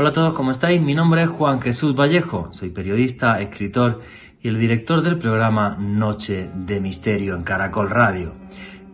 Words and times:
Hola 0.00 0.10
a 0.10 0.12
todos, 0.12 0.34
¿cómo 0.34 0.52
estáis? 0.52 0.80
Mi 0.80 0.94
nombre 0.94 1.24
es 1.24 1.28
Juan 1.28 1.60
Jesús 1.60 1.96
Vallejo, 1.96 2.52
soy 2.52 2.68
periodista, 2.70 3.40
escritor 3.40 4.00
y 4.40 4.46
el 4.46 4.56
director 4.56 5.02
del 5.02 5.18
programa 5.18 5.76
Noche 5.76 6.48
de 6.54 6.80
Misterio 6.80 7.34
en 7.34 7.42
Caracol 7.42 7.90
Radio. 7.90 8.32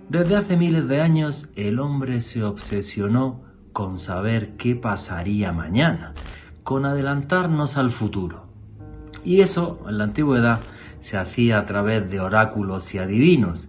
Desde 0.09 0.35
hace 0.35 0.57
miles 0.57 0.89
de 0.89 1.03
años 1.03 1.53
el 1.57 1.79
hombre 1.79 2.23
se 2.23 2.43
obsesionó 2.43 3.43
con 3.75 3.99
saber 3.99 4.57
qué 4.57 4.77
pasaría 4.77 5.53
mañana, 5.53 6.15
con 6.63 6.87
adelantarnos 6.87 7.77
al 7.77 7.91
futuro. 7.91 8.47
Y 9.27 9.43
eso, 9.43 9.85
en 9.87 9.99
la 9.99 10.05
antigüedad, 10.05 10.59
se 11.03 11.19
hacía 11.19 11.59
a 11.59 11.67
través 11.67 12.11
de 12.11 12.21
oráculos 12.21 12.95
y 12.95 12.99
adivinos, 12.99 13.69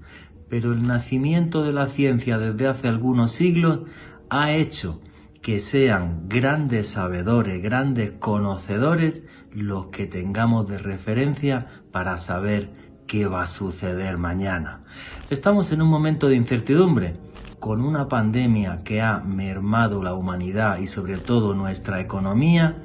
pero 0.50 0.72
el 0.72 0.88
nacimiento 0.88 1.64
de 1.64 1.74
la 1.74 1.88
ciencia 1.88 2.38
desde 2.38 2.70
hace 2.70 2.88
algunos 2.88 3.34
siglos 3.34 3.82
ha 4.30 4.54
hecho 4.54 5.02
que 5.46 5.60
sean 5.60 6.28
grandes 6.28 6.88
sabedores, 6.88 7.62
grandes 7.62 8.14
conocedores 8.14 9.28
los 9.52 9.90
que 9.90 10.08
tengamos 10.08 10.68
de 10.68 10.80
referencia 10.80 11.84
para 11.92 12.18
saber 12.18 12.72
qué 13.06 13.28
va 13.28 13.44
a 13.44 13.46
suceder 13.46 14.18
mañana. 14.18 14.86
Estamos 15.30 15.72
en 15.72 15.84
un 15.84 15.88
momento 15.88 16.30
de 16.30 16.36
incertidumbre, 16.36 17.18
con 17.60 17.82
una 17.82 18.08
pandemia 18.08 18.82
que 18.84 19.04
ha 19.04 19.20
mermado 19.20 20.02
la 20.02 20.16
humanidad 20.16 20.80
y 20.80 20.88
sobre 20.88 21.18
todo 21.18 21.54
nuestra 21.54 22.02
economía 22.02 22.82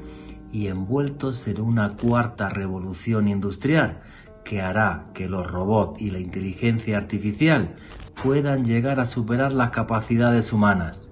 y 0.53 0.67
envueltos 0.67 1.49
en 1.49 1.63
una 1.63 1.97
cuarta 1.97 2.51
revolución 2.51 3.29
industrial 3.29 4.03
que 4.45 4.61
hará 4.61 5.07
que 5.15 5.31
los 5.31 5.51
robots 5.51 5.99
y 6.03 6.11
la 6.11 6.19
inteligencia 6.19 6.99
artificial 6.99 7.77
puedan 8.23 8.67
llegar 8.67 9.01
a 9.01 9.07
superar 9.07 9.55
las 9.55 9.71
capacidades 9.71 10.53
humanas. 10.53 11.10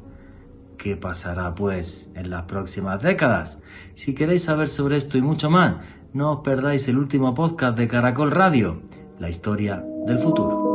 ¿Qué 0.78 0.96
pasará 0.96 1.54
pues 1.56 2.12
en 2.14 2.30
las 2.30 2.44
próximas 2.44 3.02
décadas? 3.02 3.58
Si 3.96 4.14
queréis 4.14 4.44
saber 4.44 4.70
sobre 4.70 4.96
esto 4.96 5.18
y 5.18 5.22
mucho 5.22 5.50
más, 5.50 5.74
no 6.12 6.34
os 6.34 6.40
perdáis 6.44 6.86
el 6.86 6.98
último 6.98 7.34
podcast 7.34 7.76
de 7.76 7.88
Caracol 7.88 8.30
Radio, 8.30 8.80
la 9.18 9.28
historia 9.28 9.84
del 10.06 10.20
futuro. 10.20 10.68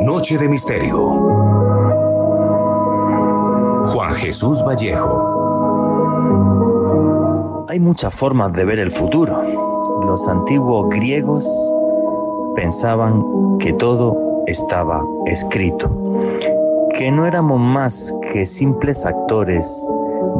Noche 0.00 0.38
de 0.38 0.48
Misterio. 0.48 0.98
Juan 3.90 4.12
Jesús 4.14 4.60
Vallejo. 4.66 5.36
Hay 7.68 7.78
muchas 7.78 8.12
formas 8.12 8.52
de 8.54 8.64
ver 8.64 8.80
el 8.80 8.90
futuro. 8.90 9.40
Los 10.04 10.26
antiguos 10.26 10.88
griegos 10.90 11.48
pensaban 12.56 13.22
que 13.58 13.72
todo 13.72 14.42
estaba 14.48 15.00
escrito 15.26 16.55
que 16.96 17.10
no 17.10 17.26
éramos 17.26 17.60
más 17.60 18.14
que 18.32 18.46
simples 18.46 19.04
actores 19.04 19.86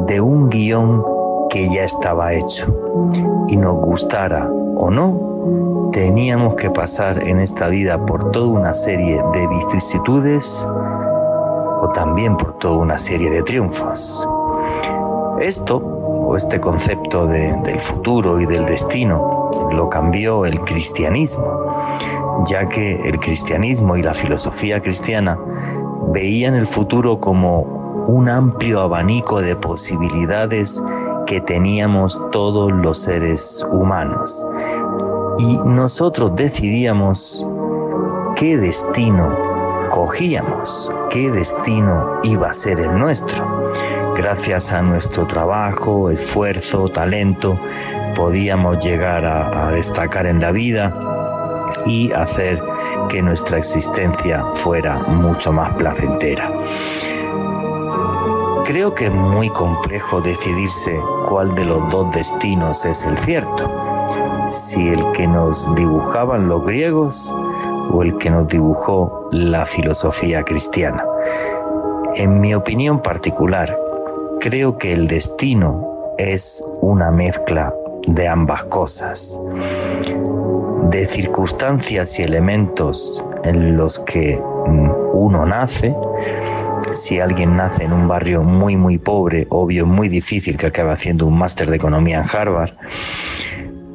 de 0.07 0.19
un 0.19 0.49
guion 0.49 1.03
que 1.49 1.69
ya 1.69 1.83
estaba 1.83 2.33
hecho. 2.33 2.65
Y 3.47 3.55
nos 3.55 3.75
gustara 3.75 4.49
o 4.75 4.89
no, 4.89 5.89
teníamos 5.91 6.55
que 6.55 6.69
pasar 6.69 7.21
en 7.23 7.39
esta 7.39 7.67
vida 7.67 8.03
por 8.05 8.31
toda 8.31 8.47
una 8.47 8.73
serie 8.73 9.21
de 9.33 9.47
vicisitudes 9.47 10.67
o 11.81 11.89
también 11.93 12.35
por 12.35 12.57
toda 12.57 12.77
una 12.77 12.97
serie 12.97 13.29
de 13.29 13.43
triunfos. 13.43 14.27
Esto, 15.39 15.77
o 15.77 16.35
este 16.35 16.59
concepto 16.59 17.27
del 17.27 17.79
futuro 17.79 18.41
y 18.41 18.47
del 18.47 18.65
destino, 18.65 19.51
lo 19.71 19.89
cambió 19.89 20.45
el 20.45 20.59
cristianismo, 20.61 21.45
ya 22.47 22.67
que 22.67 22.95
el 23.07 23.19
cristianismo 23.19 23.95
y 23.95 24.01
la 24.01 24.15
filosofía 24.15 24.81
cristiana 24.81 25.37
veían 26.07 26.55
el 26.55 26.67
futuro 26.67 27.19
como 27.19 28.05
un 28.07 28.29
amplio 28.29 28.81
abanico 28.81 29.41
de 29.41 29.55
posibilidades 29.55 30.81
que 31.25 31.41
teníamos 31.41 32.19
todos 32.31 32.71
los 32.71 32.97
seres 32.99 33.65
humanos. 33.71 34.45
Y 35.37 35.57
nosotros 35.57 36.35
decidíamos 36.35 37.45
qué 38.35 38.57
destino 38.57 39.35
cogíamos, 39.89 40.93
qué 41.09 41.29
destino 41.31 42.19
iba 42.23 42.49
a 42.49 42.53
ser 42.53 42.79
el 42.79 42.97
nuestro. 42.97 43.71
Gracias 44.15 44.71
a 44.71 44.81
nuestro 44.81 45.27
trabajo, 45.27 46.09
esfuerzo, 46.09 46.89
talento, 46.89 47.59
podíamos 48.15 48.83
llegar 48.83 49.25
a, 49.25 49.67
a 49.67 49.71
destacar 49.71 50.25
en 50.25 50.39
la 50.39 50.51
vida 50.51 50.93
y 51.85 52.11
hacer 52.11 52.61
que 53.09 53.21
nuestra 53.21 53.57
existencia 53.57 54.43
fuera 54.55 54.99
mucho 54.99 55.51
más 55.51 55.73
placentera. 55.75 56.51
Creo 58.65 58.93
que 58.93 59.05
es 59.05 59.13
muy 59.13 59.49
complejo 59.49 60.19
decidirse 60.19 60.99
cuál 61.29 61.55
de 61.55 61.65
los 61.65 61.89
dos 61.89 62.13
destinos 62.13 62.85
es 62.85 63.05
el 63.05 63.17
cierto, 63.19 63.69
si 64.49 64.89
el 64.89 65.11
que 65.13 65.25
nos 65.25 65.73
dibujaban 65.75 66.49
los 66.49 66.65
griegos 66.65 67.33
o 67.91 68.03
el 68.03 68.17
que 68.17 68.29
nos 68.29 68.47
dibujó 68.47 69.29
la 69.31 69.65
filosofía 69.65 70.43
cristiana. 70.43 71.05
En 72.15 72.41
mi 72.41 72.53
opinión 72.53 73.01
particular, 73.01 73.77
creo 74.41 74.77
que 74.77 74.91
el 74.91 75.07
destino 75.07 76.13
es 76.17 76.63
una 76.81 77.09
mezcla 77.11 77.73
de 78.05 78.27
ambas 78.27 78.65
cosas 78.65 79.39
de 80.89 81.05
circunstancias 81.05 82.17
y 82.19 82.23
elementos 82.23 83.23
en 83.43 83.75
los 83.77 83.99
que 83.99 84.37
mm, 84.37 84.89
uno 85.13 85.45
nace. 85.45 85.95
Si 86.91 87.19
alguien 87.19 87.57
nace 87.57 87.83
en 87.83 87.93
un 87.93 88.07
barrio 88.07 88.43
muy, 88.43 88.75
muy 88.75 88.97
pobre, 88.97 89.47
obvio, 89.49 89.85
muy 89.85 90.07
difícil 90.07 90.57
que 90.57 90.67
acabe 90.67 90.91
haciendo 90.91 91.25
un 91.25 91.37
máster 91.37 91.69
de 91.69 91.75
economía 91.75 92.19
en 92.19 92.29
Harvard, 92.29 92.71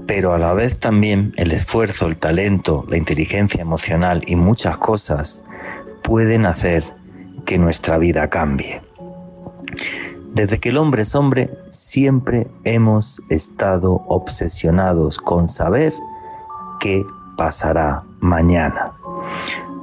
pero 0.07 0.35
a 0.35 0.39
la 0.39 0.53
vez 0.53 0.79
también 0.79 1.33
el 1.37 1.53
esfuerzo, 1.53 2.07
el 2.07 2.17
talento, 2.17 2.85
la 2.89 2.99
inteligencia 2.99 3.63
emocional 3.63 4.23
y 4.27 4.37
muchas 4.37 4.77
cosas 4.77 5.43
pueden 6.03 6.45
hacer 6.45 6.85
que 7.47 7.57
nuestra 7.57 7.97
vida 7.99 8.29
cambie. 8.29 8.83
Desde 10.35 10.59
que 10.59 10.71
el 10.71 10.77
hombre 10.77 11.03
es 11.03 11.15
hombre, 11.15 11.51
siempre 11.71 12.47
hemos 12.65 13.23
estado 13.31 14.03
obsesionados 14.09 15.19
con 15.19 15.49
saber 15.49 15.93
qué 16.83 17.07
pasará 17.37 18.03
mañana. 18.21 18.93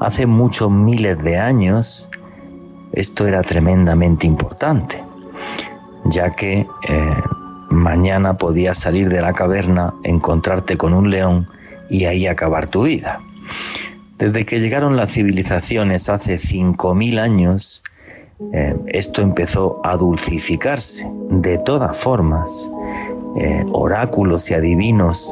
Hace 0.01 0.25
muchos 0.27 0.69
miles 0.69 1.17
de 1.23 1.37
años 1.37 2.09
esto 2.91 3.25
era 3.25 3.41
tremendamente 3.41 4.27
importante, 4.27 5.01
ya 6.05 6.31
que 6.31 6.67
eh, 6.89 7.15
mañana 7.69 8.33
podías 8.33 8.77
salir 8.77 9.07
de 9.07 9.21
la 9.21 9.33
caverna, 9.33 9.93
encontrarte 10.03 10.75
con 10.75 10.93
un 10.93 11.09
león 11.09 11.47
y 11.89 12.03
ahí 12.03 12.27
acabar 12.27 12.67
tu 12.67 12.83
vida. 12.83 13.21
Desde 14.17 14.45
que 14.45 14.59
llegaron 14.59 14.97
las 14.97 15.13
civilizaciones 15.13 16.09
hace 16.09 16.35
5.000 16.35 17.19
años, 17.19 17.83
eh, 18.51 18.75
esto 18.87 19.21
empezó 19.21 19.79
a 19.85 19.95
dulcificarse. 19.95 21.09
De 21.29 21.59
todas 21.59 21.95
formas, 21.97 22.69
eh, 23.37 23.63
oráculos 23.71 24.51
y 24.51 24.53
adivinos 24.55 25.31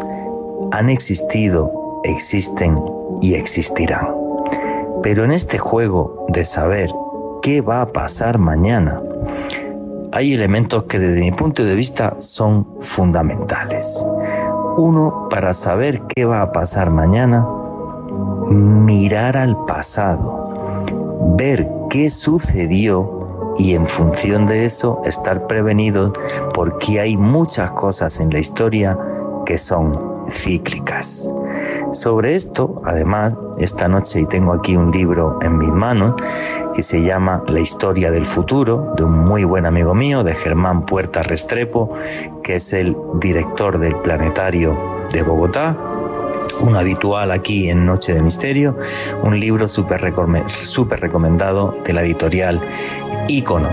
han 0.72 0.90
existido, 0.90 2.02
existen 2.04 2.76
y 3.22 3.36
existirán. 3.36 4.08
Pero 5.04 5.24
en 5.24 5.32
este 5.32 5.58
juego 5.58 6.26
de 6.30 6.46
saber 6.46 6.90
qué 7.42 7.62
va 7.62 7.82
a 7.82 7.88
pasar 7.88 8.38
mañana, 8.38 9.02
hay 10.12 10.34
elementos 10.34 10.84
que 10.84 11.00
desde 11.00 11.22
mi 11.22 11.32
punto 11.32 11.64
de 11.64 11.76
vista 11.76 12.16
son 12.20 12.66
fundamentales. 12.80 14.06
Uno, 14.78 15.28
para 15.30 15.54
saber 15.54 16.02
qué 16.16 16.26
va 16.26 16.42
a 16.42 16.52
pasar 16.52 16.90
mañana, 16.90 17.48
mirar 18.48 19.38
al 19.38 19.58
pasado, 19.66 20.54
ver 21.38 21.68
qué 21.90 22.10
sucedió 22.10 23.54
y 23.58 23.74
en 23.74 23.88
función 23.88 24.46
de 24.46 24.66
eso 24.66 25.02
estar 25.06 25.48
prevenidos 25.48 26.14
porque 26.54 27.00
hay 27.00 27.18
muchas 27.18 27.72
cosas 27.72 28.20
en 28.20 28.32
la 28.32 28.40
historia 28.40 28.98
que 29.46 29.58
son 29.58 30.17
cíclicas. 30.30 31.34
Sobre 31.94 32.36
esto, 32.36 32.82
además, 32.86 33.36
esta 33.60 33.88
noche 33.88 34.26
tengo 34.30 34.54
aquí 34.54 34.76
un 34.76 34.92
libro 34.92 35.40
en 35.42 35.58
mis 35.58 35.70
manos 35.70 36.16
que 36.76 36.82
se 36.82 37.02
llama 37.02 37.44
La 37.48 37.60
historia 37.60 38.12
del 38.12 38.26
futuro, 38.26 38.94
de 38.98 39.04
un 39.04 39.26
muy 39.26 39.44
buen 39.46 39.66
amigo 39.66 39.94
mío, 39.94 40.24
de 40.24 40.36
Germán 40.36 40.86
Puerta 40.86 41.24
Restrepo, 41.24 41.94
que 42.44 42.56
es 42.56 42.74
el 42.74 42.96
director 43.16 43.80
del 43.80 43.96
Planetario 43.96 44.78
de 45.12 45.24
Bogotá, 45.24 45.76
un 46.60 46.76
habitual 46.76 47.32
aquí 47.32 47.70
en 47.70 47.86
Noche 47.86 48.14
de 48.14 48.22
Misterio, 48.22 48.78
un 49.24 49.40
libro 49.40 49.68
súper 49.68 50.02
recomendado 50.02 51.78
de 51.86 51.94
la 51.94 52.04
editorial 52.04 52.62
Icono. 53.28 53.70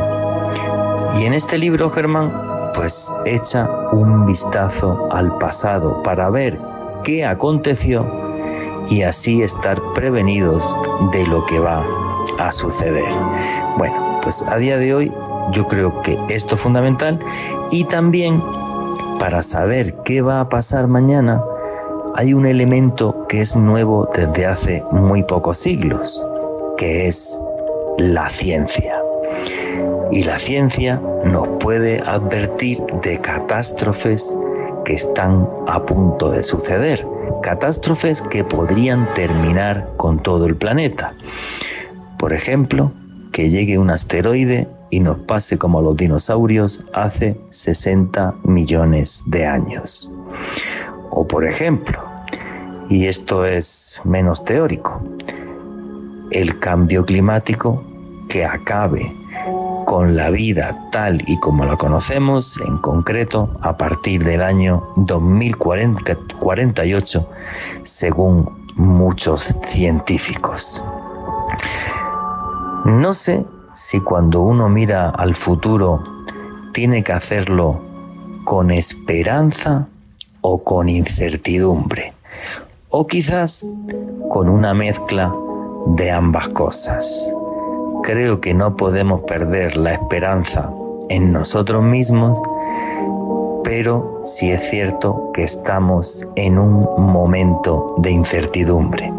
Y 1.18 1.24
en 1.24 1.34
este 1.34 1.58
libro, 1.58 1.90
Germán, 1.90 2.53
pues 2.74 3.12
echa 3.24 3.68
un 3.92 4.26
vistazo 4.26 5.08
al 5.10 5.36
pasado 5.38 6.02
para 6.02 6.30
ver 6.30 6.58
qué 7.02 7.24
aconteció 7.24 8.04
y 8.88 9.02
así 9.02 9.42
estar 9.42 9.80
prevenidos 9.94 10.68
de 11.12 11.26
lo 11.26 11.44
que 11.46 11.58
va 11.58 11.84
a 12.38 12.52
suceder. 12.52 13.04
Bueno, 13.78 14.20
pues 14.22 14.42
a 14.42 14.56
día 14.56 14.76
de 14.76 14.94
hoy 14.94 15.12
yo 15.52 15.66
creo 15.66 16.02
que 16.02 16.18
esto 16.28 16.54
es 16.54 16.60
fundamental. 16.60 17.18
Y 17.70 17.84
también 17.84 18.42
para 19.18 19.42
saber 19.42 19.94
qué 20.04 20.22
va 20.22 20.40
a 20.40 20.48
pasar 20.48 20.86
mañana, 20.86 21.42
hay 22.16 22.34
un 22.34 22.46
elemento 22.46 23.26
que 23.28 23.40
es 23.40 23.56
nuevo 23.56 24.08
desde 24.14 24.46
hace 24.46 24.84
muy 24.90 25.22
pocos 25.22 25.58
siglos, 25.58 26.24
que 26.76 27.08
es 27.08 27.40
la 27.98 28.28
ciencia. 28.28 29.03
Y 30.10 30.24
la 30.24 30.38
ciencia 30.38 31.00
nos 31.24 31.48
puede 31.60 32.00
advertir 32.00 32.80
de 33.02 33.20
catástrofes 33.20 34.36
que 34.84 34.94
están 34.94 35.48
a 35.66 35.84
punto 35.84 36.30
de 36.30 36.42
suceder, 36.42 37.06
catástrofes 37.42 38.22
que 38.22 38.44
podrían 38.44 39.12
terminar 39.14 39.88
con 39.96 40.22
todo 40.22 40.46
el 40.46 40.56
planeta. 40.56 41.14
Por 42.18 42.32
ejemplo, 42.32 42.92
que 43.32 43.50
llegue 43.50 43.78
un 43.78 43.90
asteroide 43.90 44.68
y 44.90 45.00
nos 45.00 45.18
pase 45.18 45.58
como 45.58 45.80
a 45.80 45.82
los 45.82 45.96
dinosaurios 45.96 46.84
hace 46.92 47.36
60 47.50 48.34
millones 48.44 49.24
de 49.26 49.46
años. 49.46 50.12
O 51.10 51.26
por 51.26 51.44
ejemplo, 51.44 52.00
y 52.88 53.06
esto 53.06 53.44
es 53.44 54.00
menos 54.04 54.44
teórico, 54.44 55.02
el 56.30 56.58
cambio 56.58 57.04
climático 57.04 57.82
que 58.28 58.44
acabe 58.44 59.12
con 59.94 60.16
la 60.16 60.30
vida 60.30 60.88
tal 60.90 61.22
y 61.28 61.38
como 61.38 61.64
la 61.64 61.76
conocemos, 61.76 62.60
en 62.66 62.78
concreto 62.78 63.48
a 63.60 63.76
partir 63.76 64.24
del 64.24 64.42
año 64.42 64.88
2048, 64.96 67.30
según 67.82 68.72
muchos 68.74 69.56
científicos. 69.62 70.84
No 72.84 73.14
sé 73.14 73.46
si 73.72 74.00
cuando 74.00 74.40
uno 74.40 74.68
mira 74.68 75.10
al 75.10 75.36
futuro 75.36 76.02
tiene 76.72 77.04
que 77.04 77.12
hacerlo 77.12 77.80
con 78.42 78.72
esperanza 78.72 79.86
o 80.40 80.64
con 80.64 80.88
incertidumbre, 80.88 82.14
o 82.90 83.06
quizás 83.06 83.64
con 84.28 84.48
una 84.48 84.74
mezcla 84.74 85.32
de 85.86 86.10
ambas 86.10 86.48
cosas. 86.48 87.32
Creo 88.04 88.38
que 88.38 88.52
no 88.52 88.76
podemos 88.76 89.22
perder 89.22 89.78
la 89.78 89.94
esperanza 89.94 90.70
en 91.08 91.32
nosotros 91.32 91.82
mismos, 91.82 92.38
pero 93.64 94.20
sí 94.24 94.50
es 94.50 94.68
cierto 94.68 95.30
que 95.32 95.44
estamos 95.44 96.28
en 96.36 96.58
un 96.58 96.82
momento 96.98 97.94
de 97.96 98.10
incertidumbre. 98.10 99.10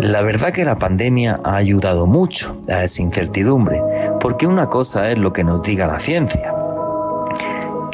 La 0.00 0.20
verdad 0.20 0.52
que 0.52 0.66
la 0.66 0.76
pandemia 0.76 1.40
ha 1.42 1.56
ayudado 1.56 2.06
mucho 2.06 2.54
a 2.68 2.84
esa 2.84 3.00
incertidumbre, 3.00 3.82
porque 4.20 4.46
una 4.46 4.68
cosa 4.68 5.10
es 5.10 5.16
lo 5.16 5.32
que 5.32 5.42
nos 5.42 5.62
diga 5.62 5.86
la 5.86 5.98
ciencia, 5.98 6.54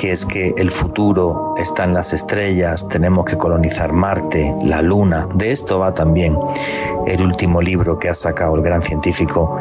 que 0.04 0.12
es 0.12 0.26
que 0.26 0.52
el 0.58 0.70
futuro 0.70 1.54
está 1.56 1.84
en 1.84 1.94
las 1.94 2.12
estrellas, 2.12 2.86
tenemos 2.90 3.24
que 3.24 3.38
colonizar 3.38 3.94
Marte, 3.94 4.54
la 4.62 4.82
Luna. 4.82 5.26
De 5.32 5.50
esto 5.50 5.78
va 5.78 5.94
también 5.94 6.36
el 7.06 7.22
último 7.22 7.62
libro 7.62 7.98
que 7.98 8.10
ha 8.10 8.14
sacado 8.14 8.54
el 8.54 8.60
gran 8.60 8.82
científico 8.82 9.58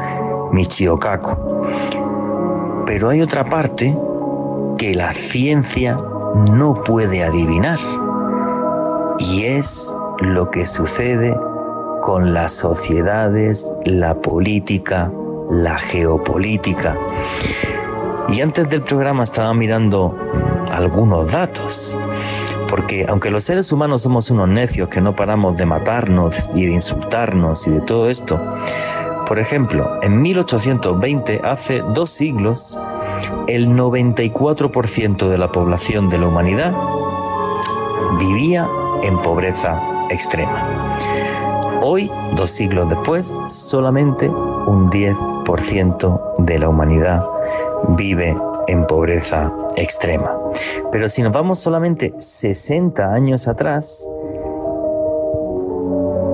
Michio 0.51 0.99
Kaku. 0.99 1.37
Pero 2.85 3.09
hay 3.09 3.21
otra 3.21 3.45
parte 3.45 3.97
que 4.77 4.93
la 4.93 5.13
ciencia 5.13 5.97
no 6.51 6.73
puede 6.83 7.23
adivinar 7.23 7.79
y 9.19 9.45
es 9.45 9.95
lo 10.19 10.51
que 10.51 10.65
sucede 10.65 11.33
con 12.01 12.33
las 12.33 12.51
sociedades, 12.51 13.73
la 13.85 14.13
política, 14.15 15.09
la 15.49 15.77
geopolítica. 15.77 16.97
Y 18.29 18.41
antes 18.41 18.69
del 18.69 18.81
programa 18.81 19.23
estaba 19.23 19.53
mirando 19.53 20.15
algunos 20.71 21.31
datos, 21.31 21.97
porque 22.69 23.05
aunque 23.07 23.29
los 23.29 23.43
seres 23.43 23.71
humanos 23.71 24.03
somos 24.03 24.31
unos 24.31 24.49
necios 24.49 24.89
que 24.89 25.01
no 25.01 25.15
paramos 25.15 25.57
de 25.57 25.65
matarnos 25.65 26.49
y 26.55 26.65
de 26.65 26.73
insultarnos 26.73 27.67
y 27.67 27.71
de 27.71 27.81
todo 27.81 28.09
esto, 28.09 28.39
por 29.27 29.39
ejemplo, 29.39 29.99
en 30.01 30.21
1820, 30.21 31.41
hace 31.43 31.81
dos 31.93 32.09
siglos, 32.09 32.77
el 33.47 33.69
94% 33.69 35.29
de 35.29 35.37
la 35.37 35.51
población 35.51 36.09
de 36.09 36.17
la 36.17 36.27
humanidad 36.27 36.73
vivía 38.19 38.67
en 39.03 39.17
pobreza 39.19 39.81
extrema. 40.09 40.97
Hoy, 41.81 42.09
dos 42.35 42.51
siglos 42.51 42.89
después, 42.89 43.33
solamente 43.49 44.29
un 44.29 44.89
10% 44.89 46.35
de 46.37 46.59
la 46.59 46.69
humanidad 46.69 47.32
vive 47.89 48.35
en 48.67 48.87
pobreza 48.87 49.51
extrema. 49.75 50.35
Pero 50.91 51.09
si 51.09 51.21
nos 51.21 51.31
vamos 51.31 51.59
solamente 51.59 52.13
60 52.17 53.13
años 53.13 53.47
atrás, 53.47 54.07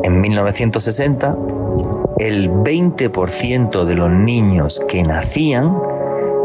en 0.03 0.21
1960, 0.21 1.35
el 2.19 2.49
20% 2.49 3.85
de 3.85 3.95
los 3.95 4.11
niños 4.11 4.83
que 4.87 5.03
nacían 5.03 5.77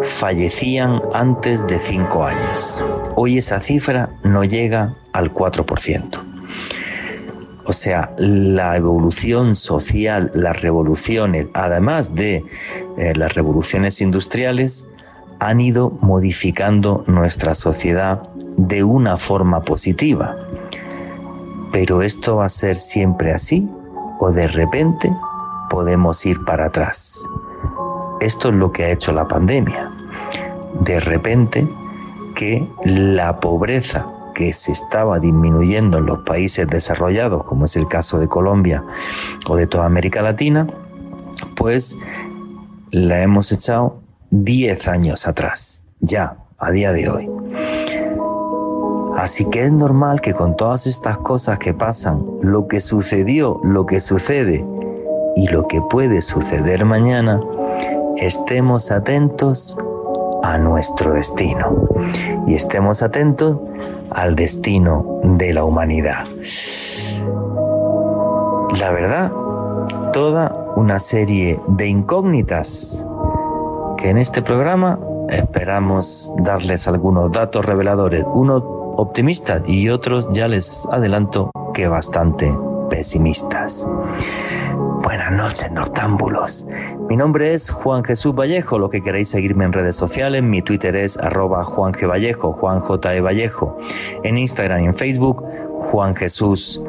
fallecían 0.03 1.01
antes 1.13 1.67
de 1.67 1.79
5 1.79 2.25
años. 2.25 2.85
Hoy 3.17 3.39
esa 3.39 3.61
cifra 3.61 4.11
no 4.23 4.45
llega 4.45 4.95
al 5.13 5.33
4%. 5.33 6.34
O 7.67 7.73
sea, 7.73 8.13
la 8.19 8.77
evolución 8.77 9.57
social, 9.57 10.31
las 10.35 10.61
revoluciones, 10.61 11.49
además 11.55 12.15
de 12.15 12.45
eh, 12.99 13.13
las 13.15 13.35
revoluciones 13.35 14.01
industriales, 14.01 14.89
han 15.39 15.61
ido 15.61 15.91
modificando 16.01 17.05
nuestra 17.07 17.55
sociedad 17.55 18.23
de 18.57 18.85
una 18.85 19.17
forma 19.17 19.63
positiva. 19.63 20.37
Pero 21.73 22.03
esto 22.03 22.37
va 22.37 22.47
a 22.47 22.49
ser 22.49 22.77
siempre 22.77 23.33
así 23.33 23.69
o 24.21 24.31
de 24.31 24.47
repente 24.47 25.13
podemos 25.71 26.25
ir 26.25 26.45
para 26.45 26.67
atrás. 26.67 27.21
Esto 28.21 28.49
es 28.51 28.55
lo 28.55 28.73
que 28.73 28.85
ha 28.85 28.91
hecho 28.91 29.13
la 29.13 29.27
pandemia. 29.27 29.91
De 30.81 31.01
repente 31.01 31.67
que 32.35 32.67
la 32.85 33.41
pobreza 33.41 34.07
que 34.35 34.53
se 34.53 34.73
estaba 34.73 35.19
disminuyendo 35.19 35.99
en 35.99 36.07
los 36.07 36.21
países 36.21 36.67
desarrollados, 36.69 37.45
como 37.45 37.65
es 37.65 37.77
el 37.77 37.89
caso 37.89 38.19
de 38.19 38.29
Colombia 38.29 38.85
o 39.49 39.57
de 39.57 39.67
toda 39.67 39.87
América 39.87 40.23
Latina, 40.23 40.67
pues 41.57 41.99
la 42.91 43.23
hemos 43.23 43.51
echado 43.53 44.01
10 44.31 44.89
años 44.89 45.27
atrás, 45.27 45.83
ya, 46.01 46.37
a 46.59 46.71
día 46.71 46.93
de 46.93 47.09
hoy. 47.09 47.31
Así 49.17 49.49
que 49.49 49.65
es 49.65 49.73
normal 49.73 50.21
que 50.21 50.35
con 50.35 50.57
todas 50.57 50.87
estas 50.87 51.19
cosas 51.19 51.59
que 51.59 51.73
pasan, 51.73 52.25
lo 52.43 52.67
que 52.67 52.81
sucedió, 52.81 53.61
lo 53.63 53.87
que 53.87 54.01
sucede 54.01 54.65
y 55.37 55.49
lo 55.49 55.69
que 55.69 55.81
puede 55.83 56.21
suceder 56.21 56.85
mañana, 56.85 57.41
estemos 58.17 58.91
atentos 58.91 59.79
a 60.45 60.59
nuestro 60.59 61.15
destino 61.15 61.89
y 62.47 62.55
estemos 62.55 63.03
atentos 63.03 63.57
al 64.11 64.37
destino 64.37 65.21
de 65.23 65.55
la 65.55 65.65
humanidad. 65.65 66.27
La 68.79 68.93
verdad, 68.93 69.33
toda 70.13 70.55
una 70.77 70.99
serie 70.99 71.59
de 71.69 71.87
incógnitas 71.87 73.07
que 73.97 74.11
en 74.11 74.19
este 74.19 74.43
programa 74.43 74.99
esperamos 75.31 76.31
darles 76.37 76.87
algunos 76.89 77.33
datos 77.33 77.65
reveladores, 77.65 78.27
unos 78.35 78.63
optimistas 78.97 79.67
y 79.67 79.89
otros 79.89 80.29
ya 80.31 80.47
les 80.47 80.87
adelanto 80.93 81.51
que 81.73 81.89
bastante 81.89 82.53
pesimistas. 82.91 83.89
Buenas 85.03 85.33
noches, 85.33 85.71
noctámbulos. 85.73 86.67
Mi 87.09 87.17
nombre 87.17 87.53
es 87.53 87.71
Juan 87.71 88.03
Jesús 88.03 88.35
Vallejo. 88.35 88.79
Lo 88.79 88.89
que 88.89 89.03
queréis 89.03 89.29
seguirme 89.29 89.65
en 89.65 89.73
redes 89.73 89.95
sociales, 89.95 90.43
mi 90.43 90.63
Twitter 90.63 90.97
es 90.97 91.19
arroba 91.19 91.65
Juan 91.65 91.93
G. 91.93 92.09
Vallejo, 92.09 92.53
Juan 92.55 92.81
J. 92.81 93.15
E. 93.15 93.21
Vallejo. 93.21 93.79
En 94.23 94.39
Instagram 94.39 94.85
y 94.85 94.87
en 94.87 94.95
Facebook, 94.95 95.45
Juan 95.91 96.17
Jesús 96.17 96.83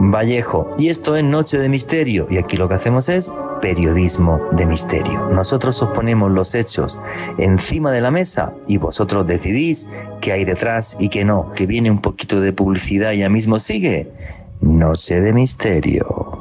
Vallejo. 0.00 0.70
Y 0.78 0.88
esto 0.88 1.16
es 1.16 1.22
Noche 1.22 1.58
de 1.58 1.68
Misterio. 1.68 2.26
Y 2.30 2.38
aquí 2.38 2.56
lo 2.56 2.68
que 2.68 2.74
hacemos 2.74 3.10
es 3.10 3.30
periodismo 3.60 4.40
de 4.52 4.66
misterio. 4.66 5.28
Nosotros 5.28 5.82
os 5.82 5.90
ponemos 5.90 6.30
los 6.30 6.54
hechos 6.54 7.00
encima 7.36 7.92
de 7.92 8.00
la 8.00 8.10
mesa 8.10 8.54
y 8.66 8.78
vosotros 8.78 9.26
decidís 9.26 9.90
qué 10.20 10.32
hay 10.32 10.44
detrás 10.44 10.96
y 10.98 11.08
qué 11.08 11.24
no, 11.24 11.52
que 11.54 11.66
viene 11.66 11.90
un 11.90 12.00
poquito 12.00 12.40
de 12.40 12.52
publicidad 12.52 13.12
y 13.12 13.18
ya 13.18 13.28
mismo 13.28 13.58
sigue. 13.58 14.10
Noche 14.60 15.20
de 15.20 15.32
Misterio. 15.32 16.37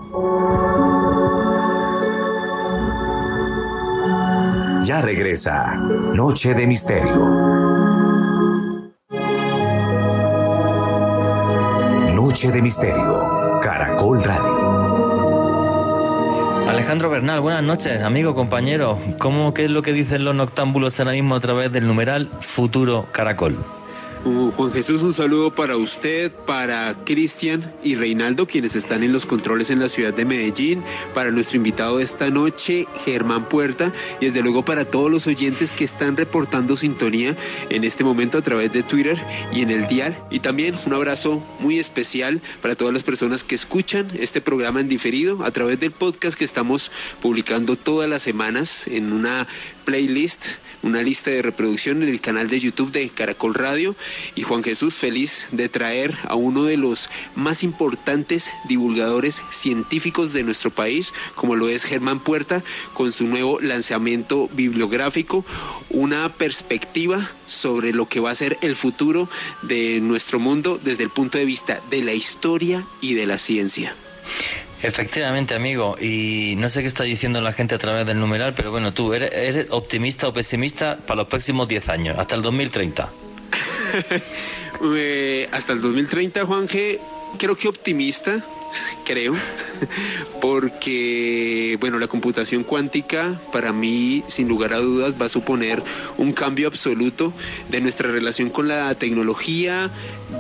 Ya 4.88 5.02
regresa 5.02 5.76
Noche 6.16 6.54
de 6.54 6.66
Misterio. 6.66 7.18
Noche 12.16 12.52
de 12.54 12.62
Misterio, 12.62 13.60
Caracol 13.62 14.24
Radio. 14.24 14.70
Alejandro 16.70 17.10
Bernal, 17.10 17.42
buenas 17.42 17.64
noches, 17.64 18.02
amigo, 18.02 18.34
compañero. 18.34 18.98
¿Cómo 19.20 19.54
qué 19.54 19.66
es 19.66 19.72
lo 19.72 19.82
que 19.82 19.92
dicen 19.92 20.24
los 20.24 20.34
noctámbulos 20.34 20.98
ahora 21.02 21.12
mismo 21.12 21.36
a 21.36 21.42
través 21.42 21.70
del 21.70 21.86
numeral 21.86 22.32
Futuro 22.40 23.08
Caracol? 23.12 23.58
Juan 24.24 24.72
Jesús, 24.74 25.04
un 25.04 25.14
saludo 25.14 25.52
para 25.52 25.78
usted, 25.78 26.32
para 26.32 26.96
Cristian 27.06 27.72
y 27.84 27.96
Reinaldo, 27.96 28.48
quienes 28.48 28.76
están 28.76 29.04
en 29.04 29.14
los 29.14 29.26
controles 29.26 29.70
en 29.70 29.80
la 29.80 29.90
ciudad 29.90 30.14
de 30.14 30.26
Medellín, 30.26 30.84
para 31.14 31.32
nuestro 31.32 31.58
invitado 31.58 31.98
de 31.98 32.04
esta 32.04 32.30
noche, 32.30 32.88
Germán 33.06 33.48
Puerta, 33.50 33.94
y 34.20 34.26
desde 34.26 34.42
luego 34.42 34.66
para 34.66 34.86
todos 34.86 35.12
los 35.12 35.28
oyentes 35.28 35.72
que 35.72 35.86
están 35.86 36.18
reportando 36.18 36.78
sintonía 36.78 37.36
en 37.70 37.84
este 37.84 38.04
momento 38.04 38.38
a 38.38 38.42
través 38.42 38.74
de 38.74 38.84
Twitter 38.84 39.18
y 39.54 39.62
en 39.62 39.72
el 39.72 39.88
dial. 39.88 40.18
Y 40.30 40.40
también 40.40 40.76
un 40.86 40.94
abrazo 40.94 41.44
muy 41.60 41.80
especial 41.80 42.42
para 42.62 42.76
todas 42.76 42.94
las 42.94 43.04
personas 43.04 43.44
que 43.44 43.56
escuchan 43.56 44.12
este 44.20 44.42
programa 44.42 44.82
en 44.82 44.90
diferido 44.90 45.44
a 45.44 45.52
través 45.52 45.80
del 45.80 45.92
podcast 45.92 46.38
que 46.38 46.46
estamos 46.46 46.92
publicando 47.22 47.76
todas 47.76 48.10
las 48.10 48.22
semanas 48.22 48.88
en 48.88 49.14
una 49.14 49.48
playlist 49.86 50.46
una 50.84 51.02
lista 51.02 51.32
de 51.32 51.42
reproducción 51.42 52.04
en 52.04 52.10
el 52.10 52.22
canal 52.22 52.50
de 52.50 52.60
YouTube 52.60 52.92
de 52.92 53.10
Caracol 53.10 53.54
Radio 53.54 53.96
y 54.36 54.44
Juan 54.44 54.64
Jesús 54.64 54.94
feliz 54.94 55.48
de 55.52 55.70
traer 55.70 56.16
a 56.28 56.36
uno 56.36 56.64
de 56.64 56.78
los 56.78 57.10
más 57.36 57.64
importantes 57.64 58.50
divulgadores 58.68 59.42
científicos 59.52 60.34
de 60.34 60.44
nuestro 60.44 60.72
país, 60.72 61.14
como 61.36 61.56
lo 61.56 61.70
es 61.70 61.84
Germán 61.84 62.20
Puerta, 62.20 62.64
con 62.94 63.12
su 63.12 63.28
nuevo 63.28 63.60
lanzamiento 63.60 64.50
bibliográfico, 64.54 65.46
una 65.90 66.30
perspectiva 66.30 67.32
sobre 67.48 67.94
lo 67.94 68.08
que 68.08 68.20
va 68.20 68.32
a 68.32 68.36
ser 68.36 68.58
el 68.62 68.76
futuro 68.76 69.30
de 69.64 70.00
nuestro 70.02 70.40
mundo 70.40 70.80
desde 70.84 71.04
el 71.04 71.10
punto 71.10 71.38
de 71.38 71.46
vista 71.46 71.82
de 71.90 72.02
la 72.02 72.14
historia 72.14 72.86
y 73.02 73.14
de 73.14 73.26
la 73.26 73.38
ciencia. 73.38 73.96
Efectivamente, 74.84 75.56
amigo. 75.56 75.98
Y 76.00 76.56
no 76.58 76.70
sé 76.70 76.82
qué 76.82 76.88
está 76.88 77.04
diciendo 77.04 77.42
la 77.42 77.54
gente 77.54 77.76
a 77.76 77.78
través 77.78 78.06
del 78.06 78.20
numeral, 78.20 78.54
pero 78.56 78.72
bueno, 78.72 78.94
tú, 78.94 79.14
¿eres, 79.14 79.68
optimista 79.72 80.28
o 80.28 80.34
pesimista 80.34 80.98
para 80.98 81.18
los 81.18 81.28
próximos 81.28 81.68
10 81.68 81.90
años, 81.90 82.20
hasta 82.20 82.36
el 82.36 82.42
2030? 82.42 83.10
Eh, 84.84 85.50
hasta 85.52 85.74
el 85.74 85.82
2030, 85.82 86.46
Juan 86.46 86.68
G, 86.68 87.00
creo 87.38 87.56
que 87.56 87.68
optimista 87.68 88.44
creo, 89.06 89.36
porque, 90.42 91.78
bueno, 91.80 92.00
la 92.00 92.08
computación 92.08 92.64
cuántica 92.64 93.40
para 93.52 93.72
mí, 93.74 94.24
sin 94.28 94.48
lugar 94.48 94.74
a 94.74 94.78
dudas, 94.78 95.16
va 95.20 95.26
a 95.26 95.30
suponer 95.30 95.82
un 96.18 96.34
cambio 96.34 96.68
absoluto 96.68 97.34
de 97.70 97.82
nuestra 97.82 98.12
relación 98.12 98.50
con 98.50 98.68
la 98.68 98.94
tecnología, 98.96 99.90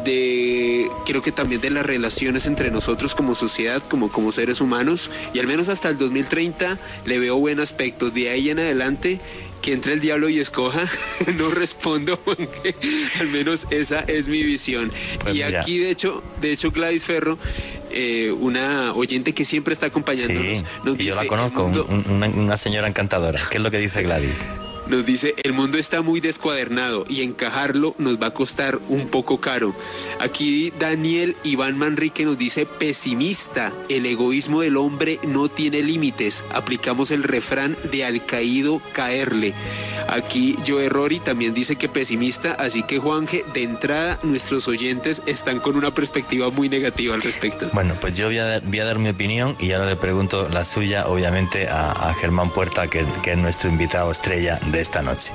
de, 0.03 0.87
creo 1.05 1.21
que 1.21 1.31
también 1.31 1.61
de 1.61 1.69
las 1.69 1.85
relaciones 1.85 2.45
entre 2.45 2.71
nosotros 2.71 3.15
como 3.15 3.35
sociedad, 3.35 3.81
como, 3.87 4.11
como 4.11 4.31
seres 4.31 4.61
humanos, 4.61 5.09
y 5.33 5.39
al 5.39 5.47
menos 5.47 5.69
hasta 5.69 5.89
el 5.89 5.97
2030 5.97 6.77
le 7.05 7.19
veo 7.19 7.37
buen 7.37 7.59
aspecto. 7.59 8.09
De 8.09 8.29
ahí 8.29 8.49
en 8.49 8.59
adelante 8.59 9.19
que 9.61 9.73
entre 9.73 9.93
el 9.93 10.01
diablo 10.01 10.29
y 10.29 10.39
escoja, 10.39 10.87
no 11.37 11.49
respondo, 11.49 12.19
al 13.19 13.27
menos 13.27 13.67
esa 13.69 13.99
es 14.01 14.27
mi 14.27 14.43
visión. 14.43 14.91
Pues 15.21 15.35
y 15.35 15.41
aquí, 15.41 15.79
de 15.79 15.89
hecho, 15.89 16.23
de 16.41 16.51
hecho, 16.51 16.71
Gladys 16.71 17.05
Ferro, 17.05 17.37
eh, 17.91 18.31
una 18.37 18.93
oyente 18.93 19.33
que 19.33 19.45
siempre 19.45 19.73
está 19.73 19.87
acompañándonos, 19.87 20.63
nos 20.83 20.97
dice, 20.97 21.09
yo 21.11 21.15
la 21.15 21.27
conozco, 21.27 21.65
una 21.65 22.57
señora 22.57 22.87
encantadora. 22.87 23.41
¿Qué 23.49 23.57
es 23.57 23.63
lo 23.63 23.71
que 23.71 23.79
dice 23.79 24.03
Gladys? 24.03 24.35
Nos 24.89 25.05
dice, 25.05 25.35
el 25.43 25.51
mundo 25.51 25.77
está 25.77 26.01
muy 26.01 26.21
descuadernado 26.21 27.05
y 27.09 27.21
encajarlo 27.21 27.93
nos 27.97 28.21
va 28.21 28.27
a 28.27 28.33
costar 28.33 28.79
un 28.87 29.09
poco 29.09 29.41
caro. 29.41 29.75
Aquí 30.19 30.71
Daniel 30.79 31.35
Iván 31.43 31.77
Manrique 31.77 32.23
nos 32.23 32.37
dice, 32.37 32.65
pesimista, 32.65 33.73
el 33.89 34.05
egoísmo 34.05 34.61
del 34.61 34.77
hombre 34.77 35.19
no 35.23 35.49
tiene 35.49 35.81
límites. 35.81 36.45
Aplicamos 36.53 37.11
el 37.11 37.23
refrán 37.23 37.75
de 37.91 38.05
al 38.05 38.25
caído 38.25 38.81
caerle. 38.93 39.53
Aquí 40.07 40.55
Joe 40.65 40.87
Rory 40.87 41.19
también 41.19 41.53
dice 41.53 41.75
que 41.75 41.89
pesimista, 41.89 42.53
así 42.53 42.83
que 42.83 42.97
Juanje, 42.97 43.43
de 43.53 43.63
entrada 43.63 44.19
nuestros 44.23 44.69
oyentes 44.69 45.21
están 45.25 45.59
con 45.59 45.75
una 45.75 45.91
perspectiva 45.91 46.49
muy 46.49 46.69
negativa 46.69 47.13
al 47.13 47.21
respecto. 47.21 47.69
Bueno, 47.73 47.95
pues 47.99 48.15
yo 48.15 48.27
voy 48.27 48.37
a, 48.37 48.61
dar 48.61 48.99
mi 48.99 49.09
opinión 49.09 49.57
y 49.59 49.73
ahora 49.73 49.89
le 49.89 49.97
pregunto 49.97 50.47
la 50.47 50.63
suya, 50.63 51.07
obviamente, 51.07 51.67
a, 51.67 52.13
Germán 52.21 52.51
Puerta, 52.51 52.87
que, 52.87 53.05
que 53.21 53.33
es 53.33 53.37
nuestro 53.37 53.69
invitado 53.69 54.11
estrella 54.11 54.59
de 54.71 54.76
esta 54.81 55.01
noche. 55.01 55.31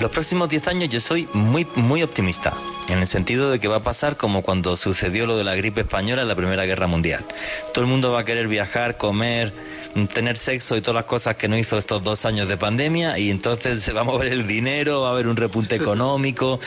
Los 0.00 0.12
próximos 0.12 0.48
10 0.48 0.68
años 0.68 0.90
yo 0.90 1.00
soy 1.00 1.28
muy, 1.32 1.66
muy 1.74 2.04
optimista, 2.04 2.54
en 2.88 3.00
el 3.00 3.08
sentido 3.08 3.50
de 3.50 3.58
que 3.58 3.66
va 3.66 3.78
a 3.78 3.82
pasar 3.82 4.16
como 4.16 4.42
cuando 4.42 4.76
sucedió 4.76 5.26
lo 5.26 5.36
de 5.36 5.42
la 5.42 5.56
gripe 5.56 5.80
española 5.80 6.22
en 6.22 6.28
la 6.28 6.36
Primera 6.36 6.64
Guerra 6.66 6.86
Mundial. 6.86 7.24
Todo 7.74 7.84
el 7.84 7.90
mundo 7.90 8.12
va 8.12 8.20
a 8.20 8.24
querer 8.24 8.46
viajar, 8.46 8.96
comer, 8.96 9.52
tener 10.06 10.38
sexo 10.38 10.76
y 10.76 10.82
todas 10.82 10.94
las 10.94 11.04
cosas 11.04 11.34
que 11.34 11.48
no 11.48 11.58
hizo 11.58 11.76
estos 11.76 12.04
dos 12.04 12.24
años 12.26 12.48
de 12.48 12.56
pandemia 12.56 13.18
y 13.18 13.30
entonces 13.30 13.82
se 13.82 13.92
va 13.92 14.02
a 14.02 14.04
mover 14.04 14.28
el 14.28 14.46
dinero, 14.46 15.00
va 15.00 15.08
a 15.08 15.12
haber 15.12 15.26
un 15.26 15.36
repunte 15.36 15.74
económico, 15.74 16.60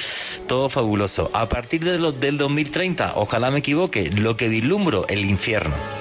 todo 0.48 0.68
fabuloso. 0.68 1.32
A 1.34 1.48
partir 1.48 1.86
de 1.86 1.98
del 2.12 2.38
2030, 2.38 3.14
ojalá 3.16 3.50
me 3.50 3.60
equivoque, 3.60 4.10
lo 4.12 4.36
que 4.36 4.50
vislumbro, 4.50 5.08
el 5.08 5.24
infierno 5.24 6.01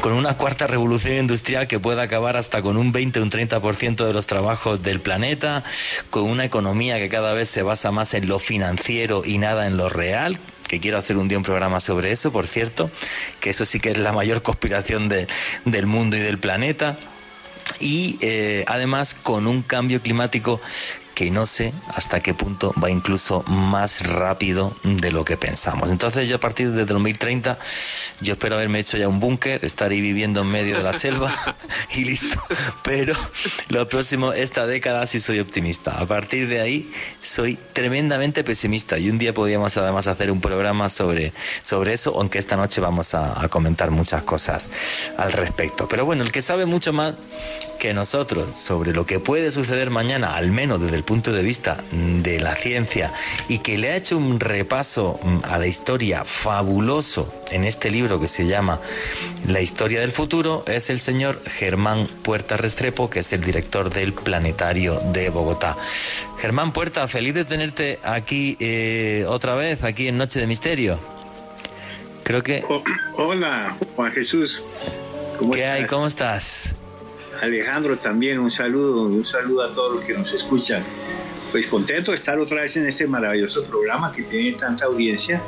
con 0.00 0.12
una 0.12 0.36
cuarta 0.36 0.66
revolución 0.66 1.18
industrial 1.18 1.66
que 1.66 1.80
pueda 1.80 2.02
acabar 2.02 2.36
hasta 2.36 2.62
con 2.62 2.76
un 2.76 2.92
20 2.92 3.18
o 3.18 3.22
un 3.22 3.30
30% 3.30 4.06
de 4.06 4.12
los 4.12 4.26
trabajos 4.26 4.82
del 4.82 5.00
planeta, 5.00 5.64
con 6.10 6.24
una 6.24 6.44
economía 6.44 6.98
que 6.98 7.08
cada 7.08 7.32
vez 7.32 7.48
se 7.48 7.62
basa 7.62 7.90
más 7.90 8.14
en 8.14 8.28
lo 8.28 8.38
financiero 8.38 9.22
y 9.24 9.38
nada 9.38 9.66
en 9.66 9.76
lo 9.76 9.88
real, 9.88 10.38
que 10.68 10.78
quiero 10.80 10.98
hacer 10.98 11.16
un 11.16 11.26
día 11.26 11.38
un 11.38 11.44
programa 11.44 11.80
sobre 11.80 12.12
eso, 12.12 12.30
por 12.30 12.46
cierto, 12.46 12.90
que 13.40 13.50
eso 13.50 13.64
sí 13.64 13.80
que 13.80 13.90
es 13.90 13.98
la 13.98 14.12
mayor 14.12 14.42
conspiración 14.48 15.08
del 15.08 15.86
mundo 15.86 16.16
y 16.16 16.20
del 16.20 16.38
planeta. 16.38 16.96
Y 17.80 18.18
eh, 18.22 18.64
además 18.66 19.14
con 19.14 19.46
un 19.46 19.62
cambio 19.62 20.00
climático 20.00 20.60
que 21.18 21.32
no 21.32 21.48
sé 21.48 21.72
hasta 21.96 22.20
qué 22.20 22.32
punto 22.32 22.72
va 22.80 22.92
incluso 22.92 23.42
más 23.48 24.06
rápido 24.06 24.72
de 24.84 25.10
lo 25.10 25.24
que 25.24 25.36
pensamos. 25.36 25.90
Entonces 25.90 26.28
yo 26.28 26.36
a 26.36 26.38
partir 26.38 26.70
de 26.70 26.84
2030, 26.84 27.58
yo 28.20 28.34
espero 28.34 28.54
haberme 28.54 28.78
hecho 28.78 28.96
ya 28.98 29.08
un 29.08 29.18
búnker, 29.18 29.64
estar 29.64 29.90
ahí 29.90 30.00
viviendo 30.00 30.42
en 30.42 30.46
medio 30.46 30.76
de 30.76 30.84
la 30.84 30.92
selva 30.92 31.34
y 31.96 32.04
listo. 32.04 32.40
Pero 32.84 33.14
lo 33.68 33.88
próximo, 33.88 34.32
esta 34.32 34.68
década 34.68 35.04
sí 35.08 35.18
soy 35.18 35.40
optimista. 35.40 35.98
A 35.98 36.06
partir 36.06 36.46
de 36.46 36.60
ahí 36.60 36.88
soy 37.20 37.58
tremendamente 37.72 38.44
pesimista 38.44 38.96
y 38.96 39.10
un 39.10 39.18
día 39.18 39.34
podríamos 39.34 39.76
además 39.76 40.06
hacer 40.06 40.30
un 40.30 40.40
programa 40.40 40.88
sobre, 40.88 41.32
sobre 41.62 41.94
eso, 41.94 42.14
aunque 42.14 42.38
esta 42.38 42.54
noche 42.54 42.80
vamos 42.80 43.14
a, 43.14 43.42
a 43.42 43.48
comentar 43.48 43.90
muchas 43.90 44.22
cosas 44.22 44.70
al 45.16 45.32
respecto. 45.32 45.88
Pero 45.88 46.04
bueno, 46.04 46.22
el 46.22 46.30
que 46.30 46.42
sabe 46.42 46.64
mucho 46.64 46.92
más 46.92 47.16
que 47.78 47.94
nosotros 47.94 48.58
sobre 48.58 48.92
lo 48.92 49.06
que 49.06 49.20
puede 49.20 49.50
suceder 49.52 49.90
mañana, 49.90 50.34
al 50.36 50.50
menos 50.50 50.80
desde 50.80 50.96
el 50.96 51.04
punto 51.04 51.32
de 51.32 51.42
vista 51.42 51.78
de 51.92 52.40
la 52.40 52.56
ciencia, 52.56 53.12
y 53.48 53.58
que 53.58 53.78
le 53.78 53.92
ha 53.92 53.96
hecho 53.96 54.16
un 54.16 54.40
repaso 54.40 55.18
mm, 55.22 55.38
a 55.44 55.58
la 55.58 55.66
historia 55.66 56.24
fabuloso 56.24 57.32
en 57.50 57.64
este 57.64 57.90
libro 57.90 58.20
que 58.20 58.28
se 58.28 58.46
llama 58.46 58.80
La 59.46 59.60
historia 59.60 60.00
del 60.00 60.12
futuro, 60.12 60.64
es 60.66 60.90
el 60.90 61.00
señor 61.00 61.40
Germán 61.46 62.08
Puerta 62.22 62.56
Restrepo, 62.56 63.08
que 63.08 63.20
es 63.20 63.32
el 63.32 63.42
director 63.42 63.90
del 63.90 64.12
Planetario 64.12 65.00
de 65.12 65.30
Bogotá. 65.30 65.76
Germán 66.40 66.72
Puerta, 66.72 67.06
feliz 67.08 67.34
de 67.34 67.44
tenerte 67.44 67.98
aquí 68.02 68.56
eh, 68.60 69.24
otra 69.28 69.54
vez, 69.54 69.84
aquí 69.84 70.08
en 70.08 70.18
Noche 70.18 70.40
de 70.40 70.46
Misterio. 70.46 70.98
Creo 72.24 72.42
que... 72.42 72.64
hola, 73.16 73.76
Juan 73.96 74.12
Jesús. 74.12 74.62
¿Cómo 75.38 75.52
¿Qué 75.52 75.64
hay? 75.64 75.86
¿Cómo 75.86 76.06
estás? 76.06 76.74
Alejandro 77.40 77.98
también 77.98 78.38
un 78.38 78.50
saludo, 78.50 79.02
un 79.02 79.24
saludo 79.24 79.62
a 79.62 79.74
todos 79.74 79.96
los 79.96 80.04
que 80.04 80.14
nos 80.14 80.32
escuchan. 80.32 80.82
Pues 81.50 81.66
contento 81.66 82.10
de 82.10 82.16
estar 82.16 82.38
otra 82.38 82.62
vez 82.62 82.76
en 82.76 82.86
este 82.86 83.06
maravilloso 83.06 83.64
programa 83.64 84.12
que 84.12 84.22
tiene 84.22 84.52
tanta 84.56 84.86
audiencia. 84.86 85.40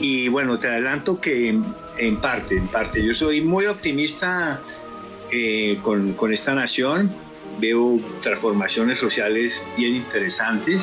Y 0.00 0.28
bueno, 0.28 0.58
te 0.58 0.68
adelanto 0.68 1.20
que 1.20 1.48
en, 1.98 2.16
parte, 2.18 2.56
en 2.56 2.68
parte, 2.68 3.04
yo 3.04 3.14
soy 3.14 3.40
muy 3.40 3.66
optimista 3.66 4.60
eh, 5.30 5.78
con, 5.82 6.12
con 6.12 6.32
esta 6.32 6.54
nación. 6.54 7.10
Veo 7.58 7.98
transformaciones 8.20 8.98
sociales 8.98 9.62
bien 9.76 9.94
interesantes 9.94 10.80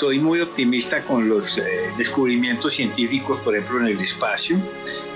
soy 0.00 0.18
muy 0.18 0.40
optimista 0.40 1.02
con 1.02 1.28
los 1.28 1.58
eh, 1.58 1.62
descubrimientos 1.98 2.74
científicos, 2.74 3.40
por 3.40 3.54
ejemplo, 3.54 3.80
en 3.80 3.98
el 3.98 4.00
espacio. 4.00 4.56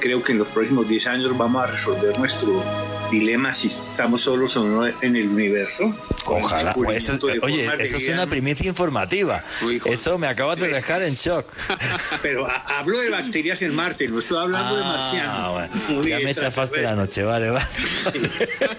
Creo 0.01 0.23
que 0.23 0.33
en 0.33 0.39
los 0.39 0.49
próximos 0.49 0.89
10 0.89 1.07
años 1.07 1.39
vamos 1.39 1.63
a 1.63 1.67
resolver 1.69 2.19
nuestro 2.19 2.63
dilema 3.11 3.55
si 3.55 3.69
estamos 3.69 4.23
solos 4.23 4.57
o 4.57 4.65
no 4.65 4.87
en 4.87 5.17
el 5.17 5.29
universo. 5.29 5.95
Ojalá. 6.27 6.75
Eso, 6.95 7.19
oye, 7.43 7.71
eso 7.79 7.97
es 7.97 8.09
una 8.09 8.27
primicia 8.27 8.67
informativa. 8.67 9.45
eso 9.85 10.19
me 10.19 10.27
acaba 10.27 10.57
de 10.57 10.69
dejar 10.69 11.03
en 11.03 11.15
shock. 11.15 11.47
Pero 12.23 12.47
hablo 12.67 12.99
de 12.99 13.11
bacterias 13.11 13.63
en 13.63 13.75
Marte, 13.75 14.09
no 14.09 14.19
estoy 14.19 14.39
hablando 14.39 14.77
de 14.77 14.83
ah, 14.83 14.87
marcianos. 14.87 16.07
ya 16.07 16.19
me 16.21 16.35
chafaste 16.35 16.83
la 16.83 16.95
noche, 16.95 17.23
vale, 17.23 17.51
vale. 17.51 17.67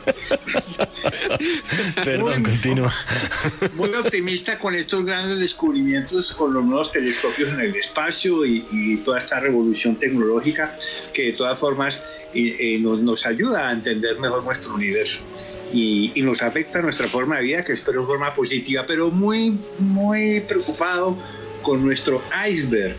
Perdón, 2.03 2.44
continúa. 2.44 2.94
Muy 3.75 3.94
optimista 3.94 4.58
con 4.58 4.75
estos 4.75 5.05
grandes 5.05 5.39
descubrimientos, 5.39 6.34
con 6.34 6.53
los 6.53 6.63
nuevos 6.63 6.91
telescopios 6.91 7.53
en 7.53 7.62
el 7.62 7.75
espacio 7.75 8.46
y, 8.46 8.65
y 8.72 8.98
toda 8.98 9.20
esta 9.20 9.39
revolución 9.39 9.96
tecnológica 9.96 10.75
que 11.13 11.27
de 11.27 11.34
todas 11.34 11.60
formas 11.60 12.01
y, 12.36 12.77
nos, 12.80 13.00
nos, 13.00 13.25
ayuda 13.25 13.70
a 13.70 13.74
entender 13.74 14.20
mejor 14.20 14.44
nuestro 14.44 14.74
universo. 14.75 15.20
Y, 15.74 16.12
y, 16.13 16.22
nos 16.22 16.42
afecta 16.42 16.82
nuestra 16.82 17.08
forma 17.08 17.38
de 17.38 17.44
vida, 17.44 17.63
que 17.63 17.74
espero 17.74 18.01
en 18.01 18.08
forma 18.08 18.34
positiva, 18.36 18.86
pero 18.86 19.10
muy, 19.10 19.58
muy 19.80 20.42
preocupado 20.42 21.18
con 21.62 21.84
nuestro 21.84 22.22
iceberg 22.48 22.96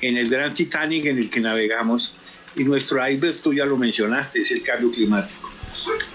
en 0.00 0.16
el 0.16 0.30
gran 0.30 0.54
Titanic 0.54 1.06
en 1.06 1.18
el 1.18 1.30
que 1.30 1.40
navegamos. 1.40 2.14
Y 2.56 2.64
nuestro 2.64 3.06
iceberg, 3.06 3.36
tú 3.36 3.52
ya 3.52 3.66
lo 3.66 3.76
mencionaste, 3.76 4.40
es 4.40 4.50
el 4.50 4.62
cambio 4.62 4.90
climático. 4.90 5.50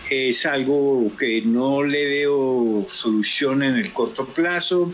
Es 0.10 0.46
algo 0.46 1.12
que 1.18 1.42
no 1.42 1.84
le 1.84 2.08
veo 2.08 2.86
solución 2.90 3.64
en 3.64 3.76
el 3.76 3.92
corto 3.92 4.26
plazo, 4.26 4.92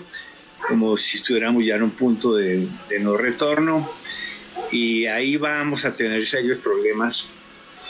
como 0.68 0.98
si 0.98 1.18
estuviéramos 1.18 1.66
ya 1.66 1.76
en 1.76 1.84
un 1.84 1.92
punto 1.92 2.36
de, 2.36 2.68
de 2.90 3.00
no 3.00 3.16
retorno. 3.18 3.90
Y 4.72 5.06
ahí 5.06 5.38
vamos 5.38 5.86
a 5.86 5.94
tener 5.94 6.28
serios 6.28 6.60
problemas 6.60 7.30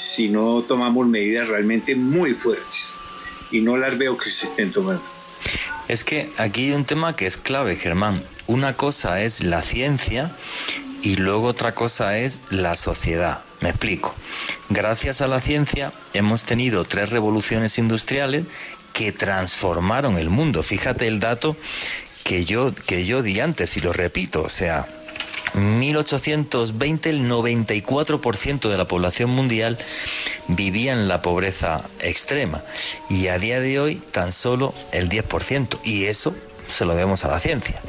si 0.10 0.30
no 0.30 0.64
tomamos 0.68 1.08
medidas 1.08 1.48
realmente 1.48 1.96
muy 1.96 2.34
fuertes. 2.34 2.94
Y 3.52 3.62
no 3.62 3.78
las 3.78 3.98
veo 3.98 4.18
que 4.18 4.32
se 4.32 4.46
estén 4.46 4.72
tomando. 4.72 5.02
Es 5.88 6.04
que 6.04 6.32
aquí 6.38 6.68
hay 6.68 6.72
un 6.74 6.86
tema 6.86 7.16
que 7.16 7.26
es 7.26 7.38
clave, 7.38 7.76
Germán. 7.76 8.22
Una 8.48 8.76
cosa 8.76 9.22
es 9.22 9.44
la 9.44 9.62
ciencia 9.62 10.32
y 11.02 11.16
luego 11.16 11.48
otra 11.48 11.74
cosa 11.74 12.18
es 12.20 12.40
la 12.50 12.76
sociedad. 12.76 13.40
Me 13.62 13.70
explico. 13.70 14.14
Gracias 14.70 15.22
a 15.22 15.28
la 15.28 15.40
ciencia 15.40 15.92
hemos 16.14 16.44
tenido 16.44 16.86
tres 16.86 17.10
revoluciones 17.10 17.78
industriales 17.78 18.46
que 18.94 19.12
transformaron 19.12 20.18
el 20.18 20.30
mundo. 20.30 20.64
Fíjate 20.64 21.08
el 21.08 21.20
dato 21.20 21.56
que 22.24 22.46
yo, 22.46 22.74
que 22.74 23.06
yo 23.06 23.22
di 23.24 23.40
antes 23.40 23.76
y 23.78 23.82
lo 23.82 23.94
repito. 23.94 24.44
O 24.44 24.50
sea, 24.50 24.88
1820 25.56 27.10
el 27.10 27.30
94% 27.30 28.70
de 28.70 28.78
la 28.78 28.86
población 28.86 29.30
mundial 29.30 29.78
vivía 30.48 30.94
en 30.94 31.08
la 31.08 31.22
pobreza 31.22 31.84
extrema. 32.00 32.64
Y 33.10 33.28
a 33.28 33.40
día 33.40 33.60
de 33.60 33.80
hoy 33.80 33.96
tan 33.96 34.32
solo 34.32 34.74
el 34.92 35.10
10% 35.10 35.80
y 35.84 36.06
eso 36.06 36.36
se 36.68 36.86
lo 36.86 36.94
debemos 36.94 37.26
a 37.26 37.30
la 37.30 37.40
ciencia. 37.40 37.82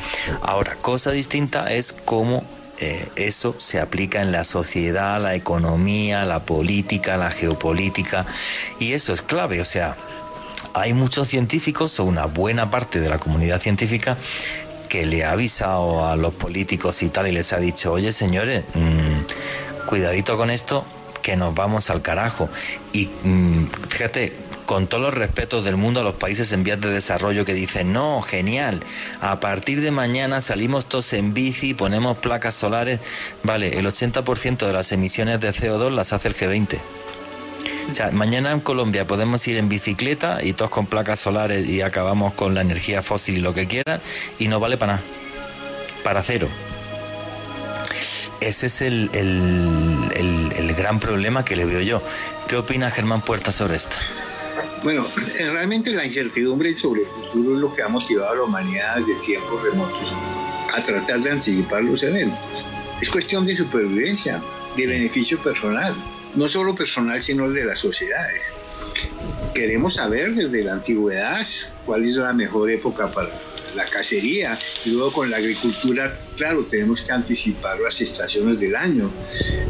Ahora, 0.42 0.76
cosa 0.80 1.10
distinta 1.10 1.72
es 1.72 1.92
cómo 1.92 2.44
eh, 2.78 3.06
eso 3.16 3.54
se 3.58 3.78
aplica 3.78 4.22
en 4.22 4.32
la 4.32 4.44
sociedad, 4.44 5.20
la 5.20 5.34
economía, 5.34 6.24
la 6.24 6.40
política, 6.40 7.16
la 7.16 7.30
geopolítica. 7.30 8.26
Y 8.78 8.94
eso 8.94 9.12
es 9.12 9.20
clave, 9.20 9.60
o 9.60 9.66
sea, 9.66 9.96
hay 10.72 10.92
muchos 10.92 11.28
científicos 11.28 11.98
o 12.00 12.04
una 12.04 12.26
buena 12.26 12.70
parte 12.70 13.00
de 13.00 13.08
la 13.08 13.18
comunidad 13.18 13.60
científica 13.60 14.16
que 14.90 15.06
le 15.06 15.24
ha 15.24 15.32
avisado 15.32 16.06
a 16.06 16.16
los 16.16 16.34
políticos 16.34 17.02
y 17.02 17.08
tal 17.08 17.28
y 17.28 17.32
les 17.32 17.54
ha 17.54 17.58
dicho, 17.58 17.92
oye 17.92 18.12
señores, 18.12 18.64
mmm, 18.74 19.86
cuidadito 19.86 20.36
con 20.36 20.50
esto, 20.50 20.84
que 21.22 21.36
nos 21.36 21.54
vamos 21.54 21.88
al 21.88 22.02
carajo. 22.02 22.50
Y 22.92 23.08
mmm, 23.22 23.66
fíjate, 23.88 24.34
con 24.66 24.88
todos 24.88 25.02
los 25.02 25.14
respetos 25.14 25.64
del 25.64 25.76
mundo 25.76 26.00
a 26.00 26.02
los 26.02 26.16
países 26.16 26.52
en 26.52 26.64
vías 26.64 26.80
de 26.80 26.90
desarrollo 26.90 27.44
que 27.44 27.54
dicen, 27.54 27.92
no, 27.92 28.20
genial, 28.20 28.80
a 29.20 29.40
partir 29.40 29.80
de 29.80 29.92
mañana 29.92 30.40
salimos 30.40 30.86
todos 30.86 31.12
en 31.12 31.34
bici, 31.34 31.72
ponemos 31.72 32.18
placas 32.18 32.56
solares, 32.56 33.00
vale, 33.44 33.78
el 33.78 33.86
80% 33.86 34.66
de 34.66 34.72
las 34.72 34.92
emisiones 34.92 35.40
de 35.40 35.50
CO2 35.50 35.90
las 35.90 36.12
hace 36.12 36.28
el 36.28 36.36
G20. 36.36 36.78
O 37.90 37.94
sea, 37.94 38.10
mañana 38.12 38.52
en 38.52 38.60
Colombia 38.60 39.04
podemos 39.04 39.46
ir 39.48 39.56
en 39.56 39.68
bicicleta 39.68 40.44
y 40.44 40.52
todos 40.52 40.70
con 40.70 40.86
placas 40.86 41.18
solares 41.18 41.68
y 41.68 41.80
acabamos 41.80 42.34
con 42.34 42.54
la 42.54 42.60
energía 42.60 43.02
fósil 43.02 43.38
y 43.38 43.40
lo 43.40 43.52
que 43.52 43.66
quieran 43.66 44.00
y 44.38 44.46
no 44.46 44.60
vale 44.60 44.76
para 44.76 44.94
nada. 44.94 45.04
Para 46.04 46.22
cero. 46.22 46.48
Ese 48.40 48.66
es 48.68 48.80
el, 48.80 49.10
el, 49.12 49.98
el, 50.14 50.52
el 50.56 50.74
gran 50.74 51.00
problema 51.00 51.44
que 51.44 51.56
le 51.56 51.64
veo 51.64 51.80
yo. 51.80 52.02
¿Qué 52.48 52.56
opina 52.56 52.90
Germán 52.90 53.22
Puerta 53.22 53.52
sobre 53.52 53.76
esto? 53.76 53.96
Bueno, 54.82 55.06
realmente 55.36 55.90
la 55.90 56.06
incertidumbre 56.06 56.74
sobre 56.74 57.02
el 57.02 57.06
futuro 57.08 57.54
es 57.54 57.60
lo 57.60 57.74
que 57.74 57.82
ha 57.82 57.88
motivado 57.88 58.30
a 58.30 58.34
la 58.36 58.42
humanidad 58.42 58.96
desde 58.96 59.14
tiempos 59.26 59.62
remotos 59.62 60.14
a 60.72 60.82
tratar 60.82 61.20
de 61.20 61.32
anticipar 61.32 61.82
los 61.82 62.02
eventos. 62.02 62.38
Es 63.02 63.10
cuestión 63.10 63.44
de 63.44 63.56
supervivencia, 63.56 64.40
de 64.76 64.86
beneficio 64.86 65.38
personal 65.38 65.94
no 66.34 66.48
solo 66.48 66.74
personal, 66.74 67.22
sino 67.22 67.50
de 67.50 67.64
las 67.64 67.78
sociedades. 67.78 68.52
Queremos 69.54 69.94
saber 69.94 70.34
desde 70.34 70.64
la 70.64 70.74
antigüedad 70.74 71.46
cuál 71.84 72.04
es 72.04 72.16
la 72.16 72.32
mejor 72.32 72.70
época 72.70 73.10
para 73.10 73.30
la 73.74 73.84
cacería 73.84 74.58
y 74.84 74.90
luego 74.90 75.12
con 75.12 75.30
la 75.30 75.36
agricultura, 75.36 76.16
claro, 76.36 76.64
tenemos 76.64 77.02
que 77.02 77.12
anticipar 77.12 77.78
las 77.80 78.00
estaciones 78.00 78.58
del 78.58 78.76
año. 78.76 79.10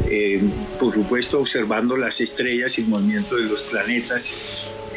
Eh, 0.09 0.41
por 0.79 0.93
supuesto, 0.93 1.39
observando 1.39 1.95
las 1.97 2.19
estrellas 2.21 2.77
y 2.77 2.81
el 2.81 2.87
movimiento 2.87 3.35
de 3.35 3.43
los 3.43 3.61
planetas 3.63 4.31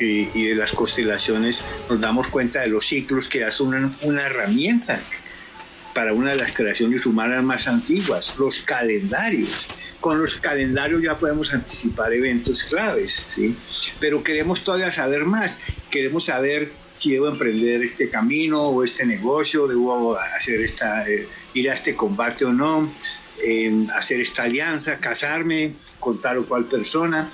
eh, 0.00 0.28
y 0.34 0.46
de 0.46 0.54
las 0.54 0.72
constelaciones, 0.72 1.62
nos 1.88 2.00
damos 2.00 2.28
cuenta 2.28 2.60
de 2.60 2.68
los 2.68 2.86
ciclos 2.86 3.28
que 3.28 3.44
hacen 3.44 3.68
una, 3.68 3.92
una 4.02 4.22
herramienta 4.26 5.00
para 5.94 6.12
una 6.12 6.30
de 6.30 6.36
las 6.36 6.52
creaciones 6.52 7.06
humanas 7.06 7.44
más 7.44 7.68
antiguas, 7.68 8.34
los 8.38 8.60
calendarios 8.60 9.66
con 10.04 10.20
los 10.20 10.34
calendarios 10.34 11.00
ya 11.00 11.14
podemos 11.14 11.54
anticipar 11.54 12.12
eventos 12.12 12.64
claves, 12.64 13.22
¿sí? 13.34 13.56
Pero 13.98 14.22
queremos 14.22 14.62
todavía 14.62 14.92
saber 14.92 15.24
más, 15.24 15.56
queremos 15.90 16.26
saber 16.26 16.70
si 16.94 17.12
debo 17.12 17.28
emprender 17.28 17.82
este 17.82 18.10
camino 18.10 18.64
o 18.64 18.84
este 18.84 19.06
negocio, 19.06 19.66
debo 19.66 20.14
hacer 20.14 20.60
esta, 20.60 21.08
eh, 21.08 21.26
ir 21.54 21.70
a 21.70 21.74
este 21.74 21.96
combate 21.96 22.44
o 22.44 22.52
no, 22.52 22.86
eh, 23.42 23.86
hacer 23.96 24.20
esta 24.20 24.42
alianza, 24.42 24.98
casarme 24.98 25.72
con 25.98 26.18
tal 26.20 26.36
o 26.36 26.44
cual 26.44 26.66
persona. 26.66 27.30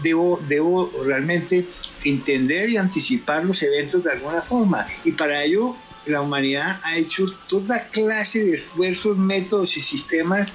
Debo, 0.00 0.40
debo 0.46 0.88
realmente 1.04 1.66
entender 2.04 2.70
y 2.70 2.76
anticipar 2.76 3.44
los 3.44 3.60
eventos 3.64 4.04
de 4.04 4.12
alguna 4.12 4.42
forma. 4.42 4.86
Y 5.04 5.10
para 5.10 5.42
ello 5.42 5.74
la 6.06 6.20
humanidad 6.20 6.78
ha 6.84 6.96
hecho 6.96 7.26
toda 7.48 7.88
clase 7.88 8.44
de 8.44 8.58
esfuerzos, 8.58 9.18
métodos 9.18 9.76
y 9.76 9.80
sistemas 9.80 10.52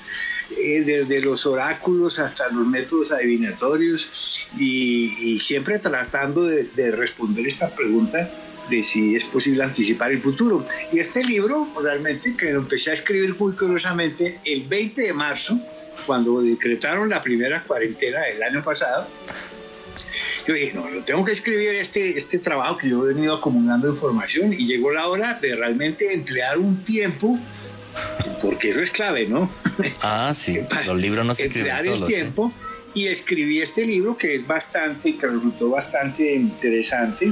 eh, 0.57 0.83
desde 0.85 1.21
los 1.21 1.45
oráculos 1.45 2.19
hasta 2.19 2.49
los 2.49 2.67
métodos 2.67 3.11
adivinatorios 3.11 4.47
y, 4.57 5.39
siempre 5.39 5.79
tratando 5.79 6.43
de, 6.43 6.63
de, 6.63 6.91
responder 6.91 7.47
esta 7.47 7.69
pregunta 7.69 8.29
de 8.69 8.83
si 8.83 9.15
es 9.15 9.25
posible 9.25 9.63
anticipar 9.63 10.11
el 10.11 10.19
futuro. 10.19 10.65
Y 10.91 10.99
este 10.99 11.23
libro, 11.23 11.67
realmente, 11.81 12.35
que 12.35 12.53
lo 12.53 12.59
empecé 12.59 12.91
a 12.91 12.93
escribir 12.93 13.35
muy 13.37 13.53
curiosamente 13.53 14.39
el 14.45 14.63
20 14.63 15.01
de 15.01 15.13
marzo, 15.13 15.59
cuando 16.05 16.41
decretaron 16.41 17.09
la 17.09 17.21
primera 17.21 17.63
cuarentena 17.63 18.21
del 18.21 18.41
año 18.43 18.63
pasado, 18.63 19.07
yo 20.47 20.53
dije, 20.55 20.73
no, 20.73 20.89
yo 20.89 21.03
tengo 21.03 21.23
que 21.23 21.33
escribir 21.33 21.75
este, 21.75 22.17
este 22.17 22.39
trabajo 22.39 22.77
que 22.77 22.89
yo 22.89 23.05
he 23.05 23.13
venido 23.13 23.35
acumulando 23.35 23.89
información 23.89 24.53
y 24.53 24.65
llegó 24.65 24.91
la 24.91 25.07
hora 25.07 25.37
de 25.39 25.55
realmente 25.55 26.13
emplear 26.13 26.57
un 26.57 26.83
tiempo 26.83 27.37
porque 28.41 28.71
eso 28.71 28.81
es 28.81 28.91
clave, 28.91 29.27
¿no? 29.27 29.49
Ah, 30.01 30.31
sí, 30.33 30.59
los 30.85 30.97
libros 30.97 31.25
no 31.25 31.33
se 31.33 31.45
escriben 31.45 31.77
solos. 31.77 32.01
el 32.01 32.07
tiempo 32.07 32.51
y 32.93 33.07
escribí 33.07 33.61
este 33.61 33.85
libro 33.85 34.17
que 34.17 34.35
es 34.35 34.45
bastante, 34.47 35.15
que 35.15 35.27
resultó 35.27 35.69
bastante 35.69 36.35
interesante 36.35 37.31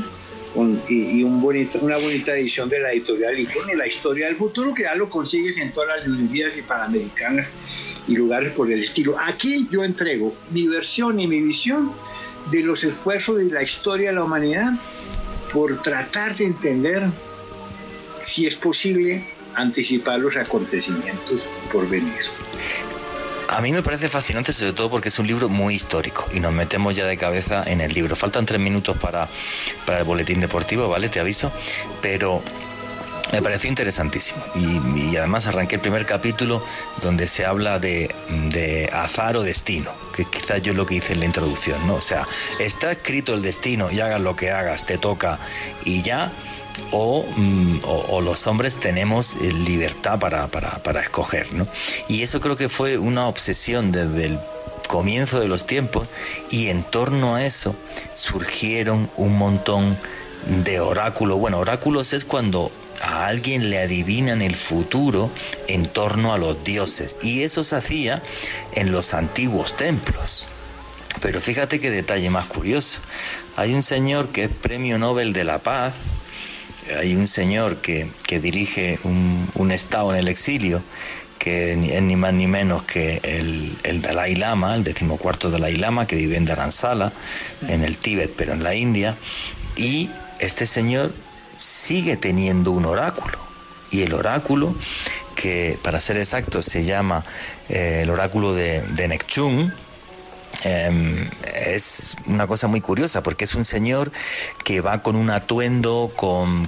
con, 0.54 0.82
y, 0.88 1.20
y 1.20 1.24
un 1.24 1.42
bonito, 1.42 1.80
una 1.82 1.98
bonita 1.98 2.36
edición 2.36 2.70
de 2.70 2.80
la 2.80 2.92
editorial 2.94 3.38
Icono, 3.38 3.74
La 3.74 3.88
historia 3.88 4.28
del 4.28 4.36
futuro, 4.36 4.74
que 4.74 4.84
ya 4.84 4.96
lo 4.96 5.10
consigues 5.10 5.58
en 5.58 5.72
todas 5.72 6.00
las 6.00 6.08
librerías 6.08 6.58
y 6.58 6.62
panamericanas 6.62 7.48
y 8.08 8.16
lugares 8.16 8.54
por 8.54 8.72
el 8.72 8.84
estilo. 8.84 9.16
Aquí 9.20 9.68
yo 9.72 9.84
entrego 9.84 10.34
mi 10.52 10.68
versión 10.68 11.20
y 11.20 11.28
mi 11.28 11.42
visión 11.42 11.92
de 12.52 12.64
los 12.64 12.84
esfuerzos 12.84 13.38
de 13.38 13.46
la 13.46 13.62
historia 13.62 14.10
de 14.10 14.16
la 14.16 14.24
humanidad 14.24 14.74
por 15.54 15.82
tratar 15.82 16.36
de 16.36 16.46
entender 16.46 17.04
si 18.24 18.48
es 18.48 18.56
posible 18.56 19.24
anticipar 19.62 20.20
los 20.20 20.36
acontecimientos 20.36 21.42
por 21.72 21.88
venir. 21.90 22.14
A 23.50 23.62
mí 23.62 23.72
me 23.72 23.82
parece 23.82 24.10
fascinante, 24.10 24.54
sobre 24.54 24.74
todo 24.74 24.92
porque 24.92 25.10
es 25.10 25.18
un 25.18 25.26
libro 25.26 25.50
muy 25.50 25.74
histórico 25.74 26.28
y 26.32 26.40
nos 26.40 26.54
metemos 26.54 26.96
ya 26.96 27.06
de 27.06 27.18
cabeza 27.18 27.64
en 27.66 27.82
el 27.82 27.94
libro. 27.94 28.16
Faltan 28.16 28.46
tres 28.46 28.62
minutos 28.62 28.96
para, 28.98 29.28
para 29.88 30.00
el 30.00 30.06
boletín 30.06 30.40
deportivo, 30.40 30.88
¿vale? 30.88 31.10
Te 31.10 31.20
aviso. 31.20 31.52
Pero 32.00 32.44
me 33.32 33.42
pareció 33.42 33.70
interesantísimo. 33.70 34.42
Y, 34.56 35.16
además 35.16 35.48
arranqué 35.48 35.76
el 35.76 35.82
primer 35.82 36.06
capítulo 36.06 36.64
donde 37.02 37.28
se 37.28 37.46
habla 37.46 37.80
de, 37.80 38.14
de, 38.52 38.90
azar 38.94 39.38
o 39.38 39.42
destino, 39.42 39.92
que 40.16 40.26
quizás 40.26 40.62
yo 40.62 40.74
lo 40.74 40.86
que 40.86 40.96
hice 40.96 41.14
en 41.14 41.20
la 41.20 41.26
introducción, 41.26 41.86
¿no? 41.88 41.96
O 41.96 42.02
sea, 42.02 42.28
está 42.60 42.92
escrito 42.92 43.34
el 43.34 43.42
destino 43.42 43.92
y 43.92 44.00
hagas 44.00 44.22
lo 44.22 44.36
que 44.36 44.52
hagas, 44.52 44.86
te 44.86 44.98
toca 44.98 45.40
y 45.86 46.02
ya. 46.02 46.32
O, 46.92 47.26
o, 47.84 48.22
los 48.22 48.48
hombres 48.48 48.76
tenemos 48.76 49.36
libertad 49.42 50.20
para, 50.20 50.48
para, 50.48 50.80
para 50.80 51.02
escoger, 51.02 51.52
¿no? 51.54 51.68
Y 52.08 52.24
eso 52.24 52.42
creo 52.42 52.56
que 52.56 52.70
fue 52.70 52.98
una 52.98 53.28
obsesión 53.28 53.92
desde 53.92 54.26
el 54.26 54.40
comienzo 54.88 55.40
de 55.40 55.48
los 55.48 55.68
tiempos 55.68 56.08
y 56.50 56.68
en 56.70 56.84
torno 56.84 57.36
a 57.36 57.46
eso 57.46 57.76
surgieron 58.16 59.10
un 59.18 59.38
montón 59.38 59.98
de 60.64 60.80
oráculos. 60.80 61.40
Bueno, 61.40 61.60
oráculos 61.60 62.12
es 62.14 62.26
cuando 62.26 62.72
a 63.02 63.28
alguien 63.28 63.70
le 63.70 63.80
adivinan 63.80 64.42
el 64.42 64.56
futuro 64.56 65.30
en 65.68 65.88
torno 65.88 66.34
a 66.34 66.38
los 66.38 66.64
dioses 66.64 67.16
y 67.22 67.44
eso 67.44 67.64
se 67.64 67.76
hacía 67.76 68.22
en 68.74 68.92
los 68.92 69.14
antiguos 69.14 69.78
templos. 69.78 70.48
Pero 71.22 71.42
fíjate 71.42 71.80
qué 71.80 71.92
detalle 71.92 72.30
más 72.30 72.46
curioso. 72.46 73.00
Hay 73.58 73.74
un 73.74 73.84
señor 73.84 74.30
que 74.30 74.46
es 74.46 74.50
premio 74.50 74.98
Nobel 74.98 75.34
de 75.34 75.44
la 75.44 75.60
Paz, 75.60 75.94
hay 76.98 77.16
un 77.16 77.28
señor 77.28 77.78
que, 77.78 78.10
dirige 78.40 79.00
un, 79.04 79.72
estado 79.72 80.14
en 80.14 80.20
el 80.20 80.28
exilio, 80.28 80.82
que 81.38 81.74
es 81.74 82.02
ni 82.02 82.16
más 82.16 82.34
ni 82.34 82.48
menos 82.48 82.84
que 82.84 83.22
el, 83.24 83.78
el 83.84 84.02
Dalai 84.02 84.36
Lama, 84.36 84.76
el 84.76 84.84
decimocuarto 84.84 85.50
Dalai 85.50 85.78
Lama, 85.78 86.08
que 86.08 86.16
vive 86.16 86.36
en 86.36 86.46
Dharamsala, 86.46 87.12
en 87.68 87.84
el 87.84 87.98
Tíbet, 87.98 88.34
pero 88.36 88.54
en 88.54 88.64
la 88.64 88.76
India, 88.76 89.16
y 89.76 90.10
este 90.40 90.66
señor 90.66 91.14
sigue 91.58 92.18
teniendo 92.18 92.72
un 92.72 92.86
oráculo. 92.86 93.38
Y 93.92 94.04
el 94.04 94.14
oráculo, 94.14 94.76
que 95.36 95.78
para 95.82 96.00
ser 96.00 96.18
exacto 96.18 96.62
se 96.62 96.84
llama 96.84 97.24
eh, 97.70 98.02
el 98.04 98.10
oráculo 98.10 98.54
de, 98.54 98.82
de 98.82 99.08
Nekchung, 99.08 99.72
Em, 100.64 101.30
es 101.56 102.18
una 102.26 102.46
cosa 102.46 102.68
muy 102.68 102.82
curiosa 102.82 103.24
porque 103.24 103.46
es 103.46 103.56
un 103.56 103.64
señor 103.64 104.12
que 104.66 104.82
va 104.82 105.02
con 105.02 105.16
un 105.16 105.30
atuendo, 105.30 106.12
con, 106.16 106.68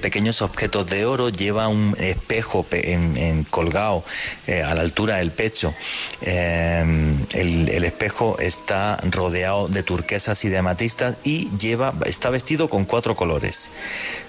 pequeños 0.00 0.42
objetos 0.42 0.88
de 0.88 1.04
oro, 1.04 1.28
lleva 1.28 1.68
un 1.68 1.94
espejo 1.98 2.66
en, 2.72 3.44
colgado 3.44 4.04
eh, 4.46 4.62
a 4.62 4.74
la 4.74 4.80
altura 4.80 5.16
del 5.16 5.30
pecho. 5.30 5.72
Em, 6.20 7.18
el, 7.32 7.84
espejo 7.84 8.38
está 8.38 8.98
rodeado 9.10 9.68
de 9.68 9.82
turquesas 9.82 10.44
y 10.44 10.48
de 10.48 10.58
amatistas 10.58 11.16
y 11.22 11.48
lleva, 11.58 11.94
está 12.06 12.30
vestido 12.30 12.68
con 12.68 12.84
cuatro 12.84 13.14
colores: 13.14 13.70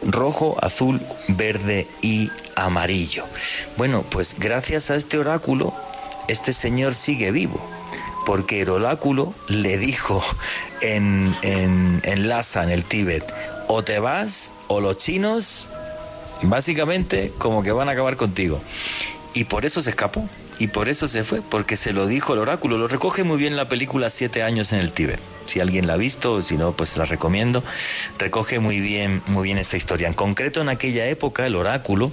rojo, 0.03 0.57
azul, 0.61 1.01
verde 1.29 1.87
y 2.01 2.29
amarillo. 2.55 3.25
Bueno, 3.77 4.03
pues 4.03 4.35
gracias 4.37 4.91
a 4.91 4.95
este 4.95 5.17
oráculo, 5.17 5.73
este 6.27 6.53
señor 6.53 6.93
sigue 6.95 7.31
vivo 7.31 7.82
porque 8.25 8.61
el 8.61 8.69
oráculo 8.69 9.33
le 9.47 9.77
dijo 9.77 10.23
en, 10.81 11.35
en, 11.41 12.27
Lhasa, 12.27 12.63
en 12.63 12.69
el 12.69 12.83
Tíbet, 12.83 13.23
o 13.67 13.83
te 13.83 13.99
vas 13.99 14.51
o 14.67 14.81
los 14.81 14.97
chinos 14.97 15.67
básicamente 16.41 17.31
como 17.37 17.63
que 17.63 17.71
van 17.71 17.89
a 17.89 17.93
acabar 17.93 18.17
contigo. 18.17 18.61
Y 19.33 19.45
por 19.45 19.65
eso 19.65 19.81
se 19.81 19.89
escapó, 19.89 20.27
y 20.59 20.67
por 20.67 20.89
eso 20.89 21.07
se 21.07 21.23
fue, 21.23 21.41
porque 21.41 21.75
se 21.75 21.93
lo 21.93 22.05
dijo 22.05 22.33
el 22.33 22.39
oráculo. 22.39 22.77
Lo 22.77 22.87
recoge 22.87 23.23
muy 23.23 23.37
bien 23.37 23.55
la 23.55 23.67
película 23.67 24.09
Siete 24.09 24.43
años 24.43 24.71
en 24.71 24.79
el 24.79 24.91
Tíbet. 24.91 25.19
Si 25.45 25.59
alguien 25.59 25.87
la 25.87 25.93
ha 25.93 25.97
visto, 25.97 26.41
si 26.41 26.55
no, 26.55 26.71
pues 26.73 26.95
la 26.97 27.05
recomiendo. 27.05 27.63
Recoge 28.19 28.59
muy 28.59 28.79
bien, 28.79 29.21
muy 29.27 29.43
bien 29.43 29.57
esta 29.57 29.77
historia. 29.77 30.07
En 30.07 30.13
concreto, 30.13 30.61
en 30.61 30.69
aquella 30.69 31.07
época, 31.07 31.45
el 31.47 31.55
oráculo 31.55 32.11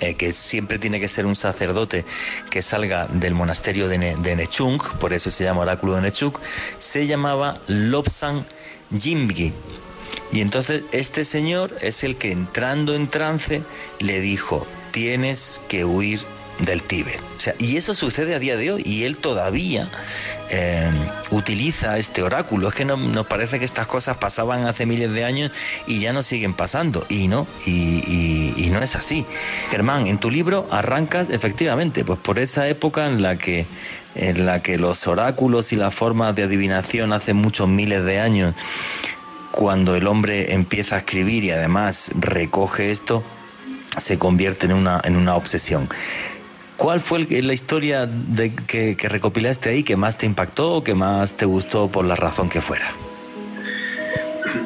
eh, 0.00 0.14
que 0.14 0.32
siempre 0.32 0.78
tiene 0.78 0.98
que 0.98 1.08
ser 1.08 1.26
un 1.26 1.36
sacerdote 1.36 2.04
que 2.50 2.62
salga 2.62 3.06
del 3.06 3.34
monasterio 3.34 3.88
de, 3.88 3.98
Nechung, 3.98 4.80
por 4.98 5.12
eso 5.12 5.30
se 5.30 5.44
llama 5.44 5.60
oráculo 5.60 5.94
de 5.94 6.02
Nechung, 6.02 6.34
se 6.78 7.06
llamaba 7.06 7.60
Lobsang 7.66 8.44
Jimgi. 8.98 9.52
Y 10.32 10.40
entonces 10.40 10.84
este 10.92 11.24
señor 11.24 11.76
es 11.80 12.02
el 12.02 12.16
que 12.16 12.32
entrando 12.32 12.94
en 12.94 13.08
trance 13.08 13.62
le 13.98 14.20
dijo, 14.20 14.66
tienes 14.90 15.60
que 15.68 15.84
huir 15.84 16.20
del 16.64 16.82
Tíbet. 16.82 17.20
O 17.36 17.40
sea, 17.40 17.54
y 17.58 17.76
eso 17.76 17.94
sucede 17.94 18.34
a 18.34 18.38
día 18.38 18.56
de 18.56 18.72
hoy 18.72 18.82
y 18.84 19.04
él 19.04 19.18
todavía 19.18 19.88
eh, 20.50 20.90
utiliza 21.30 21.98
este 21.98 22.22
oráculo. 22.22 22.68
Es 22.68 22.74
que 22.74 22.84
no, 22.84 22.96
nos 22.96 23.26
parece 23.26 23.58
que 23.58 23.64
estas 23.64 23.86
cosas 23.86 24.16
pasaban 24.18 24.66
hace 24.66 24.86
miles 24.86 25.12
de 25.12 25.24
años 25.24 25.52
y 25.86 26.00
ya 26.00 26.12
no 26.12 26.22
siguen 26.22 26.54
pasando. 26.54 27.06
Y 27.08 27.28
no, 27.28 27.46
y, 27.66 28.68
no 28.70 28.82
es 28.82 28.94
así. 28.94 29.26
Germán, 29.70 30.06
en 30.06 30.18
tu 30.18 30.30
libro 30.30 30.68
arrancas 30.70 31.28
efectivamente, 31.30 32.04
pues 32.04 32.18
por 32.20 32.38
esa 32.38 32.68
época 32.68 33.06
en 33.06 33.22
la 33.22 33.36
que 33.36 33.66
en 34.16 34.44
la 34.44 34.60
que 34.60 34.76
los 34.76 35.06
oráculos 35.06 35.72
y 35.72 35.76
las 35.76 35.94
formas 35.94 36.34
de 36.34 36.42
adivinación 36.42 37.12
hace 37.12 37.32
muchos 37.32 37.68
miles 37.68 38.04
de 38.04 38.18
años, 38.18 38.56
cuando 39.52 39.94
el 39.94 40.08
hombre 40.08 40.52
empieza 40.52 40.96
a 40.96 40.98
escribir 40.98 41.44
y 41.44 41.52
además 41.52 42.10
recoge 42.18 42.90
esto, 42.90 43.22
se 43.98 44.18
convierte 44.18 44.66
en 44.66 44.72
una, 44.72 45.00
en 45.04 45.16
una 45.16 45.36
obsesión. 45.36 45.88
¿Cuál 46.80 47.02
fue 47.02 47.26
la 47.28 47.52
historia 47.52 48.06
de, 48.06 48.54
que, 48.54 48.96
recopilaste 49.06 49.68
ahí 49.68 49.82
que 49.82 49.96
más 49.96 50.16
te 50.16 50.24
impactó 50.24 50.76
o 50.76 50.82
que 50.82 50.94
más 50.94 51.36
te 51.36 51.44
gustó 51.44 51.90
por 51.90 52.06
la 52.06 52.16
razón 52.16 52.48
que 52.48 52.62
fuera? 52.62 52.90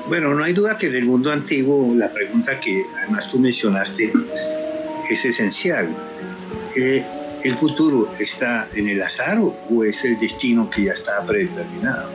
Bueno, 0.07 0.33
no 0.33 0.45
hay 0.45 0.53
duda 0.53 0.79
que 0.79 0.87
en 0.87 0.95
el 0.95 1.07
mundo 1.07 1.33
antiguo 1.33 1.93
la 1.97 2.13
pregunta 2.13 2.61
que 2.61 2.85
además 2.99 3.29
tú 3.29 3.41
mencionaste 3.41 4.13
es 5.11 5.25
esencial. 5.25 5.89
Eh, 6.77 7.05
¿El 7.43 7.57
futuro 7.57 8.09
está 8.21 8.69
en 8.77 8.89
el 8.91 9.03
azar 9.03 9.39
o 9.41 9.83
es 9.83 10.05
el 10.05 10.17
destino 10.17 10.71
que 10.71 10.85
ya 10.85 10.93
está 10.93 11.21
predeterminado? 11.27 12.11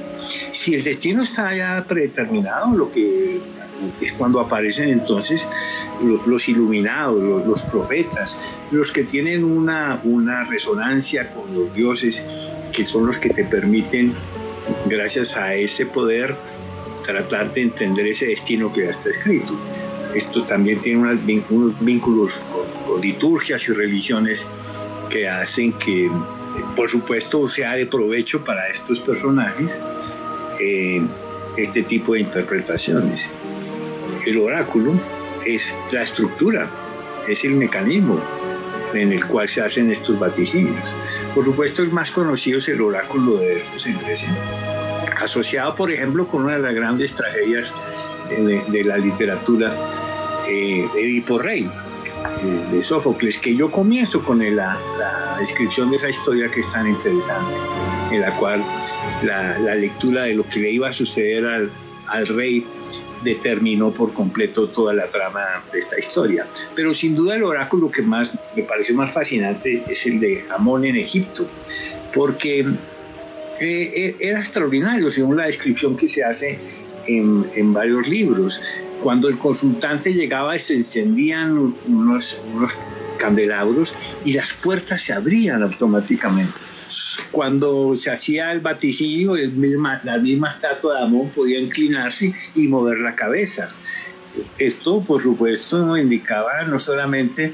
Si 0.53 0.75
el 0.75 0.83
destino 0.85 1.23
está 1.23 1.53
ya 1.53 1.83
predeterminado, 1.85 2.71
lo 2.73 2.89
que 2.89 3.41
es 3.99 4.13
cuando 4.13 4.39
aparecen 4.39 4.88
entonces 4.88 5.41
los, 6.01 6.47
iluminados, 6.49 7.45
los, 7.45 7.62
profetas, 7.63 8.38
los 8.71 8.91
que 8.91 9.03
tienen 9.03 9.43
una, 9.43 9.99
una 10.03 10.43
resonancia 10.45 11.31
con 11.31 11.53
los 11.53 11.73
dioses, 11.73 12.23
que 12.71 12.85
son 12.85 13.07
los 13.07 13.17
que 13.17 13.29
te 13.29 13.43
permiten, 13.43 14.13
gracias 14.88 15.35
a 15.35 15.55
ese 15.55 15.85
poder, 15.85 16.35
tratar 17.05 17.53
de 17.53 17.62
entender 17.62 18.07
ese 18.07 18.27
destino 18.27 18.71
que 18.71 18.85
ya 18.85 18.91
está 18.91 19.09
escrito. 19.09 19.53
Esto 20.13 20.43
también 20.43 20.79
tiene 20.79 21.17
unos 21.49 21.79
vínculos 21.79 22.39
con, 22.85 23.01
liturgias 23.01 23.67
y 23.67 23.73
religiones 23.73 24.43
que 25.09 25.27
hacen 25.27 25.73
que, 25.73 26.09
por 26.75 26.89
supuesto, 26.89 27.47
sea 27.47 27.73
de 27.73 27.85
provecho 27.85 28.43
para 28.43 28.67
estos 28.69 28.99
personajes 28.99 29.69
eh, 30.59 31.01
este 31.57 31.83
tipo 31.83 32.13
de 32.13 32.21
interpretaciones. 32.21 33.21
El 34.25 34.38
oráculo 34.38 34.93
es 35.45 35.73
la 35.91 36.04
estructura, 36.04 36.69
es 37.28 37.43
el 37.43 37.56
mecanismo 37.56 38.19
en 38.93 39.12
el 39.12 39.25
cual 39.25 39.47
se 39.47 39.62
hacen 39.62 39.91
estos 39.91 40.19
vaticinios. 40.19 40.84
Por 41.36 41.45
supuesto, 41.45 41.84
el 41.84 41.91
más 41.91 42.12
conocido 42.12 42.60
es 42.60 42.67
el 42.69 42.82
oráculo 42.82 43.38
de 43.38 43.56
Delfos 43.56 43.86
en 43.86 43.99
Grecia, 43.99 44.30
asociado, 45.21 45.75
por 45.75 45.91
ejemplo, 45.91 46.28
con 46.28 46.43
una 46.43 46.54
de 46.54 46.60
las 46.60 46.73
grandes 46.73 47.13
tragedias 47.13 47.71
de, 48.30 48.84
la 48.84 48.97
literatura, 48.97 49.73
eh, 50.47 50.88
Edipo 50.97 51.38
Rey, 51.38 51.69
eh, 52.43 52.65
de 52.71 52.84
Sófocles, 52.84 53.38
que 53.39 53.56
yo 53.56 53.69
comienzo 53.69 54.23
con 54.23 54.39
la, 54.56 54.78
descripción 55.39 55.89
de 55.89 55.97
esa 55.97 56.10
historia 56.10 56.52
que 56.52 56.60
es 56.60 56.69
tan 56.69 56.86
interesante, 56.88 57.54
en 58.12 58.21
la 58.21 58.36
cual 58.36 58.62
la, 59.23 59.75
lectura 59.75 60.23
de 60.23 60.36
lo 60.36 60.43
que 60.43 60.60
le 60.60 60.71
iba 60.71 60.89
a 60.89 60.93
suceder 60.93 61.45
al, 61.45 61.71
al 62.08 62.28
rey 62.28 62.65
determinó 63.23 63.91
por 63.91 64.13
completo 64.13 64.67
toda 64.67 64.93
la 64.93 65.08
trama 65.08 65.41
de 65.71 65.79
esta 65.79 65.99
historia. 65.99 66.45
Pero 66.75 66.93
sin 66.93 67.15
duda 67.15 67.36
el 67.36 67.43
oráculo 67.43 67.91
que 67.91 68.01
más 68.01 68.29
me 68.55 68.63
pareció 68.63 68.95
más 68.95 69.12
fascinante 69.12 69.84
es 69.88 70.05
el 70.05 70.19
de 70.19 70.45
Amón 70.49 70.86
en 70.86 70.95
Egipto, 70.95 71.47
porque 72.13 72.60
eh, 72.60 72.65
eh, 73.60 74.15
era 74.19 74.39
extraordinario 74.39 75.12
según 75.12 75.38
la 75.38 75.45
descripción 75.45 75.97
que 75.97 76.08
se 76.08 76.23
hace 76.23 76.60
en, 77.08 77.73
varios 77.73 78.08
libros. 78.08 78.62
Cuando 79.01 79.29
el 79.29 79.38
consultante 79.38 80.13
llegaba 80.13 80.58
se 80.60 80.75
encendían 80.75 81.73
unos, 81.88 82.38
unos 82.53 82.73
candelabros 83.17 83.93
y 84.25 84.34
las 84.34 84.53
puertas 84.53 85.03
se 85.03 85.13
abrían 85.13 85.63
automáticamente 85.63 86.68
cuando 87.32 87.95
se 87.95 88.12
hacía 88.12 88.51
el 88.51 88.60
vaticinio, 88.60 89.36
la 89.36 90.17
misma 90.17 90.51
estatua 90.51 90.97
de 90.97 91.03
Amón 91.03 91.29
podía 91.29 91.60
inclinarse 91.60 92.34
y 92.55 92.67
mover 92.67 92.99
la 92.99 93.15
cabeza. 93.15 93.69
Esto, 94.58 95.01
por 95.01 95.21
supuesto, 95.21 95.97
indicaba 95.97 96.63
no 96.63 96.79
solamente 96.79 97.53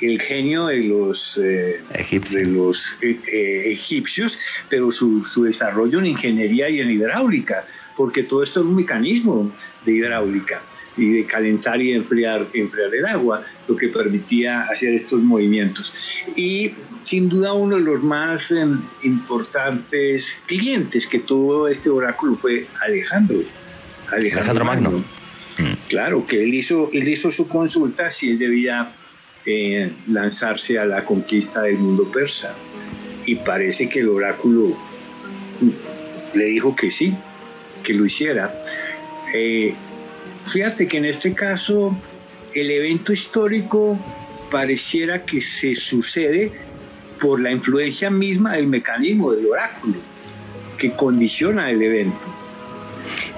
el 0.00 0.20
genio 0.20 0.66
de 0.66 0.78
los, 0.78 1.38
eh, 1.42 1.80
de 2.30 2.44
los 2.46 2.96
eh, 3.00 3.18
eh, 3.30 3.62
egipcios, 3.72 4.38
pero 4.68 4.90
su, 4.90 5.24
su, 5.24 5.44
desarrollo 5.44 5.98
en 6.00 6.06
ingeniería 6.06 6.68
y 6.68 6.80
en 6.80 6.90
hidráulica, 6.90 7.64
porque 7.96 8.24
todo 8.24 8.42
esto 8.42 8.60
es 8.60 8.66
un 8.66 8.76
mecanismo 8.76 9.50
de 9.84 9.92
hidráulica 9.92 10.60
y 10.96 11.10
de 11.12 11.24
calentar 11.24 11.80
y 11.80 11.92
enfriar, 11.92 12.46
enfriar 12.52 12.94
el 12.94 13.06
agua, 13.06 13.42
lo 13.68 13.76
que 13.76 13.88
permitía 13.88 14.62
hacer 14.62 14.94
estos 14.94 15.20
movimientos. 15.22 15.92
Y 16.36 16.72
sin 17.04 17.28
duda 17.28 17.52
uno 17.52 17.76
de 17.76 17.82
los 17.82 18.02
más 18.02 18.50
em, 18.50 18.80
importantes 19.02 20.36
clientes 20.46 21.06
que 21.06 21.20
tuvo 21.20 21.68
este 21.68 21.90
oráculo 21.90 22.36
fue 22.36 22.66
Alejandro. 22.80 23.38
Alejandro, 24.10 24.64
Magno. 24.64 24.90
Mm. 24.90 25.72
Claro, 25.88 26.26
que 26.26 26.42
él 26.42 26.54
hizo, 26.54 26.90
él 26.92 27.08
hizo 27.08 27.30
su 27.30 27.46
consulta 27.46 28.10
si 28.10 28.30
él 28.30 28.38
debía 28.38 28.90
eh, 29.46 29.90
lanzarse 30.08 30.78
a 30.78 30.84
la 30.84 31.04
conquista 31.04 31.62
del 31.62 31.76
mundo 31.76 32.10
persa. 32.10 32.54
Y 33.26 33.36
parece 33.36 33.88
que 33.88 34.00
el 34.00 34.08
oráculo 34.08 34.76
le 36.34 36.44
dijo 36.46 36.74
que 36.74 36.90
sí, 36.90 37.14
que 37.82 37.94
lo 37.94 38.06
hiciera. 38.06 38.52
Eh, 39.34 39.74
fíjate 40.46 40.88
que 40.88 40.98
en 40.98 41.06
este 41.06 41.34
caso 41.34 41.96
el 42.54 42.70
evento 42.70 43.12
histórico 43.12 43.98
pareciera 44.50 45.24
que 45.24 45.40
se 45.40 45.74
sucede 45.74 46.52
por 47.20 47.40
la 47.40 47.50
influencia 47.50 48.10
misma 48.10 48.54
del 48.54 48.66
mecanismo 48.66 49.32
del 49.32 49.46
oráculo. 49.46 49.94
que 50.78 50.90
condiciona 50.90 51.70
el 51.70 51.80
evento. 51.80 52.26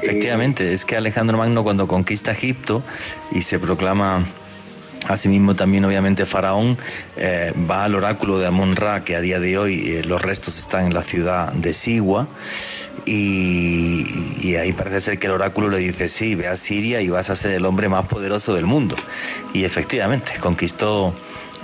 Efectivamente, 0.00 0.72
es 0.72 0.86
que 0.86 0.96
Alejandro 0.96 1.36
Magno 1.36 1.62
cuando 1.62 1.86
conquista 1.86 2.32
Egipto 2.32 2.82
y 3.30 3.42
se 3.42 3.58
proclama 3.58 4.24
Asimismo, 5.08 5.54
también 5.54 5.84
obviamente 5.84 6.26
Faraón 6.26 6.76
eh, 7.16 7.52
va 7.70 7.84
al 7.84 7.94
oráculo 7.94 8.38
de 8.38 8.46
Amon-Ra, 8.46 9.04
que 9.04 9.14
a 9.14 9.20
día 9.20 9.38
de 9.38 9.56
hoy 9.56 9.90
eh, 9.90 10.04
los 10.04 10.20
restos 10.20 10.58
están 10.58 10.86
en 10.86 10.94
la 10.94 11.02
ciudad 11.02 11.52
de 11.52 11.74
Sigua, 11.74 12.26
y, 13.04 14.56
ahí 14.56 14.72
parece 14.72 15.00
ser 15.00 15.18
que 15.18 15.28
el 15.28 15.34
oráculo 15.34 15.68
le 15.68 15.78
dice, 15.78 16.08
sí, 16.08 16.34
ve 16.34 16.48
a 16.48 16.56
Siria 16.56 17.00
y 17.02 17.08
vas 17.08 17.30
a 17.30 17.36
ser 17.36 17.52
el 17.52 17.64
hombre 17.66 17.88
más 17.88 18.06
poderoso 18.06 18.54
del 18.54 18.66
mundo. 18.66 18.96
Y 19.52 19.64
efectivamente, 19.64 20.32
conquistó, 20.40 21.14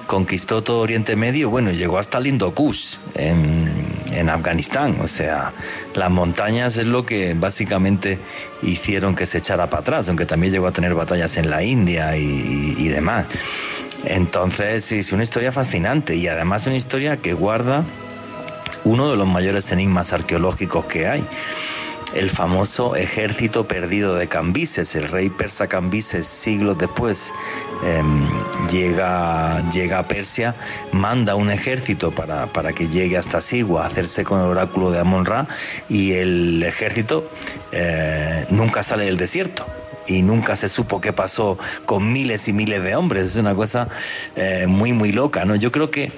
conquistó 0.07 0.63
todo 0.63 0.81
Oriente 0.81 1.17
Medio, 1.17 1.51
bueno, 1.51 1.71
llegó 1.71 1.99
hasta 1.99 2.19
el 2.19 2.27
en, 2.27 3.71
en 4.13 4.31
Afganistán. 4.31 4.97
O 5.01 5.09
sea, 5.09 5.53
las 5.95 6.11
montañas 6.11 6.77
es 6.77 6.87
lo 6.87 7.05
que 7.05 7.35
básicamente 7.35 8.19
hicieron 8.63 9.15
que 9.15 9.27
se 9.27 9.39
echara 9.39 9.69
para 9.69 9.81
atrás, 9.81 10.09
aunque 10.09 10.27
también 10.27 10.53
llegó 10.53 10.67
a 10.67 10.73
tener 10.73 10.95
batallas 10.95 11.37
en 11.37 11.51
la 11.51 11.63
India 11.63 12.17
y, 12.17 12.89
demás. 12.89 13.27
Entonces, 14.05 14.91
es 14.93 15.13
una 15.13 15.23
historia 15.23 15.53
fascinante 15.53 16.17
y 16.17 16.29
además 16.29 16.67
una 16.67 16.77
historia 16.77 17.17
que 17.17 17.33
guarda 17.33 17.85
uno 18.85 19.11
de 19.11 19.17
los 19.17 19.29
mayores 19.29 19.71
enigmas 19.71 20.13
arqueológicos 20.13 20.85
que 20.87 21.07
hay 21.07 21.25
el 22.15 22.31
famoso 22.31 22.97
ejército 22.97 23.67
perdido 23.67 24.15
de 24.15 24.29
Cambises. 24.29 24.95
El 24.95 25.09
rey 25.09 25.31
persa 25.31 25.67
Cambises, 25.67 26.27
siglos 26.27 26.79
después, 26.79 27.33
em, 27.85 28.29
llega, 28.71 29.63
llega 29.71 29.99
a 29.99 30.07
Persia, 30.09 30.55
manda 30.93 31.35
un 31.35 31.51
ejército 31.51 32.11
para, 32.11 32.47
para, 32.47 32.73
que 32.73 32.89
llegue 32.89 33.17
hasta 33.17 33.41
Sigua 33.41 33.85
a 33.85 33.87
hacerse 33.87 34.25
con 34.25 34.41
el 34.41 34.47
oráculo 34.47 34.91
de 34.91 35.01
Amon-Ra 35.01 35.47
y 35.89 36.13
el 36.13 36.63
ejército 36.63 37.29
eh, 37.73 38.47
nunca 38.51 38.83
sale 38.83 39.07
del 39.07 39.17
desierto 39.17 39.67
y 40.07 40.23
nunca 40.23 40.57
se 40.57 40.69
supo 40.69 41.01
qué 41.01 41.13
pasó 41.13 41.59
con 41.87 42.13
miles 42.13 42.49
y 42.49 42.53
miles 42.53 42.83
de 42.83 42.97
hombres. 42.97 43.25
Es 43.27 43.37
una 43.37 43.55
cosa 43.55 43.89
eh, 44.37 44.67
muy, 44.69 44.93
muy 44.93 45.13
loca, 45.13 45.45
¿no? 45.45 45.55
Yo 45.57 45.73
creo 45.73 45.91
que 45.91 46.13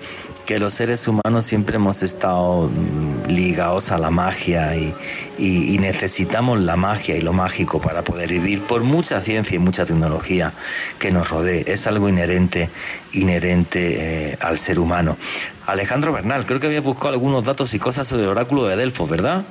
que 0.46 0.58
los 0.58 0.74
seres 0.74 1.08
humanos 1.08 1.46
siempre 1.46 1.76
hemos 1.76 2.02
estado 2.02 2.68
mm, 2.68 3.30
ligados 3.30 3.90
a 3.90 3.98
la 3.98 4.10
magia 4.10 4.76
y, 4.76 4.94
necesitamos 5.38 6.60
la 6.60 6.76
magia 6.76 7.16
y 7.16 7.20
lo 7.20 7.32
mágico 7.32 7.80
para 7.80 8.02
poder 8.02 8.30
vivir 8.30 8.62
por 8.62 8.82
mucha 8.82 9.20
ciencia 9.20 9.56
y 9.56 9.58
mucha 9.58 9.84
tecnología 9.84 10.52
que 10.98 11.10
nos 11.10 11.28
rodee. 11.28 11.64
Es 11.66 11.86
algo 11.86 12.08
inherente, 12.08 12.70
inherente 13.12 14.30
eh, 14.30 14.38
al 14.40 14.58
ser 14.58 14.78
humano. 14.78 15.16
Alejandro 15.66 16.12
Bernal, 16.12 16.46
creo 16.46 16.60
que 16.60 16.66
había 16.66 16.80
buscado 16.80 17.08
algunos 17.10 17.44
datos 17.44 17.74
y 17.74 17.78
cosas 17.78 18.08
sobre 18.08 18.22
el 18.22 18.28
oráculo 18.28 18.64
de 18.64 18.76
Delfos, 18.76 19.08
¿verdad? 19.08 19.44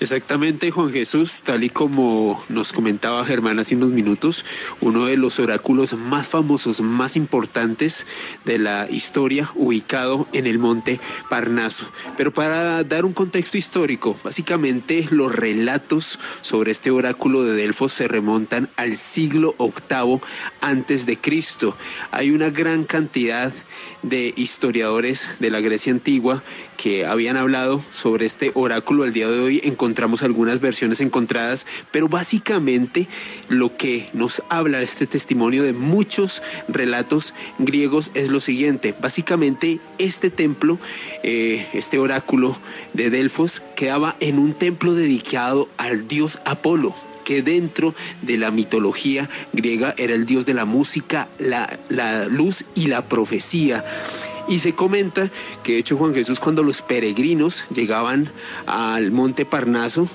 Exactamente, 0.00 0.70
Juan 0.70 0.92
Jesús, 0.92 1.42
tal 1.44 1.64
y 1.64 1.70
como 1.70 2.42
nos 2.48 2.72
comentaba 2.72 3.24
Germán 3.24 3.58
hace 3.58 3.76
unos 3.76 3.90
minutos, 3.90 4.44
uno 4.80 5.06
de 5.06 5.16
los 5.16 5.38
oráculos 5.38 5.94
más 5.94 6.28
famosos, 6.28 6.80
más 6.80 7.16
importantes 7.16 8.06
de 8.44 8.58
la 8.58 8.90
historia, 8.90 9.50
ubicado 9.54 10.26
en 10.32 10.46
el 10.46 10.58
monte 10.58 11.00
Parnaso. 11.28 11.86
Pero 12.16 12.32
para 12.32 12.82
dar 12.84 13.04
un 13.04 13.12
contexto 13.12 13.58
histórico, 13.58 14.16
básicamente 14.24 15.06
los 15.10 15.34
relatos 15.34 16.18
sobre 16.42 16.72
este 16.72 16.90
oráculo 16.90 17.44
de 17.44 17.54
Delfos 17.54 17.92
se 17.92 18.08
remontan 18.08 18.68
al 18.76 18.96
siglo 18.96 19.54
VIII 19.58 20.20
antes 20.60 21.06
de 21.06 21.16
Cristo. 21.16 21.76
Hay 22.10 22.30
una 22.30 22.50
gran 22.50 22.84
cantidad 22.84 23.52
de 23.52 23.71
historiadores 24.36 25.28
de 25.38 25.50
la 25.50 25.60
Grecia 25.60 25.92
antigua 25.92 26.42
que 26.76 27.06
habían 27.06 27.36
hablado 27.36 27.82
sobre 27.92 28.26
este 28.26 28.50
oráculo. 28.54 29.04
Al 29.04 29.12
día 29.12 29.28
de 29.28 29.38
hoy 29.38 29.60
encontramos 29.64 30.22
algunas 30.22 30.60
versiones 30.60 31.00
encontradas, 31.00 31.66
pero 31.90 32.08
básicamente 32.08 33.06
lo 33.48 33.76
que 33.76 34.08
nos 34.12 34.42
habla 34.48 34.82
este 34.82 35.06
testimonio 35.06 35.62
de 35.62 35.72
muchos 35.72 36.42
relatos 36.68 37.34
griegos 37.58 38.10
es 38.14 38.30
lo 38.30 38.40
siguiente. 38.40 38.94
Básicamente 39.00 39.78
este 39.98 40.30
templo, 40.30 40.78
eh, 41.22 41.66
este 41.72 41.98
oráculo 41.98 42.56
de 42.92 43.10
Delfos, 43.10 43.62
quedaba 43.76 44.16
en 44.20 44.38
un 44.38 44.54
templo 44.54 44.94
dedicado 44.94 45.68
al 45.78 46.08
dios 46.08 46.40
Apolo 46.44 46.94
que 47.24 47.42
dentro 47.42 47.94
de 48.22 48.36
la 48.36 48.50
mitología 48.50 49.28
griega 49.52 49.94
era 49.96 50.14
el 50.14 50.26
dios 50.26 50.46
de 50.46 50.54
la 50.54 50.64
música, 50.64 51.28
la, 51.38 51.78
la 51.88 52.26
luz 52.26 52.64
y 52.74 52.86
la 52.86 53.02
profecía. 53.02 53.84
Y 54.48 54.58
se 54.58 54.74
comenta 54.74 55.30
que 55.62 55.72
de 55.72 55.78
hecho 55.78 55.96
Juan 55.96 56.14
Jesús 56.14 56.40
cuando 56.40 56.62
los 56.62 56.82
peregrinos 56.82 57.64
llegaban 57.72 58.28
al 58.66 59.10
monte 59.12 59.44
Parnaso, 59.44 60.08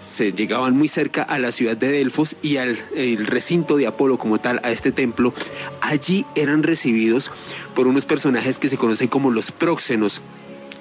se 0.00 0.32
llegaban 0.32 0.76
muy 0.76 0.88
cerca 0.88 1.22
a 1.22 1.38
la 1.38 1.52
ciudad 1.52 1.76
de 1.76 1.92
Delfos 1.92 2.36
y 2.42 2.56
al 2.56 2.78
recinto 3.18 3.76
de 3.76 3.86
Apolo 3.86 4.18
como 4.18 4.38
tal, 4.38 4.60
a 4.64 4.70
este 4.70 4.92
templo, 4.92 5.34
allí 5.80 6.24
eran 6.34 6.62
recibidos 6.62 7.30
por 7.74 7.86
unos 7.86 8.06
personajes 8.06 8.58
que 8.58 8.68
se 8.68 8.78
conocen 8.78 9.08
como 9.08 9.30
los 9.30 9.52
próxenos, 9.52 10.20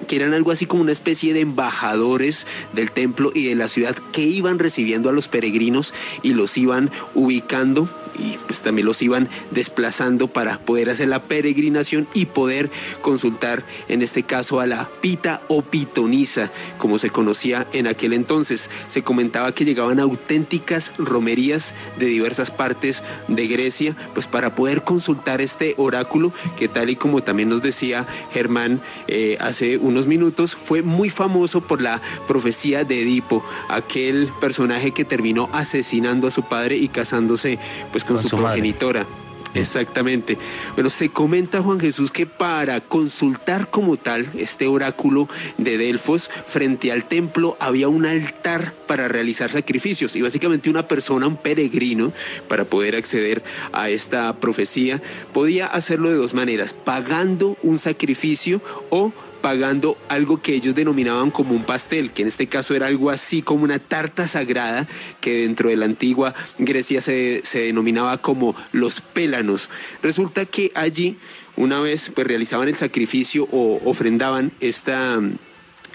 que 0.07 0.15
eran 0.15 0.33
algo 0.33 0.51
así 0.51 0.65
como 0.65 0.81
una 0.81 0.91
especie 0.91 1.33
de 1.33 1.41
embajadores 1.41 2.45
del 2.73 2.91
templo 2.91 3.31
y 3.33 3.45
de 3.45 3.55
la 3.55 3.67
ciudad 3.67 3.95
que 4.11 4.21
iban 4.21 4.59
recibiendo 4.59 5.09
a 5.09 5.13
los 5.13 5.27
peregrinos 5.27 5.93
y 6.23 6.33
los 6.33 6.57
iban 6.57 6.89
ubicando 7.13 7.89
y 8.17 8.37
pues 8.47 8.61
también 8.61 8.85
los 8.85 9.01
iban 9.01 9.27
desplazando 9.51 10.27
para 10.27 10.57
poder 10.59 10.89
hacer 10.89 11.07
la 11.07 11.23
peregrinación 11.23 12.07
y 12.13 12.25
poder 12.25 12.69
consultar 13.01 13.63
en 13.87 14.01
este 14.01 14.23
caso 14.23 14.59
a 14.59 14.67
la 14.67 14.89
pita 15.01 15.41
o 15.47 15.61
pitonisa, 15.61 16.51
como 16.77 16.99
se 16.99 17.09
conocía 17.09 17.67
en 17.73 17.87
aquel 17.87 18.13
entonces. 18.13 18.69
Se 18.87 19.03
comentaba 19.03 19.53
que 19.53 19.65
llegaban 19.65 19.99
auténticas 19.99 20.91
romerías 20.97 21.73
de 21.97 22.07
diversas 22.07 22.51
partes 22.51 23.03
de 23.27 23.47
Grecia, 23.47 23.95
pues 24.13 24.27
para 24.27 24.55
poder 24.55 24.83
consultar 24.83 25.41
este 25.41 25.75
oráculo 25.77 26.33
que 26.57 26.67
tal 26.67 26.89
y 26.89 26.95
como 26.95 27.21
también 27.21 27.49
nos 27.49 27.61
decía 27.61 28.07
Germán 28.31 28.81
eh, 29.07 29.37
hace 29.39 29.77
unos 29.77 30.07
minutos, 30.07 30.55
fue 30.55 30.81
muy 30.81 31.09
famoso 31.09 31.61
por 31.61 31.81
la 31.81 32.01
profecía 32.27 32.83
de 32.83 33.01
Edipo, 33.01 33.43
aquel 33.69 34.29
personaje 34.39 34.91
que 34.91 35.05
terminó 35.05 35.49
asesinando 35.53 36.27
a 36.27 36.31
su 36.31 36.43
padre 36.43 36.77
y 36.77 36.87
casándose 36.87 37.59
pues 37.91 37.98
con, 38.03 38.21
su, 38.21 38.37
progenitora. 38.37 39.05
Exactamente. 39.53 40.37
Bueno, 40.75 40.89
se 40.89 41.09
comenta 41.09 41.61
Juan 41.61 41.79
Jesús 41.79 42.11
que 42.11 42.25
para 42.27 42.81
consultar 42.81 43.69
como 43.69 43.97
tal 43.97 44.27
este 44.37 44.67
oráculo 44.67 45.27
de 45.57 45.77
Delfos, 45.77 46.29
frente 46.45 46.91
al 46.91 47.07
templo 47.07 47.57
había 47.59 47.87
un 47.87 48.05
altar 48.05 48.73
para 48.87 49.07
realizar 49.07 49.51
sacrificios 49.51 50.15
y 50.15 50.21
básicamente 50.21 50.69
una 50.69 50.87
persona, 50.87 51.27
un 51.27 51.37
peregrino, 51.37 52.13
para 52.47 52.65
poder 52.65 52.95
acceder 52.95 53.41
a 53.71 53.89
esta 53.89 54.33
profecía, 54.33 55.01
podía 55.33 55.65
hacerlo 55.65 56.09
de 56.09 56.15
dos 56.15 56.33
maneras, 56.33 56.73
pagando 56.73 57.57
un 57.63 57.79
sacrificio 57.79 58.61
o 58.89 59.11
pagando 59.41 59.97
algo 60.07 60.41
que 60.41 60.53
ellos 60.53 60.75
denominaban 60.75 61.31
como 61.31 61.53
un 61.53 61.63
pastel, 61.63 62.11
que 62.11 62.21
en 62.21 62.27
este 62.27 62.47
caso 62.47 62.75
era 62.75 62.87
algo 62.87 63.09
así 63.09 63.41
como 63.41 63.63
una 63.63 63.79
tarta 63.79 64.27
sagrada, 64.27 64.87
que 65.21 65.41
dentro 65.41 65.69
de 65.69 65.77
la 65.77 65.85
antigua 65.85 66.33
Grecia 66.57 67.01
se, 67.01 67.41
denominaba 67.53 68.17
como 68.19 68.55
los 68.71 69.01
pélanos. 69.01 69.69
Resulta 70.01 70.45
que 70.45 70.71
allí, 70.75 71.17
una 71.55 71.79
vez 71.79 72.11
pues, 72.13 72.27
realizaban 72.27 72.67
el 72.67 72.75
sacrificio 72.75 73.47
o 73.51 73.81
ofrendaban 73.89 74.51
esta, 74.59 75.19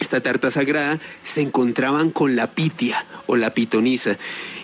esta 0.01 0.21
tarta 0.21 0.51
sagrada, 0.51 0.99
se 1.25 1.43
encontraban 1.43 2.11
con 2.11 2.37
la 2.37 2.49
pitia 2.49 3.05
o 3.27 3.37
la 3.37 3.51
pitonisa. 3.51 4.17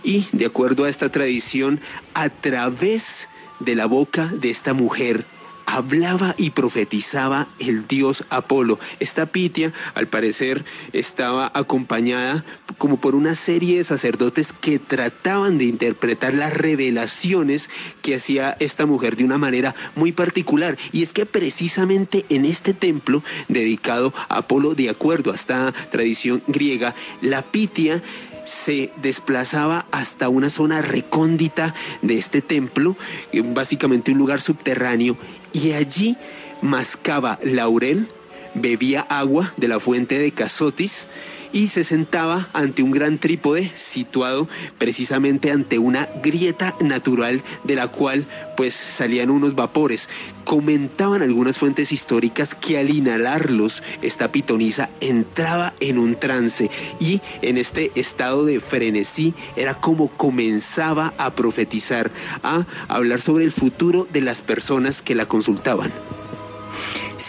Y 0.03 0.27
de 0.33 0.47
acuerdo 0.47 0.85
a 0.85 0.89
esta 0.89 1.11
tradición, 1.11 1.81
a 2.15 2.31
través 2.31 3.29
de 3.61 3.75
la 3.75 3.87
boca 3.87 4.31
de 4.33 4.51
esta 4.51 4.73
mujer 4.73 5.25
hablaba 5.71 6.35
y 6.37 6.51
profetizaba 6.51 7.47
el 7.59 7.87
dios 7.87 8.25
Apolo. 8.31 8.79
Esta 8.99 9.27
Pitia, 9.27 9.73
al 9.95 10.09
parecer, 10.09 10.65
estaba 10.93 11.51
acompañada 11.55 12.45
como 12.79 12.99
por 12.99 13.15
una 13.15 13.35
serie 13.35 13.79
de 13.79 13.85
sacerdotes 13.85 14.53
que 14.53 14.79
trataban 14.79 15.59
de 15.59 15.65
interpretar 15.65 16.35
las 16.35 16.53
revelaciones 16.53 17.71
que 18.03 18.17
hacía 18.17 18.57
esta 18.59 18.87
mujer 18.87 19.17
de 19.17 19.25
una 19.25 19.39
manera 19.39 19.75
muy 19.95 20.13
particular. 20.13 20.77
Y 20.93 21.03
es 21.03 21.13
que 21.13 21.27
precisamente 21.27 22.25
en 22.29 22.45
este 22.45 22.75
templo 22.75 23.23
dedicado 23.49 24.13
a 24.29 24.39
Apolo, 24.39 24.75
de 24.75 24.91
acuerdo 24.91 25.31
a 25.31 25.35
esta 25.37 25.73
tradición 25.91 26.43
griega, 26.49 26.95
la 27.21 27.43
Pitia 27.43 28.03
se 28.45 28.91
desplazaba 28.97 29.87
hasta 29.93 30.29
una 30.29 30.51
zona 30.51 30.83
recóndita 30.83 31.75
de 32.03 32.19
este 32.19 32.43
templo, 32.43 32.97
básicamente 33.33 34.13
un 34.13 34.19
lugar 34.19 34.41
subterráneo, 34.41 35.17
y 35.53 35.73
allí 35.73 36.17
mascaba 36.63 37.39
laurel, 37.43 38.07
bebía 38.55 39.03
agua 39.03 39.53
de 39.57 39.69
la 39.69 39.81
fuente 39.81 40.19
de 40.19 40.33
Casotis 40.33 41.09
y 41.53 41.69
se 41.69 41.85
sentaba 41.85 42.49
ante 42.53 42.83
un 42.83 42.91
gran 42.91 43.19
trípode 43.19 43.71
situado 43.77 44.49
precisamente 44.79 45.51
ante 45.51 45.79
una 45.79 46.09
grieta 46.23 46.75
natural 46.81 47.43
de 47.65 47.75
la 47.75 47.89
cual 47.89 48.27
pues 48.57 48.75
salían 48.75 49.31
unos 49.31 49.55
vapores. 49.55 50.09
Comentaban 50.45 51.23
algunas 51.23 51.59
fuentes 51.59 51.93
históricas 51.93 52.55
que 52.55 52.79
al 52.79 52.91
inhalarlos 52.91 53.83
esta 54.03 54.33
pitonisa 54.33 54.91
entraba 55.01 55.75
en 55.81 55.99
un 55.99 56.17
trance 56.17 56.71
y 56.99 57.21
en 57.43 57.59
este 57.59 57.93
estado 57.95 58.45
de 58.45 58.61
frenesí 58.61 59.35
era 59.57 59.75
como 59.75 60.09
comenzaba 60.09 61.15
a 61.19 61.31
profetizar, 61.33 62.11
a 62.43 62.67
hablar 62.89 63.21
sobre 63.21 63.45
el 63.45 63.53
futuro 63.53 64.07
de 64.13 64.21
las 64.21 64.41
personas 64.41 65.03
que 65.03 65.15
la 65.15 65.27
consultaban. 65.27 65.93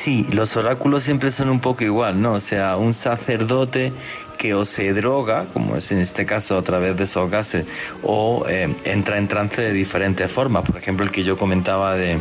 Sí, 0.02 0.26
los 0.32 0.58
oráculos 0.58 1.04
siempre 1.04 1.30
son 1.30 1.52
un 1.52 1.60
poco 1.60 1.84
igual, 1.84 2.20
¿no? 2.20 2.34
O 2.34 2.40
sea, 2.40 2.76
un 2.76 2.96
sacerdote 2.96 3.94
que 4.40 4.56
o 4.56 4.66
se 4.66 4.94
droga, 4.94 5.46
como 5.54 5.76
es 5.76 5.92
en 5.92 6.00
este 6.00 6.26
caso 6.26 6.58
a 6.58 6.64
través 6.64 6.98
de 6.98 7.04
esos 7.04 7.30
gases, 7.30 7.68
o 8.02 8.44
eh, 8.50 8.74
entra 8.84 9.20
en 9.20 9.28
trance 9.28 9.62
de 9.62 9.72
diferentes 9.72 10.32
formas. 10.32 10.66
Por 10.66 10.78
ejemplo, 10.78 11.06
el 11.06 11.12
que 11.12 11.24
yo 11.24 11.38
comentaba 11.38 11.96
de, 11.96 12.18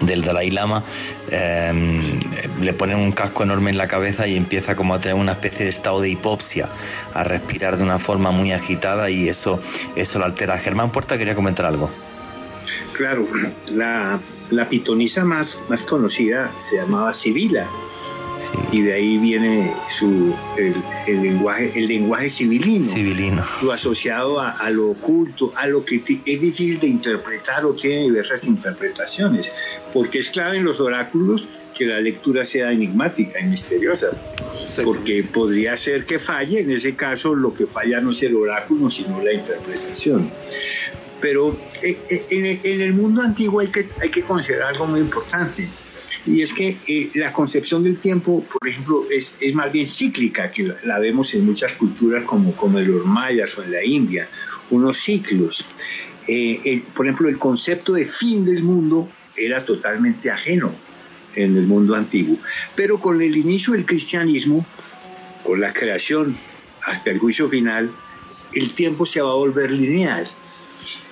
del 0.00 0.22
Dalai 0.22 0.50
Lama, 0.50 0.84
em, 1.28 2.20
le 2.60 2.72
ponen 2.72 2.98
un 2.98 3.10
casco 3.10 3.42
enorme 3.42 3.70
en 3.72 3.78
la 3.78 3.88
cabeza 3.88 4.28
y 4.28 4.36
empieza 4.36 4.76
como 4.76 4.94
a 4.94 5.00
tener 5.00 5.16
una 5.16 5.32
especie 5.32 5.64
de 5.64 5.70
estado 5.70 6.00
de 6.00 6.08
hipopsia, 6.08 6.68
a 7.14 7.24
respirar 7.24 7.78
de 7.78 7.82
una 7.82 7.98
forma 7.98 8.30
muy 8.30 8.52
agitada 8.52 9.10
y 9.10 9.28
eso, 9.28 9.60
eso 9.96 10.20
lo 10.20 10.24
altera. 10.24 10.56
Germán 10.56 10.92
Puerta 10.92 11.18
quería 11.18 11.34
comentar 11.34 11.66
algo. 11.66 11.90
Claro, 12.92 13.26
la, 13.70 14.20
la 14.50 14.68
pitonisa 14.68 15.24
más, 15.24 15.60
más 15.68 15.82
conocida 15.82 16.50
se 16.58 16.76
llamaba 16.76 17.14
Sibila 17.14 17.68
y 18.70 18.82
de 18.82 18.92
ahí 18.94 19.18
viene 19.18 19.72
su, 19.88 20.34
el, 20.56 20.74
lenguaje, 21.22 21.72
el 21.74 21.86
lenguaje 21.86 22.30
civilino, 22.30 22.84
civilino. 22.84 23.44
lo 23.62 23.72
asociado 23.72 24.40
a, 24.40 24.70
lo 24.70 24.90
oculto, 24.90 25.52
a 25.56 25.66
lo 25.66 25.84
que 25.84 25.96
es 25.96 26.40
difícil 26.40 26.80
de 26.80 26.86
interpretar 26.86 27.64
o 27.64 27.74
tiene 27.74 28.02
diversas 28.02 28.44
interpretaciones, 28.44 29.52
porque 29.92 30.20
es 30.20 30.28
clave 30.28 30.58
en 30.58 30.64
los 30.64 30.80
oráculos 30.80 31.48
que 31.74 31.86
la 31.86 32.00
lectura 32.00 32.44
sea 32.44 32.72
enigmática 32.72 33.40
y 33.40 33.44
misteriosa, 33.44 34.10
porque 34.84 35.22
podría 35.22 35.76
ser 35.76 36.04
que 36.04 36.18
falle, 36.18 36.60
en 36.60 36.70
ese 36.70 36.94
caso 36.94 37.34
lo 37.34 37.54
que 37.54 37.66
falla 37.66 38.00
no 38.00 38.12
es 38.12 38.22
el 38.22 38.36
oráculo, 38.36 38.90
sino 38.90 39.22
la 39.22 39.32
interpretación. 39.32 40.30
Pero 41.22 41.56
eh, 41.82 41.96
eh, 42.10 42.60
en 42.62 42.80
el 42.82 42.92
mundo 42.92 43.22
antiguo 43.22 43.60
hay 43.60 43.68
que, 43.68 43.88
hay 44.02 44.10
que 44.10 44.22
considerar 44.22 44.74
algo 44.74 44.86
muy 44.86 45.00
importante 45.00 45.68
y 46.24 46.42
es 46.42 46.52
que 46.52 46.76
eh, 46.86 47.10
la 47.14 47.32
concepción 47.32 47.82
del 47.82 47.96
tiempo, 47.96 48.44
por 48.44 48.68
ejemplo, 48.68 49.04
es, 49.10 49.34
es 49.40 49.54
más 49.54 49.72
bien 49.72 49.86
cíclica, 49.86 50.50
que 50.50 50.72
la, 50.84 50.98
vemos 51.00 51.34
en 51.34 51.44
muchas 51.44 51.72
culturas 51.72 52.24
como, 52.24 52.54
como 52.54 52.78
en 52.78 52.92
los 52.92 53.04
mayas 53.04 53.58
o 53.58 53.64
en 53.64 53.72
la 53.72 53.84
India, 53.84 54.28
unos 54.70 54.98
ciclos. 54.98 55.64
Eh, 56.28 56.82
por 56.94 57.06
ejemplo, 57.06 57.28
el 57.28 57.38
concepto 57.38 57.94
de 57.94 58.06
fin 58.06 58.44
del 58.44 58.62
mundo 58.62 59.08
era 59.36 59.64
totalmente 59.64 60.30
ajeno 60.30 60.72
en 61.34 61.56
el 61.56 61.66
mundo 61.66 61.96
antiguo. 61.96 62.36
Pero 62.76 62.98
con 62.98 63.20
el 63.20 63.36
inicio 63.36 63.72
del 63.72 63.84
cristianismo, 63.84 64.64
con 65.42 65.60
la 65.60 65.72
creación 65.72 66.36
hasta 66.82 67.10
el 67.10 67.18
juicio 67.18 67.48
final, 67.48 67.90
el 68.54 68.72
tiempo 68.74 69.06
se 69.06 69.20
va 69.20 69.30
a 69.30 69.34
volver 69.34 69.72
lineal. 69.72 70.28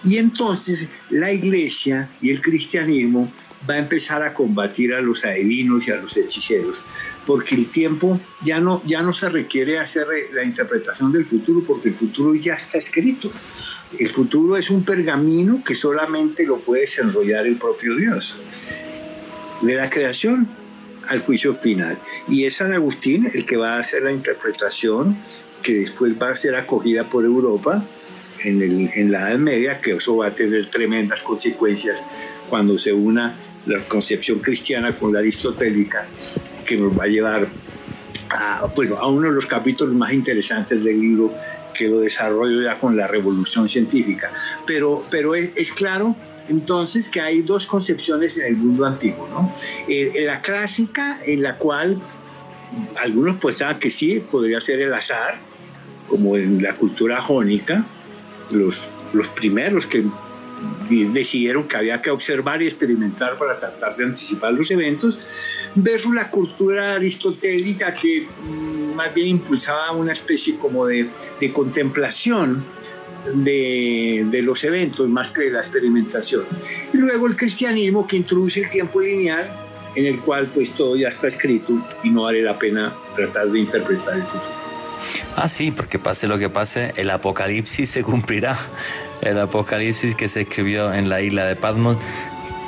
Y 0.04 0.16
entonces 0.18 0.88
la 1.10 1.32
iglesia 1.32 2.08
y 2.20 2.30
el 2.30 2.40
cristianismo 2.40 3.30
va 3.68 3.74
a 3.74 3.78
empezar 3.78 4.22
a 4.22 4.32
combatir 4.32 4.94
a 4.94 5.00
los 5.00 5.24
adivinos 5.24 5.86
y 5.86 5.90
a 5.90 5.96
los 5.96 6.16
hechiceros, 6.16 6.76
porque 7.26 7.54
el 7.54 7.66
tiempo 7.66 8.18
ya 8.42 8.60
no, 8.60 8.82
ya 8.86 9.02
no 9.02 9.12
se 9.12 9.28
requiere 9.28 9.78
hacer 9.78 10.06
la 10.32 10.44
interpretación 10.44 11.12
del 11.12 11.26
futuro, 11.26 11.62
porque 11.66 11.88
el 11.88 11.94
futuro 11.94 12.34
ya 12.34 12.54
está 12.54 12.78
escrito. 12.78 13.30
El 13.98 14.10
futuro 14.10 14.56
es 14.56 14.70
un 14.70 14.84
pergamino 14.84 15.62
que 15.64 15.74
solamente 15.74 16.46
lo 16.46 16.58
puede 16.58 16.82
desenrollar 16.82 17.46
el 17.46 17.56
propio 17.56 17.96
Dios. 17.96 18.36
De 19.62 19.74
la 19.74 19.90
creación 19.90 20.48
al 21.08 21.20
juicio 21.20 21.54
final. 21.54 21.98
Y 22.28 22.46
es 22.46 22.56
San 22.56 22.72
Agustín 22.72 23.30
el 23.34 23.44
que 23.44 23.56
va 23.56 23.74
a 23.74 23.80
hacer 23.80 24.02
la 24.02 24.12
interpretación 24.12 25.16
que 25.62 25.80
después 25.80 26.14
va 26.20 26.30
a 26.30 26.36
ser 26.36 26.54
acogida 26.54 27.04
por 27.04 27.24
Europa 27.24 27.84
en, 28.44 28.90
en 28.94 29.12
la 29.12 29.30
Edad 29.30 29.38
Media, 29.38 29.80
que 29.80 29.92
eso 29.92 30.16
va 30.16 30.28
a 30.28 30.30
tener 30.30 30.66
tremendas 30.70 31.22
consecuencias 31.22 31.96
cuando 32.48 32.78
se 32.78 32.92
una 32.92 33.34
la 33.66 33.80
concepción 33.84 34.38
cristiana 34.38 34.96
con 34.96 35.12
la 35.12 35.20
aristotélica, 35.20 36.06
que 36.64 36.76
nos 36.76 36.98
va 36.98 37.04
a 37.04 37.06
llevar 37.06 37.46
a, 38.30 38.66
bueno, 38.74 38.96
a 38.96 39.08
uno 39.08 39.28
de 39.28 39.34
los 39.34 39.46
capítulos 39.46 39.94
más 39.94 40.12
interesantes 40.12 40.82
del 40.82 41.00
libro, 41.00 41.32
que 41.74 41.88
lo 41.88 42.00
desarrollo 42.00 42.62
ya 42.62 42.78
con 42.78 42.96
la 42.96 43.06
revolución 43.06 43.68
científica. 43.68 44.30
Pero, 44.66 45.04
pero 45.10 45.34
es, 45.34 45.72
claro 45.72 46.16
entonces 46.48 47.08
que 47.08 47.20
hay 47.20 47.42
dos 47.42 47.66
concepciones 47.66 48.36
en 48.38 48.46
el 48.46 48.56
mundo 48.56 48.84
antiguo, 48.84 49.28
¿no? 49.28 49.54
Eh, 49.86 50.24
la 50.26 50.40
clásica, 50.40 51.20
en 51.24 51.42
la 51.42 51.54
cual 51.54 52.00
algunos 53.00 53.36
pensaban 53.38 53.78
que 53.78 53.92
sí, 53.92 54.18
podría 54.18 54.60
ser 54.60 54.80
el 54.80 54.92
azar, 54.92 55.38
como 56.08 56.36
en 56.36 56.60
la 56.60 56.74
cultura 56.74 57.20
jónica, 57.20 57.84
los, 58.52 58.80
los 59.12 59.28
primeros 59.28 59.86
que 59.86 60.04
decidieron 60.88 61.66
que 61.68 61.76
había 61.76 62.02
que 62.02 62.10
observar 62.10 62.62
y 62.62 62.66
experimentar 62.66 63.36
para 63.38 63.58
tratar 63.58 63.96
de 63.96 64.04
anticipar 64.04 64.52
los 64.52 64.70
eventos, 64.70 65.18
versus 65.74 66.14
la 66.14 66.30
cultura 66.30 66.94
aristotélica 66.94 67.94
que 67.94 68.26
mm, 68.26 68.94
más 68.94 69.14
bien 69.14 69.28
impulsaba 69.28 69.92
una 69.92 70.12
especie 70.12 70.56
como 70.56 70.86
de, 70.86 71.06
de 71.40 71.52
contemplación 71.52 72.64
de, 73.34 74.26
de, 74.30 74.42
los 74.42 74.64
eventos 74.64 75.08
más 75.08 75.30
que 75.30 75.42
de 75.42 75.50
la 75.50 75.60
experimentación. 75.60 76.44
Y 76.92 76.96
luego 76.96 77.26
el 77.26 77.36
cristianismo 77.36 78.06
que 78.06 78.16
introduce 78.16 78.60
el 78.60 78.70
tiempo 78.70 79.00
lineal 79.00 79.48
en 79.94 80.06
el 80.06 80.20
cual 80.20 80.46
pues 80.52 80.72
todo 80.72 80.96
ya 80.96 81.08
está 81.08 81.28
escrito 81.28 81.74
y 82.02 82.10
no 82.10 82.22
vale 82.22 82.42
la 82.42 82.58
pena 82.58 82.92
tratar 83.14 83.48
de 83.48 83.60
interpretar 83.60 84.16
el 84.16 84.22
futuro. 84.22 84.59
Ah, 85.36 85.48
sí, 85.48 85.70
porque 85.70 85.98
pase 85.98 86.26
lo 86.26 86.38
que 86.38 86.48
pase, 86.48 86.92
el 86.96 87.10
apocalipsis 87.10 87.90
se 87.90 88.02
cumplirá 88.02 88.58
el 89.22 89.38
Apocalipsis 89.38 90.14
que 90.14 90.28
se 90.28 90.42
escribió 90.42 90.92
en 90.92 91.08
la 91.08 91.20
isla 91.20 91.44
de 91.44 91.56
Patmos 91.56 91.96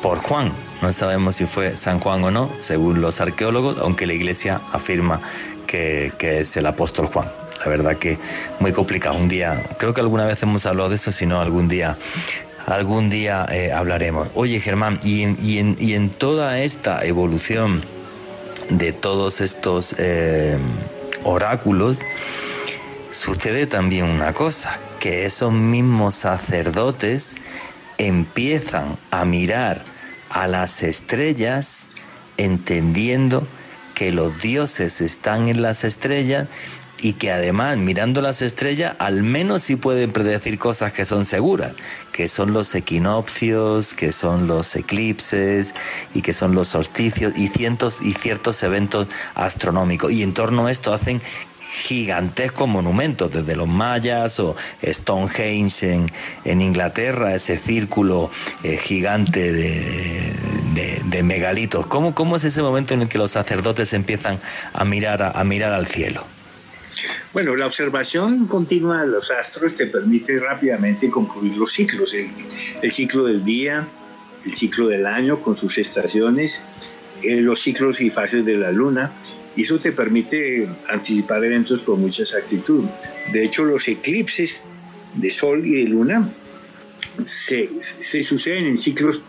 por 0.03 0.19
Juan. 0.19 0.53
No 0.81 0.93
sabemos 0.93 1.37
si 1.37 1.47
fue 1.47 1.77
San 1.77 2.01
Juan 2.01 2.25
o 2.25 2.31
no, 2.31 2.51
según 2.61 3.01
los 3.01 3.21
arqueólogos, 3.21 3.79
aunque 3.79 4.07
la 4.07 4.15
iglesia 4.15 4.61
afirma 4.73 5.21
que, 5.67 6.13
es 6.21 6.57
el 6.57 6.67
apóstol 6.67 7.07
Juan. 7.07 7.29
La 7.61 7.69
verdad 7.69 7.97
que 7.97 8.19
muy 8.59 8.73
complicado. 8.73 9.17
Un 9.17 9.29
día, 9.29 9.63
creo 9.79 9.95
que 9.95 10.01
alguna 10.01 10.27
vez 10.27 10.43
hemos 10.43 10.67
hablado 10.67 10.91
de 10.91 10.97
eso, 10.97 11.13
si 11.13 11.27
no, 11.27 11.41
algún 11.41 11.69
día 11.69 11.97
algún 12.67 13.11
día 13.11 13.45
eh, 13.51 13.73
hablaremos. 13.73 14.29
Oye, 14.35 14.61
Germán, 14.61 15.01
y 15.03 15.23
en, 15.23 15.37
y, 15.43 15.59
en, 15.59 15.77
y 15.81 15.95
en, 15.95 16.11
toda 16.11 16.61
esta 16.61 17.05
evolución 17.05 17.83
de 18.71 18.93
todos 18.93 19.41
estos 19.41 19.97
eh, 19.99 20.57
oráculos, 21.25 21.99
sucede 23.13 23.67
también 23.67 24.07
una 24.07 24.33
cosa, 24.33 24.79
que 24.99 25.27
esos 25.27 25.53
mismos 25.53 26.15
sacerdotes 26.15 27.37
empiezan 27.99 28.97
a 29.11 29.25
mirar 29.25 29.85
a 30.31 30.47
las 30.47 30.83
estrellas 30.83 31.89
entendiendo 32.39 33.47
que 33.95 34.11
los 34.11 34.41
dioses 34.41 35.01
están 35.01 35.49
en 35.49 35.63
las 35.63 35.85
estrellas 35.85 36.49
y 37.03 37.15
que 37.15 37.33
además 37.33 37.77
mirando 37.77 38.23
las 38.23 38.43
estrellas 38.43 38.95
al 38.99 39.23
menos 39.23 39.65
sí 39.65 39.77
pueden 39.77 40.13
predecir 40.13 40.59
cosas 40.59 40.93
que 40.93 41.05
son 41.05 41.27
seguras, 41.27 41.73
que 42.13 42.29
son 42.29 42.53
los 42.53 42.75
equinoccios, 42.75 43.93
que 43.93 44.13
son 44.13 44.47
los 44.47 44.75
eclipses 44.77 45.75
y 46.15 46.23
que 46.23 46.33
son 46.33 46.55
los 46.55 46.69
solsticios 46.69 47.37
y 47.37 47.49
cientos 47.49 48.01
y 48.01 48.13
ciertos 48.15 48.63
eventos 48.63 49.09
astronómicos. 49.35 50.13
Y 50.13 50.23
en 50.23 50.33
torno 50.33 50.67
a 50.67 50.73
esto 50.73 50.95
hacen 50.95 51.21
gigantescos 51.73 52.69
monumentos, 52.69 53.33
desde 53.33 53.57
los 53.57 53.67
mayas 53.67 54.39
o 54.41 54.57
Stonehenge 54.83 55.95
en, 55.95 56.07
en 56.45 56.61
Inglaterra, 56.61 57.35
ese 57.35 57.57
círculo 57.57 58.31
eh, 58.63 58.77
gigante 58.77 59.53
de, 59.53 60.33
de, 61.05 61.23
megalitos. 61.23 61.87
¿Cómo, 61.87 62.15
¿Cómo, 62.15 62.37
es 62.37 62.45
ese 62.45 62.63
momento 62.63 62.95
en 62.95 63.03
el 63.03 63.09
que 63.09 63.17
los 63.19 63.31
sacerdotes 63.31 63.93
empiezan 63.93 64.39
a 64.73 64.85
mirar, 64.85 65.33
a, 65.35 65.45
mirar 65.45 65.73
al 65.73 65.87
cielo? 65.87 66.25
Bueno, 67.33 67.57
la 67.57 67.67
observación 67.67 68.47
continua 68.47 69.03
de 69.03 69.09
los 69.09 69.31
astros 69.31 69.75
te 69.75 69.87
permite 69.87 70.39
rápidamente 70.39 71.09
concluir 71.11 71.57
los 71.57 71.73
ciclos, 71.73 72.15
el, 72.15 72.93
ciclo 72.93 73.25
del 73.25 73.45
día, 73.45 73.87
el 74.45 74.53
ciclo 74.53 74.89
del 74.89 75.07
año 75.07 75.41
con 75.41 75.57
sus 75.57 75.79
estaciones, 75.79 76.61
eh, 77.23 77.41
los 77.41 77.63
ciclos 77.63 78.01
y 78.01 78.11
fases 78.11 78.45
de 78.45 78.57
la 78.57 78.73
luna, 78.73 79.13
y 79.57 79.63
eso 79.63 79.79
te 79.79 79.93
permite 79.93 80.69
anticipar 80.89 81.45
eventos 81.45 81.83
con 81.83 82.01
mucha 82.01 82.23
exactitud. 82.23 82.85
De 83.33 83.45
hecho, 83.45 83.65
los 83.65 83.87
eclipses 83.89 84.61
de 85.15 85.31
Sol 85.31 85.67
y 85.67 85.85
de 85.85 85.91
Luna 85.91 86.29
se, 87.25 87.69
suceden 88.23 88.67
en 88.67 88.79
ciclos 88.79 89.21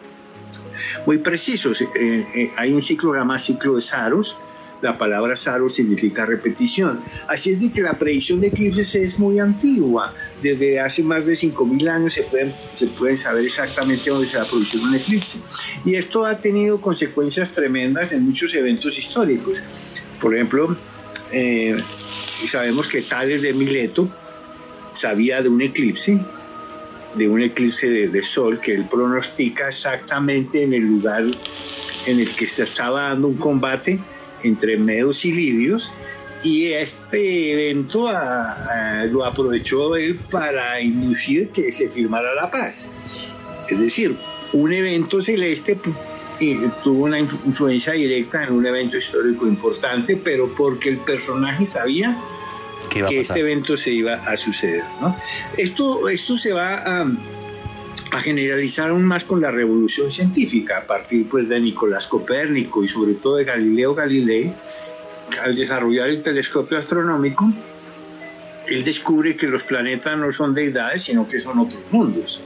muy 1.05 1.17
precisos. 1.17 1.81
Eh, 1.81 1.87
eh, 1.95 2.51
hay 2.55 2.71
un 2.71 2.83
ciclo 2.83 3.13
llamado 3.13 3.39
ciclo 3.39 3.75
de 3.75 3.81
Saros, 3.81 4.35
la 4.83 4.97
palabra 4.97 5.37
saro 5.37 5.69
significa 5.69 6.25
repetición. 6.25 6.99
Así 7.29 7.51
es 7.51 7.61
de 7.61 7.71
que 7.71 7.81
la 7.81 7.93
predicción 7.93 8.41
de 8.41 8.47
eclipses 8.47 8.93
es 8.95 9.17
muy 9.17 9.39
antigua. 9.39 10.13
Desde 10.41 10.81
hace 10.81 11.01
más 11.03 11.25
de 11.25 11.35
5.000 11.35 11.89
años 11.89 12.13
se 12.13 12.23
pueden, 12.23 12.53
se 12.73 12.87
pueden 12.87 13.17
saber 13.17 13.45
exactamente 13.45 14.09
dónde 14.09 14.27
se 14.27 14.35
va 14.35 14.43
a 14.43 14.45
producir 14.45 14.81
un 14.81 14.93
eclipse. 14.93 15.37
Y 15.85 15.95
esto 15.95 16.25
ha 16.25 16.37
tenido 16.37 16.81
consecuencias 16.81 17.51
tremendas 17.51 18.11
en 18.11 18.25
muchos 18.25 18.53
eventos 18.55 18.97
históricos. 18.99 19.57
Por 20.23 20.33
ejemplo, 20.33 20.73
eh, 21.33 21.75
sabemos 22.49 22.87
que 22.87 23.01
Tales 23.01 23.41
de 23.41 23.51
Mileto 23.51 24.07
sabía 24.95 25.41
de 25.41 25.49
un 25.49 25.61
eclipse, 25.61 26.17
de 27.15 27.27
un 27.27 27.41
eclipse 27.41 28.07
de, 28.07 28.23
sol 28.23 28.61
que 28.61 28.73
él 28.73 28.85
pronostica 28.89 29.67
exactamente 29.67 30.63
en 30.63 30.73
el 30.73 30.83
lugar 30.83 31.25
en 32.05 32.21
el 32.21 32.33
que 32.37 32.47
se 32.47 32.63
estaba 32.63 33.09
dando 33.09 33.27
un 33.27 33.35
combate 33.35 33.99
entre 34.43 34.77
medos 34.77 35.25
y 35.25 35.33
lidios 35.33 35.91
y 36.41 36.71
este 36.71 37.71
evento 37.71 38.09
lo 39.11 39.25
aprovechó 39.25 39.97
él 39.97 40.17
para 40.31 40.79
inducir 40.79 41.49
que 41.49 41.69
se 41.73 41.89
firmara 41.89 42.33
la 42.33 42.49
paz. 42.49 42.87
Es 43.69 43.77
decir, 43.77 44.15
un 44.53 44.71
evento 44.71 45.21
celeste 45.21 45.77
tuvo 46.83 47.05
una 47.05 47.19
influencia 47.19 47.93
directa 47.93 48.43
en 48.43 48.53
un 48.53 48.65
evento 48.65 48.97
histórico 48.97 49.47
importante, 49.47 50.17
pero 50.17 50.47
porque 50.55 50.89
el 50.89 50.97
personaje 50.97 51.65
sabía 51.65 52.17
que 52.89 53.19
este 53.19 53.39
evento 53.39 53.77
se 53.77 53.91
iba 53.91 54.15
a 54.15 54.37
suceder. 54.37 54.83
Esto, 55.57 56.09
esto 56.09 56.37
se 56.37 56.53
va 56.53 56.75
a, 56.75 57.07
a, 58.11 58.19
generalizar 58.19 58.89
aún 58.89 59.03
más 59.03 59.23
con 59.23 59.41
la 59.41 59.51
revolución 59.51 60.11
científica, 60.11 60.79
a 60.79 60.83
partir 60.83 61.27
pues, 61.29 61.49
de 61.49 61.59
Nicolás 61.59 62.07
Copérnico 62.07 62.83
y 62.83 62.87
sobre 62.87 63.13
todo 63.13 63.37
de 63.37 63.45
Galileo 63.45 63.95
Galilei, 63.95 64.53
al 65.41 65.55
desarrollar 65.55 66.09
el 66.09 66.21
telescopio 66.21 66.77
astronómico, 66.77 67.51
él 68.73 68.83
descubre 68.83 69.35
que 69.35 69.47
los 69.47 69.63
planetas 69.63 70.17
no 70.17 70.31
son 70.31 70.53
deidades, 70.53 71.03
sino 71.03 71.27
que 71.27 71.39
son 71.39 71.59
otros 71.59 71.81
mundos. 71.91 72.41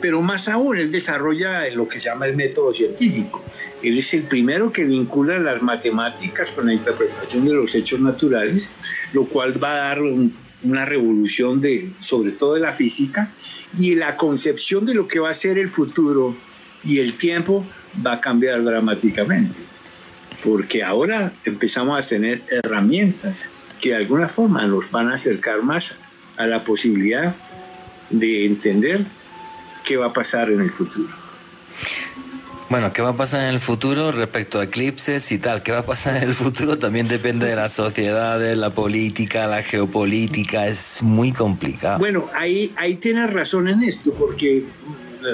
Pero 0.00 0.20
más 0.20 0.48
aún, 0.48 0.76
él 0.76 0.92
desarrolla 0.92 1.68
lo 1.70 1.88
que 1.88 2.00
se 2.00 2.10
llama 2.10 2.26
el 2.26 2.36
método 2.36 2.74
científico. 2.74 3.42
Él 3.82 3.98
es 3.98 4.12
el 4.12 4.24
primero 4.24 4.72
que 4.72 4.84
vincula 4.84 5.38
las 5.38 5.62
matemáticas 5.62 6.50
con 6.50 6.66
la 6.66 6.74
interpretación 6.74 7.46
de 7.46 7.54
los 7.54 7.74
hechos 7.74 8.00
naturales, 8.00 8.68
lo 9.14 9.24
cual 9.24 9.62
va 9.62 9.72
a 9.72 9.88
dar 9.88 10.02
una 10.02 10.84
revolución 10.84 11.60
de, 11.60 11.90
sobre 12.00 12.32
todo 12.32 12.54
de 12.54 12.60
la 12.60 12.72
física, 12.72 13.30
y 13.78 13.94
la 13.94 14.16
concepción 14.16 14.84
de 14.84 14.94
lo 14.94 15.08
que 15.08 15.18
va 15.18 15.30
a 15.30 15.34
ser 15.34 15.58
el 15.58 15.68
futuro 15.68 16.36
y 16.84 16.98
el 16.98 17.14
tiempo 17.14 17.64
va 18.04 18.14
a 18.14 18.20
cambiar 18.20 18.62
dramáticamente, 18.62 19.58
porque 20.44 20.82
ahora 20.82 21.32
empezamos 21.44 21.98
a 21.98 22.06
tener 22.06 22.42
herramientas 22.50 23.48
que 23.80 23.90
de 23.90 23.96
alguna 23.96 24.28
forma 24.28 24.66
nos 24.66 24.90
van 24.90 25.10
a 25.10 25.14
acercar 25.14 25.62
más 25.62 25.94
a 26.36 26.46
la 26.46 26.64
posibilidad 26.64 27.34
de 28.10 28.46
entender 28.46 29.04
qué 29.84 29.96
va 29.96 30.06
a 30.06 30.12
pasar 30.12 30.50
en 30.50 30.60
el 30.60 30.70
futuro. 30.70 31.08
Bueno, 32.68 32.92
¿qué 32.92 33.02
va 33.02 33.10
a 33.10 33.16
pasar 33.16 33.40
en 33.40 33.48
el 33.48 33.58
futuro 33.58 34.12
respecto 34.12 34.60
a 34.60 34.64
eclipses 34.64 35.32
y 35.32 35.38
tal? 35.38 35.64
¿Qué 35.64 35.72
va 35.72 35.80
a 35.80 35.86
pasar 35.86 36.18
en 36.18 36.28
el 36.28 36.34
futuro? 36.36 36.78
También 36.78 37.08
depende 37.08 37.46
de 37.46 37.56
las 37.56 37.72
sociedades, 37.72 38.56
la 38.56 38.70
política, 38.70 39.48
la 39.48 39.64
geopolítica, 39.64 40.68
es 40.68 41.02
muy 41.02 41.32
complicado. 41.32 41.98
Bueno, 41.98 42.28
ahí, 42.32 42.72
ahí 42.76 42.94
tienes 42.94 43.32
razón 43.32 43.66
en 43.66 43.82
esto, 43.82 44.12
porque 44.14 44.64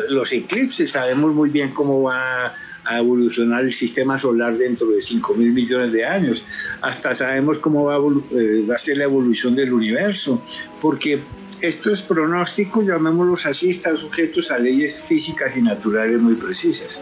los 0.08 0.32
eclipses 0.32 0.90
sabemos 0.90 1.34
muy 1.34 1.50
bien 1.50 1.70
cómo 1.70 2.02
va 2.02 2.54
a 2.86 2.98
evolucionar 2.98 3.64
el 3.64 3.74
sistema 3.74 4.18
solar 4.18 4.56
dentro 4.56 4.88
de 4.88 5.02
5 5.02 5.34
mil 5.34 5.52
millones 5.52 5.92
de 5.92 6.04
años. 6.04 6.44
Hasta 6.80 7.14
sabemos 7.14 7.58
cómo 7.58 7.84
va 7.84 7.96
a, 7.96 7.98
eh, 7.98 8.64
va 8.68 8.76
a 8.76 8.78
ser 8.78 8.98
la 8.98 9.04
evolución 9.04 9.54
del 9.54 9.72
universo, 9.72 10.42
porque 10.80 11.20
estos 11.60 12.02
pronósticos, 12.02 12.86
llamémoslos 12.86 13.46
así, 13.46 13.70
están 13.70 13.96
sujetos 13.96 14.50
a 14.50 14.58
leyes 14.58 15.00
físicas 15.00 15.56
y 15.56 15.62
naturales 15.62 16.20
muy 16.20 16.34
precisas. 16.34 16.98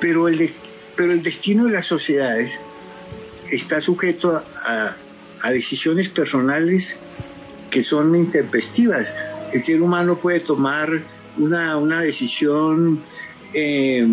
Pero 0.00 0.28
el, 0.28 0.50
pero 0.96 1.12
el 1.12 1.22
destino 1.22 1.64
de 1.64 1.72
las 1.72 1.86
sociedades 1.86 2.60
está 3.50 3.80
sujeto 3.80 4.42
a, 4.64 4.96
a 5.42 5.50
decisiones 5.50 6.08
personales 6.08 6.96
que 7.70 7.82
son 7.82 8.14
intempestivas. 8.16 9.12
El 9.52 9.62
ser 9.62 9.82
humano 9.82 10.16
puede 10.16 10.40
tomar 10.40 11.02
una, 11.38 11.76
una 11.76 12.00
decisión 12.00 13.00
eh, 13.52 14.06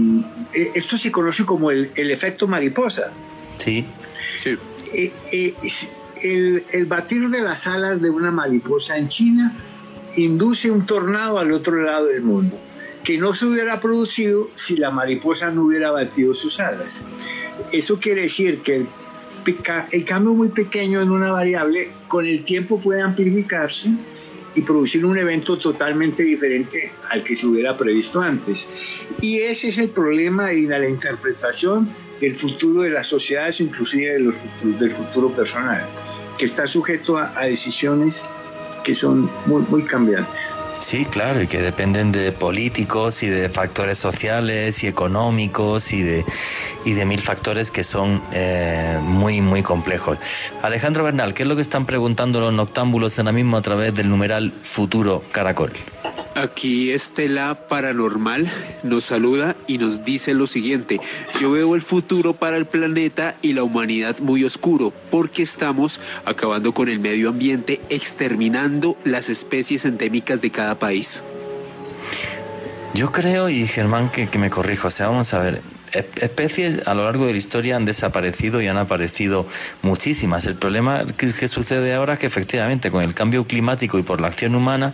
eh, 0.54 0.72
esto 0.76 0.98
se 0.98 1.12
conoce 1.12 1.46
como 1.46 1.72
el, 1.72 1.92
efecto 1.96 2.48
mariposa. 2.48 3.12
Sí. 3.58 3.86
sí. 4.38 4.58
Eh, 4.94 5.54
el, 6.22 6.64
el, 6.72 6.86
batir 6.86 7.30
de 7.30 7.42
las 7.42 7.68
alas 7.68 8.02
de 8.02 8.10
una 8.10 8.32
mariposa 8.32 8.98
en 8.98 9.10
China 9.10 9.54
induce 10.16 10.70
un 10.72 10.86
tornado 10.86 11.40
al 11.40 11.52
otro 11.52 11.82
lado 11.82 12.08
del 12.08 12.22
mundo, 12.22 12.58
que 13.04 13.18
no 13.18 13.34
se 13.34 13.46
hubiera 13.46 13.82
producido 13.82 14.50
si 14.56 14.78
la 14.78 14.92
mariposa 14.92 15.50
no 15.52 15.64
hubiera 15.64 15.92
batido 15.92 16.34
sus 16.34 16.60
alas. 16.60 17.02
Eso 17.72 18.00
quiere 18.00 18.24
decir 18.24 18.60
que 18.60 18.78
el, 18.78 18.88
el 19.92 20.06
cambio 20.06 20.34
muy 20.34 20.50
pequeño 20.50 21.02
en 21.02 21.12
una 21.12 21.32
variable 21.32 21.90
con 22.08 22.26
el 22.26 22.44
tiempo 22.44 22.80
puede 22.80 23.02
amplificarse 23.02 23.90
y 24.56 24.62
producir 24.62 25.06
un 25.06 25.18
evento 25.18 25.58
totalmente 25.58 26.24
diferente 26.24 26.92
al 27.10 27.24
que 27.24 27.36
se 27.36 27.48
hubiera 27.48 27.78
previsto 27.78 28.22
antes. 28.22 28.68
Y 29.22 29.40
ese 29.40 29.70
es 29.70 29.78
el 29.78 29.90
problema 29.90 30.48
de 30.48 30.68
la 30.68 30.88
interpretación 30.88 31.90
del 32.20 32.36
futuro 32.36 32.84
de 32.84 32.92
las 32.92 33.08
sociedades, 33.08 33.60
inclusive 33.60 34.14
del 34.14 34.92
futuro 34.92 35.30
personal, 35.32 35.86
que 36.38 36.46
está 36.46 36.68
sujeto 36.68 37.18
a, 37.18 37.46
decisiones 37.46 38.22
que 38.84 38.96
son 38.96 39.30
muy 39.48 39.84
cambiantes. 39.84 40.63
Sí, 40.84 41.06
claro, 41.06 41.42
y 41.42 41.48
que 41.48 41.62
dependen 41.62 42.12
de 42.12 42.34
políticos 42.34 43.24
y 43.24 43.30
de 43.30 43.48
factores 43.48 43.98
sociales 43.98 44.84
y 44.84 44.88
económicos 44.88 45.94
y 45.94 46.04
de, 46.04 46.26
y 46.84 46.92
de 46.92 47.06
mil 47.06 47.22
factores 47.22 47.72
que 47.72 47.86
son 47.86 48.22
eh, 48.34 49.00
muy, 49.02 49.40
muy 49.40 49.64
complejos. 49.64 50.18
Alejandro 50.62 51.06
Bernal, 51.06 51.34
¿qué 51.34 51.44
es 51.44 51.50
lo 51.50 51.56
que 51.56 51.62
están 51.62 51.86
preguntando 51.86 52.42
los 52.42 52.54
noctámbulos 52.54 53.18
ahora 53.18 53.32
mismo 53.32 53.56
a 53.56 53.62
través 53.62 53.96
del 53.96 54.10
numeral 54.10 54.52
Futuro 54.62 55.24
Caracol? 55.32 55.72
Aquí 56.44 56.92
Estela 56.92 57.56
Paranormal 57.70 58.50
nos 58.84 59.06
saluda 59.06 59.56
y 59.66 59.78
nos 59.78 60.04
dice 60.04 60.34
lo 60.34 60.46
siguiente, 60.46 61.00
yo 61.40 61.52
veo 61.52 61.74
el 61.74 61.82
futuro 61.82 62.34
para 62.34 62.58
el 62.58 62.66
planeta 62.66 63.36
y 63.42 63.54
la 63.54 63.64
humanidad 63.64 64.20
muy 64.20 64.44
oscuro 64.44 64.92
porque 65.10 65.42
estamos 65.42 66.02
acabando 66.26 66.74
con 66.74 66.90
el 66.90 67.00
medio 67.00 67.30
ambiente, 67.30 67.80
exterminando 67.88 68.98
las 69.06 69.30
especies 69.30 69.86
endémicas 69.86 70.42
de 70.42 70.50
cada 70.50 70.76
país. 70.76 71.24
Yo 72.94 73.14
creo, 73.14 73.48
y 73.48 73.66
Germán 73.66 74.10
que, 74.10 74.28
que 74.28 74.38
me 74.38 74.50
corrijo, 74.50 74.90
o 74.90 74.92
sea, 74.92 75.08
vamos 75.08 75.34
a 75.34 75.40
ver, 75.40 75.62
especies 75.94 76.88
a 76.88 76.94
lo 76.94 77.04
largo 77.06 77.28
de 77.28 77.34
la 77.34 77.38
historia 77.38 77.76
han 77.76 77.86
desaparecido 77.86 78.62
y 78.62 78.68
han 78.68 78.78
aparecido 78.78 79.46
muchísimas. 79.82 80.46
El 80.46 80.56
problema 80.56 81.06
que, 81.18 81.48
sucede 81.48 81.94
ahora 81.94 82.14
es 82.14 82.20
que 82.20 82.28
efectivamente 82.28 82.90
con 82.92 83.04
el 83.04 83.14
cambio 83.14 83.46
climático 83.46 84.00
y 84.00 84.04
por 84.04 84.20
la 84.20 84.28
acción 84.28 84.56
humana 84.56 84.94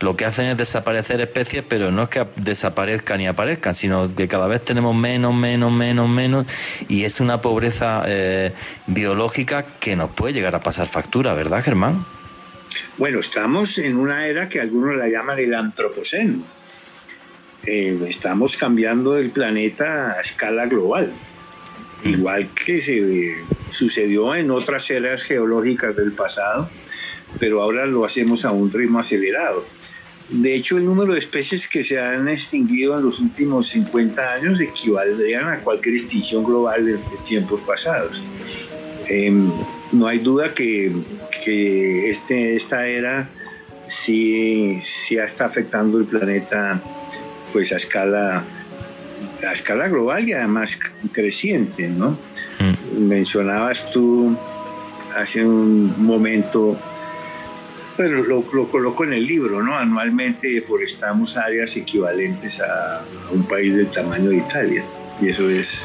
lo 0.00 0.16
que 0.16 0.24
hacen 0.24 0.46
es 0.46 0.56
desaparecer 0.56 1.20
especies, 1.20 1.64
pero 1.68 1.90
no 1.90 2.04
es 2.04 2.08
que 2.08 2.26
desaparezcan 2.36 3.20
y 3.20 3.26
aparezcan, 3.26 3.74
sino 3.74 4.14
que 4.14 4.28
cada 4.28 4.46
vez 4.46 4.64
tenemos 4.64 4.94
menos, 4.94 5.34
menos, 5.34 5.72
menos, 5.72 6.08
menos 6.08 6.46
y 6.88 7.04
es 7.04 7.20
una 7.20 7.40
pobreza 7.40 8.04
eh, 8.06 8.52
biológica 8.86 9.64
que 9.80 9.96
nos 9.96 10.10
puede 10.10 10.32
llegar 10.32 10.54
a 10.54 10.60
pasar 10.60 10.88
factura, 10.88 11.34
¿verdad, 11.34 11.62
Germán? 11.62 12.04
Bueno, 12.96 13.20
estamos 13.20 13.78
en 13.78 13.96
una 13.96 14.26
era 14.26 14.48
que 14.48 14.60
algunos 14.60 14.96
la 14.96 15.08
llaman 15.08 15.38
el 15.38 15.54
antropoceno 15.54 16.57
eh, 17.68 17.98
estamos 18.08 18.56
cambiando 18.56 19.18
el 19.18 19.30
planeta 19.30 20.12
a 20.12 20.20
escala 20.20 20.66
global, 20.66 21.12
igual 22.02 22.48
que 22.54 22.80
se 22.80 23.36
sucedió 23.70 24.34
en 24.34 24.50
otras 24.50 24.90
eras 24.90 25.22
geológicas 25.22 25.94
del 25.94 26.12
pasado, 26.12 26.70
pero 27.38 27.60
ahora 27.60 27.84
lo 27.86 28.06
hacemos 28.06 28.44
a 28.46 28.52
un 28.52 28.72
ritmo 28.72 29.00
acelerado. 29.00 29.66
De 30.30 30.54
hecho, 30.54 30.78
el 30.78 30.84
número 30.86 31.12
de 31.12 31.20
especies 31.20 31.68
que 31.68 31.84
se 31.84 32.00
han 32.00 32.28
extinguido 32.28 32.98
en 32.98 33.04
los 33.04 33.20
últimos 33.20 33.68
50 33.68 34.32
años 34.32 34.60
equivaldrían 34.60 35.48
a 35.48 35.58
cualquier 35.60 35.96
extinción 35.96 36.44
global 36.44 36.86
de, 36.86 36.98
tiempos 37.26 37.60
pasados. 37.66 38.22
Em, 39.08 39.50
no 39.92 40.06
hay 40.06 40.18
duda 40.18 40.54
que, 40.54 40.92
que 41.44 42.10
este, 42.10 42.56
esta 42.56 42.86
era 42.86 43.28
sí, 43.88 44.82
sí 44.84 45.16
está 45.16 45.46
afectando 45.46 45.98
el 45.98 46.04
planeta 46.04 46.82
pues 47.52 47.72
a 47.72 47.76
escala 47.76 48.44
a 49.46 49.52
escala 49.52 49.88
global 49.88 50.28
y 50.28 50.32
además 50.32 50.78
creciente, 51.12 51.88
¿no? 51.88 52.18
Mm. 52.58 53.08
Mencionabas 53.08 53.90
tú 53.92 54.36
hace 55.16 55.44
un 55.44 55.94
momento, 56.04 56.76
bueno, 57.96 58.22
lo, 58.22 58.44
lo, 58.52 58.68
coloco 58.68 59.04
en 59.04 59.12
el 59.12 59.26
libro, 59.26 59.62
¿no? 59.62 59.76
Anualmente 59.76 60.48
deforestamos 60.48 61.36
áreas 61.36 61.76
equivalentes 61.76 62.60
a 62.60 63.02
un 63.32 63.44
país 63.44 63.74
del 63.74 63.88
tamaño 63.88 64.30
de 64.30 64.38
Italia 64.38 64.84
y 65.20 65.28
eso 65.28 65.48
es 65.48 65.82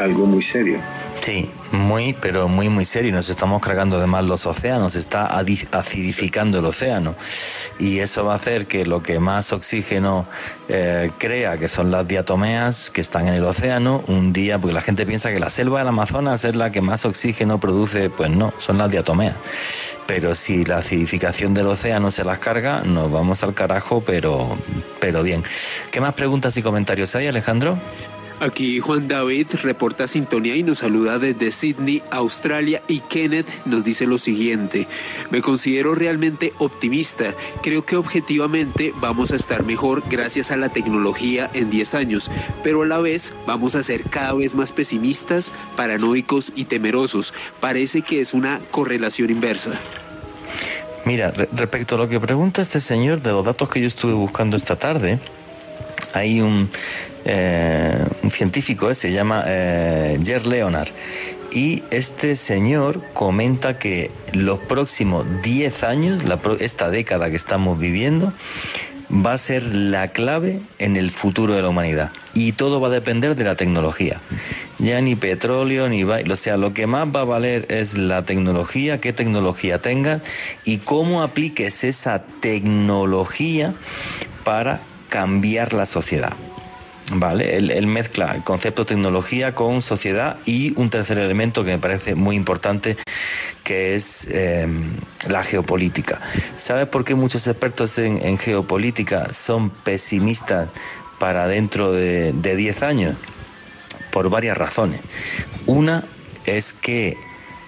algo 0.00 0.26
muy 0.26 0.42
serio. 0.42 0.78
Sí, 1.24 1.48
muy, 1.72 2.12
pero 2.12 2.48
muy, 2.48 2.68
muy 2.68 2.84
serio. 2.84 3.10
Nos 3.10 3.30
estamos 3.30 3.62
cargando 3.62 3.96
además 3.96 4.26
los 4.26 4.44
océanos, 4.44 4.94
está 4.94 5.24
acidificando 5.24 6.58
el 6.58 6.66
océano. 6.66 7.14
Y 7.78 8.00
eso 8.00 8.26
va 8.26 8.34
a 8.34 8.36
hacer 8.36 8.66
que 8.66 8.84
lo 8.84 9.02
que 9.02 9.18
más 9.20 9.50
oxígeno 9.54 10.26
eh, 10.68 11.10
crea, 11.16 11.56
que 11.56 11.68
son 11.68 11.90
las 11.90 12.06
diatomeas 12.06 12.90
que 12.90 13.00
están 13.00 13.26
en 13.26 13.32
el 13.32 13.44
océano, 13.44 14.04
un 14.06 14.34
día, 14.34 14.58
porque 14.58 14.74
la 14.74 14.82
gente 14.82 15.06
piensa 15.06 15.32
que 15.32 15.40
la 15.40 15.48
selva 15.48 15.78
del 15.78 15.88
Amazonas 15.88 16.44
es 16.44 16.54
la 16.54 16.70
que 16.70 16.82
más 16.82 17.06
oxígeno 17.06 17.58
produce, 17.58 18.10
pues 18.10 18.30
no, 18.30 18.52
son 18.58 18.76
las 18.76 18.90
diatomeas. 18.90 19.36
Pero 20.06 20.34
si 20.34 20.66
la 20.66 20.76
acidificación 20.76 21.54
del 21.54 21.68
océano 21.68 22.10
se 22.10 22.22
las 22.22 22.38
carga, 22.38 22.82
nos 22.82 23.10
vamos 23.10 23.42
al 23.42 23.54
carajo, 23.54 24.02
pero, 24.04 24.58
pero 25.00 25.22
bien. 25.22 25.42
¿Qué 25.90 26.02
más 26.02 26.12
preguntas 26.12 26.54
y 26.58 26.62
comentarios 26.62 27.14
hay, 27.14 27.28
Alejandro? 27.28 27.78
Aquí 28.40 28.80
Juan 28.80 29.06
David 29.06 29.46
reporta 29.62 30.08
sintonía 30.08 30.56
y 30.56 30.64
nos 30.64 30.78
saluda 30.78 31.18
desde 31.18 31.52
Sydney, 31.52 32.02
Australia 32.10 32.82
y 32.88 32.98
Kenneth 33.00 33.46
nos 33.64 33.84
dice 33.84 34.06
lo 34.06 34.18
siguiente, 34.18 34.88
me 35.30 35.40
considero 35.40 35.94
realmente 35.94 36.52
optimista, 36.58 37.32
creo 37.62 37.86
que 37.86 37.96
objetivamente 37.96 38.92
vamos 38.96 39.30
a 39.30 39.36
estar 39.36 39.64
mejor 39.64 40.02
gracias 40.10 40.50
a 40.50 40.56
la 40.56 40.68
tecnología 40.68 41.48
en 41.54 41.70
10 41.70 41.94
años, 41.94 42.30
pero 42.64 42.82
a 42.82 42.86
la 42.86 42.98
vez 42.98 43.32
vamos 43.46 43.76
a 43.76 43.84
ser 43.84 44.02
cada 44.02 44.32
vez 44.32 44.56
más 44.56 44.72
pesimistas, 44.72 45.52
paranoicos 45.76 46.52
y 46.56 46.64
temerosos, 46.64 47.32
parece 47.60 48.02
que 48.02 48.20
es 48.20 48.34
una 48.34 48.58
correlación 48.72 49.30
inversa. 49.30 49.72
Mira, 51.04 51.30
respecto 51.30 51.94
a 51.94 51.98
lo 51.98 52.08
que 52.08 52.18
pregunta 52.18 52.62
este 52.62 52.80
señor, 52.80 53.20
de 53.20 53.30
los 53.30 53.44
datos 53.44 53.68
que 53.68 53.80
yo 53.80 53.86
estuve 53.86 54.14
buscando 54.14 54.56
esta 54.56 54.76
tarde, 54.76 55.20
hay 56.14 56.40
un 56.40 56.70
eh, 57.24 58.04
científico, 58.30 58.90
eh, 58.90 58.94
se 58.94 59.12
llama 59.12 59.44
eh, 59.46 60.18
Jer 60.24 60.46
Leonard. 60.46 60.88
Y 61.52 61.82
este 61.90 62.34
señor 62.36 63.00
comenta 63.12 63.78
que 63.78 64.10
los 64.32 64.58
próximos 64.58 65.24
10 65.42 65.84
años, 65.84 66.22
esta 66.58 66.90
década 66.90 67.30
que 67.30 67.36
estamos 67.36 67.78
viviendo, 67.78 68.32
va 69.10 69.34
a 69.34 69.38
ser 69.38 69.62
la 69.74 70.08
clave 70.08 70.60
en 70.78 70.96
el 70.96 71.10
futuro 71.10 71.54
de 71.54 71.62
la 71.62 71.68
humanidad. 71.68 72.10
Y 72.34 72.52
todo 72.52 72.80
va 72.80 72.88
a 72.88 72.90
depender 72.90 73.36
de 73.36 73.44
la 73.44 73.54
tecnología. 73.54 74.20
Ya 74.78 75.00
ni 75.00 75.14
petróleo, 75.14 75.88
ni... 75.88 76.02
O 76.02 76.36
sea, 76.36 76.56
lo 76.56 76.74
que 76.74 76.88
más 76.88 77.06
va 77.14 77.20
a 77.20 77.24
valer 77.24 77.66
es 77.68 77.96
la 77.96 78.24
tecnología, 78.24 79.00
qué 79.00 79.12
tecnología 79.12 79.80
tengas 79.80 80.22
y 80.64 80.78
cómo 80.78 81.22
apliques 81.22 81.84
esa 81.84 82.24
tecnología 82.40 83.74
para 84.42 84.80
cambiar 85.14 85.74
la 85.74 85.86
sociedad. 85.86 86.32
Vale, 87.12 87.56
él, 87.56 87.86
mezcla 87.86 88.34
el 88.34 88.42
concepto 88.42 88.84
tecnología 88.84 89.54
con 89.54 89.80
sociedad 89.80 90.38
y 90.44 90.76
un 90.76 90.90
tercer 90.90 91.18
elemento 91.18 91.62
que 91.62 91.70
me 91.70 91.78
parece 91.78 92.16
muy 92.16 92.34
importante, 92.34 92.96
que 93.62 93.94
es 93.94 94.26
em, 94.28 94.90
la 95.28 95.44
geopolítica. 95.44 96.20
¿Sabes 96.58 96.88
por 96.88 97.04
qué 97.04 97.14
muchos 97.14 97.46
expertos 97.46 97.96
en, 97.98 98.38
geopolítica 98.38 99.32
son 99.32 99.70
pesimistas 99.70 100.68
para 101.20 101.46
dentro 101.46 101.92
de 101.92 102.32
10 102.32 102.82
años? 102.82 103.14
Por 104.10 104.30
varias 104.30 104.58
razones. 104.58 105.00
Una 105.66 106.02
es 106.44 106.72
que 106.72 107.16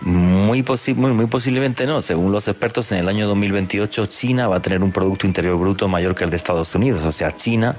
muy, 0.03 0.63
muy, 0.63 1.27
posiblemente 1.27 1.87
no. 1.87 2.03
Según 2.03 2.33
los 2.33 2.49
expertos, 2.49 2.93
en 2.93 2.99
el 2.99 3.09
año 3.09 3.27
2028 3.27 4.07
China 4.07 4.49
va 4.49 4.57
a 4.57 4.63
tener 4.63 4.83
un 4.83 4.93
Producto 4.93 5.27
Interior 5.27 5.57
Bruto 5.59 5.89
mayor 5.89 6.15
que 6.15 6.25
el 6.25 6.31
de 6.31 6.37
Estados 6.37 6.75
Unidos. 6.75 7.05
O 7.05 7.13
sea, 7.13 7.35
China 7.35 7.77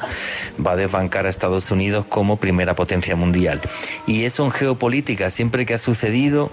va 0.66 0.72
a 0.72 0.76
desbancar 0.76 1.26
a 1.26 1.30
Estados 1.30 1.72
Unidos 1.72 2.06
como 2.08 2.38
primera 2.38 2.76
potencia 2.76 3.16
mundial. 3.16 3.62
Y 4.06 4.24
eso 4.24 4.44
en 4.46 4.52
geopolítica, 4.52 5.30
siempre 5.32 5.66
que 5.66 5.76
ha 5.76 5.78
sucedido, 5.78 6.50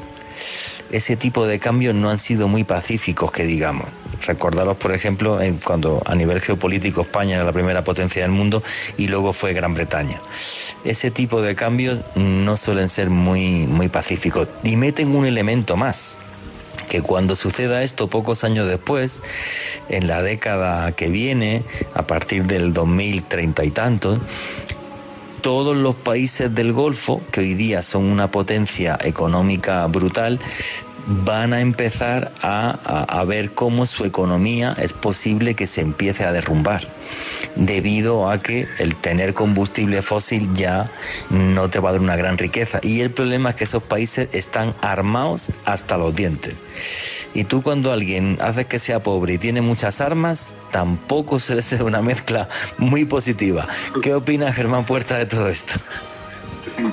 ese 0.91 1.17
tipo 1.17 1.47
de 1.47 1.59
cambios 1.59 1.95
no 1.95 2.11
han 2.11 2.19
sido 2.19 2.47
muy 2.47 2.65
pacíficos, 2.65 3.33
que 3.33 3.45
digamos. 3.45 3.87
Recordaros, 4.27 4.77
por 4.77 4.95
ejemplo, 4.95 5.39
cuando 5.65 6.03
a 6.07 6.15
nivel 6.15 6.41
geopolítico 6.41 7.03
España 7.03 7.35
era 7.37 7.45
la 7.45 7.53
primera 7.53 7.85
potencia 7.85 8.23
del 8.23 8.31
mundo 8.31 8.63
y 8.97 9.09
luego 9.09 9.33
fue 9.33 9.53
Gran 9.53 9.75
Bretaña. 9.75 10.21
Ese 10.85 11.11
tipo 11.11 11.41
de 11.43 11.55
cambios 11.55 12.01
no 12.15 12.57
suelen 12.57 12.89
ser 12.89 13.11
muy, 13.11 13.67
muy 13.67 13.89
pacíficos. 13.89 14.49
Y 14.63 14.77
meten 14.77 15.15
un 15.15 15.27
elemento 15.27 15.77
más 15.77 16.19
que 16.89 17.03
cuando 17.03 17.37
suceda 17.37 17.83
esto 17.83 18.09
pocos 18.09 18.45
años 18.45 18.69
después, 18.69 19.23
en 19.89 20.07
la 20.07 20.23
década 20.23 20.93
que 20.93 21.09
viene, 21.09 21.63
a 21.95 22.03
partir 22.07 22.45
del 22.45 22.73
2030 22.73 23.65
y 23.65 23.71
tantos, 23.71 24.19
todos 25.41 25.77
los 25.77 25.95
países 25.95 26.55
del 26.55 26.73
Golfo, 26.73 27.21
que 27.31 27.41
hoy 27.41 27.55
día 27.55 27.83
son 27.83 28.05
una 28.05 28.29
potencia 28.29 28.99
económica 29.03 29.87
brutal, 29.89 30.41
van 31.07 31.53
a 31.53 31.61
empezar 31.61 32.33
a, 32.43 33.25
ver 33.27 33.53
cómo 33.53 33.87
su 33.87 34.05
economía 34.05 34.77
es 34.79 34.93
posible 34.93 35.55
que 35.55 35.67
se 35.67 35.81
empiece 35.81 36.25
a 36.25 36.33
derrumbar, 36.33 36.87
debido 37.57 38.31
a 38.31 38.43
que 38.43 38.69
el 38.79 38.97
tener 38.97 39.35
combustible 39.35 40.03
fósil 40.03 40.49
ya 40.55 40.91
no 41.31 41.71
te 41.71 41.79
va 41.79 41.91
a 41.91 41.93
dar 41.93 42.01
una 42.01 42.17
gran 42.17 42.37
riqueza. 42.39 42.81
Y 42.83 43.01
el 43.01 43.11
problema 43.11 43.51
es 43.51 43.57
que 43.57 43.65
esos 43.65 43.83
países 43.83 44.29
están 44.33 44.75
armados 44.83 45.51
hasta 45.65 45.97
los 45.97 46.15
dientes. 46.15 46.55
Y 47.35 47.45
tú 47.45 47.63
cuando 47.63 47.93
alguien 47.93 48.39
hace 48.41 48.67
que 48.67 48.79
sea 48.79 49.03
pobre 49.03 49.35
y 49.35 49.39
tiene 49.39 49.61
muchas 49.61 50.01
armas, 50.01 50.55
tampoco 50.71 51.41
se 51.41 51.57
le 51.57 51.83
una 51.83 52.03
mezcla 52.03 52.49
muy 52.79 53.05
positiva. 53.05 53.67
¿Qué 54.03 54.15
opina 54.15 54.53
Germán 54.53 54.85
Puerta 54.85 55.19
de 55.19 55.27
todo 55.27 55.49
esto? 55.49 55.75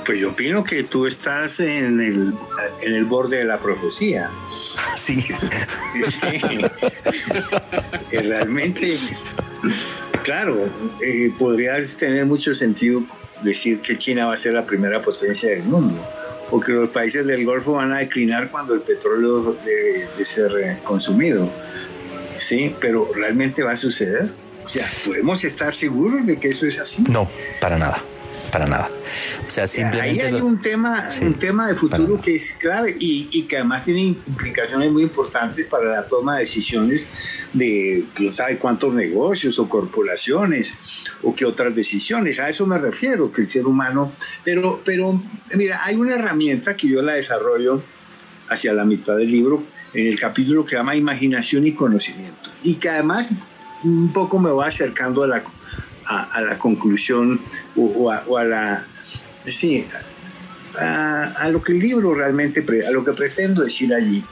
Pues 0.04 0.18
yo 0.18 0.30
opino 0.30 0.62
que 0.62 0.84
tú 0.84 1.06
estás 1.06 1.60
en 1.60 2.00
el, 2.00 2.34
en 2.82 2.94
el 2.94 3.04
borde 3.04 3.38
de 3.38 3.44
la 3.44 3.58
profecía. 3.58 4.30
Sí. 4.96 5.20
sí. 8.08 8.18
Realmente, 8.18 8.96
claro, 10.22 10.68
eh, 11.02 11.30
podría 11.38 11.74
tener 11.98 12.24
mucho 12.24 12.54
sentido 12.54 13.02
decir 13.42 13.80
que 13.80 13.98
China 13.98 14.26
va 14.26 14.34
a 14.34 14.36
ser 14.36 14.54
la 14.54 14.64
primera 14.64 15.02
potencia 15.02 15.50
del 15.50 15.64
mundo, 15.64 16.00
o 16.50 16.60
que 16.60 16.72
los 16.72 16.88
países 16.90 17.26
del 17.26 17.44
Golfo 17.44 17.72
van 17.72 17.92
a 17.92 17.98
declinar 17.98 18.50
cuando 18.50 18.74
el 18.74 18.80
petróleo 18.80 19.56
debe 19.64 20.08
de 20.16 20.24
ser 20.24 20.52
eh, 20.62 20.78
consumido. 20.84 21.50
Sí, 22.38 22.74
pero 22.80 23.10
realmente 23.14 23.62
va 23.62 23.72
a 23.72 23.76
suceder. 23.76 24.30
O 24.64 24.68
sea, 24.68 24.86
¿podemos 25.04 25.44
estar 25.44 25.74
seguros 25.74 26.24
de 26.24 26.38
que 26.38 26.48
eso 26.48 26.66
es 26.66 26.78
así? 26.78 27.02
No, 27.08 27.28
para 27.60 27.76
nada 27.76 28.02
para 28.52 28.66
nada. 28.66 28.90
O 29.46 29.50
sea, 29.50 29.66
simplemente. 29.66 30.22
Ahí 30.22 30.34
hay 30.34 30.40
un 30.40 30.60
tema, 30.60 31.08
un 31.22 31.34
tema 31.34 31.66
de 31.66 31.74
futuro 31.74 32.20
que 32.20 32.34
es 32.34 32.52
clave 32.52 32.94
y, 32.98 33.42
que 33.44 33.56
además 33.56 33.84
tiene 33.84 34.02
implicaciones 34.02 34.92
muy 34.92 35.02
importantes 35.04 35.66
para 35.66 35.86
la 35.90 36.04
toma 36.04 36.34
de 36.34 36.40
decisiones 36.40 37.08
de 37.54 38.04
quién 38.14 38.30
sabe 38.30 38.58
cuántos 38.58 38.92
negocios 38.92 39.58
o 39.58 39.68
corporaciones 39.68 40.74
o 41.22 41.34
qué 41.34 41.46
otras 41.46 41.74
decisiones. 41.74 42.38
A 42.38 42.50
eso 42.50 42.66
me 42.66 42.78
refiero, 42.78 43.32
que 43.32 43.40
el 43.40 43.48
ser 43.48 43.66
humano. 43.66 44.12
Pero, 44.44 44.82
pero 44.84 45.20
mira, 45.56 45.82
hay 45.82 45.96
una 45.96 46.14
herramienta 46.14 46.76
que 46.76 46.88
yo 46.88 47.00
la 47.00 47.14
desarrollo 47.14 47.82
hacia 48.50 48.74
la 48.74 48.84
mitad 48.84 49.16
del 49.16 49.30
libro 49.30 49.62
en 49.94 50.06
el 50.06 50.20
capítulo 50.20 50.66
que 50.66 50.76
llama 50.76 50.94
imaginación 50.94 51.66
y 51.66 51.72
conocimiento 51.72 52.50
y 52.62 52.74
que 52.74 52.90
además 52.90 53.28
un 53.82 54.12
poco 54.12 54.38
me 54.38 54.50
va 54.50 54.66
acercando 54.66 55.22
a 55.22 55.26
la 55.26 55.42
a, 56.06 56.40
la 56.40 56.58
conclusión 56.58 57.40
o, 57.76 58.10
a, 58.10 58.44
la... 58.44 58.84
Sí, 59.46 59.86
a, 60.78 61.48
lo 61.50 61.62
que 61.62 61.72
el 61.72 61.80
libro 61.80 62.14
realmente, 62.14 62.64
a 62.86 62.90
lo 62.90 63.04
que 63.04 63.12
pretendo 63.12 63.62
decir 63.62 63.92
allí. 63.94 64.24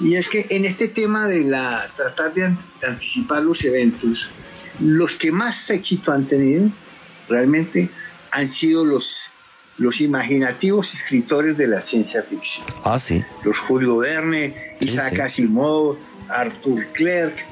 Y 0.00 0.16
es 0.16 0.28
que 0.28 0.46
en 0.50 0.64
este 0.64 0.88
tema 0.88 1.28
de 1.28 1.44
la 1.44 1.86
tratar 1.94 2.32
de 2.32 2.56
anticipar 2.86 3.42
los 3.42 3.62
eventos, 3.64 4.30
los 4.80 5.12
que 5.12 5.30
más 5.30 5.68
éxito 5.70 6.12
han 6.12 6.24
tenido 6.24 6.70
realmente 7.28 7.90
han 8.30 8.48
sido 8.48 8.84
los, 8.84 9.30
los 9.78 10.00
imaginativos 10.00 10.94
escritores 10.94 11.56
de 11.58 11.66
la 11.66 11.82
ciencia 11.82 12.22
ficción. 12.22 12.64
Ah, 12.84 12.98
sí. 12.98 13.22
Los 13.44 13.58
Julio 13.58 13.98
Verne, 13.98 14.76
Isaac 14.80 15.20
Asimov, 15.20 15.96
Arthur 16.28 16.86
Clarke, 16.92 17.44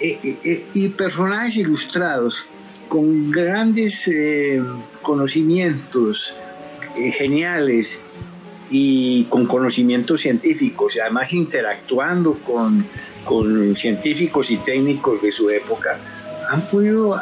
eh, 0.00 0.18
eh, 0.24 0.38
eh, 0.44 0.66
y 0.74 0.88
personajes 0.88 1.56
ilustrados 1.56 2.44
con 2.92 3.30
grandes 3.30 4.06
eh, 4.06 4.62
conocimientos 5.00 6.34
eh, 6.94 7.10
geniales 7.10 7.98
y 8.70 9.24
con 9.30 9.46
conocimientos 9.46 10.20
científicos, 10.20 10.98
además 11.00 11.32
interactuando 11.32 12.34
con, 12.44 12.84
científicos 13.74 14.50
y 14.50 14.58
técnicos 14.58 15.22
de 15.22 15.32
su 15.32 15.48
época, 15.48 15.98
han 16.50 16.60
podido 16.68 17.18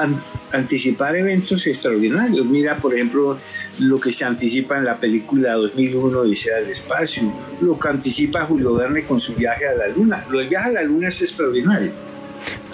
anticipar 0.50 1.14
eventos 1.14 1.64
extraordinarios. 1.64 2.46
Mira, 2.46 2.74
por 2.78 2.92
ejemplo, 2.92 3.38
lo 3.78 4.00
que 4.00 4.10
se 4.10 4.24
anticipa 4.24 4.76
en 4.76 4.86
la 4.86 4.96
película 4.96 5.54
2001 5.54 6.24
Dice 6.24 6.50
del 6.50 6.70
Espacio, 6.70 7.32
lo 7.60 7.78
que 7.78 7.88
anticipa 7.88 8.44
Julio 8.44 8.74
Verne 8.74 9.04
con 9.04 9.20
su 9.20 9.34
viaje 9.34 9.68
a 9.68 9.74
la 9.74 9.86
Luna. 9.86 10.24
Lo 10.30 10.40
del 10.40 10.48
viaje 10.48 10.70
a 10.70 10.72
la 10.72 10.82
Luna 10.82 11.08
es 11.08 11.22
extraordinario 11.22 12.09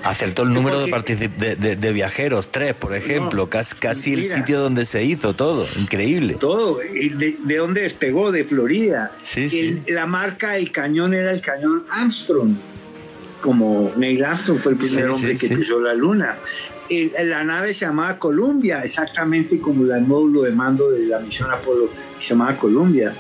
Acertó 0.09 0.43
el 0.43 0.53
número 0.53 0.81
de, 0.81 1.77
de, 1.77 1.93
viajeros, 1.93 2.53
tres, 2.53 2.75
por 2.75 2.95
ejemplo, 2.95 3.49
casi, 3.49 4.13
el 4.13 4.25
sitio 4.25 4.61
donde 4.61 4.85
se 4.85 5.05
hizo 5.05 5.35
todo, 5.35 5.67
increíble. 5.77 6.35
Todo, 6.35 6.79
de, 6.79 7.37
de 7.43 7.57
dónde 7.57 7.83
despegó, 7.83 8.31
de 8.31 8.45
Florida. 8.45 9.11
Sí, 9.25 9.51
sí. 9.51 9.83
La 9.89 10.07
marca 10.07 10.53
del 10.53 10.71
cañón 10.71 11.13
era 11.13 11.33
el 11.33 11.41
cañón 11.41 11.85
Armstrong, 11.91 12.55
como 13.41 13.93
Neil 13.97 14.25
Armstrong 14.25 14.59
fue 14.59 14.73
el 14.73 14.79
primer 14.79 15.09
hombre 15.09 15.37
que 15.37 15.49
pisó 15.49 15.81
la 15.81 15.95
luna. 15.95 16.37
la 17.25 17.45
nave 17.45 17.75
se 17.75 17.87
llamaba 17.87 18.19
Columbia, 18.19 18.83
exactamente 18.83 19.59
como 19.61 19.85
el 19.93 20.03
módulo 20.03 20.43
de 20.43 20.53
mando 20.53 20.91
de 20.91 21.07
la 21.07 21.21
misión 21.21 21.51
Apolo 21.51 21.89
se 22.21 22.31
llamaba 22.31 22.57
Columbia. 22.57 23.15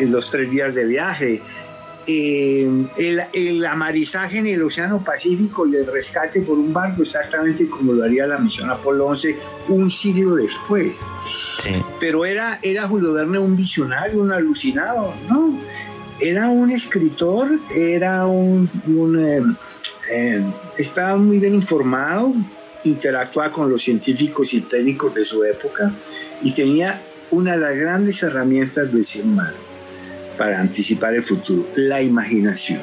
los 0.00 0.30
tres 0.30 0.50
días 0.50 0.74
de 0.74 0.84
viaje, 0.84 1.42
eh, 2.06 2.68
el, 3.32 3.64
amarizaje 3.64 4.38
en 4.38 4.46
el 4.46 4.62
Océano 4.62 5.04
Pacífico 5.04 5.66
y 5.66 5.76
el 5.76 5.86
rescate 5.86 6.40
por 6.40 6.58
un 6.58 6.72
barco, 6.72 7.02
exactamente 7.02 7.68
como 7.68 7.92
lo 7.92 8.04
haría 8.04 8.26
la 8.26 8.38
misión 8.38 8.70
Apolo 8.70 9.06
11 9.06 9.36
un 9.68 9.90
siglo 9.90 10.36
después. 10.36 11.04
Pero 12.00 12.24
era, 12.24 12.58
era 12.62 12.88
Julio 12.88 13.12
Verne 13.12 13.38
un 13.38 13.56
visionario, 13.56 14.20
un 14.20 14.32
alucinado, 14.32 15.14
¿no? 15.28 15.56
Era 16.20 16.48
un 16.48 16.70
escritor, 16.70 17.48
era 17.74 18.26
un... 18.26 18.68
Eh, 19.18 19.42
eh, 20.10 20.42
estaba 20.76 21.16
muy 21.16 21.38
bien 21.38 21.54
informado, 21.54 22.34
interactuaba 22.84 23.52
con 23.52 23.70
los 23.70 23.82
científicos 23.84 24.52
y 24.54 24.62
técnicos 24.62 25.14
de 25.14 25.24
su 25.24 25.44
época 25.44 25.92
y 26.42 26.52
tenía 26.52 27.00
una 27.30 27.52
de 27.52 27.58
las 27.58 27.76
grandes 27.76 28.22
herramientas 28.22 28.92
del 28.92 29.04
ser 29.04 29.22
humano 29.24 29.71
para 30.42 30.60
anticipar 30.60 31.14
el 31.14 31.22
futuro, 31.22 31.68
la 31.76 32.02
imaginación. 32.02 32.80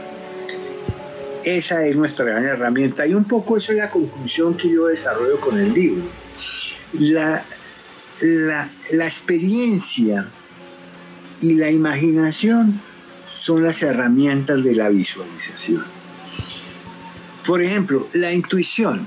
Esa 1.44 1.86
es 1.86 1.94
nuestra 1.94 2.24
gran 2.24 2.46
herramienta 2.46 3.06
y 3.06 3.14
un 3.14 3.26
poco 3.26 3.58
esa 3.58 3.74
es 3.74 3.80
la 3.80 3.90
conclusión 3.90 4.56
que 4.56 4.72
yo 4.72 4.88
desarrollo 4.88 5.38
con 5.42 5.60
el 5.60 5.74
libro. 5.74 6.04
La, 6.94 7.44
la, 8.22 9.06
experiencia 9.06 10.26
y 11.42 11.56
la 11.56 11.70
imaginación 11.70 12.80
son 13.38 13.64
las 13.64 13.82
herramientas 13.82 14.64
de 14.64 14.76
la 14.76 14.88
visualización. 14.88 15.84
Por 17.46 17.62
ejemplo, 17.62 18.08
la 18.14 18.32
intuición. 18.32 19.06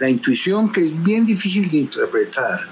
La 0.00 0.10
intuición 0.10 0.72
que 0.72 0.86
es 0.86 1.04
bien 1.04 1.24
difícil 1.24 1.70
de 1.70 1.76
interpretar. 1.76 2.62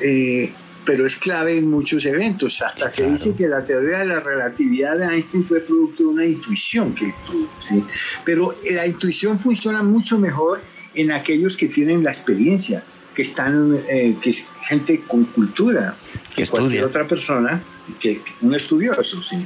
Eh, 0.00 0.50
pero 0.84 1.06
es 1.06 1.16
clave 1.16 1.58
en 1.58 1.70
muchos 1.70 2.04
eventos. 2.04 2.60
Hasta 2.62 2.90
se 2.90 3.08
dice 3.08 3.34
que 3.34 3.48
la 3.48 3.64
teoría 3.64 3.98
de 3.98 4.06
la 4.06 4.20
relatividad 4.20 4.96
de 4.96 5.06
Einstein 5.06 5.44
fue 5.44 5.60
producto 5.60 6.04
de 6.04 6.08
una 6.08 6.26
intuición 6.26 6.94
que 6.94 7.14
tuvo. 7.26 7.48
¿sí? 7.60 7.82
Pero 8.24 8.54
la 8.70 8.86
intuición 8.86 9.38
funciona 9.38 9.82
mucho 9.82 10.18
mejor 10.18 10.60
en 10.94 11.12
aquellos 11.12 11.56
que 11.56 11.68
tienen 11.68 12.04
la 12.04 12.10
experiencia, 12.10 12.82
que 13.14 13.22
están, 13.22 13.78
eh, 13.88 14.16
que 14.20 14.30
es 14.30 14.44
gente 14.66 15.00
con 15.06 15.24
cultura, 15.24 15.94
que, 16.34 16.46
cualquier 16.46 16.84
otra 16.84 17.06
persona, 17.06 17.62
que, 18.00 18.20
un 18.40 18.54
estudioso. 18.54 19.22
¿sí? 19.22 19.36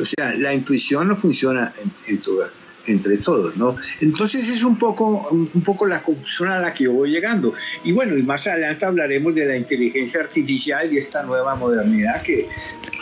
O 0.00 0.04
sea, 0.04 0.34
la 0.34 0.54
intuición 0.54 1.08
no 1.08 1.16
funciona 1.16 1.72
en, 1.82 2.14
en 2.14 2.22
toda 2.22 2.50
entre 2.88 3.18
todos, 3.18 3.56
¿no? 3.56 3.76
Entonces 4.00 4.48
es 4.48 4.62
un 4.64 4.78
poco, 4.78 5.28
un 5.30 5.62
poco 5.62 5.86
la 5.86 6.02
conclusión 6.02 6.48
a 6.48 6.58
la 6.58 6.72
que 6.72 6.84
yo 6.84 6.92
voy 6.92 7.10
llegando. 7.10 7.54
Y 7.84 7.92
bueno, 7.92 8.16
y 8.16 8.22
más 8.22 8.46
adelante 8.46 8.84
hablaremos 8.84 9.34
de 9.34 9.46
la 9.46 9.56
inteligencia 9.56 10.20
artificial 10.20 10.92
y 10.92 10.98
esta 10.98 11.22
nueva 11.22 11.54
modernidad 11.54 12.22
que, 12.22 12.48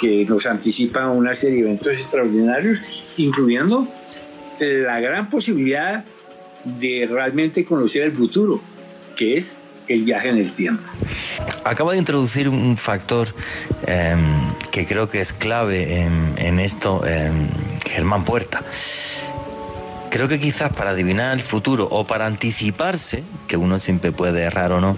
que 0.00 0.24
nos 0.24 0.46
anticipa 0.46 1.08
una 1.10 1.34
serie 1.34 1.62
de 1.62 1.70
eventos 1.70 1.92
extraordinarios, 1.92 2.80
incluyendo 3.16 3.88
la 4.60 5.00
gran 5.00 5.28
posibilidad 5.28 6.04
de 6.64 7.08
realmente 7.10 7.64
conocer 7.64 8.02
el 8.02 8.12
futuro, 8.12 8.60
que 9.16 9.36
es 9.36 9.56
el 9.88 10.02
viaje 10.02 10.28
en 10.28 10.38
el 10.38 10.52
tiempo. 10.52 10.82
Acaba 11.64 11.92
de 11.92 11.98
introducir 11.98 12.48
un 12.48 12.76
factor 12.76 13.28
em, 13.86 14.18
que 14.70 14.86
creo 14.86 15.08
que 15.08 15.20
es 15.20 15.32
clave 15.32 16.00
en, 16.00 16.58
esto, 16.58 17.06
em, 17.06 17.48
Germán 17.86 18.24
Puerta. 18.24 18.62
Creo 20.16 20.28
que 20.28 20.38
quizás 20.38 20.72
para 20.72 20.92
adivinar 20.92 21.34
el 21.34 21.42
futuro 21.42 21.86
o 21.90 22.06
para 22.06 22.24
anticiparse, 22.24 23.22
que 23.46 23.58
uno 23.58 23.78
siempre 23.78 24.12
puede 24.12 24.44
errar 24.44 24.72
o 24.72 24.80
no, 24.80 24.96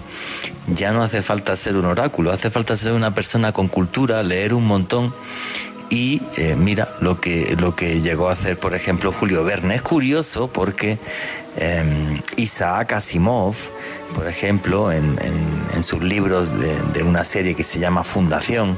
ya 0.73 0.93
no 0.93 1.03
hace 1.03 1.21
falta 1.21 1.57
ser 1.57 1.75
un 1.75 1.83
oráculo, 1.83 2.31
hace 2.31 2.49
falta 2.49 2.77
ser 2.77 2.93
una 2.93 3.13
persona 3.13 3.51
con 3.51 3.67
cultura, 3.67 4.23
leer 4.23 4.53
un 4.53 4.65
montón 4.65 5.13
y 5.89 6.21
eh, 6.37 6.55
mira 6.57 6.87
lo 7.01 7.19
que, 7.19 7.57
lo 7.59 7.75
que 7.75 7.99
llegó 7.99 8.29
a 8.29 8.31
hacer, 8.31 8.57
por 8.57 8.73
ejemplo, 8.73 9.11
Julio 9.11 9.43
Verne. 9.43 9.75
Es 9.75 9.81
curioso 9.81 10.47
porque 10.47 10.97
em, 11.57 12.21
Isaac 12.37 12.93
Asimov, 12.93 13.55
por 14.15 14.25
ejemplo, 14.25 14.89
en, 14.89 15.03
sus 15.83 16.01
libros 16.01 16.49
de, 16.93 17.03
una 17.03 17.25
serie 17.25 17.55
que 17.55 17.65
se 17.65 17.77
llama 17.77 18.05
Fundación, 18.05 18.77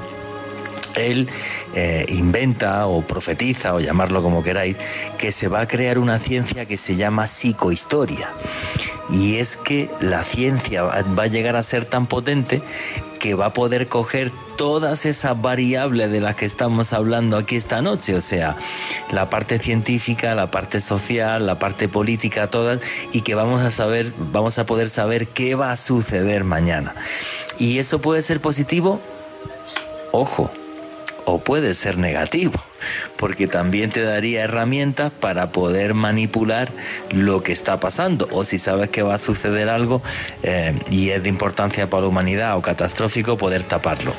él 0.96 1.30
eh, 1.76 2.06
inventa 2.10 2.88
o 2.88 3.02
profetiza, 3.02 3.74
o 3.74 3.80
llamarlo 3.80 4.22
como 4.22 4.44
queráis, 4.44 4.78
que 5.18 5.32
se 5.32 5.48
va 5.48 5.62
a 5.62 5.68
crear 5.68 6.00
una 6.00 6.20
ciencia 6.20 6.66
que 6.66 6.78
se 6.78 6.96
llama 6.96 7.28
psicohistoria. 7.28 8.30
Y 9.10 9.38
es 9.38 9.58
que 9.58 9.90
la 10.00 10.24
ciencia 10.24 10.84
va 10.84 11.24
a 11.24 11.28
llegar 11.28 11.56
a 11.56 11.64
ser 11.64 11.86
tan 11.86 12.08
potente 12.08 12.62
que 13.22 13.36
va 13.36 13.48
a 13.48 13.54
poder 13.54 13.88
coger 13.88 14.32
todas 14.58 15.06
esas 15.06 15.40
variables 15.40 16.12
de 16.12 16.20
las 16.22 16.36
que 16.36 16.46
estamos 16.46 16.92
hablando 16.92 17.38
aquí 17.38 17.56
esta 17.56 17.82
noche, 17.82 18.16
o 18.16 18.22
sea, 18.22 18.56
la 19.12 19.30
parte 19.30 19.60
científica, 19.60 20.34
la 20.34 20.50
parte 20.50 20.82
social, 20.82 21.46
la 21.46 21.60
parte 21.60 21.88
política, 21.88 22.48
todas, 22.48 22.80
y 23.14 23.22
que 23.22 23.36
vamos 23.36 23.62
a 23.62 23.70
saber, 23.70 24.12
vamos 24.32 24.58
a 24.58 24.66
poder 24.66 24.90
saber 24.90 25.28
qué 25.28 25.54
va 25.54 25.72
a 25.72 25.78
suceder 25.78 26.44
mañana. 26.44 26.96
Y 27.60 27.78
eso 27.78 28.02
puede 28.02 28.24
ser 28.24 28.42
positivo, 28.42 29.00
ojo, 30.12 30.52
o 31.26 31.40
puede 31.40 31.74
ser 31.74 31.98
negativo, 31.98 32.54
porque 33.18 33.48
también 33.48 33.92
te 33.92 34.02
daría 34.02 34.44
herramientas 34.44 35.12
para 35.12 35.52
poder 35.52 35.94
manipular 35.94 36.70
lo 37.12 37.44
que 37.44 37.52
está 37.52 37.80
pasando, 37.80 38.28
o 38.32 38.44
si 38.44 38.60
sabes 38.60 38.90
que 38.90 39.02
va 39.02 39.16
a 39.16 39.18
suceder 39.18 39.70
algo 39.70 40.02
eh, 40.44 40.74
y 40.90 41.10
es 41.10 41.24
de 41.24 41.30
importancia 41.30 41.90
para 41.90 42.02
la 42.02 42.08
humanidad 42.08 42.58
o 42.58 42.62
catastrófico, 42.62 43.38
poder 43.38 43.64
taparlo. 43.64 44.14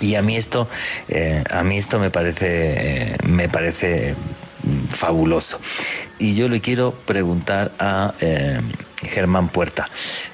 Y 0.00 0.14
a 0.14 0.22
mí 0.22 0.36
esto, 0.36 0.68
eh, 1.08 1.44
a 1.50 1.62
mí 1.62 1.78
esto 1.78 1.98
me 1.98 2.10
parece, 2.10 3.12
eh, 3.12 3.16
me 3.24 3.48
parece 3.48 4.14
fabuloso. 4.90 5.60
Y 6.20 6.34
yo 6.34 6.48
le 6.48 6.60
quiero 6.60 6.92
preguntar 6.92 7.72
a 7.78 8.14
Germán 9.08 9.48
Puerta. 9.48 9.88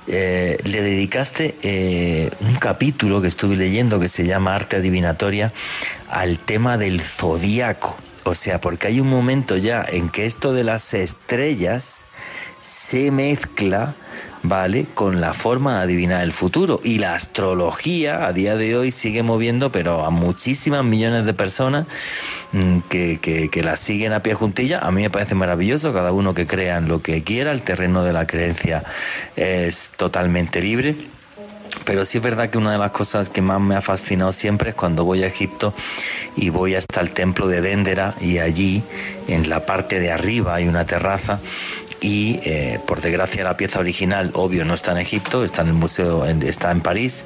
Eh, 0.07 0.59
le 0.65 0.83
dedicaste 0.83 1.57
eh, 1.63 2.31
un 2.41 2.55
capítulo 2.57 3.23
que 3.23 3.29
estuve 3.29 3.57
leyendo 3.57 4.01
que 4.01 4.09
se 4.09 4.25
llama 4.25 4.55
Arte 4.55 4.77
Adivinatoria 4.77 5.53
al 6.11 6.39
tema 6.39 6.79
del 6.79 7.01
zodíaco. 7.01 7.97
O 8.25 8.35
sea, 8.35 8.61
porque 8.61 8.89
hay 8.89 9.01
un 9.01 9.09
momento 9.09 9.57
ya 9.57 9.85
en 9.89 10.09
que 10.09 10.27
esto 10.27 10.53
de 10.53 10.65
las 10.65 10.95
estrellas 10.95 12.05
se 12.61 13.11
mezcla 13.11 13.95
¿vale? 14.49 14.87
Con 14.95 15.21
la 15.21 15.33
forma 15.33 15.77
de 15.77 15.83
adivinar 15.83 16.23
el 16.23 16.33
futuro. 16.33 16.81
Y 16.83 16.99
la 16.99 17.15
astrología 17.15 18.27
a 18.27 18.33
día 18.33 18.57
de 18.57 18.77
hoy 18.77 18.91
sigue 18.91 19.23
moviendo, 19.23 19.71
pero 19.71 20.05
a 20.05 20.11
muchísimas 20.11 20.85
millones 20.85 21.25
de 21.27 21.35
personas 21.35 21.87
mm, 22.53 22.79
que, 22.89 23.19
que, 23.21 23.63
la 23.63 23.77
siguen 23.77 24.13
a 24.13 24.23
pie 24.23 24.35
juntilla. 24.35 24.81
A 24.81 24.91
mí 24.91 25.03
me 25.03 25.11
parece 25.11 25.35
maravilloso, 25.35 25.93
cada 25.93 26.13
uno 26.13 26.35
que 26.35 26.47
crea 26.47 26.79
en 26.79 26.89
lo 26.89 27.03
que 27.03 27.23
quiera, 27.23 27.53
el 27.53 27.63
terreno 27.63 28.05
de 28.05 28.13
la 28.13 28.27
creencia 28.27 28.85
es 29.37 29.91
totalmente 29.97 30.61
libre. 30.61 30.95
Pero 31.85 32.05
sí 32.05 32.19
es 32.19 32.25
verdad 32.25 32.51
que 32.51 32.59
una 32.59 32.73
de 32.73 32.79
las 32.79 32.91
cosas 32.91 33.29
que 33.29 33.43
más 33.43 33.61
me 33.61 33.77
ha 33.77 33.81
fascinado 33.81 34.33
siempre 34.33 34.71
es 34.71 34.77
cuando 34.77 35.05
voy 35.05 35.23
a 35.23 35.27
Egipto 35.27 35.75
y 36.35 36.51
voy 36.51 36.75
hasta 36.75 37.01
el 37.01 37.13
templo 37.13 37.49
de 37.49 37.61
Dendera 37.61 38.15
y 38.21 38.39
allí 38.39 38.83
en 39.29 39.49
la 39.49 39.67
parte 39.67 40.01
de 40.01 40.11
arriba 40.11 40.55
hay 40.55 40.69
una 40.69 40.85
terraza 40.85 41.41
y 42.07 42.39
eh, 42.45 42.79
por 42.87 43.01
desgracia 43.01 43.43
la 43.43 43.57
pieza 43.57 43.81
original, 43.81 44.31
obvio, 44.35 44.65
no 44.65 44.75
está 44.75 44.93
en 44.93 44.99
Egipto, 44.99 45.43
está 45.43 45.63
en 45.63 45.69
el 45.69 45.75
museo, 45.75 46.25
está 46.25 46.71
en 46.71 46.81
París, 46.81 47.25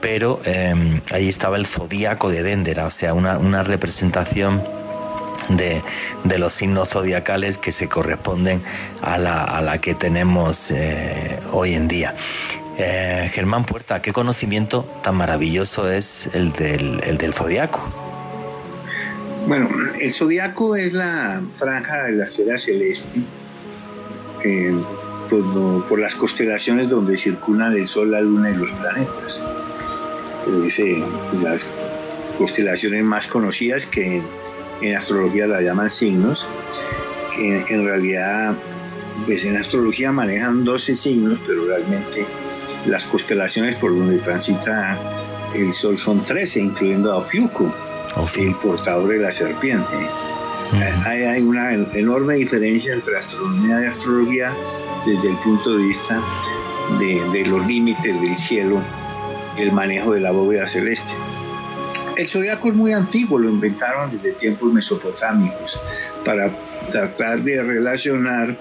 pero 0.00 0.40
eh, 0.44 0.72
ahí 1.10 1.28
estaba 1.28 1.56
el 1.56 1.66
zodíaco 1.66 2.30
de 2.30 2.44
Dendera, 2.44 2.86
o 2.86 2.92
sea, 2.92 3.12
una, 3.12 3.64
representación 3.64 4.62
de, 5.48 5.82
los 6.38 6.54
signos 6.54 6.90
zodiacales 6.90 7.58
que 7.58 7.72
se 7.72 7.88
corresponden 7.88 8.62
a 9.02 9.18
la, 9.18 9.78
que 9.80 9.96
tenemos 9.96 10.70
eh, 10.70 11.40
hoy 11.50 11.74
en 11.74 11.88
día. 11.88 12.14
Germán 12.78 13.64
Puerta, 13.64 14.00
qué 14.00 14.12
conocimiento 14.12 14.86
tan 15.02 15.16
maravilloso 15.16 15.90
es 15.90 16.30
el 16.32 16.52
del, 16.52 17.02
el 17.04 17.18
del 17.18 17.34
zodiaco. 17.34 17.80
Bueno, 19.46 19.68
el 20.00 20.14
zodiaco 20.14 20.76
es 20.76 20.92
la 20.92 21.42
franja 21.58 22.04
de 22.04 22.12
la 22.12 22.24
esfera 22.24 22.58
celeste 22.58 23.20
eh, 24.44 24.74
por, 25.30 25.98
las 25.98 26.14
constelaciones 26.14 26.88
donde 26.88 27.16
circulan 27.16 27.76
el 27.76 27.88
Sol, 27.88 28.10
la 28.10 28.20
Luna 28.20 28.50
y 28.50 28.56
los 28.56 28.70
planetas. 28.72 29.40
las 31.42 31.66
constelaciones 32.36 33.04
más 33.04 33.26
conocidas 33.26 33.86
que 33.86 34.22
en, 34.80 34.96
astrología 34.96 35.46
las 35.46 35.62
llaman 35.62 35.90
signos, 35.90 36.46
en, 37.38 37.84
realidad 37.84 38.54
pues 39.26 39.44
en 39.44 39.56
astrología 39.56 40.10
manejan 40.10 40.64
12 40.64 40.96
signos, 40.96 41.38
pero 41.46 41.66
realmente 41.66 42.26
las 42.86 43.04
constelaciones 43.04 43.76
por 43.76 43.90
donde 43.90 44.18
transita 44.18 44.98
el 45.54 45.72
Sol 45.72 45.98
son 45.98 46.24
13, 46.24 46.60
incluyendo 46.60 47.12
a 47.12 47.16
Ofiuco, 47.18 47.72
el 48.36 48.54
portador 48.56 49.08
de 49.08 49.18
la 49.18 49.32
serpiente. 49.32 49.96
Hay, 51.04 51.42
una 51.42 51.72
enorme 51.74 52.34
diferencia 52.34 52.94
entre 52.94 53.18
astronomía 53.18 53.82
y 53.82 53.84
astrología 53.86 54.52
desde 55.06 55.30
el 55.30 55.36
punto 55.38 55.76
de 55.76 55.84
vista 55.84 56.20
de, 56.98 57.44
los 57.46 57.66
límites 57.66 58.20
del 58.20 58.36
cielo 58.36 58.80
y 59.56 59.62
el 59.62 59.72
manejo 59.72 60.12
de 60.12 60.20
la 60.20 60.30
bóveda 60.30 60.68
celeste. 60.68 61.12
El 62.16 62.26
zodiaco 62.26 62.68
es 62.68 62.74
muy 62.74 62.92
antiguo, 62.92 63.38
lo 63.38 63.48
inventaron 63.48 64.10
desde 64.10 64.32
tiempos 64.32 64.72
mesopotámicos 64.72 65.80
para 66.24 66.50
tratar 66.90 67.40
de 67.40 67.62
relacionar 67.62 68.54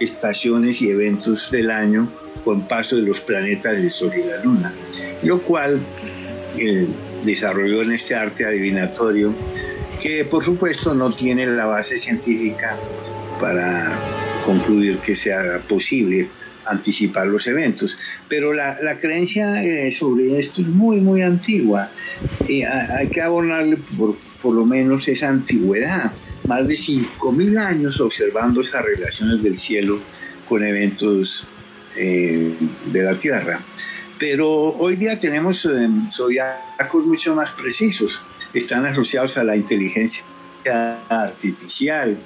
estaciones 0.00 0.82
y 0.82 0.90
eventos 0.90 1.50
del 1.50 1.70
año 1.70 2.08
con 2.44 2.62
paso 2.62 2.96
de 2.96 3.02
los 3.02 3.20
planetas 3.20 3.72
del 3.72 3.90
Sol 3.90 4.10
y 4.14 4.26
la 4.26 4.42
Luna, 4.42 4.72
lo 5.22 5.40
cual 5.40 5.78
eh, 6.58 6.86
desarrolló 7.24 7.82
en 7.82 7.92
este 7.92 8.14
arte 8.14 8.44
adivinatorio 8.44 9.32
que 10.04 10.22
por 10.26 10.44
supuesto 10.44 10.92
no 10.92 11.14
tiene 11.14 11.46
la 11.46 11.64
base 11.64 11.98
científica 11.98 12.76
para 13.40 13.90
concluir 14.44 14.98
que 14.98 15.16
sea 15.16 15.58
posible 15.66 16.28
anticipar 16.66 17.26
los 17.26 17.46
eventos. 17.46 17.96
Pero 18.28 18.52
la, 18.52 18.76
creencia 19.00 19.64
eh, 19.64 19.90
sobre 19.92 20.38
esto 20.38 20.60
es 20.60 20.68
muy, 20.68 21.00
muy 21.00 21.22
antigua. 21.22 21.88
y 22.46 22.64
hay 22.64 23.08
que 23.08 23.22
abonarle 23.22 23.78
por, 23.96 24.14
por 24.42 24.54
lo 24.54 24.66
menos 24.66 25.08
esa 25.08 25.30
antigüedad 25.30 26.12
más 26.46 26.68
de 26.68 26.74
5.000 26.74 27.58
años 27.58 27.98
observando 27.98 28.60
esas 28.60 28.84
relaciones 28.84 29.42
del 29.42 29.56
cielo 29.56 29.98
con 30.46 30.62
eventos 30.62 31.46
eh, 31.96 32.52
de 32.92 33.02
la 33.02 33.14
Tierra. 33.14 33.58
Pero 34.18 34.50
hoy 34.50 34.96
día 34.96 35.18
tenemos 35.18 35.64
eh, 35.64 35.88
zodiacos 36.10 37.06
mucho 37.06 37.34
más 37.34 37.52
precisos. 37.52 38.20
Están 38.54 38.86
asociados 38.86 39.36
a 39.36 39.44
la 39.44 39.56
inteligencia 39.56 40.24
artificial 41.08 42.16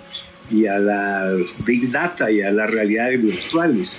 y 0.51 0.67
a 0.67 0.79
la 0.79 1.35
big 1.65 1.91
data 1.91 2.31
y 2.31 2.43
a 2.43 2.51
las 2.51 2.71
realidades 2.71 3.23
virtuales. 3.23 3.95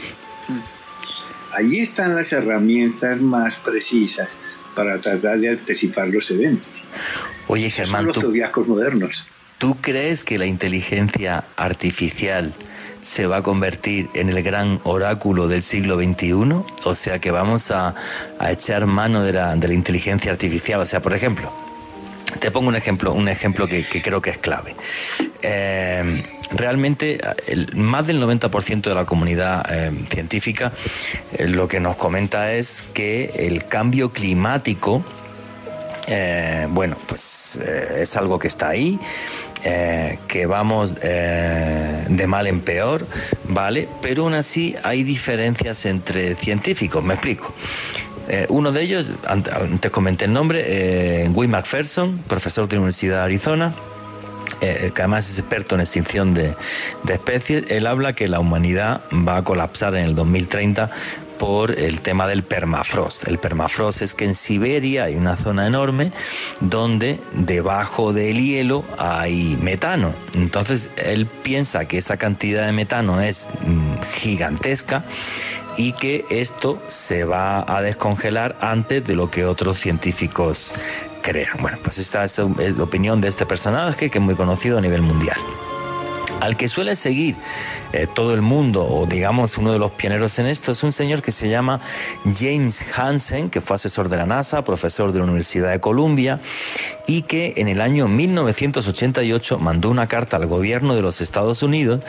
Allí 1.54 1.80
están 1.80 2.16
las 2.16 2.32
herramientas 2.32 3.20
más 3.20 3.58
precisas 3.58 4.38
para 4.76 5.00
tratar 5.02 5.40
de 5.40 5.50
anticipar 5.50 6.08
los 6.10 6.30
eventos. 6.32 6.70
Oye, 7.48 7.70
Germán, 7.70 8.06
los 8.06 8.20
zodiacos 8.20 8.68
modernos. 8.68 9.26
¿Tú 9.58 9.76
crees 9.82 10.24
que 10.24 10.38
la 10.38 10.46
inteligencia 10.46 11.44
artificial 11.58 12.54
se 13.02 13.28
va 13.28 13.38
a 13.38 13.44
convertir 13.44 14.08
en 14.14 14.30
el 14.30 14.42
gran 14.42 14.80
oráculo 14.84 15.48
del 15.48 15.64
siglo 15.64 15.98
XXI? 15.98 16.32
O 16.86 16.96
sea, 16.96 17.20
que 17.20 17.32
vamos 17.32 17.72
a, 17.72 17.96
echar 18.48 18.86
mano 18.86 19.24
de 19.24 19.34
la, 19.34 19.56
inteligencia 19.74 20.32
artificial. 20.32 20.80
O 20.80 20.86
sea, 20.86 21.02
por 21.02 21.14
ejemplo, 21.14 21.52
te 22.40 22.52
pongo 22.52 22.70
un 22.70 22.76
ejemplo, 22.76 23.14
un 23.14 23.28
ejemplo 23.28 23.68
que, 23.68 23.84
creo 24.02 24.22
que 24.22 24.30
es 24.32 24.38
clave. 24.38 24.76
Eh, 25.42 26.24
realmente, 26.52 27.20
más 27.74 28.08
del 28.08 28.22
90% 28.22 28.82
de 28.82 28.96
la 28.96 29.06
comunidad 29.06 29.66
eh, 29.70 29.92
científica 30.10 30.72
eh, 31.38 31.48
lo 31.48 31.68
que 31.68 31.80
nos 31.80 31.96
comenta 31.96 32.54
es 32.54 32.84
que 32.94 33.32
el 33.36 33.66
cambio 33.66 34.12
climático, 34.12 35.04
bueno, 36.70 36.98
pues 37.08 37.58
es 37.58 38.16
algo 38.16 38.40
que 38.40 38.48
está 38.48 38.70
ahí 38.70 39.00
que 40.28 40.46
vamos 40.48 40.96
de 40.96 42.26
mal 42.28 42.48
en 42.48 42.62
peor, 42.62 43.06
¿vale? 43.44 43.88
Pero 44.02 44.24
aún 44.24 44.34
así 44.34 44.76
hay 44.82 45.04
diferencias 45.04 45.86
entre 45.86 46.34
científicos, 46.34 47.04
me 47.04 47.14
explico. 47.14 47.54
Eh, 48.30 48.46
uno 48.50 48.72
de 48.72 48.82
ellos, 48.84 49.08
antes 49.28 49.92
comenté 49.92 50.26
el 50.26 50.34
nombre, 50.34 51.28
Will 51.34 51.50
McPherson, 51.50 52.20
profesor 52.28 52.68
de 52.68 52.76
la 52.76 52.82
Universidad 52.82 53.18
de 53.18 53.24
Arizona, 53.24 53.74
que 54.60 54.92
además 54.98 55.30
es 55.30 55.40
experto 55.40 55.76
en 55.76 55.82
extinción 55.82 56.34
de, 56.34 56.54
de, 57.04 57.14
especies, 57.14 57.64
él 57.70 57.88
habla 57.88 58.14
que 58.14 58.28
la 58.28 58.40
humanidad 58.40 59.02
va 59.12 59.38
a 59.38 59.44
colapsar 59.44 59.96
en 59.96 60.04
el 60.04 60.16
2030 60.16 60.92
por 61.40 61.80
el 61.80 62.02
tema 62.02 62.28
del 62.28 62.44
permafrost. 62.44 63.28
El 63.28 63.40
permafrost 63.40 64.02
es 64.02 64.14
que 64.14 64.26
en 64.26 64.36
Siberia 64.36 65.06
hay 65.06 65.16
una 65.16 65.38
zona 65.38 65.66
enorme 65.66 66.12
donde 66.60 67.20
debajo 67.34 68.14
del 68.14 68.44
hielo 68.44 68.84
hay 68.98 69.58
metano. 69.62 70.14
Entonces 70.36 70.90
él 70.98 71.26
piensa 71.26 71.86
que 71.86 71.98
esa 71.98 72.18
cantidad 72.18 72.66
de 72.66 72.74
metano 72.74 73.22
es 73.22 73.48
mm, 73.66 74.18
gigantesca 74.20 75.06
y 75.78 75.94
que 75.94 76.26
esto 76.30 76.82
se 76.88 77.24
va 77.24 77.64
a 77.68 77.82
descongelar 77.82 78.56
antes 78.62 79.06
de 79.06 79.16
lo 79.16 79.30
que 79.30 79.46
otros 79.46 79.80
científicos 79.80 80.74
crean. 81.22 81.58
Bueno, 81.62 81.78
pues 81.84 81.98
esta 81.98 82.24
es 82.24 82.38
la 82.38 82.84
opinión 82.84 83.22
de 83.22 83.28
este 83.28 83.46
personaje 83.46 84.10
que 84.10 84.18
es 84.18 84.24
muy 84.24 84.36
conocido 84.36 84.78
a 84.78 84.82
nivel 84.82 85.02
mundial. 85.02 85.38
Al 86.42 86.56
que 86.56 86.70
suele 86.70 86.96
seguir 86.96 87.36
eh, 87.94 88.08
todo 88.14 88.34
el 88.34 88.42
mundo, 88.42 88.86
o 88.86 89.06
digamos 89.06 89.58
uno 89.58 89.72
de 89.72 89.80
los 89.80 89.92
pioneros 89.92 90.40
en 90.40 90.48
esto, 90.48 90.72
es 90.72 90.84
un 90.84 90.92
señor 90.92 91.22
que 91.22 91.32
se 91.32 91.50
llama 91.50 91.82
James 92.24 92.84
Hansen, 92.96 93.50
que 93.50 93.62
fue 93.62 93.76
asesor 93.76 94.10
de 94.10 94.18
la 94.18 94.26
NASA, 94.26 94.64
profesor 94.64 95.12
de 95.12 95.20
la 95.20 95.26
Universidad 95.26 95.72
de 95.72 95.80
Columbia, 95.80 96.40
y 97.08 97.24
que 97.24 97.54
en 97.58 97.68
el 97.68 97.82
año 97.82 98.08
1988 98.08 99.58
mandó 99.58 99.90
una 99.90 100.08
carta 100.08 100.38
al 100.38 100.46
gobierno 100.46 100.96
de 100.96 101.02
los 101.02 101.22
Estados 101.22 101.64
Unidos 101.64 102.02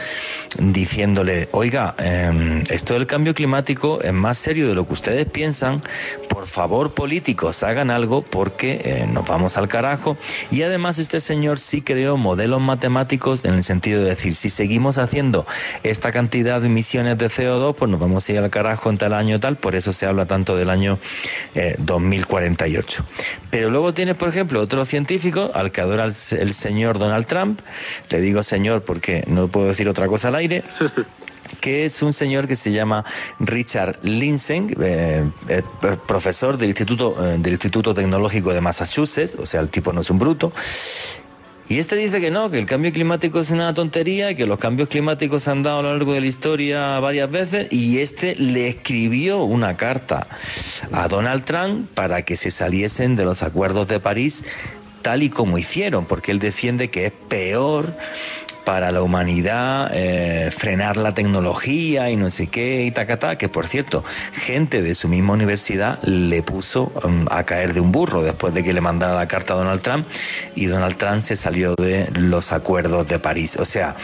diciéndole, 0.59 1.49
oiga, 1.53 1.95
em, 1.97 2.64
esto 2.68 2.95
del 2.95 3.07
cambio 3.07 3.35
climático 3.35 4.01
es 4.03 4.12
más 4.12 4.37
serio 4.37 4.68
de 4.68 4.74
lo 4.74 4.87
que 4.87 4.93
ustedes 4.93 5.26
piensan, 5.26 5.81
por 6.28 6.47
favor 6.47 6.93
políticos 6.93 7.62
hagan 7.62 7.91
algo 7.91 8.22
porque 8.22 8.81
eh, 8.85 9.09
nos 9.11 9.26
vamos 9.26 9.57
al 9.57 9.68
carajo. 9.68 10.16
Y 10.51 10.62
además 10.62 10.99
este 10.99 11.20
señor 11.20 11.59
sí 11.59 11.81
creó 11.81 12.16
modelos 12.16 12.61
matemáticos 12.61 13.45
en 13.45 13.55
el 13.55 13.64
sentido 13.64 14.03
de 14.03 14.11
decir, 14.11 14.37
si 14.37 14.51
seguimos 14.51 14.99
haciendo 14.99 15.47
esta 15.83 16.12
cantidad 16.12 16.61
de 16.61 16.66
emisiones 16.66 17.18
de 17.18 17.27
CO2, 17.27 17.75
pues 17.75 17.91
nos 17.91 18.01
vamos 18.01 18.29
a 18.29 18.33
ir 18.33 18.39
al 18.39 18.51
carajo 18.51 18.91
en 18.91 18.99
tal 18.99 19.14
año 19.14 19.39
tal, 19.41 19.57
por 19.57 19.75
eso 19.75 19.93
se 19.93 20.07
habla 20.07 20.27
tanto 20.27 20.57
del 20.57 20.71
año 20.71 20.99
2048. 21.79 23.03
Eh, 23.03 23.25
Pero 23.51 23.71
luego 23.71 23.95
tienes, 23.95 24.16
por 24.16 24.29
ejemplo, 24.29 24.61
otro 24.61 24.85
científico 24.85 25.51
al 25.55 25.73
que 25.73 25.81
adora 25.81 26.05
el, 26.05 26.55
señor 26.55 26.99
Donald 26.99 27.27
Trump, 27.27 27.61
le 28.09 28.21
digo 28.21 28.43
señor 28.43 28.83
porque 28.83 29.25
no 29.27 29.49
puedo 29.49 29.68
decir 29.68 29.89
otra 29.89 30.07
cosa 30.07 30.29
al 30.29 30.37
aire, 30.37 30.62
que 31.61 31.85
es 31.85 32.03
un 32.03 32.12
señor 32.12 32.47
que 32.47 32.57
se 32.57 32.73
llama 32.73 33.05
Richard 33.41 33.99
Linsen, 34.03 34.75
eh, 34.81 35.25
eh, 35.49 35.62
profesor 36.07 36.57
del 36.57 36.68
Instituto, 36.68 37.16
del 37.39 37.53
Instituto 37.53 37.95
Tecnológico 37.95 38.53
de 38.53 38.61
Massachusetts, 38.61 39.37
o 39.39 39.47
sea, 39.47 39.61
el 39.61 39.68
tipo 39.68 39.93
no 39.93 40.03
es 40.03 40.11
un 40.11 40.18
bruto, 40.18 40.53
y 41.71 41.79
este 41.79 41.95
dice 41.95 42.21
que 42.21 42.33
no, 42.33 42.51
que 42.51 42.59
el 42.59 42.66
cambio 42.66 42.93
climático 42.93 43.39
es 43.39 43.53
una 43.53 43.73
tontería, 43.73 44.35
que 44.35 44.45
los 44.45 44.59
cambios 44.59 44.89
climáticos 44.89 45.45
se 45.45 45.53
han 45.53 45.62
dado 45.62 45.79
a 45.79 45.83
lo 45.85 45.93
largo 45.93 46.14
de 46.14 46.21
la 46.21 46.27
historia 46.27 46.99
varias 46.99 47.31
veces, 47.31 47.73
y 47.73 48.01
este 48.01 48.35
le 48.35 48.66
escribió 48.66 49.45
una 49.45 49.77
carta 49.77 50.27
a 50.91 51.07
Donald 51.07 51.45
Trump 51.45 51.89
para 51.95 52.23
que 52.23 52.35
se 52.35 52.51
saliesen 52.51 53.14
de 53.14 53.25
los 53.25 53.45
acuerdos 53.45 53.87
de 53.87 54.01
París 54.01 54.43
tal 55.03 55.23
y 55.23 55.31
como 55.31 55.59
hicieron, 55.59 56.07
porque 56.07 56.33
él 56.33 56.41
defiende 56.41 56.91
que 56.91 57.07
es 57.07 57.12
peor 57.12 57.95
para 58.65 58.93
la 58.93 59.03
humanidad, 59.03 59.91
eh, 59.93 60.51
frenar 60.51 60.97
la 60.97 61.15
tecnología 61.15 62.11
y 62.11 62.17
no 62.17 62.31
sé 62.31 62.49
qué 62.49 62.85
y 62.85 62.91
tacatá, 62.91 63.37
que 63.37 63.49
por 63.49 63.67
cierto, 63.67 64.05
gente 64.33 64.83
de 64.83 64.95
su 64.95 65.09
misma 65.09 65.35
universidad 65.35 66.03
le 66.03 66.43
puso 66.43 66.93
um, 67.05 67.27
a 67.31 67.45
caer 67.45 67.75
de 67.75 67.81
un 67.81 67.93
burro 67.93 68.23
después 68.23 68.55
de 68.55 68.63
que 68.63 68.73
le 68.73 68.81
mandara 68.81 69.15
la 69.15 69.29
carta 69.29 69.55
a 69.55 69.57
Donald 69.57 69.83
Trump 69.83 70.07
y 70.55 70.67
Donald 70.67 70.97
Trump 70.97 71.23
se 71.23 71.37
salió 71.37 71.75
de 71.75 72.09
los 72.15 72.53
acuerdos 72.53 73.09
de 73.09 73.19
París. 73.19 73.57
O 73.57 73.65
sea, 73.65 73.97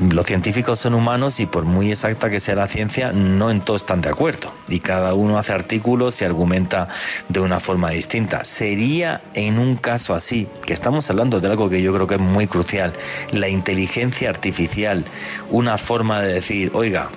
los 0.00 0.26
científicos 0.26 0.78
son 0.78 0.94
humanos 0.94 1.40
y 1.40 1.46
por 1.46 1.64
muy 1.64 1.90
exacta 1.90 2.30
que 2.30 2.40
sea 2.40 2.54
la 2.54 2.68
ciencia, 2.68 3.12
no 3.12 3.50
en 3.50 3.60
todo 3.60 3.76
están 3.76 4.00
de 4.00 4.08
acuerdo. 4.08 4.52
Y 4.68 4.80
cada 4.80 5.14
uno 5.14 5.38
hace 5.38 5.52
artículos 5.52 6.20
y 6.20 6.24
argumenta 6.24 6.88
de 7.28 7.40
una 7.40 7.58
forma 7.58 7.90
distinta. 7.90 8.44
Sería 8.44 9.20
en 9.34 9.58
un 9.58 9.76
caso 9.76 10.14
así, 10.14 10.46
que 10.64 10.72
estamos 10.72 11.10
hablando 11.10 11.40
de 11.40 11.48
algo 11.48 11.68
que 11.68 11.82
yo 11.82 11.92
creo 11.92 12.06
que 12.06 12.14
es 12.14 12.20
muy 12.20 12.46
crucial, 12.46 12.92
la 13.32 13.48
inteligencia 13.48 14.30
artificial, 14.30 15.04
una 15.50 15.78
forma 15.78 16.22
de 16.22 16.34
decir, 16.34 16.70
oiga, 16.74 17.08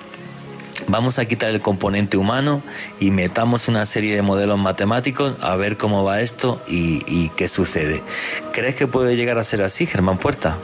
vamos 0.88 1.20
a 1.20 1.24
quitar 1.26 1.50
el 1.50 1.60
componente 1.60 2.16
humano 2.16 2.62
y 2.98 3.10
metamos 3.12 3.68
una 3.68 3.86
serie 3.86 4.16
de 4.16 4.22
modelos 4.22 4.58
matemáticos 4.58 5.36
a 5.40 5.54
ver 5.54 5.76
cómo 5.76 6.02
va 6.02 6.20
esto 6.20 6.60
y, 6.66 7.02
y 7.06 7.30
qué 7.36 7.48
sucede. 7.48 8.02
¿Crees 8.52 8.74
que 8.74 8.88
puede 8.88 9.16
llegar 9.16 9.38
a 9.38 9.44
ser 9.44 9.62
así, 9.62 9.86
Germán 9.86 10.18
Puerta? 10.18 10.56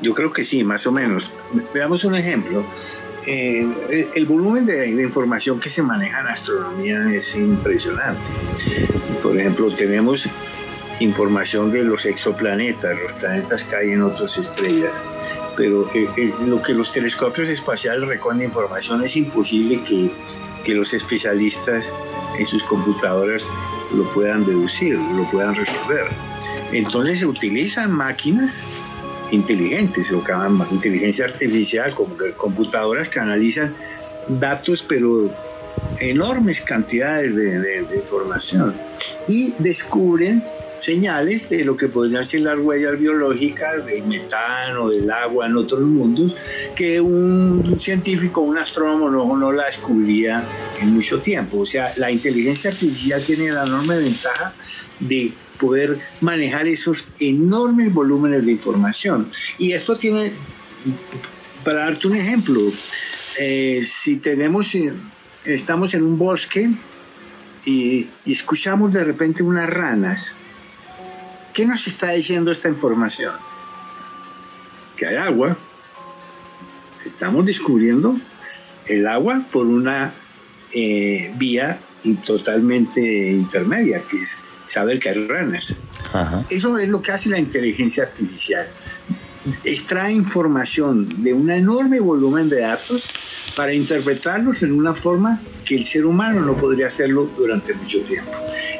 Yo 0.00 0.14
creo 0.14 0.32
que 0.32 0.44
sí, 0.44 0.64
más 0.64 0.86
o 0.86 0.92
menos. 0.92 1.30
Veamos 1.74 2.04
un 2.04 2.14
ejemplo. 2.14 2.64
Eh, 3.26 3.66
el, 4.14 4.24
volumen 4.24 4.66
de, 4.66 4.88
información 5.02 5.58
que 5.58 5.68
se 5.68 5.82
maneja 5.82 6.20
en 6.20 6.28
astronomía 6.28 7.12
es 7.12 7.34
impresionante. 7.34 8.20
Por 9.22 9.38
ejemplo, 9.38 9.70
tenemos 9.74 10.28
información 11.00 11.72
de 11.72 11.82
los 11.82 12.06
exoplanetas, 12.06 12.96
los 13.02 13.12
planetas 13.14 13.64
que 13.64 13.76
hay 13.76 13.90
en 13.92 14.02
otras 14.02 14.38
estrellas. 14.38 14.92
pero 15.56 15.90
eh, 15.94 16.06
eh, 16.16 16.32
lo 16.46 16.62
que 16.62 16.74
los 16.74 16.92
telescopios 16.92 17.48
espaciales 17.48 18.06
recogen 18.08 18.42
información 18.42 19.02
es 19.02 19.16
imposible 19.16 19.80
que, 19.88 20.10
que 20.64 20.74
los 20.74 20.92
especialistas 20.92 21.90
en 22.38 22.46
sus 22.46 22.62
computadoras 22.64 23.44
lo 23.94 24.04
puedan 24.12 24.44
deducir, 24.44 24.94
lo 24.94 25.28
puedan 25.30 25.54
resolver. 25.54 26.06
Entonces 26.72 27.20
se 27.20 27.26
utilizan 27.26 27.90
máquinas 27.90 28.62
inteligentes, 29.30 30.10
o 30.12 30.22
llaman 30.26 30.68
inteligencia 30.70 31.26
artificial, 31.26 31.94
como 31.94 32.16
computadoras 32.36 33.08
que 33.08 33.20
analizan 33.20 33.74
datos, 34.28 34.84
pero 34.86 35.30
enormes 36.00 36.60
cantidades 36.60 37.34
de, 37.34 37.86
información 37.96 38.74
y 39.28 39.52
descubren 39.58 40.42
señales 40.80 41.48
de 41.48 41.64
lo 41.64 41.76
que 41.76 41.88
podrían 41.88 42.24
ser 42.24 42.42
las 42.42 42.58
huellas 42.58 42.98
biológicas 42.98 43.84
del 43.86 44.04
metano, 44.04 44.88
del 44.90 45.10
agua 45.10 45.46
en 45.46 45.56
otros 45.56 45.80
mundos, 45.80 46.34
que 46.76 47.00
un 47.00 47.76
científico, 47.80 48.42
un 48.42 48.58
astrónomo 48.58 49.10
no, 49.10 49.36
no 49.36 49.52
la 49.52 49.66
descubría 49.66 50.44
en 50.80 50.94
mucho 50.94 51.18
tiempo. 51.20 51.60
O 51.60 51.66
sea, 51.66 51.92
la 51.96 52.10
inteligencia 52.10 52.70
artificial 52.70 53.22
tiene 53.22 53.50
la 53.50 53.64
enorme 53.64 53.98
ventaja 53.98 54.52
de 55.00 55.32
poder 55.58 55.98
manejar 56.20 56.66
esos 56.66 57.04
enormes 57.20 57.92
volúmenes 57.92 58.44
de 58.44 58.52
información. 58.52 59.30
Y 59.58 59.72
esto 59.72 59.96
tiene, 59.96 60.32
para 61.64 61.84
darte 61.84 62.08
un 62.08 62.16
ejemplo, 62.16 62.72
eh, 63.38 63.86
si 63.86 64.16
tenemos, 64.16 64.74
eh, 64.74 64.92
estamos 65.44 65.94
en 65.94 66.02
un 66.04 66.18
bosque 66.18 66.70
y, 67.64 68.08
escuchamos 68.26 68.92
de 68.92 69.04
repente 69.04 69.42
unas 69.42 69.68
ranas, 69.68 70.34
¿qué 71.52 71.66
nos 71.66 71.86
está 71.86 72.12
diciendo 72.12 72.52
esta 72.52 72.68
información? 72.68 73.34
Que 74.96 75.06
hay 75.06 75.16
agua. 75.16 75.56
Estamos 77.04 77.46
descubriendo 77.46 78.18
el 78.86 79.06
agua 79.06 79.42
por 79.52 79.66
una 79.66 80.12
eh, 80.72 81.32
vía 81.36 81.78
totalmente 82.24 83.30
intermedia, 83.30 84.02
que 84.08 84.22
es 84.22 84.36
saber 84.68 84.98
que 84.98 85.10
hay 85.10 85.26
ranas. 85.26 85.74
Eso 86.50 86.78
es 86.78 86.88
lo 86.88 87.02
que 87.02 87.12
hace 87.12 87.28
la 87.28 87.38
inteligencia 87.38 88.04
artificial 88.04 88.66
extrae 89.64 90.12
información 90.12 91.22
de 91.22 91.32
un 91.32 91.50
enorme 91.50 92.00
volumen 92.00 92.48
de 92.48 92.60
datos 92.60 93.08
para 93.54 93.72
interpretarlos 93.72 94.62
en 94.62 94.72
una 94.72 94.94
forma 94.94 95.40
que 95.64 95.76
el 95.76 95.86
ser 95.86 96.06
humano 96.06 96.40
no 96.40 96.54
podría 96.54 96.88
hacerlo 96.88 97.30
durante 97.36 97.74
mucho 97.74 98.00
tiempo. 98.00 98.30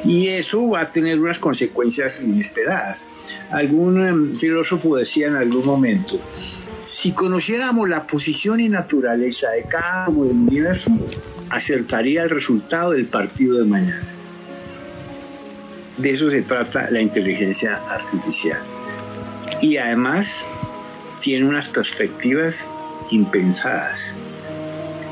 Y 0.03 0.27
eso 0.27 0.69
va 0.69 0.81
a 0.81 0.91
tener 0.91 1.19
unas 1.19 1.39
consecuencias 1.39 2.21
inesperadas. 2.21 3.07
Algún 3.51 4.07
em, 4.07 4.35
filósofo 4.35 4.97
decía 4.97 5.27
en 5.27 5.35
algún 5.35 5.65
momento, 5.65 6.19
si 6.85 7.11
conociéramos 7.11 7.89
la 7.89 8.05
posición 8.05 8.59
y 8.59 8.69
naturaleza 8.69 9.49
de 9.51 9.63
cada 9.63 10.09
uno 10.09 10.25
del 10.25 10.37
universo, 10.37 10.91
acertaría 11.49 12.23
el 12.23 12.29
resultado 12.29 12.91
del 12.91 13.05
partido 13.05 13.57
de 13.57 13.65
mañana. 13.65 14.16
De 15.97 16.11
eso 16.11 16.29
se 16.29 16.41
trata 16.43 16.89
la 16.91 17.01
inteligencia 17.01 17.77
artificial. 17.89 18.59
Y 19.61 19.77
además 19.77 20.43
tiene 21.21 21.45
unas 21.47 21.67
perspectivas 21.69 22.67
impensadas 23.09 24.13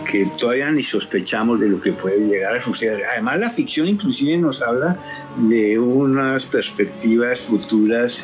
que 0.05 0.27
todavía 0.39 0.71
ni 0.71 0.83
sospechamos 0.83 1.59
de 1.59 1.67
lo 1.69 1.81
que 1.81 1.91
puede 1.91 2.19
llegar 2.19 2.55
a 2.55 2.61
suceder. 2.61 3.03
Además, 3.11 3.39
la 3.39 3.49
ficción 3.49 3.87
inclusive 3.87 4.37
nos 4.37 4.61
habla 4.61 4.97
de 5.37 5.79
unas 5.79 6.45
perspectivas 6.45 7.41
futuras 7.41 8.23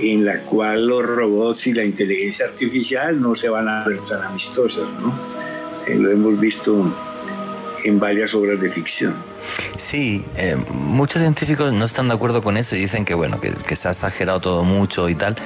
en 0.00 0.24
la 0.24 0.40
cual 0.40 0.86
los 0.86 1.04
robots 1.04 1.66
y 1.66 1.72
la 1.72 1.84
inteligencia 1.84 2.46
artificial 2.46 3.20
no 3.20 3.36
se 3.36 3.48
van 3.48 3.68
a 3.68 3.84
ver 3.84 3.98
tan 4.00 4.22
amistosas, 4.22 4.88
¿no? 5.00 5.14
Eh, 5.86 5.96
lo 5.96 6.10
hemos 6.10 6.40
visto 6.40 6.84
en 7.84 8.00
varias 8.00 8.34
obras 8.34 8.60
de 8.60 8.70
ficción. 8.70 9.14
Sí, 9.76 10.24
eh, 10.36 10.56
muchos 10.72 11.20
científicos 11.20 11.72
no 11.72 11.84
están 11.84 12.08
de 12.08 12.14
acuerdo 12.14 12.42
con 12.42 12.56
eso 12.56 12.74
y 12.76 12.80
dicen 12.80 13.04
que 13.04 13.14
bueno, 13.14 13.38
que, 13.40 13.76
se 13.76 13.88
ha 13.88 13.90
exagerado 13.92 14.40
todo 14.40 14.64
mucho 14.64 15.08
y 15.08 15.14
tal. 15.14 15.36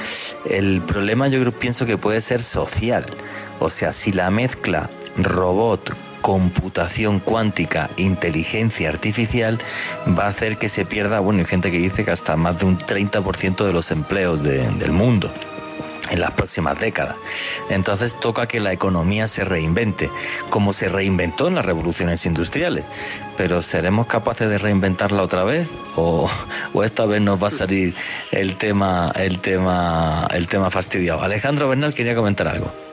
El 0.48 0.80
problema 0.80 1.28
yo 1.28 1.40
creo, 1.40 1.52
pienso 1.52 1.84
que 1.84 1.98
puede 1.98 2.20
ser 2.20 2.42
social. 2.42 3.04
O 3.60 3.70
sea, 3.70 3.92
si 3.92 4.12
la 4.12 4.30
mezcla 4.30 4.88
robot, 5.16 5.96
computación 6.22 7.18
cuántica, 7.20 7.90
inteligencia 7.96 8.88
artificial, 8.88 9.58
va 10.18 10.26
a 10.26 10.28
hacer 10.28 10.58
que 10.58 10.68
se 10.68 10.84
pierda, 10.84 11.20
bueno, 11.20 11.40
hay 11.40 11.46
gente 11.46 11.70
que 11.70 11.78
dice 11.78 12.04
que 12.04 12.10
hasta 12.10 12.36
más 12.36 12.60
de 12.60 12.66
un 12.66 12.78
30% 12.78 13.64
de 13.64 13.72
los 13.72 13.90
empleos 13.90 14.42
del 14.42 14.92
mundo 14.92 15.30
en 16.10 16.20
las 16.20 16.32
próximas 16.32 16.78
décadas. 16.78 17.16
Entonces 17.70 18.18
toca 18.18 18.46
que 18.46 18.60
la 18.60 18.72
economía 18.72 19.28
se 19.28 19.44
reinvente, 19.44 20.10
como 20.50 20.72
se 20.72 20.88
reinventó 20.88 21.48
en 21.48 21.54
las 21.54 21.64
revoluciones 21.64 22.24
industriales. 22.26 22.84
Pero 23.36 23.62
¿seremos 23.62 24.06
capaces 24.06 24.48
de 24.48 24.58
reinventarla 24.58 25.22
otra 25.22 25.44
vez? 25.44 25.68
¿O, 25.96 26.28
o 26.72 26.84
esta 26.84 27.04
vez 27.06 27.22
nos 27.22 27.42
va 27.42 27.48
a 27.48 27.52
salir 27.52 27.94
el 28.32 28.56
tema, 28.56 29.12
el 29.14 29.38
tema, 29.38 30.26
el 30.32 30.48
tema 30.48 30.70
fastidiado? 30.70 31.22
Alejandro 31.22 31.68
Bernal 31.68 31.94
quería 31.94 32.14
comentar 32.14 32.48
algo. 32.48 32.87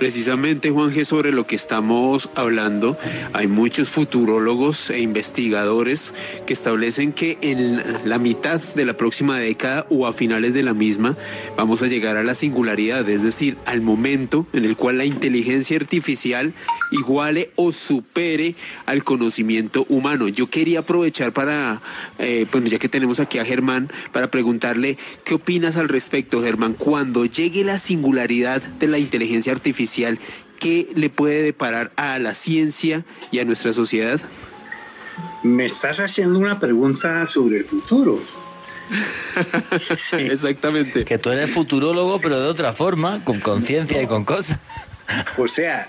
Precisamente, 0.00 0.70
Juan 0.70 0.94
G., 0.94 1.04
sobre 1.04 1.30
lo 1.30 1.46
que 1.46 1.56
estamos 1.56 2.30
hablando, 2.34 2.96
hay 3.34 3.48
muchos 3.48 3.90
futurólogos 3.90 4.88
e 4.88 5.00
investigadores 5.00 6.14
que 6.46 6.54
establecen 6.54 7.12
que 7.12 7.36
en 7.42 7.82
la 8.06 8.16
mitad 8.16 8.62
de 8.74 8.86
la 8.86 8.94
próxima 8.94 9.38
década 9.38 9.84
o 9.90 10.06
a 10.06 10.14
finales 10.14 10.54
de 10.54 10.62
la 10.62 10.72
misma 10.72 11.18
vamos 11.54 11.82
a 11.82 11.86
llegar 11.86 12.16
a 12.16 12.22
la 12.22 12.34
singularidad, 12.34 13.06
es 13.10 13.22
decir, 13.22 13.58
al 13.66 13.82
momento 13.82 14.46
en 14.54 14.64
el 14.64 14.74
cual 14.74 14.96
la 14.96 15.04
inteligencia 15.04 15.76
artificial 15.76 16.54
iguale 16.92 17.50
o 17.56 17.70
supere 17.70 18.54
al 18.86 19.04
conocimiento 19.04 19.84
humano. 19.90 20.28
Yo 20.28 20.46
quería 20.46 20.78
aprovechar 20.78 21.32
para, 21.32 21.82
eh, 22.18 22.46
bueno, 22.50 22.68
ya 22.68 22.78
que 22.78 22.88
tenemos 22.88 23.20
aquí 23.20 23.36
a 23.36 23.44
Germán, 23.44 23.90
para 24.12 24.30
preguntarle 24.30 24.96
qué 25.24 25.34
opinas 25.34 25.76
al 25.76 25.90
respecto, 25.90 26.42
Germán, 26.42 26.72
cuando 26.72 27.26
llegue 27.26 27.64
la 27.64 27.78
singularidad 27.78 28.62
de 28.62 28.88
la 28.88 28.98
inteligencia 28.98 29.52
artificial, 29.52 29.89
¿qué 30.58 30.88
le 30.94 31.10
puede 31.10 31.42
deparar 31.42 31.92
a 31.96 32.18
la 32.18 32.34
ciencia 32.34 33.04
y 33.30 33.38
a 33.38 33.44
nuestra 33.44 33.72
sociedad? 33.72 34.20
Me 35.42 35.66
estás 35.66 35.98
haciendo 35.98 36.38
una 36.38 36.60
pregunta 36.60 37.26
sobre 37.26 37.58
el 37.58 37.64
futuro. 37.64 38.20
Exactamente. 40.12 41.04
Que 41.04 41.18
tú 41.18 41.30
eres 41.30 41.52
futurólogo, 41.52 42.20
pero 42.20 42.40
de 42.40 42.48
otra 42.48 42.72
forma, 42.72 43.24
con 43.24 43.40
conciencia 43.40 44.02
y 44.02 44.06
con 44.06 44.24
cosas. 44.24 44.58
O 45.36 45.48
sea, 45.48 45.88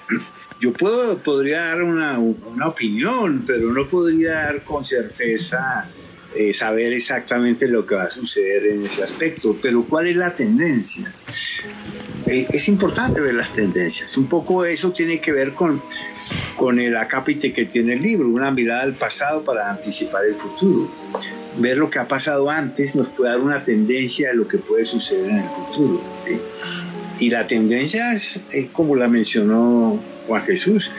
yo 0.60 0.74
puedo, 0.74 1.18
podría 1.18 1.62
dar 1.66 1.84
una, 1.84 2.20
opinión, 2.66 3.44
pero 3.46 3.74
no 3.74 3.88
podría 3.88 4.34
dar 4.34 4.64
con 4.64 4.86
certeza 4.86 5.88
eh, 6.36 6.54
saber 6.54 6.94
exactamente 6.94 7.68
lo 7.68 7.86
que 7.86 7.96
va 7.96 8.04
a 8.04 8.12
suceder 8.12 8.66
en 8.68 8.86
ese 8.86 9.04
aspecto. 9.04 9.58
Pero 9.62 9.84
¿cuál 9.84 10.08
es 10.08 10.16
la 10.16 10.34
tendencia? 10.34 11.12
Eh, 12.28 12.48
es 12.52 12.68
importante 12.68 13.20
ver 13.20 13.34
las 13.34 13.54
tendencias. 13.54 14.18
Un 14.18 14.28
poco 14.28 14.64
eso 14.64 14.92
tiene 14.92 15.20
que 15.20 15.32
ver 15.32 15.54
con, 15.54 15.82
con 16.56 16.80
el 16.80 16.96
acápite 16.96 17.52
que 17.52 17.66
tiene 17.66 17.96
el 17.96 18.02
libro, 18.02 18.30
una 18.30 18.52
mirada 18.52 18.84
al 18.84 18.94
pasado 18.94 19.44
para 19.44 19.72
anticipar 19.72 20.26
el 20.26 20.36
futuro. 20.36 20.90
Ver 21.58 21.78
lo 21.78 21.90
que 21.90 22.00
ha 22.00 22.08
pasado 22.08 22.50
antes 22.50 22.96
nos 22.96 23.10
puede 23.10 23.32
dar 23.32 23.40
una 23.40 23.64
tendencia 23.64 24.30
de 24.30 24.36
lo 24.36 24.48
que 24.48 24.58
puede 24.58 24.86
suceder 24.86 25.30
en 25.30 25.38
el 25.40 25.50
futuro. 25.50 26.02
Y 27.20 27.30
la 27.30 27.46
tendencia 27.46 28.14
es, 28.14 28.40
como 28.72 28.96
la 28.96 29.08
mencionó 29.08 30.00
Juan 30.28 30.44
Jesús, 30.44 30.90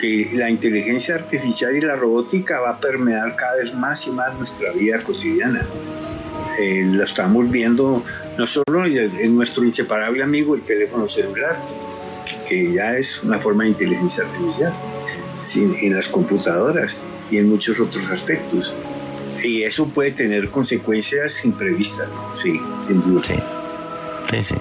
que 0.00 0.30
la 0.34 0.50
inteligencia 0.50 1.16
artificial 1.16 1.76
y 1.76 1.80
la 1.80 1.96
robótica 1.96 2.60
va 2.60 2.70
a 2.70 2.78
permear 2.78 3.36
cada 3.36 3.56
vez 3.56 3.74
más 3.74 4.06
y 4.06 4.10
más 4.10 4.36
nuestra 4.38 4.72
vida 4.72 5.02
cotidiana. 5.02 5.62
Eh, 6.58 6.84
lo 6.84 7.04
estamos 7.04 7.50
viendo 7.50 8.02
no 8.36 8.46
solo 8.46 8.84
en 8.84 9.36
nuestro 9.36 9.64
inseparable 9.64 10.22
amigo 10.22 10.54
el 10.54 10.62
teléfono 10.62 11.08
celular, 11.08 11.56
que 12.48 12.72
ya 12.72 12.96
es 12.96 13.22
una 13.22 13.38
forma 13.38 13.64
de 13.64 13.70
inteligencia 13.70 14.24
artificial, 14.24 14.72
sino 15.44 15.74
en 15.74 15.94
las 15.94 16.08
computadoras 16.08 16.96
y 17.30 17.38
en 17.38 17.48
muchos 17.48 17.78
otros 17.80 18.04
aspectos. 18.10 18.72
Y 19.42 19.62
eso 19.62 19.86
puede 19.86 20.12
tener 20.12 20.48
consecuencias 20.48 21.44
imprevistas, 21.44 22.08
sí, 22.42 22.60
sin 22.86 23.02
duda. 23.02 23.22
Sí, 23.24 23.34
sí, 24.30 24.42
sí. 24.42 24.54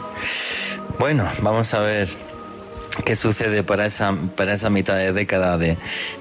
Bueno, 0.99 1.27
vamos 1.41 1.73
a 1.73 1.79
ver 1.79 2.09
qué 3.05 3.15
sucede 3.15 3.63
para 3.63 3.85
esa, 3.85 4.15
para 4.35 4.53
esa 4.53 4.69
mitad 4.69 4.95
de 4.95 5.13
década 5.13 5.57
de, 5.57 5.77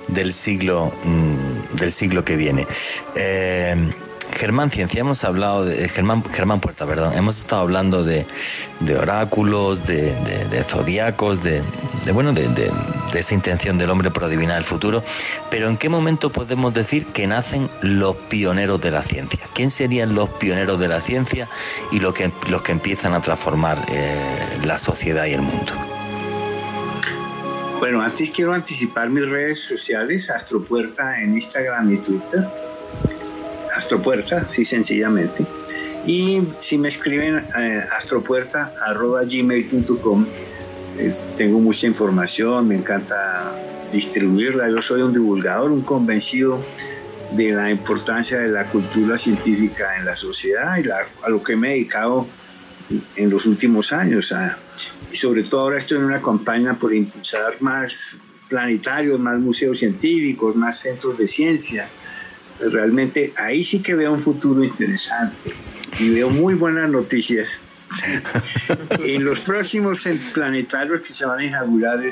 del, 0.09 0.33
siglo, 0.33 0.93
mm, 1.05 1.77
del 1.77 1.93
siglo 1.93 2.25
que 2.25 2.37
viene. 2.37 2.67
Eh, 3.15 3.77
Germán 4.33 4.71
Ciencia, 4.71 5.01
hemos 5.01 5.25
hablado 5.25 5.65
de 5.65 5.89
Germán, 5.89 6.23
Germán 6.25 6.61
Puerta, 6.61 6.85
perdón, 6.87 7.15
hemos 7.15 7.39
estado 7.39 7.63
hablando 7.63 8.05
de, 8.05 8.27
oráculos, 8.99 9.87
de, 9.87 10.13
zodiacos, 10.69 11.43
de, 11.43 11.63
bueno, 12.13 12.33
de, 12.33 12.71
esa 13.15 13.35
intención 13.35 13.79
del 13.79 13.89
hombre 13.89 14.11
por 14.11 14.25
adivinar 14.25 14.59
el 14.59 14.65
futuro. 14.65 15.03
Pero 15.51 15.69
¿en 15.69 15.79
qué 15.79 15.89
momento 15.89 16.31
podemos 16.31 16.75
decir 16.75 17.07
que 17.07 17.27
nacen 17.27 17.71
los 17.81 18.15
pioneros 18.17 18.81
de 18.81 18.91
la 18.91 19.03
ciencia? 19.03 19.41
¿Quién 19.55 19.71
serían 19.71 20.15
los 20.15 20.29
pioneros 20.31 20.79
de 20.79 20.89
la 20.89 21.01
ciencia 21.01 21.49
y 21.91 22.01
los 22.01 22.13
que, 22.13 22.31
los 22.49 22.61
que 22.63 22.73
empiezan 22.73 23.15
a 23.15 23.23
transformar 23.23 23.79
eh, 23.89 24.59
la 24.65 24.77
sociedad 24.77 25.25
y 25.25 25.33
el 25.33 25.43
mundo? 25.43 25.73
Bueno, 27.79 28.01
antes 28.01 28.31
quiero 28.31 28.55
anticipar 28.55 29.11
mis 29.11 29.29
redes 29.29 29.61
sociales, 29.61 30.31
Astropuerta 30.31 31.21
en 31.21 31.35
Instagram 31.35 31.93
y 31.93 31.99
Twitter. 31.99 32.43
Astropuerta, 33.77 34.47
sí, 34.51 34.65
sencillamente. 34.65 35.45
Y 36.07 36.41
si 36.59 36.79
me 36.79 36.89
escriben 36.89 37.45
eh, 37.59 37.83
astropuerta.gmail.com, 37.97 40.27
tengo 41.37 41.61
mucha 41.61 41.87
información, 41.87 42.69
me 42.69 42.77
encanta 42.77 43.53
distribuirla. 43.93 44.71
Yo 44.71 44.81
soy 44.81 45.03
un 45.03 45.13
divulgador, 45.13 45.71
un 45.71 45.83
convencido 45.83 46.59
de 47.33 47.53
la 47.53 47.71
importancia 47.71 48.39
de 48.39 48.49
la 48.49 48.65
cultura 48.65 49.19
científica 49.19 49.99
en 49.99 50.07
la 50.07 50.17
sociedad 50.17 50.79
y 50.79 50.89
a 50.89 51.05
lo 51.29 51.43
que 51.43 51.57
me 51.57 51.69
he 51.69 51.73
dedicado 51.73 52.27
en 53.17 53.31
los 53.31 53.47
últimos 53.47 53.93
años. 53.93 54.33
y 55.13 55.17
sobre 55.17 55.45
todo 55.45 55.63
ahora 55.63 55.79
estoy 55.79 55.99
en 55.99 56.05
una 56.05 56.21
campaña 56.21 56.75
por 56.75 56.95
impulsar 56.95 57.61
más 57.61 58.17
planetarios, 58.49 59.19
más 59.19 59.41
museos 59.41 59.79
científicos, 59.79 60.55
más 60.57 60.79
centros 60.81 61.19
de 61.19 61.27
ciencia. 61.27 61.89
Realmente 62.61 63.33
ahí 63.37 63.65
sí 63.65 63.81
que 63.81 63.95
veo 63.95 64.13
un 64.13 64.23
futuro 64.23 64.65
interesante 64.65 65.53
y 65.99 66.11
veo 66.11 66.31
muy 66.31 66.55
buenas 66.55 66.91
noticias. 66.91 67.61
en 68.99 69.25
los 69.25 69.41
próximos 69.41 70.07
planetarios 70.35 71.01
que 71.01 71.13
se 71.13 71.25
van 71.25 71.39
a 71.39 71.45
inaugurar 71.45 72.03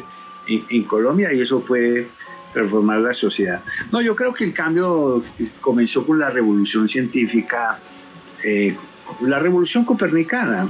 en, 0.47 0.85
Colombia 0.85 1.33
y 1.33 1.41
eso 1.41 1.65
puede 1.65 2.07
transformar 2.53 3.01
la 3.01 3.13
sociedad. 3.13 3.61
No, 3.91 4.01
yo 4.01 4.15
creo 4.15 4.33
que 4.33 4.45
el 4.45 4.53
cambio 4.53 5.23
comenzó 5.61 6.07
con 6.07 6.19
la 6.19 6.31
revolución 6.31 6.89
científica 6.89 7.79
eh, 8.45 8.77
la 9.21 9.39
revolución 9.39 9.85
copernicana, 9.85 10.69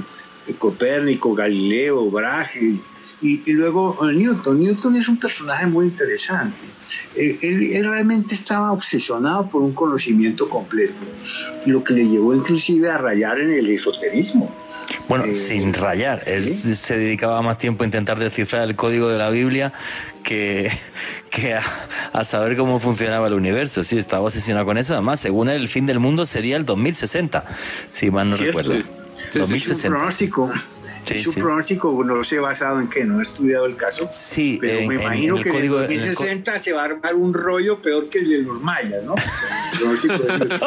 Copérnico, 0.57 1.33
Galileo, 1.33 2.09
Brahe 2.09 2.79
y, 3.21 3.53
luego 3.53 3.97
eh, 4.07 4.13
Newton. 4.13 4.59
Newton 4.59 4.95
es 4.97 5.07
un 5.07 5.17
personaje 5.17 5.65
muy 5.65 5.87
interesante. 5.87 6.57
Eh, 7.15 7.37
él, 7.41 7.85
realmente 7.85 8.35
estaba 8.35 8.71
obsesionado 8.71 9.49
por 9.49 9.61
un 9.61 9.73
conocimiento 9.73 10.47
completo, 10.47 10.93
lo 11.65 11.83
que 11.83 11.93
le 11.93 12.07
llevó 12.07 12.35
inclusive 12.35 12.89
a 12.89 12.97
rayar 12.97 13.39
en 13.39 13.51
el 13.51 13.69
esoterismo. 13.69 14.53
Bueno, 15.07 15.25
eh, 15.25 15.35
sin 15.35 15.73
rayar, 15.73 16.23
él 16.25 16.51
se 16.51 16.97
dedicaba 16.97 17.41
más 17.41 17.57
tiempo 17.57 17.83
a 17.83 17.85
intentar 17.85 18.19
descifrar 18.19 18.63
el 18.63 18.75
código 18.75 19.09
de 19.09 19.17
la 19.17 19.29
Biblia 19.29 19.73
que, 20.23 20.71
que 21.29 21.53
a, 21.53 22.23
saber 22.23 22.57
cómo 22.57 22.79
funcionaba 22.79 23.27
el 23.27 23.33
universo. 23.33 23.83
Sí, 23.83 23.97
estaba 23.97 24.23
obsesionado 24.23 24.65
con 24.65 24.77
eso. 24.77 24.93
Además, 24.93 25.19
según 25.19 25.49
él, 25.49 25.61
el 25.61 25.67
fin 25.69 25.85
del 25.85 25.99
mundo 25.99 26.25
sería 26.25 26.57
el 26.57 26.65
2060, 26.65 27.45
si 27.93 28.09
mal 28.11 28.29
no 28.29 28.37
recuerdo. 28.37 28.73
2060. 29.33 29.73
Es 29.73 29.83
un 29.83 29.91
pronóstico. 29.91 30.53
es 31.09 31.27
un 31.27 31.33
pronóstico, 31.35 32.03
no 32.03 32.23
sé 32.23 32.39
basado 32.39 32.79
en 32.81 32.87
qué, 32.87 33.05
no 33.05 33.19
he 33.19 33.21
estudiado 33.21 33.65
el 33.65 33.75
caso. 33.75 34.07
Sí, 34.11 34.57
pero 34.59 34.87
me 34.87 34.95
imagino 34.95 35.39
que 35.39 35.49
en 35.49 35.55
el 35.55 35.69
2060 35.69 36.59
se 36.59 36.73
va 36.73 36.81
a 36.81 36.85
armar 36.85 37.15
un 37.15 37.33
rollo 37.33 37.81
peor 37.81 38.09
que 38.09 38.19
el 38.19 38.29
de 38.29 38.37
los 38.39 38.61
mayas, 38.61 39.03
¿no? 39.03 39.15
El 39.73 39.79
pronóstico 39.79 40.23
de 40.23 40.59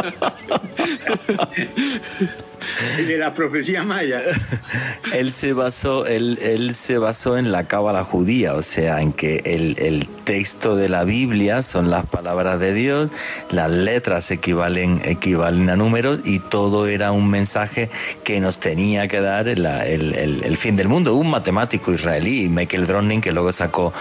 de 3.07 3.19
la 3.19 3.35
profecía 3.35 3.83
maya. 3.83 4.21
él 5.15 5.33
se 5.33 5.53
basó, 5.53 6.07
él, 6.07 6.39
él 6.43 6.75
se 6.75 6.99
basó 6.99 7.39
en 7.39 7.53
la 7.53 7.67
cábala 7.67 8.05
judía, 8.05 8.55
o 8.55 8.63
sea, 8.63 9.01
en 9.01 9.13
que 9.13 9.43
el, 9.45 9.77
el, 9.79 10.07
texto 10.29 10.77
de 10.77 10.91
la 10.91 11.05
Biblia 11.05 11.63
son 11.63 11.89
las 11.89 12.05
palabras 12.05 12.61
de 12.61 12.75
Dios, 12.75 13.11
las 13.51 13.71
letras 13.71 14.31
equivalen, 14.31 15.01
equivalen 15.07 15.71
a 15.71 15.77
números 15.77 16.19
y 16.23 16.39
todo 16.39 16.87
era 16.87 17.13
un 17.13 17.31
mensaje 17.31 17.89
que 18.25 18.39
nos 18.39 18.59
tenía 18.59 19.09
que 19.09 19.23
dar 19.23 19.49
el, 19.49 19.65
el, 19.65 20.43
el, 20.45 20.57
fin 20.59 20.77
del 20.77 20.87
mundo. 20.87 21.15
Un 21.15 21.31
matemático 21.31 21.95
israelí, 21.95 22.47
Michael 22.51 22.87
Dronin, 22.87 23.23
que 23.23 23.33
luego 23.33 23.53
sacó 23.53 23.95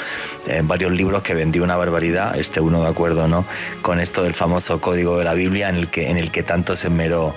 eh, 0.47 0.61
varios 0.65 0.91
libros 0.91 1.23
que 1.23 1.33
vendió 1.33 1.63
una 1.63 1.77
barbaridad, 1.77 2.37
este 2.37 2.59
uno 2.59 2.83
de 2.83 2.89
acuerdo, 2.89 3.29
¿no? 3.29 3.45
Con 3.81 4.01
esto 4.01 4.23
del 4.23 4.33
famoso 4.33 4.81
código 4.81 5.17
de 5.17 5.23
la 5.23 5.33
Biblia 5.33 5.69
en 5.69 5.75
el 5.75 5.87
que, 5.87 6.09
en 6.09 6.17
el 6.17 6.29
que 6.29 6.43
tanto 6.43 6.75
se 6.75 6.89
meró, 6.89 7.33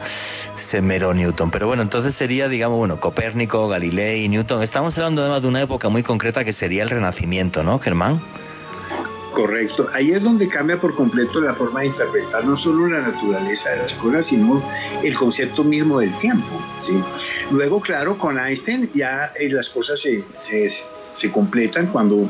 se 0.56 0.82
meró 0.82 1.14
Newton. 1.20 1.50
Pero 1.50 1.66
bueno, 1.66 1.82
entonces 1.82 2.14
sería, 2.14 2.48
digamos, 2.48 2.78
bueno, 2.78 2.98
Copérnico, 2.98 3.68
Galilei, 3.68 4.28
Newton. 4.28 4.62
Estamos 4.62 4.96
hablando 4.98 5.22
además 5.22 5.42
de 5.42 5.48
una 5.48 5.62
época 5.62 5.88
muy 5.88 6.02
concreta 6.02 6.44
que 6.44 6.52
sería 6.52 6.82
el 6.82 6.90
Renacimiento, 6.90 7.62
¿no, 7.62 7.78
Germán? 7.78 8.20
Correcto. 9.32 9.88
Ahí 9.92 10.10
es 10.10 10.22
donde 10.22 10.48
cambia 10.48 10.78
por 10.78 10.94
completo 10.94 11.40
la 11.40 11.54
forma 11.54 11.80
de 11.80 11.86
interpretar 11.86 12.44
no 12.44 12.56
solo 12.56 12.88
la 12.88 13.00
naturaleza 13.00 13.70
de 13.70 13.76
las 13.78 13.92
cosas, 13.94 14.26
sino 14.26 14.62
el 15.02 15.14
concepto 15.14 15.62
mismo 15.62 16.00
del 16.00 16.12
tiempo. 16.18 16.60
¿sí? 16.80 16.92
Luego, 17.50 17.80
claro, 17.80 18.18
con 18.18 18.38
Einstein 18.38 18.90
ya 18.92 19.32
eh, 19.38 19.48
las 19.48 19.70
cosas 19.70 20.00
se, 20.00 20.24
se, 21.16 21.30
completan 21.30 21.86
cuando 21.86 22.28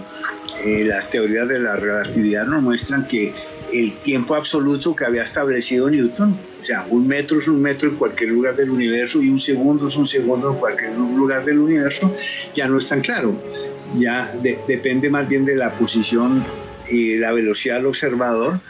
eh, 0.64 0.84
las 0.84 1.08
teorías 1.10 1.48
de 1.48 1.60
la 1.60 1.76
relatividad 1.76 2.44
nos 2.44 2.62
muestran 2.62 3.06
que 3.06 3.32
el 3.72 3.92
tiempo 3.98 4.34
absoluto 4.34 4.94
que 4.94 5.04
había 5.04 5.22
establecido 5.22 5.88
Newton 5.88 6.36
o 6.60 6.64
sea, 6.64 6.86
un 6.88 7.06
metro 7.06 7.38
es 7.38 7.48
un 7.48 7.62
metro 7.62 7.88
en 7.88 7.96
cualquier 7.96 8.30
lugar 8.30 8.54
del 8.56 8.70
universo 8.70 9.22
y 9.22 9.28
un 9.28 9.40
segundo 9.40 9.88
es 9.88 9.96
un 9.96 10.06
segundo 10.06 10.52
en 10.52 10.58
cualquier 10.58 10.96
lugar 10.96 11.44
del 11.44 11.58
universo, 11.58 12.14
ya 12.54 12.68
no 12.68 12.78
es 12.78 12.88
tan 12.88 13.00
claro. 13.00 13.34
Ya 13.98 14.32
depende 14.66 15.10
más 15.10 15.28
bien 15.28 15.44
de 15.44 15.56
la 15.56 15.72
posición 15.72 16.44
y 16.88 17.16
la 17.16 17.32
velocidad 17.32 17.76
del 17.76 17.86
observador. 17.86 18.60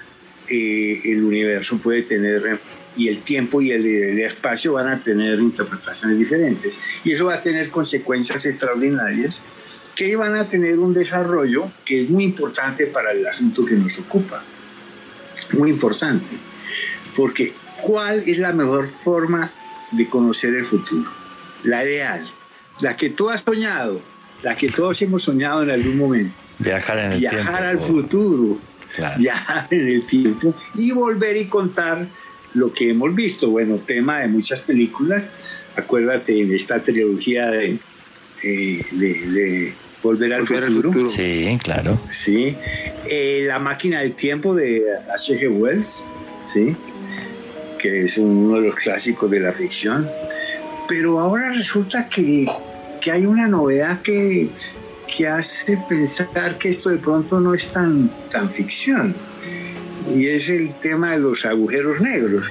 Eh, 0.49 1.01
el 1.05 1.23
universo 1.23 1.79
puede 1.79 2.03
tener 2.03 2.59
y 2.97 3.09
el 3.09 3.23
tiempo 3.23 3.61
y 3.61 3.71
el, 3.71 3.87
el, 3.87 4.19
espacio 4.21 4.73
van 4.73 4.89
a 4.89 4.99
tener 4.99 5.39
interpretaciones 5.39 6.19
diferentes. 6.19 6.79
Y 7.05 7.13
eso 7.13 7.27
va 7.27 7.35
a 7.35 7.43
tener 7.43 7.71
consecuencias 7.71 8.45
extraordinarias 8.47 9.41
que 9.95 10.17
van 10.17 10.35
a 10.35 10.49
tener 10.49 10.79
un 10.79 10.95
desarrollo 10.95 11.71
que 11.85 12.03
es 12.03 12.11
muy 12.11 12.25
importante 12.25 12.87
para 12.87 13.13
el 13.13 13.27
asunto 13.27 13.65
que 13.65 13.75
nos 13.75 13.99
ocupa. 13.99 14.43
Muy 15.53 15.71
importante. 15.71 16.37
Porque 17.17 17.53
¿Cuál 17.83 18.23
es 18.27 18.39
la 18.39 18.53
mejor 18.53 18.89
forma 18.89 19.51
de 19.93 20.07
conocer 20.09 20.55
el 20.55 20.65
futuro? 20.65 21.11
La 21.65 21.85
ideal, 21.85 22.29
la 22.81 22.97
que 22.97 23.11
tú 23.11 23.31
has 23.31 23.43
soñado, 23.43 24.01
la 24.43 24.57
que 24.57 24.69
todos 24.69 25.01
hemos 25.03 25.23
soñado 25.23 25.63
en 25.63 25.71
algún 25.71 25.99
momento. 25.99 26.35
Viajar 26.59 26.99
en 26.99 27.13
el 27.13 27.19
tiempo. 27.21 27.37
Viajar 27.37 27.63
al 27.65 27.79
futuro, 27.81 28.59
viajar 29.19 29.67
en 29.71 29.89
el 29.89 30.03
tiempo 30.07 30.55
y 30.75 30.93
volver 30.93 31.37
y 31.37 31.47
contar 31.47 32.07
lo 32.55 32.73
que 32.73 32.91
hemos 32.91 33.15
visto. 33.15 33.51
Bueno, 33.51 33.77
tema 33.77 34.21
de 34.21 34.29
muchas 34.29 34.61
películas. 34.63 35.27
Acuérdate 35.77 36.33
de 36.33 36.57
esta 36.57 36.81
trilogía 36.81 37.51
de, 37.51 37.79
de, 38.43 39.73
Volver, 40.03 40.33
al, 40.33 40.47
futuro. 40.47 41.11
Sí, 41.11 41.59
claro. 41.63 42.01
Sí. 42.11 42.57
Eh, 43.07 43.45
la 43.47 43.59
máquina 43.59 44.01
del 44.01 44.15
tiempo 44.15 44.55
de 44.55 44.83
H.G. 45.15 45.51
Wells. 45.51 46.03
Sí 46.55 46.75
que 47.81 48.05
es 48.05 48.19
uno 48.19 48.57
de 48.57 48.69
los 48.69 48.75
clásicos 48.75 49.31
de 49.31 49.41
la 49.41 49.53
ficción. 49.53 50.07
Pero 50.89 51.21
ahora 51.21 51.51
resulta 51.51 52.09
que, 52.09 52.47
que 53.01 53.11
hay 53.11 53.27
una 53.27 53.47
novedad 53.47 54.03
que, 54.03 54.49
que 55.17 55.27
hace 55.27 55.79
pensar 55.89 56.59
que 56.59 56.71
esto 56.71 56.91
de 56.91 56.99
pronto 56.99 57.41
no 57.41 57.55
es 57.55 57.67
tan, 57.73 58.11
tan 58.31 58.51
ficción. 58.51 59.15
Y 60.15 60.29
es 60.29 60.49
el 60.49 60.73
tema 60.75 61.13
de 61.13 61.19
los 61.19 61.45
agujeros 61.45 62.01
negros, 62.01 62.51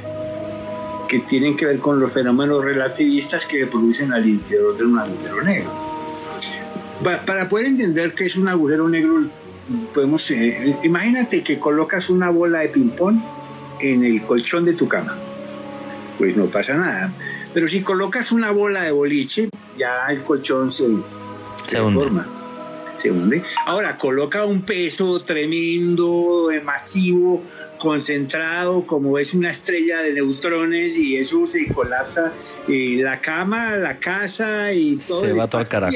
que 1.07 1.19
tienen 1.19 1.57
que 1.57 1.65
ver 1.65 1.79
con 1.79 1.99
los 1.99 2.11
fenómenos 2.11 2.63
relativistas 2.63 3.45
que 3.45 3.65
producen 3.65 4.13
al 4.13 4.27
interior 4.27 4.77
de 4.77 4.83
un 4.83 4.99
agujero 4.99 5.43
negro. 5.43 5.89
Para 7.25 7.47
poder 7.47 7.67
entender 7.67 8.13
qué 8.13 8.25
es 8.25 8.35
un 8.35 8.47
agujero 8.47 8.87
negro, 8.87 9.23
podemos, 9.93 10.29
eh, 10.31 10.75
imagínate 10.83 11.43
que 11.43 11.57
colocas 11.57 12.09
una 12.09 12.29
bola 12.29 12.59
de 12.59 12.69
ping-pong 12.69 13.19
en 13.81 14.03
el 14.03 14.21
colchón 14.21 14.65
de 14.65 14.73
tu 14.73 14.87
cama. 14.87 15.15
Pues 16.17 16.35
no 16.35 16.45
pasa 16.45 16.75
nada. 16.75 17.11
Pero 17.53 17.67
si 17.67 17.81
colocas 17.81 18.31
una 18.31 18.51
bola 18.51 18.83
de 18.83 18.91
boliche, 18.91 19.49
ya 19.77 20.07
el 20.09 20.21
colchón 20.21 20.71
se, 20.71 20.87
se, 21.65 21.77
forma. 21.77 22.27
se 23.01 23.09
hunde. 23.09 23.43
Ahora, 23.65 23.97
coloca 23.97 24.45
un 24.45 24.61
peso 24.61 25.21
tremendo, 25.21 26.49
masivo, 26.63 27.43
concentrado, 27.79 28.85
como 28.85 29.17
es 29.17 29.33
una 29.33 29.51
estrella 29.51 30.01
de 30.01 30.13
neutrones 30.13 30.95
y 30.95 31.17
eso 31.17 31.47
se 31.47 31.65
colapsa 31.73 32.31
y 32.67 32.97
la 32.97 33.19
cama, 33.19 33.75
la 33.75 33.97
casa 33.97 34.71
y 34.73 34.97
todo. 34.97 35.21
Se 35.21 35.33
va 35.33 35.47
todo 35.47 35.61
al 35.61 35.67
carajo. 35.67 35.95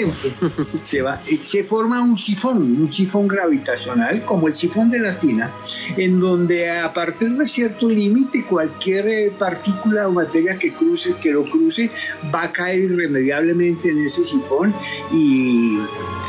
Se, 0.84 1.02
va, 1.02 1.22
se 1.44 1.64
forma 1.64 2.02
un 2.02 2.18
sifón, 2.18 2.58
un 2.82 2.92
sifón 2.92 3.28
gravitacional, 3.28 4.24
como 4.24 4.48
el 4.48 4.56
sifón 4.56 4.90
de 4.90 5.00
la 5.00 5.18
tina, 5.20 5.52
en 5.98 6.20
donde 6.20 6.72
a 6.72 6.94
partir 6.94 7.32
de 7.32 7.48
cierto 7.48 7.90
límite 7.90 8.46
cualquier 8.46 9.08
eh, 9.08 9.32
partícula 9.38 10.08
o 10.08 10.12
materia 10.12 10.58
que 10.58 10.72
cruce, 10.72 11.14
que 11.22 11.32
lo 11.32 11.44
cruce, 11.44 11.90
va 12.34 12.44
a 12.44 12.52
caer 12.52 12.80
irremediablemente 12.80 13.90
en 13.90 14.06
ese 14.06 14.24
sifón 14.24 14.74
y, 15.12 15.78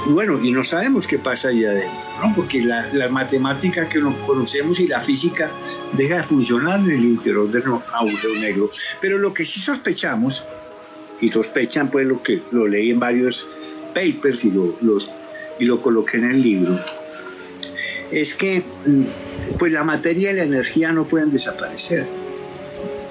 bueno, 0.09 0.39
y 0.43 0.51
no 0.51 0.65
sabemos 0.65 1.07
qué 1.07 1.19
pasa 1.19 1.49
allá 1.49 1.71
adentro, 1.71 2.14
porque 2.35 2.63
la, 2.63 2.87
la 2.93 3.09
matemática 3.09 3.89
que 3.89 3.99
nos 3.99 4.15
conocemos 4.17 4.81
y 4.81 4.87
la 4.87 5.01
física 5.01 5.51
deja 5.93 6.19
de 6.19 6.23
funcionar 6.23 6.81
en 6.81 6.91
el 6.91 7.05
interior 7.05 7.51
del 7.51 7.65
agujero 7.93 8.35
negro. 8.41 8.71
Pero 9.01 9.19
lo 9.19 9.35
que 9.35 9.45
sí 9.45 9.61
sospechamos, 9.61 10.43
y 11.21 11.31
sospechan 11.31 11.91
pues 11.91 12.07
lo 12.07 12.23
que 12.23 12.43
lo 12.51 12.67
leí 12.67 12.91
en 12.91 12.99
varios 12.99 13.47
papers 13.95 14.45
y 14.45 14.51
lo, 14.51 14.77
los, 14.81 15.11
y 15.59 15.65
lo 15.65 15.81
coloqué 15.81 16.19
en 16.19 16.31
el 16.31 16.43
libro, 16.43 16.79
es 18.11 18.35
que 18.35 18.63
mm, 18.87 19.03
pues 19.59 19.73
la 19.73 19.85
materia 19.85 20.33
y 20.33 20.35
la 20.35 20.45
energía 20.45 20.93
no 20.93 21.05
pueden 21.05 21.31
desaparecer. 21.31 22.07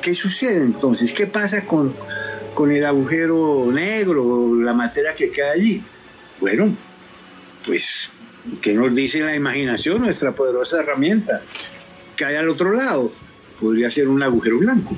¿Qué 0.01 0.13
sucede 0.13 0.63
entonces? 0.63 1.13
¿Qué 1.13 1.27
pasa 1.27 1.61
con, 1.61 1.93
con 2.53 2.71
el 2.71 2.85
agujero 2.85 3.69
negro, 3.71 4.53
la 4.61 4.73
materia 4.73 5.15
que 5.15 5.31
queda 5.31 5.51
allí? 5.51 5.81
Bueno, 6.41 6.75
pues, 7.65 8.09
¿qué 8.61 8.73
nos 8.73 8.93
dice 8.93 9.19
la 9.19 9.35
imaginación, 9.35 10.01
nuestra 10.01 10.31
poderosa 10.31 10.79
herramienta? 10.79 11.41
que 12.15 12.25
hay 12.25 12.35
al 12.35 12.49
otro 12.49 12.71
lado. 12.73 13.11
Podría 13.59 13.89
ser 13.91 14.07
un 14.07 14.21
agujero 14.23 14.57
blanco 14.57 14.95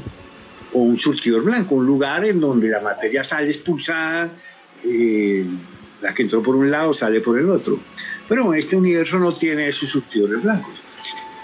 o 0.73 0.79
un 0.79 0.99
surtidor 0.99 1.43
blanco, 1.43 1.75
un 1.75 1.85
lugar 1.85 2.25
en 2.25 2.39
donde 2.39 2.69
la 2.69 2.81
materia 2.81 3.23
sale 3.23 3.47
expulsada, 3.47 4.29
eh, 4.83 5.45
la 6.01 6.13
que 6.13 6.23
entró 6.23 6.41
por 6.41 6.55
un 6.55 6.69
lado 6.69 6.93
sale 6.93 7.21
por 7.21 7.39
el 7.39 7.49
otro. 7.49 7.79
Pero 8.27 8.53
este 8.53 8.75
universo 8.75 9.19
no 9.19 9.33
tiene 9.33 9.69
esos 9.69 9.89
surtidores 9.89 10.41
blancos. 10.43 10.73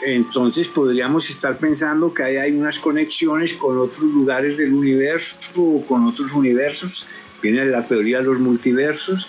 Entonces 0.03 0.67
podríamos 0.67 1.29
estar 1.29 1.57
pensando 1.57 2.11
que 2.13 2.23
hay 2.23 2.51
unas 2.51 2.79
conexiones 2.79 3.53
con 3.53 3.77
otros 3.77 4.01
lugares 4.01 4.57
del 4.57 4.73
universo 4.73 5.37
o 5.55 5.85
con 5.85 6.07
otros 6.07 6.33
universos. 6.33 7.05
Viene 7.41 7.65
la 7.65 7.85
teoría 7.85 8.17
de 8.17 8.25
los 8.25 8.39
multiversos. 8.39 9.27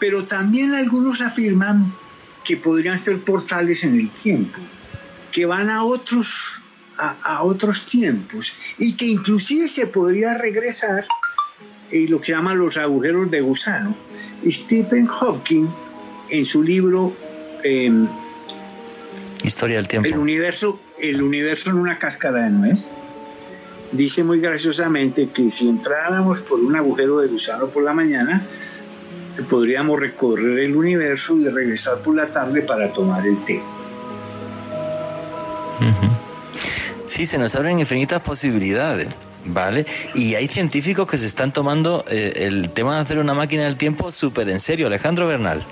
Pero 0.00 0.24
también 0.24 0.74
algunos 0.74 1.20
afirman 1.20 1.92
que 2.44 2.56
podrían 2.56 2.98
ser 2.98 3.20
portales 3.20 3.84
en 3.84 4.00
el 4.00 4.10
tiempo 4.10 4.58
que 5.30 5.46
van 5.46 5.70
a 5.70 5.84
otros, 5.84 6.60
a, 6.98 7.42
otros 7.42 7.86
tiempos 7.86 8.52
y 8.78 8.96
que 8.96 9.06
inclusive 9.06 9.68
se 9.68 9.86
podría 9.86 10.34
regresar 10.34 11.06
y 11.90 12.06
lo 12.08 12.20
que 12.20 12.26
se 12.26 12.32
llama 12.32 12.54
los 12.54 12.76
agujeros 12.76 13.30
de 13.30 13.40
gusano. 13.40 13.94
Stephen 14.48 15.06
Hawking, 15.06 15.68
en 16.30 16.44
su 16.44 16.62
libro 16.62 17.14
em, 17.62 18.08
Historia 19.42 19.76
del 19.76 19.88
tiempo. 19.88 20.08
El 20.08 20.18
universo, 20.18 20.80
el 20.98 21.22
universo 21.22 21.70
en 21.70 21.76
una 21.76 21.98
cáscara 21.98 22.44
de 22.44 22.50
nuez, 22.50 22.90
dice 23.92 24.22
muy 24.22 24.38
graciosamente 24.38 25.28
que 25.32 25.50
si 25.50 25.68
entráramos 25.68 26.40
por 26.42 26.60
un 26.60 26.76
agujero 26.76 27.20
de 27.20 27.28
gusano 27.28 27.68
por 27.68 27.82
la 27.82 27.94
mañana, 27.94 28.42
podríamos 29.48 29.98
recorrer 29.98 30.60
el 30.60 30.76
universo 30.76 31.36
y 31.36 31.48
regresar 31.48 31.98
por 31.98 32.14
la 32.14 32.26
tarde 32.26 32.62
para 32.62 32.92
tomar 32.92 33.26
el 33.26 33.38
té. 33.44 33.60
Sí, 37.08 37.26
se 37.26 37.38
nos 37.38 37.54
abren 37.54 37.78
infinitas 37.78 38.22
posibilidades. 38.22 39.08
¿Vale? 39.42 39.86
Y 40.14 40.34
hay 40.34 40.48
científicos 40.48 41.08
que 41.08 41.16
se 41.16 41.24
están 41.24 41.50
tomando 41.50 42.04
eh, 42.08 42.44
el 42.46 42.68
tema 42.70 42.96
de 42.96 43.00
hacer 43.00 43.18
una 43.18 43.32
máquina 43.32 43.64
del 43.64 43.76
tiempo 43.76 44.12
súper 44.12 44.50
en 44.50 44.60
serio. 44.60 44.86
Alejandro 44.86 45.26
Bernal. 45.26 45.64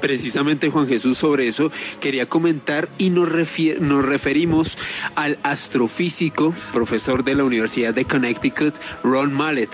Precisamente 0.00 0.70
Juan 0.70 0.88
Jesús 0.88 1.18
sobre 1.18 1.48
eso 1.48 1.70
quería 2.00 2.26
comentar 2.26 2.88
y 2.98 3.10
nos, 3.10 3.28
nos 3.80 4.04
referimos 4.04 4.78
al 5.14 5.38
astrofísico, 5.42 6.54
profesor 6.72 7.24
de 7.24 7.34
la 7.34 7.44
Universidad 7.44 7.92
de 7.92 8.04
Connecticut, 8.04 8.74
Ron 9.02 9.32
Mallet. 9.32 9.70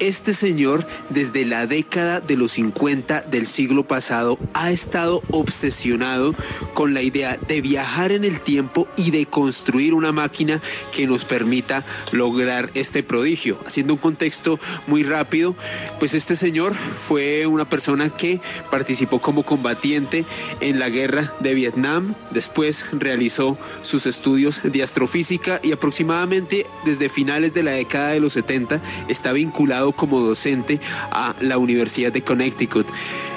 Este 0.00 0.32
señor, 0.32 0.86
desde 1.10 1.44
la 1.44 1.66
década 1.66 2.20
de 2.20 2.34
los 2.34 2.52
50 2.52 3.20
del 3.20 3.46
siglo 3.46 3.84
pasado, 3.84 4.38
ha 4.54 4.70
estado 4.70 5.22
obsesionado 5.30 6.34
con 6.72 6.94
la 6.94 7.02
idea 7.02 7.36
de 7.46 7.60
viajar 7.60 8.10
en 8.10 8.24
el 8.24 8.40
tiempo 8.40 8.88
y 8.96 9.10
de 9.10 9.26
construir 9.26 9.92
una 9.92 10.10
máquina 10.10 10.62
que 10.96 11.06
nos 11.06 11.26
permita 11.26 11.84
lograr 12.12 12.70
este 12.72 13.02
prodigio. 13.02 13.58
Haciendo 13.66 13.92
un 13.92 13.98
contexto 13.98 14.58
muy 14.86 15.02
rápido, 15.02 15.54
pues 15.98 16.14
este 16.14 16.34
señor 16.34 16.72
fue 16.74 17.46
una 17.46 17.66
persona 17.66 18.08
que 18.08 18.40
participó 18.70 19.20
como 19.20 19.42
combatiente 19.42 20.24
en 20.60 20.78
la 20.78 20.88
guerra 20.88 21.34
de 21.40 21.52
Vietnam, 21.52 22.14
después 22.30 22.86
realizó 22.92 23.58
sus 23.82 24.06
estudios 24.06 24.60
de 24.62 24.82
astrofísica 24.82 25.60
y 25.62 25.72
aproximadamente 25.72 26.64
desde 26.86 27.10
finales 27.10 27.52
de 27.52 27.64
la 27.64 27.72
década 27.72 28.12
de 28.12 28.20
los 28.20 28.32
70 28.32 28.80
está 29.06 29.32
vinculado 29.32 29.89
como 29.92 30.20
docente 30.20 30.80
a 31.10 31.34
la 31.40 31.58
Universidad 31.58 32.12
de 32.12 32.22
Connecticut. 32.22 32.86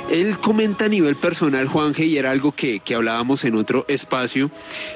Él 0.09 0.37
comenta 0.37 0.85
a 0.85 0.89
nivel 0.89 1.15
personal, 1.15 1.67
Juanje, 1.67 2.05
y 2.05 2.17
era 2.17 2.31
algo 2.31 2.51
que, 2.51 2.81
que 2.81 2.93
hablábamos 2.93 3.45
en 3.45 3.55
otro 3.55 3.85
espacio, 3.87 4.51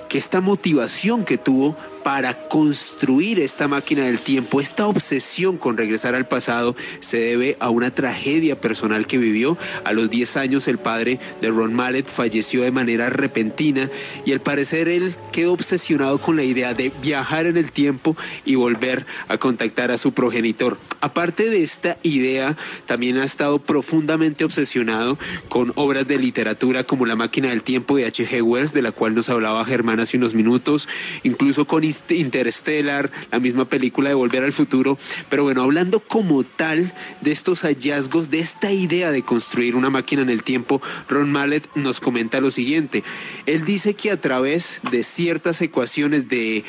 que 0.09 0.17
esta 0.17 0.41
motivación 0.41 1.23
que 1.23 1.37
tuvo 1.37 1.75
para 2.07 2.47
construir 2.47 3.37
esta 3.37 3.67
máquina 3.67 4.05
del 4.05 4.19
tiempo, 4.19 4.61
esta 4.61 4.87
obsesión 4.87 5.57
con 5.57 5.75
regresar 5.75 6.15
al 6.15 6.25
pasado, 6.25 6.73
se 7.01 7.17
debe 7.17 7.57
a 7.59 7.69
una 7.69 7.91
tragedia 7.91 8.55
personal 8.55 9.07
que 9.07 9.17
vivió. 9.17 9.57
A 9.83 9.91
los 9.91 10.09
10 10.09 10.37
años 10.37 10.69
el 10.69 10.77
padre 10.77 11.19
de 11.41 11.49
Ron 11.49 11.73
Mallet 11.73 12.07
falleció 12.07 12.61
de 12.63 12.71
manera 12.71 13.09
repentina 13.09 13.89
y 14.25 14.31
al 14.31 14.39
parecer 14.39 14.87
él 14.87 15.15
quedó 15.33 15.51
obsesionado 15.51 16.17
con 16.19 16.37
la 16.37 16.43
idea 16.43 16.73
de 16.73 16.93
viajar 17.01 17.45
en 17.45 17.57
el 17.57 17.73
tiempo 17.73 18.15
y 18.45 18.55
volver 18.55 19.05
a 19.27 19.37
contactar 19.37 19.91
a 19.91 19.97
su 19.97 20.13
progenitor. 20.13 20.77
Aparte 21.01 21.49
de 21.49 21.61
esta 21.61 21.97
idea, 22.03 22.55
también 22.85 23.17
ha 23.17 23.25
estado 23.25 23.59
profundamente 23.59 24.45
obsesionado 24.45 25.19
con 25.49 25.73
obras 25.75 26.07
de 26.07 26.17
literatura 26.17 26.85
como 26.85 27.05
La 27.05 27.17
máquina 27.17 27.49
del 27.49 27.63
tiempo 27.63 27.97
de 27.97 28.05
H.G. 28.05 28.41
Wells, 28.41 28.71
de 28.71 28.81
la 28.81 28.93
cual 28.93 29.13
nos 29.13 29.27
hablaba 29.27 29.65
Germán 29.65 29.99
hace 29.99 30.15
unos 30.15 30.33
minutos, 30.33 30.87
incluso 31.23 31.65
con 31.65 31.83
Interstellar, 32.09 33.11
la 33.31 33.39
misma 33.39 33.65
película 33.65 34.09
de 34.09 34.15
Volver 34.15 34.43
al 34.43 34.53
Futuro, 34.53 34.97
pero 35.29 35.43
bueno, 35.43 35.63
hablando 35.63 35.99
como 35.99 36.43
tal 36.43 36.93
de 37.21 37.31
estos 37.31 37.61
hallazgos, 37.61 38.29
de 38.29 38.39
esta 38.39 38.71
idea 38.71 39.11
de 39.11 39.23
construir 39.23 39.75
una 39.75 39.89
máquina 39.89 40.21
en 40.21 40.29
el 40.29 40.43
tiempo, 40.43 40.81
Ron 41.09 41.31
Mallet 41.31 41.67
nos 41.75 41.99
comenta 41.99 42.41
lo 42.41 42.51
siguiente. 42.51 43.03
Él 43.45 43.65
dice 43.65 43.93
que 43.93 44.11
a 44.11 44.17
través 44.19 44.79
de 44.91 45.03
ciertas 45.03 45.61
ecuaciones 45.61 46.29
de, 46.29 46.63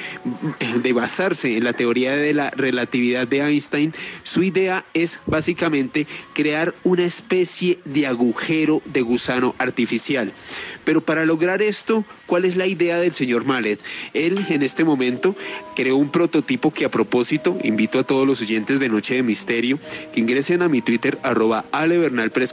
de 0.82 0.92
basarse 0.92 1.56
en 1.56 1.64
la 1.64 1.72
teoría 1.72 2.16
de 2.16 2.34
la 2.34 2.50
relatividad 2.50 3.26
de 3.26 3.40
Einstein, 3.40 3.94
su 4.22 4.42
idea 4.42 4.84
es 4.94 5.20
básicamente 5.26 6.06
crear 6.34 6.74
una 6.84 7.04
especie 7.04 7.78
de 7.84 8.06
agujero 8.06 8.82
de 8.84 9.02
gusano 9.02 9.54
artificial. 9.58 10.32
Pero 10.88 11.02
para 11.02 11.26
lograr 11.26 11.60
esto, 11.60 12.02
¿cuál 12.24 12.46
es 12.46 12.56
la 12.56 12.66
idea 12.66 12.96
del 12.96 13.12
señor 13.12 13.44
Mallet? 13.44 13.78
Él 14.14 14.46
en 14.48 14.62
este 14.62 14.84
momento 14.84 15.36
creó 15.76 15.98
un 15.98 16.08
prototipo 16.08 16.72
que 16.72 16.86
a 16.86 16.88
propósito 16.88 17.58
invito 17.62 17.98
a 17.98 18.04
todos 18.04 18.26
los 18.26 18.40
oyentes 18.40 18.80
de 18.80 18.88
Noche 18.88 19.16
de 19.16 19.22
Misterio 19.22 19.78
que 20.14 20.20
ingresen 20.20 20.62
a 20.62 20.68
mi 20.70 20.80
Twitter 20.80 21.18
arroba 21.22 21.66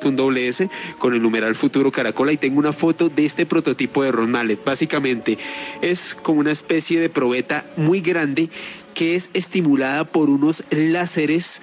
con 0.01 0.17
doble 0.17 0.49
S 0.49 0.69
con 0.99 1.13
el 1.13 1.21
numeral 1.21 1.55
futuro 1.55 1.93
caracola 1.93 2.33
y 2.33 2.38
tengo 2.38 2.59
una 2.59 2.73
foto 2.73 3.07
de 3.07 3.25
este 3.25 3.45
prototipo 3.45 4.03
de 4.03 4.11
Ron 4.11 4.31
Mallet. 4.31 4.61
Básicamente 4.65 5.38
es 5.81 6.13
como 6.13 6.41
una 6.41 6.51
especie 6.51 6.99
de 6.99 7.09
probeta 7.09 7.63
muy 7.77 8.01
grande 8.01 8.49
que 8.93 9.15
es 9.15 9.29
estimulada 9.33 10.03
por 10.03 10.29
unos 10.29 10.65
láseres 10.71 11.61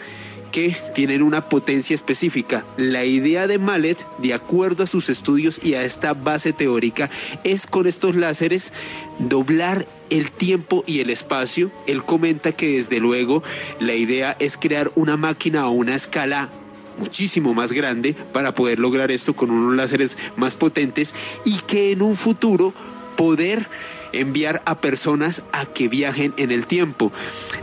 que 0.52 0.76
tienen 0.94 1.22
una 1.22 1.48
potencia 1.48 1.94
específica. 1.94 2.64
La 2.76 3.04
idea 3.04 3.46
de 3.46 3.58
Mallet, 3.58 3.98
de 4.18 4.34
acuerdo 4.34 4.84
a 4.84 4.86
sus 4.86 5.08
estudios 5.08 5.58
y 5.64 5.74
a 5.74 5.82
esta 5.82 6.14
base 6.14 6.52
teórica, 6.52 7.10
es 7.42 7.66
con 7.66 7.86
estos 7.86 8.14
láseres 8.14 8.72
doblar 9.18 9.86
el 10.10 10.30
tiempo 10.30 10.84
y 10.86 11.00
el 11.00 11.10
espacio. 11.10 11.72
Él 11.86 12.04
comenta 12.04 12.52
que 12.52 12.76
desde 12.76 13.00
luego 13.00 13.42
la 13.80 13.94
idea 13.94 14.36
es 14.38 14.56
crear 14.56 14.92
una 14.94 15.16
máquina 15.16 15.62
a 15.62 15.68
una 15.68 15.94
escala 15.96 16.50
muchísimo 16.98 17.54
más 17.54 17.72
grande 17.72 18.14
para 18.32 18.54
poder 18.54 18.78
lograr 18.78 19.10
esto 19.10 19.34
con 19.34 19.50
unos 19.50 19.74
láseres 19.74 20.18
más 20.36 20.54
potentes 20.54 21.14
y 21.44 21.58
que 21.60 21.92
en 21.92 22.02
un 22.02 22.16
futuro 22.16 22.74
poder 23.16 23.66
enviar 24.12 24.62
a 24.64 24.80
personas 24.80 25.42
a 25.52 25.66
que 25.66 25.88
viajen 25.88 26.34
en 26.36 26.50
el 26.50 26.66
tiempo. 26.66 27.12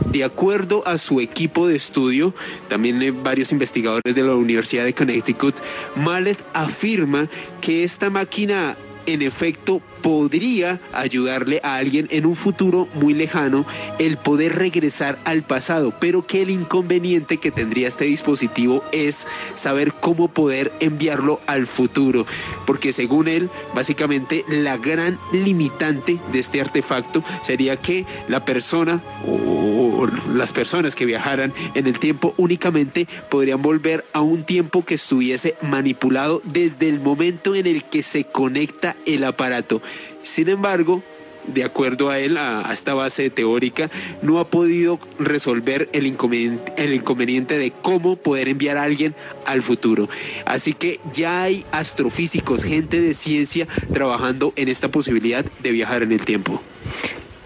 De 0.06 0.24
acuerdo 0.24 0.86
a 0.86 0.98
su 0.98 1.20
equipo 1.20 1.66
de 1.66 1.76
estudio, 1.76 2.34
también 2.68 3.22
varios 3.22 3.52
investigadores 3.52 4.14
de 4.14 4.22
la 4.22 4.34
Universidad 4.34 4.84
de 4.84 4.94
Connecticut, 4.94 5.54
Mallet 5.96 6.38
afirma 6.52 7.28
que 7.60 7.84
esta 7.84 8.10
máquina 8.10 8.76
en 9.06 9.22
efecto 9.22 9.80
podría 10.02 10.80
ayudarle 10.92 11.60
a 11.62 11.76
alguien 11.76 12.08
en 12.10 12.26
un 12.26 12.36
futuro 12.36 12.88
muy 12.94 13.14
lejano 13.14 13.66
el 13.98 14.16
poder 14.16 14.56
regresar 14.56 15.18
al 15.24 15.42
pasado, 15.42 15.92
pero 16.00 16.26
que 16.26 16.42
el 16.42 16.50
inconveniente 16.50 17.36
que 17.36 17.50
tendría 17.50 17.88
este 17.88 18.06
dispositivo 18.06 18.82
es 18.92 19.26
saber 19.54 19.92
cómo 19.92 20.28
poder 20.28 20.72
enviarlo 20.80 21.40
al 21.46 21.66
futuro, 21.66 22.26
porque 22.66 22.92
según 22.92 23.28
él, 23.28 23.50
básicamente 23.74 24.44
la 24.48 24.76
gran 24.76 25.18
limitante 25.32 26.18
de 26.32 26.38
este 26.38 26.60
artefacto 26.60 27.22
sería 27.42 27.76
que 27.76 28.06
la 28.28 28.44
persona 28.44 29.00
o 29.26 29.89
las 30.06 30.52
personas 30.52 30.94
que 30.94 31.04
viajaran 31.04 31.52
en 31.74 31.86
el 31.86 31.98
tiempo 31.98 32.34
únicamente 32.36 33.06
podrían 33.28 33.62
volver 33.62 34.04
a 34.12 34.20
un 34.20 34.44
tiempo 34.44 34.84
que 34.84 34.94
estuviese 34.94 35.56
manipulado 35.62 36.40
desde 36.44 36.88
el 36.88 37.00
momento 37.00 37.54
en 37.54 37.66
el 37.66 37.84
que 37.84 38.02
se 38.02 38.24
conecta 38.24 38.96
el 39.06 39.24
aparato. 39.24 39.82
Sin 40.22 40.48
embargo, 40.48 41.02
de 41.46 41.64
acuerdo 41.64 42.10
a 42.10 42.18
él, 42.18 42.36
a, 42.36 42.70
esta 42.72 42.94
base 42.94 43.30
teórica, 43.30 43.90
no 44.22 44.38
ha 44.38 44.48
podido 44.48 44.98
resolver 45.18 45.88
el 45.92 46.06
inconveniente, 46.06 47.58
de 47.58 47.70
cómo 47.70 48.16
poder 48.16 48.48
enviar 48.48 48.76
a 48.76 48.84
alguien 48.84 49.14
al 49.46 49.62
futuro. 49.62 50.08
Así 50.44 50.72
que 50.72 51.00
ya 51.14 51.42
hay 51.42 51.64
astrofísicos, 51.72 52.64
gente 52.64 53.00
de 53.00 53.14
ciencia, 53.14 53.66
trabajando 53.92 54.52
en 54.56 54.68
esta 54.68 54.88
posibilidad 54.88 55.44
de 55.60 55.70
viajar 55.70 56.02
en 56.02 56.12
el 56.12 56.24
tiempo. 56.24 56.62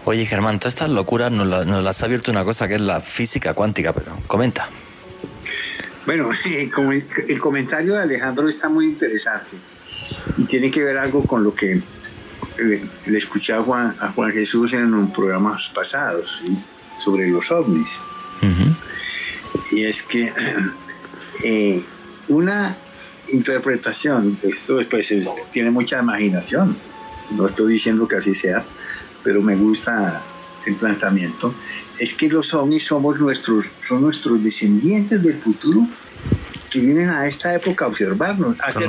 Oye, 0.07 0.27
Germán, 0.27 0.59
todas 0.59 0.75
estas 0.75 0.91
locuras 0.91 1.31
nos, 1.31 1.47
las 1.47 2.01
ha 2.01 2.05
abierto 2.05 2.29
una 2.29 2.43
cosa 2.43 2.67
que 2.67 2.75
es 2.75 2.81
la 2.81 3.01
física 3.01 3.55
cuántica, 3.55 3.91
pero 3.91 4.17
comenta. 4.27 4.69
Bueno, 6.05 6.29
el 6.45 7.39
comentario 7.39 7.95
de 7.95 8.01
Alejandro 8.03 8.47
está 8.47 8.69
muy 8.69 8.85
interesante 8.85 9.57
y 10.37 10.43
tiene 10.43 10.69
que 10.69 10.83
ver 10.83 10.97
algo 10.99 11.23
con 11.23 11.43
lo 11.43 11.55
que 11.55 11.81
le, 12.57 13.17
escuché 13.17 13.53
a 13.53 13.63
Juan, 13.63 13.95
a 13.99 14.11
Juan 14.11 14.31
Jesús 14.31 14.73
en 14.73 14.93
un 14.93 15.11
programas 15.11 15.71
pasados 15.73 16.41
sobre 17.03 17.27
los 17.27 17.49
ovnis. 17.51 17.89
Y 19.71 19.85
es 19.85 20.03
que 20.03 20.31
eh, 21.43 21.81
una 22.27 22.75
interpretación, 23.29 24.37
esto 24.43 24.79
pues, 24.87 25.11
tiene 25.51 25.71
mucha 25.71 25.99
imaginación, 25.99 26.77
no 27.31 27.47
estoy 27.47 27.73
diciendo 27.73 28.07
que 28.07 28.17
así 28.17 28.35
sea, 28.35 28.63
pero 29.25 29.41
me 29.41 29.55
gusta 29.55 30.21
el 30.65 30.75
planteamiento, 30.75 31.53
es 31.99 32.13
que 32.13 32.29
los 32.29 32.53
ovnis 32.53 32.85
somos 32.85 33.19
nuestros, 33.19 33.67
son 33.81 34.03
nuestros 34.03 34.41
descendientes 34.41 35.21
del 35.21 35.35
futuro 35.35 35.81
que 36.69 36.79
vienen 36.79 37.09
a 37.09 37.27
esta 37.27 37.53
época 37.53 37.85
a 37.85 37.87
observarnos, 37.87 38.59
a 38.61 38.67
hacer 38.67 38.87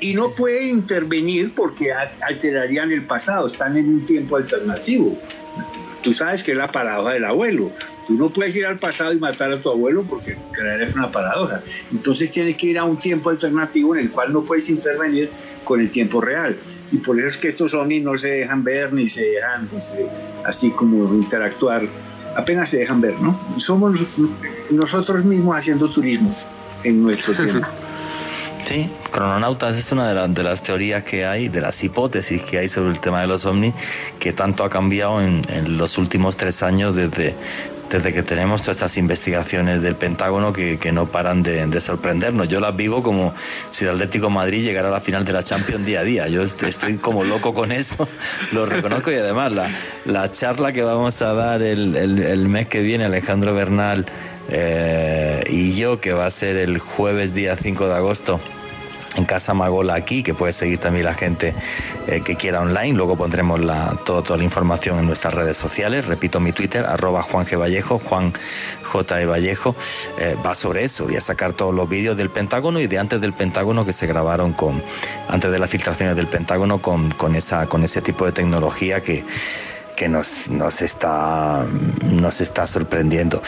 y 0.00 0.14
no 0.14 0.30
pueden 0.30 0.70
intervenir 0.70 1.52
porque 1.54 1.92
alterarían 1.92 2.90
el 2.90 3.02
pasado, 3.02 3.46
están 3.46 3.76
en 3.76 3.88
un 3.88 4.04
tiempo 4.04 4.36
alternativo. 4.36 5.16
Tú 6.02 6.12
sabes 6.12 6.42
que 6.42 6.50
es 6.50 6.56
la 6.56 6.72
paradoja 6.72 7.12
del 7.12 7.24
abuelo. 7.24 7.70
Tú 8.12 8.18
no 8.18 8.28
puedes 8.28 8.54
ir 8.54 8.66
al 8.66 8.78
pasado 8.78 9.14
y 9.14 9.18
matar 9.18 9.50
a 9.52 9.58
tu 9.58 9.70
abuelo 9.70 10.02
porque 10.02 10.36
creer 10.52 10.82
es 10.82 10.94
una 10.94 11.10
paradoja. 11.10 11.62
Entonces 11.90 12.30
tienes 12.30 12.58
que 12.58 12.66
ir 12.66 12.78
a 12.78 12.84
un 12.84 12.98
tiempo 12.98 13.30
alternativo 13.30 13.96
en 13.96 14.02
el 14.02 14.10
cual 14.10 14.34
no 14.34 14.42
puedes 14.42 14.68
intervenir 14.68 15.30
con 15.64 15.80
el 15.80 15.90
tiempo 15.90 16.20
real. 16.20 16.54
Y 16.90 16.98
por 16.98 17.18
eso 17.18 17.28
es 17.28 17.36
que 17.38 17.48
estos 17.48 17.72
ovnis 17.72 18.04
no 18.04 18.18
se 18.18 18.28
dejan 18.28 18.62
ver 18.62 18.92
ni 18.92 19.08
se 19.08 19.22
dejan 19.22 19.66
pues, 19.68 19.94
eh, 19.94 20.06
así 20.44 20.70
como 20.72 21.14
interactuar. 21.14 21.84
Apenas 22.36 22.68
se 22.68 22.80
dejan 22.80 23.00
ver, 23.00 23.18
¿no? 23.18 23.40
Somos 23.56 23.98
nosotros 24.70 25.24
mismos 25.24 25.56
haciendo 25.56 25.90
turismo 25.90 26.36
en 26.84 27.02
nuestro 27.02 27.32
tiempo. 27.32 27.66
Sí, 28.64 28.88
crononautas 29.10 29.76
es 29.76 29.90
una 29.90 30.28
de, 30.28 30.42
las 30.42 30.62
teorías 30.62 31.02
que 31.02 31.26
hay, 31.26 31.48
de 31.48 31.60
las 31.60 31.82
hipótesis 31.82 32.42
que 32.42 32.58
hay 32.58 32.68
sobre 32.68 32.92
el 32.92 33.00
tema 33.00 33.20
de 33.20 33.26
los 33.26 33.44
ovnis, 33.44 33.74
que 34.20 34.32
tanto 34.32 34.62
ha 34.64 34.70
cambiado 34.70 35.20
en, 35.20 35.42
los 35.76 35.98
últimos 35.98 36.36
tres 36.36 36.62
años 36.62 36.94
desde, 36.94 37.34
desde 37.92 38.14
que 38.14 38.22
tenemos 38.22 38.62
todas 38.62 38.78
estas 38.78 38.96
investigaciones 38.96 39.82
del 39.82 39.96
Pentágono 39.96 40.50
que, 40.52 40.92
no 40.92 41.06
paran 41.06 41.42
de, 41.42 41.80
sorprendernos. 41.80 42.48
Yo 42.48 42.58
las 42.58 42.74
vivo 42.74 43.02
como 43.02 43.34
si 43.70 43.84
el 43.84 43.90
Atlético 43.90 44.30
Madrid 44.30 44.64
llegara 44.64 44.88
a 44.88 44.90
la 44.90 45.00
final 45.00 45.26
de 45.26 45.34
la 45.34 45.42
Champions 45.42 45.84
día 45.84 46.00
a 46.00 46.04
día. 46.04 46.28
Yo 46.28 46.42
estoy 46.42 46.96
como 46.96 47.22
loco 47.22 47.52
con 47.52 47.70
eso, 47.70 48.08
lo 48.52 48.64
reconozco 48.64 49.12
y 49.12 49.16
además 49.16 49.52
la, 50.06 50.32
charla 50.32 50.72
que 50.72 50.82
vamos 50.82 51.20
a 51.20 51.34
dar 51.34 51.60
el, 51.60 52.48
mes 52.48 52.66
que 52.68 52.80
viene, 52.80 53.04
Alejandro 53.04 53.54
Bernal 53.54 54.06
eh, 54.48 55.44
y 55.50 55.74
yo, 55.74 56.00
que 56.00 56.14
va 56.14 56.24
a 56.24 56.30
ser 56.30 56.56
el 56.56 56.78
jueves 56.78 57.34
día 57.34 57.56
5 57.56 57.88
de 57.88 57.94
agosto 57.94 58.40
en 59.16 59.24
Casa 59.24 59.54
Magola 59.54 59.94
aquí, 59.94 60.22
que 60.22 60.34
puede 60.34 60.52
seguir 60.52 60.78
también 60.78 61.04
la 61.04 61.14
gente 61.14 61.54
eh, 62.06 62.22
que 62.24 62.36
quiera 62.36 62.60
online. 62.60 62.92
Luego 62.92 63.16
pondremos 63.16 63.60
la, 63.60 63.96
toda 64.04 64.36
la 64.36 64.44
información 64.44 64.98
en 64.98 65.06
nuestras 65.06 65.34
redes 65.34 65.56
sociales. 65.56 66.06
Repito 66.06 66.40
mi 66.40 66.52
Twitter, 66.52 66.84
arroba 66.84 67.22
Juan 67.22 67.46
G. 67.46 67.58
Vallejo, 67.58 67.98
Juan 67.98 68.32
J. 68.82 69.20
E. 69.20 69.26
Vallejo. 69.26 69.74
Eh, 70.18 70.36
va 70.44 70.54
sobre 70.54 70.84
eso. 70.84 71.04
Voy 71.04 71.16
a 71.16 71.20
sacar 71.20 71.52
todos 71.52 71.74
los 71.74 71.88
vídeos 71.88 72.16
del 72.16 72.30
Pentágono 72.30 72.80
y 72.80 72.86
de 72.86 72.98
antes 72.98 73.20
del 73.20 73.32
Pentágono 73.32 73.84
que 73.84 73.92
se 73.92 74.06
grabaron 74.06 74.52
con, 74.52 74.82
antes 75.28 75.50
de 75.50 75.58
las 75.58 75.70
filtraciones 75.70 76.16
del 76.16 76.26
Pentágono 76.26 76.78
con, 76.78 77.10
con, 77.10 77.36
esa, 77.36 77.66
con 77.66 77.84
ese 77.84 78.02
tipo 78.02 78.24
de 78.24 78.32
tecnología 78.32 79.02
que 79.02 79.24
que 79.96 80.08
nos, 80.08 80.48
nos, 80.48 80.82
está, 80.82 81.64
nos 82.04 82.40
está 82.40 82.66
sorprendiendo. 82.66 83.42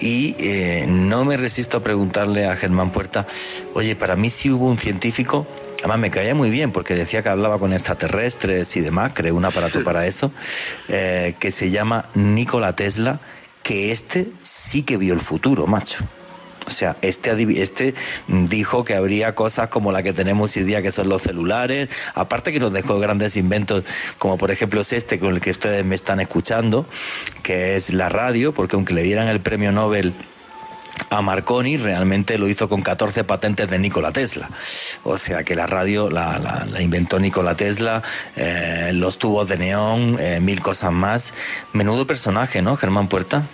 Y 0.00 0.36
eh, 0.38 0.86
no 0.88 1.24
me 1.24 1.36
resisto 1.36 1.78
a 1.78 1.80
preguntarle 1.82 2.46
a 2.46 2.56
Germán 2.56 2.90
Puerta, 2.90 3.26
oye, 3.74 3.96
para 3.96 4.16
mí 4.16 4.30
sí 4.30 4.50
hubo 4.50 4.68
un 4.68 4.78
científico, 4.78 5.46
además 5.78 5.98
me 5.98 6.10
caía 6.10 6.34
muy 6.34 6.50
bien 6.50 6.70
porque 6.72 6.94
decía 6.94 7.22
que 7.22 7.28
hablaba 7.28 7.58
con 7.58 7.72
extraterrestres 7.72 8.76
y 8.76 8.80
demás, 8.80 9.12
creó 9.14 9.34
un 9.34 9.44
aparato 9.44 9.82
para 9.84 10.06
eso, 10.06 10.30
eh, 10.88 11.34
que 11.38 11.50
se 11.50 11.70
llama 11.70 12.06
Nikola 12.14 12.74
Tesla, 12.74 13.18
que 13.62 13.90
este 13.90 14.28
sí 14.42 14.82
que 14.82 14.96
vio 14.96 15.14
el 15.14 15.20
futuro, 15.20 15.66
macho. 15.66 16.04
O 16.68 16.70
sea, 16.70 16.96
este, 17.00 17.62
este 17.62 17.94
dijo 18.28 18.84
que 18.84 18.94
habría 18.94 19.34
cosas 19.34 19.70
como 19.70 19.90
la 19.90 20.02
que 20.02 20.12
tenemos 20.12 20.54
hoy 20.54 20.64
día, 20.64 20.82
que 20.82 20.92
son 20.92 21.08
los 21.08 21.22
celulares, 21.22 21.88
aparte 22.14 22.52
que 22.52 22.60
nos 22.60 22.74
dejó 22.74 22.98
grandes 22.98 23.38
inventos, 23.38 23.84
como 24.18 24.36
por 24.36 24.50
ejemplo 24.50 24.82
es 24.82 24.92
este 24.92 25.18
con 25.18 25.34
el 25.34 25.40
que 25.40 25.50
ustedes 25.50 25.82
me 25.82 25.94
están 25.94 26.20
escuchando, 26.20 26.84
que 27.42 27.76
es 27.76 27.90
la 27.90 28.10
radio, 28.10 28.52
porque 28.52 28.76
aunque 28.76 28.92
le 28.92 29.02
dieran 29.02 29.28
el 29.28 29.40
premio 29.40 29.72
Nobel 29.72 30.12
a 31.08 31.22
Marconi 31.22 31.78
realmente 31.78 32.36
lo 32.36 32.48
hizo 32.48 32.68
con 32.68 32.82
14 32.82 33.24
patentes 33.24 33.70
de 33.70 33.78
Nikola 33.78 34.12
Tesla. 34.12 34.50
O 35.04 35.16
sea 35.16 35.42
que 35.42 35.54
la 35.54 35.66
radio 35.66 36.10
la, 36.10 36.66
inventó 36.80 37.18
Nikola 37.18 37.54
Tesla, 37.54 38.02
eh, 38.36 38.90
los 38.92 39.16
tubos 39.16 39.48
de 39.48 39.56
neón, 39.56 40.18
eh, 40.20 40.38
mil 40.40 40.60
cosas 40.60 40.92
más. 40.92 41.32
Menudo 41.72 42.06
personaje, 42.06 42.60
¿no, 42.60 42.76
Germán 42.76 43.08
Puerta? 43.08 43.44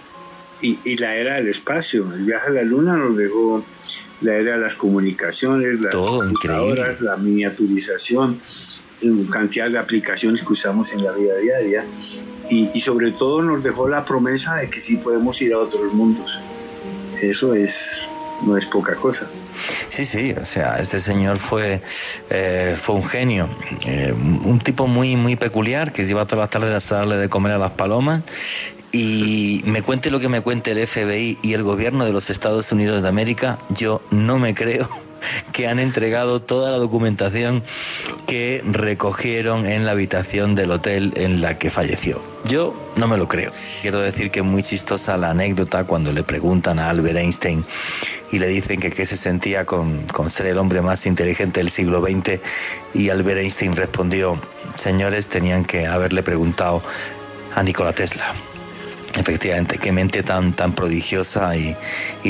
Y, 0.64 0.96
la 0.96 1.14
era 1.16 1.34
del 1.34 1.48
espacio. 1.48 2.12
El 2.14 2.24
viaje 2.24 2.48
a 2.48 2.50
la 2.50 2.62
luna 2.62 2.96
nos 2.96 3.16
dejó 3.16 3.64
la 4.22 4.34
era 4.34 4.56
de 4.56 4.62
las 4.62 4.74
comunicaciones, 4.74 5.80
las 5.80 5.94
computadoras, 5.94 7.00
la 7.00 7.16
miniaturización, 7.16 8.40
cantidad 9.30 9.70
de 9.70 9.78
aplicaciones 9.78 10.40
que 10.42 10.52
usamos 10.52 10.92
en 10.92 11.04
la 11.04 11.12
vida 11.12 11.36
diaria 11.36 11.84
y, 12.48 12.70
y, 12.72 12.80
sobre 12.80 13.12
todo 13.12 13.42
nos 13.42 13.62
dejó 13.62 13.88
la 13.88 14.04
promesa 14.04 14.56
de 14.56 14.70
que 14.70 14.80
sí 14.80 14.96
podemos 14.96 15.40
ir 15.42 15.52
a 15.52 15.58
otros 15.58 15.92
mundos. 15.92 16.30
Eso 17.20 17.54
es 17.54 18.00
no 18.42 18.56
es 18.56 18.66
poca 18.66 18.94
cosa. 18.94 19.26
Sí, 19.88 20.04
sí, 20.04 20.32
o 20.32 20.44
sea, 20.44 20.76
este 20.76 20.98
señor 20.98 21.38
fue, 21.38 21.80
eh, 22.28 22.76
fue 22.80 22.96
un 22.96 23.04
genio, 23.04 23.48
eh, 23.86 24.12
un 24.12 24.58
tipo 24.58 24.86
muy, 24.86 25.16
muy 25.16 25.36
peculiar 25.36 25.92
que 25.92 26.02
iba 26.02 26.26
todas 26.26 26.42
las 26.44 26.50
tardes 26.50 26.92
a 26.92 26.96
darle 26.96 27.16
de 27.16 27.28
comer 27.28 27.52
a 27.52 27.58
las 27.58 27.72
palomas 27.72 28.22
y 28.94 29.62
me 29.66 29.82
cuente 29.82 30.08
lo 30.12 30.20
que 30.20 30.28
me 30.28 30.40
cuente 30.40 30.70
el 30.70 30.86
FBI 30.86 31.38
y 31.42 31.54
el 31.54 31.64
gobierno 31.64 32.04
de 32.04 32.12
los 32.12 32.30
Estados 32.30 32.70
Unidos 32.70 33.02
de 33.02 33.08
América, 33.08 33.58
yo 33.70 34.00
no 34.12 34.38
me 34.38 34.54
creo 34.54 34.88
que 35.52 35.66
han 35.66 35.80
entregado 35.80 36.40
toda 36.40 36.70
la 36.70 36.78
documentación 36.78 37.64
que 38.28 38.62
recogieron 38.64 39.66
en 39.66 39.84
la 39.84 39.90
habitación 39.90 40.54
del 40.54 40.70
hotel 40.70 41.12
en 41.16 41.40
la 41.40 41.58
que 41.58 41.70
falleció. 41.70 42.22
Yo 42.44 42.72
no 42.94 43.08
me 43.08 43.16
lo 43.16 43.26
creo. 43.26 43.50
Quiero 43.82 43.98
decir 43.98 44.30
que 44.30 44.40
es 44.40 44.46
muy 44.46 44.62
chistosa 44.62 45.16
la 45.16 45.30
anécdota 45.30 45.82
cuando 45.82 46.12
le 46.12 46.22
preguntan 46.22 46.78
a 46.78 46.88
Albert 46.88 47.16
Einstein 47.16 47.64
y 48.30 48.38
le 48.38 48.46
dicen 48.46 48.78
que 48.78 48.92
qué 48.92 49.06
se 49.06 49.16
sentía 49.16 49.64
con, 49.64 50.02
con 50.12 50.30
ser 50.30 50.46
el 50.46 50.58
hombre 50.58 50.82
más 50.82 51.04
inteligente 51.06 51.58
del 51.58 51.70
siglo 51.70 52.00
XX 52.00 52.38
y 52.94 53.08
Albert 53.08 53.40
Einstein 53.40 53.74
respondió, 53.74 54.38
señores, 54.76 55.26
tenían 55.26 55.64
que 55.64 55.88
haberle 55.88 56.22
preguntado 56.22 56.80
a 57.56 57.62
Nikola 57.64 57.92
Tesla 57.92 58.34
Efectivamente, 59.16 59.78
qué 59.78 59.92
mente 59.92 60.24
tan, 60.24 60.54
tan 60.54 60.72
prodigiosa 60.72 61.56
y, 61.56 61.76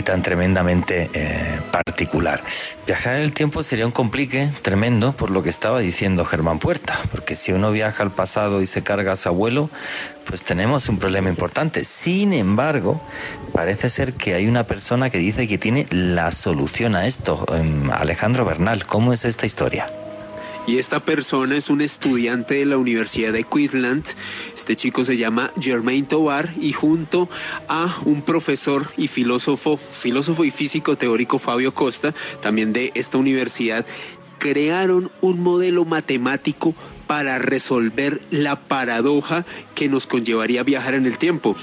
tan 0.03 0.23
tremendamente 0.23 1.09
eh, 1.15 1.59
particular. 1.71 2.43
Viajar 2.87 3.17
en 3.17 3.23
el 3.23 3.33
tiempo 3.33 3.63
sería 3.63 3.87
un 3.87 3.93
complique 3.93 4.51
tremendo 4.61 5.13
por 5.13 5.31
lo 5.31 5.43
que 5.43 5.49
estaba 5.49 5.81
diciendo 5.81 6.27
Germán 6.27 6.59
Puerta, 6.59 6.99
porque 7.11 7.37
si 7.37 7.53
uno 7.53 7.73
viaja 7.73 8.03
al 8.03 8.11
pasado 8.11 8.61
y 8.61 8.67
se 8.67 8.83
carga 8.83 9.13
a 9.13 9.17
su 9.17 9.31
abuelo, 9.31 9.71
pues 10.27 10.43
tenemos 10.43 10.89
un 10.91 10.99
problema 10.99 11.31
importante. 11.31 11.85
Sin 11.85 12.35
embargo, 12.35 13.01
parece 13.53 13.89
ser 13.89 14.13
que 14.13 14.35
hay 14.35 14.47
una 14.47 14.65
persona 14.65 15.09
que 15.09 15.19
dice 15.19 15.49
que 15.49 15.57
tiene 15.57 15.87
la 15.91 16.33
solución 16.33 16.97
a 16.97 17.07
esto. 17.07 17.47
Em, 17.55 17.91
Alejandro 17.91 18.45
Bernal, 18.45 18.85
¿cómo 18.85 19.15
es 19.15 19.25
esta 19.25 19.47
historia? 19.47 19.87
Y 20.67 20.79
esta 20.79 21.01
persona 21.01 21.57
es 21.57 21.69
un 21.69 21.83
estudiante 21.83 22.55
de 22.55 22.65
la 22.65 22.79
Universidad 22.79 23.35
de 23.35 23.45
Queensland. 23.45 24.05
Este 24.57 24.77
chico 24.77 25.05
se 25.05 25.19
llama 25.19 25.53
Germain 25.61 26.07
Tovar 26.07 26.55
y 26.59 26.73
junto 26.73 27.29
a 27.69 27.99
un 28.07 28.23
profesor 28.23 28.87
y 28.97 29.09
filósofo, 29.09 29.77
filósofo 29.77 30.43
y 30.45 30.51
físico 30.51 30.97
teórico 30.97 31.39
Fabio 31.39 31.75
Costa, 31.75 32.15
también 32.43 32.73
de 32.73 32.93
esta 32.95 33.19
universidad, 33.19 33.85
crearon 34.39 35.11
un 35.21 35.41
modelo 35.41 35.85
matemático 35.85 36.75
para 37.07 37.39
resolver 37.39 38.23
la 38.31 38.57
paradoja 38.57 39.45
que 39.75 39.91
nos 39.91 40.07
conllevaría 40.07 40.63
viajar 40.63 40.95
en 40.95 41.05
el 41.05 41.19
tiempo. 41.19 41.57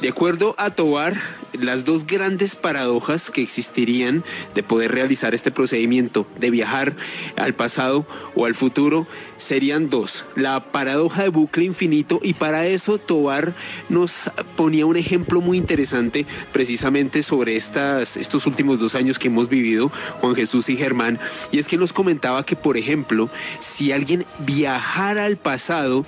De 0.00 0.10
acuerdo 0.10 0.54
a 0.58 0.70
Tovar, 0.70 1.14
las 1.60 1.84
dos 1.84 2.06
grandes 2.06 2.56
paradojas 2.56 3.30
que 3.30 3.42
existirían 3.42 4.24
de 4.54 4.62
poder 4.62 4.92
realizar 4.92 5.34
este 5.34 5.50
procedimiento 5.50 6.26
de 6.38 6.50
viajar 6.50 6.94
al 7.36 7.54
pasado 7.54 8.06
o 8.34 8.46
al 8.46 8.54
futuro 8.54 9.06
serían 9.38 9.90
dos. 9.90 10.24
La 10.34 10.72
paradoja 10.72 11.22
de 11.22 11.28
bucle 11.28 11.64
infinito 11.64 12.20
y 12.22 12.34
para 12.34 12.66
eso 12.66 12.98
Tovar 12.98 13.54
nos 13.88 14.30
ponía 14.56 14.86
un 14.86 14.96
ejemplo 14.96 15.40
muy 15.40 15.58
interesante 15.58 16.26
precisamente 16.52 17.22
sobre 17.22 17.56
estas, 17.56 18.16
estos 18.16 18.46
últimos 18.46 18.78
dos 18.78 18.94
años 18.94 19.18
que 19.18 19.28
hemos 19.28 19.48
vivido, 19.48 19.90
Juan 20.20 20.34
Jesús 20.34 20.68
y 20.68 20.76
Germán, 20.76 21.18
y 21.52 21.58
es 21.58 21.68
que 21.68 21.76
nos 21.76 21.92
comentaba 21.92 22.44
que, 22.44 22.56
por 22.56 22.76
ejemplo, 22.76 23.28
si 23.60 23.92
alguien 23.92 24.24
viajara 24.38 25.24
al 25.24 25.36
pasado 25.36 26.06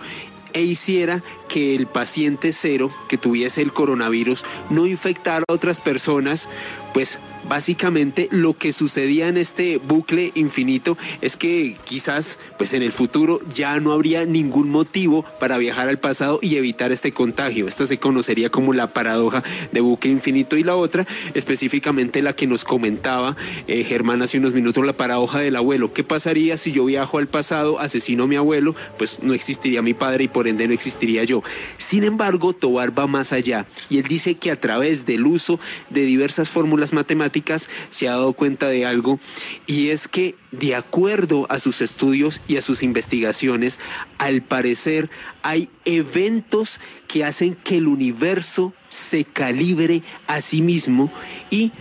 e 0.59 0.63
hiciera 0.63 1.23
que 1.49 1.77
el 1.77 1.87
paciente 1.87 2.53
cero 2.53 2.91
que 3.09 3.17
tuviese 3.17 3.63
el 3.63 3.73
coronavirus 3.73 4.45
no 4.71 4.87
infectara 4.87 5.45
a 5.49 5.53
otras 5.53 5.79
personas, 5.79 6.49
pues 6.93 7.21
básicamente 7.49 8.29
lo 8.31 8.55
que 8.55 8.73
sucedía 8.73 9.29
en 9.29 9.39
este 9.39 9.79
bucle 9.79 10.33
infinito 10.35 10.99
es 11.21 11.37
que 11.37 11.77
quizás 11.85 12.39
pues 12.59 12.73
en 12.73 12.83
el 12.83 12.93
futuro 12.93 13.41
ya 13.55 13.81
no 13.81 13.93
habría 13.93 14.25
ningún 14.25 14.71
motivo 14.71 15.25
para 15.41 15.59
viajar 15.59 15.89
al 15.89 15.99
pasado 15.99 16.39
y 16.43 16.57
evitar 16.57 16.93
este 16.93 17.13
contagio. 17.13 17.69
Esta 17.69 17.87
se 17.87 17.99
conocería 17.99 18.51
como 18.51 18.75
la 18.75 18.89
paradoja 18.89 19.43
de 19.73 19.81
bucle 19.81 20.11
infinito 20.11 20.57
y 20.57 20.65
la 20.65 20.77
otra 20.77 21.07
específicamente 21.35 22.23
la 22.23 22.35
que 22.35 22.47
nos 22.47 22.65
comentaba 22.65 23.37
eh, 23.67 23.85
Germán 23.85 24.23
hace 24.23 24.39
unos 24.39 24.53
minutos, 24.53 24.85
la 24.85 24.93
paradoja 24.93 25.41
del 25.41 25.57
abuelo. 25.57 25.93
¿Qué 25.93 26.05
pasaría 26.05 26.57
si 26.57 26.73
yo 26.73 26.85
viajo 26.85 27.19
al 27.19 27.29
pasado, 27.29 27.79
asesino 27.79 28.25
a 28.25 28.27
mi 28.27 28.37
abuelo? 28.37 28.75
Pues 28.99 29.23
no 29.23 29.33
existiría 29.33 29.83
mi 29.83 29.95
padre 29.95 30.25
y 30.25 30.29
por 30.29 30.49
ende 30.49 30.67
no 30.67 30.75
existiría 30.75 31.25
yo. 31.25 31.43
Sin 31.79 32.05
embargo, 32.05 32.53
Tobar 32.53 32.97
va 32.97 33.07
más 33.07 33.33
allá 33.33 33.67
y 33.89 33.99
él 33.99 34.05
dice 34.05 34.35
que 34.35 34.51
a 34.51 34.61
través 34.61 35.07
del 35.07 35.27
uso 35.27 35.59
de 35.91 36.03
diversas 36.03 36.49
fórmulas 36.51 36.93
matemáticas 36.93 37.38
se 37.91 38.09
ha 38.09 38.13
dado 38.13 38.33
cuenta 38.33 38.69
de 38.69 38.87
algo 38.87 39.21
y 39.67 39.91
es 39.91 40.09
que 40.09 40.35
de 40.53 40.75
acuerdo 40.75 41.47
a 41.51 41.59
sus 41.59 41.81
estudios 41.81 42.41
y 42.49 42.57
a 42.57 42.63
sus 42.63 42.83
investigaciones, 42.83 43.79
al 44.19 44.43
parecer 44.43 45.11
hay 45.43 45.69
eventos 45.85 46.81
que 47.07 47.25
hacen 47.25 47.55
que 47.55 47.79
el 47.79 47.87
universo 47.87 48.73
se 48.89 49.25
calibre 49.25 50.03
a 50.27 50.41
sí 50.41 50.63
mismo 50.63 51.11
y 51.51 51.73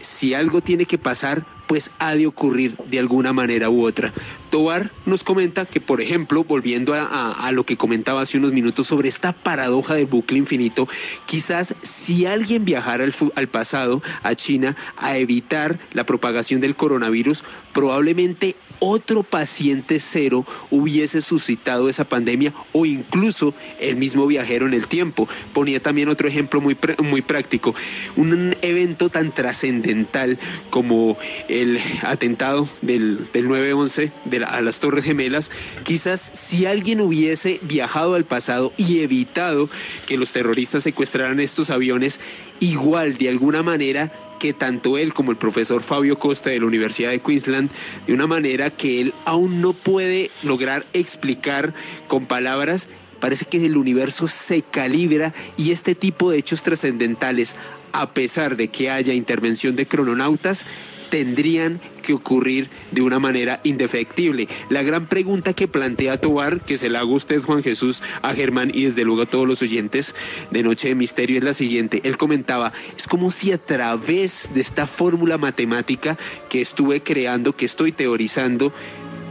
si 0.00 0.34
algo 0.34 0.60
tiene 0.60 0.84
que 0.84 0.98
pasar, 0.98 1.44
pues 1.72 1.90
ha 2.00 2.14
de 2.14 2.26
ocurrir 2.26 2.76
de 2.90 2.98
alguna 2.98 3.32
manera 3.32 3.70
u 3.70 3.86
otra. 3.86 4.12
Tobar 4.50 4.90
nos 5.06 5.24
comenta 5.24 5.64
que, 5.64 5.80
por 5.80 6.02
ejemplo, 6.02 6.44
volviendo 6.44 6.92
a, 6.92 7.50
lo 7.50 7.64
que 7.64 7.78
comentaba 7.78 8.20
hace 8.20 8.36
unos 8.36 8.52
minutos 8.52 8.88
sobre 8.88 9.08
esta 9.08 9.32
paradoja 9.32 9.94
del 9.94 10.04
bucle 10.04 10.36
infinito, 10.36 10.86
quizás 11.24 11.74
si 11.80 12.26
alguien 12.26 12.66
viajara 12.66 13.04
al, 13.04 13.14
al 13.36 13.48
pasado, 13.48 14.02
a 14.22 14.34
China, 14.34 14.76
a 14.98 15.16
evitar 15.16 15.78
la 15.94 16.04
propagación 16.04 16.60
del 16.60 16.76
coronavirus, 16.76 17.42
probablemente 17.72 18.54
otro 18.82 19.22
paciente 19.22 20.00
cero 20.00 20.44
hubiese 20.70 21.22
suscitado 21.22 21.88
esa 21.88 22.04
pandemia 22.04 22.52
o 22.72 22.84
incluso 22.84 23.54
el 23.80 23.94
mismo 23.94 24.26
viajero 24.26 24.66
en 24.66 24.74
el 24.74 24.88
tiempo. 24.88 25.28
Ponía 25.54 25.80
también 25.80 26.08
otro 26.08 26.26
ejemplo 26.26 26.60
muy, 26.60 26.76
muy 26.98 27.22
práctico, 27.22 27.76
un 28.16 28.56
evento 28.60 29.08
tan 29.08 29.30
trascendental 29.30 30.36
como 30.70 31.16
el 31.48 31.78
atentado 32.02 32.68
del, 32.80 33.28
del 33.32 33.48
9-11 33.48 34.10
a 34.46 34.60
las 34.60 34.80
Torres 34.80 35.04
Gemelas, 35.04 35.52
quizás 35.84 36.32
si 36.34 36.66
alguien 36.66 37.00
hubiese 37.00 37.60
viajado 37.62 38.16
al 38.16 38.24
pasado 38.24 38.72
y 38.76 38.98
evitado 38.98 39.68
que 40.06 40.16
los 40.16 40.32
terroristas 40.32 40.82
secuestraran 40.82 41.38
estos 41.38 41.70
aviones, 41.70 42.18
igual 42.58 43.16
de 43.16 43.28
alguna 43.28 43.62
manera 43.62 44.12
que 44.42 44.52
tanto 44.52 44.98
él 44.98 45.14
como 45.14 45.30
el 45.30 45.36
profesor 45.36 45.84
Fabio 45.84 46.18
Costa 46.18 46.50
de 46.50 46.58
la 46.58 46.66
Universidad 46.66 47.10
de 47.10 47.20
Queensland, 47.20 47.70
de 48.08 48.12
una 48.12 48.26
manera 48.26 48.70
que 48.70 49.00
él 49.00 49.14
aún 49.24 49.60
no 49.60 49.72
puede 49.72 50.32
lograr 50.42 50.84
explicar 50.94 51.74
con 52.08 52.26
palabras, 52.26 52.88
parece 53.20 53.44
que 53.44 53.64
el 53.64 53.76
universo 53.76 54.26
se 54.26 54.62
calibra 54.62 55.32
y 55.56 55.70
este 55.70 55.94
tipo 55.94 56.32
de 56.32 56.38
hechos 56.38 56.64
trascendentales, 56.64 57.54
a 57.92 58.10
pesar 58.14 58.56
de 58.56 58.66
que 58.66 58.90
haya 58.90 59.14
intervención 59.14 59.76
de 59.76 59.86
crononautas, 59.86 60.66
tendrían 61.12 61.78
que 62.02 62.14
ocurrir 62.14 62.70
de 62.90 63.02
una 63.02 63.18
manera 63.18 63.60
indefectible. 63.64 64.48
La 64.70 64.82
gran 64.82 65.04
pregunta 65.04 65.52
que 65.52 65.68
plantea 65.68 66.18
Tobar, 66.18 66.62
que 66.62 66.78
se 66.78 66.88
la 66.88 67.00
hago 67.00 67.12
usted, 67.12 67.42
Juan 67.42 67.62
Jesús, 67.62 68.02
a 68.22 68.32
Germán 68.32 68.70
y 68.72 68.84
desde 68.84 69.04
luego 69.04 69.20
a 69.20 69.26
todos 69.26 69.46
los 69.46 69.60
oyentes 69.60 70.14
de 70.50 70.62
Noche 70.62 70.88
de 70.88 70.94
Misterio 70.94 71.36
es 71.36 71.44
la 71.44 71.52
siguiente. 71.52 72.00
Él 72.04 72.16
comentaba, 72.16 72.72
es 72.96 73.06
como 73.06 73.30
si 73.30 73.52
a 73.52 73.58
través 73.58 74.48
de 74.54 74.62
esta 74.62 74.86
fórmula 74.86 75.36
matemática 75.36 76.16
que 76.48 76.62
estuve 76.62 77.02
creando, 77.02 77.54
que 77.54 77.66
estoy 77.66 77.92
teorizando, 77.92 78.72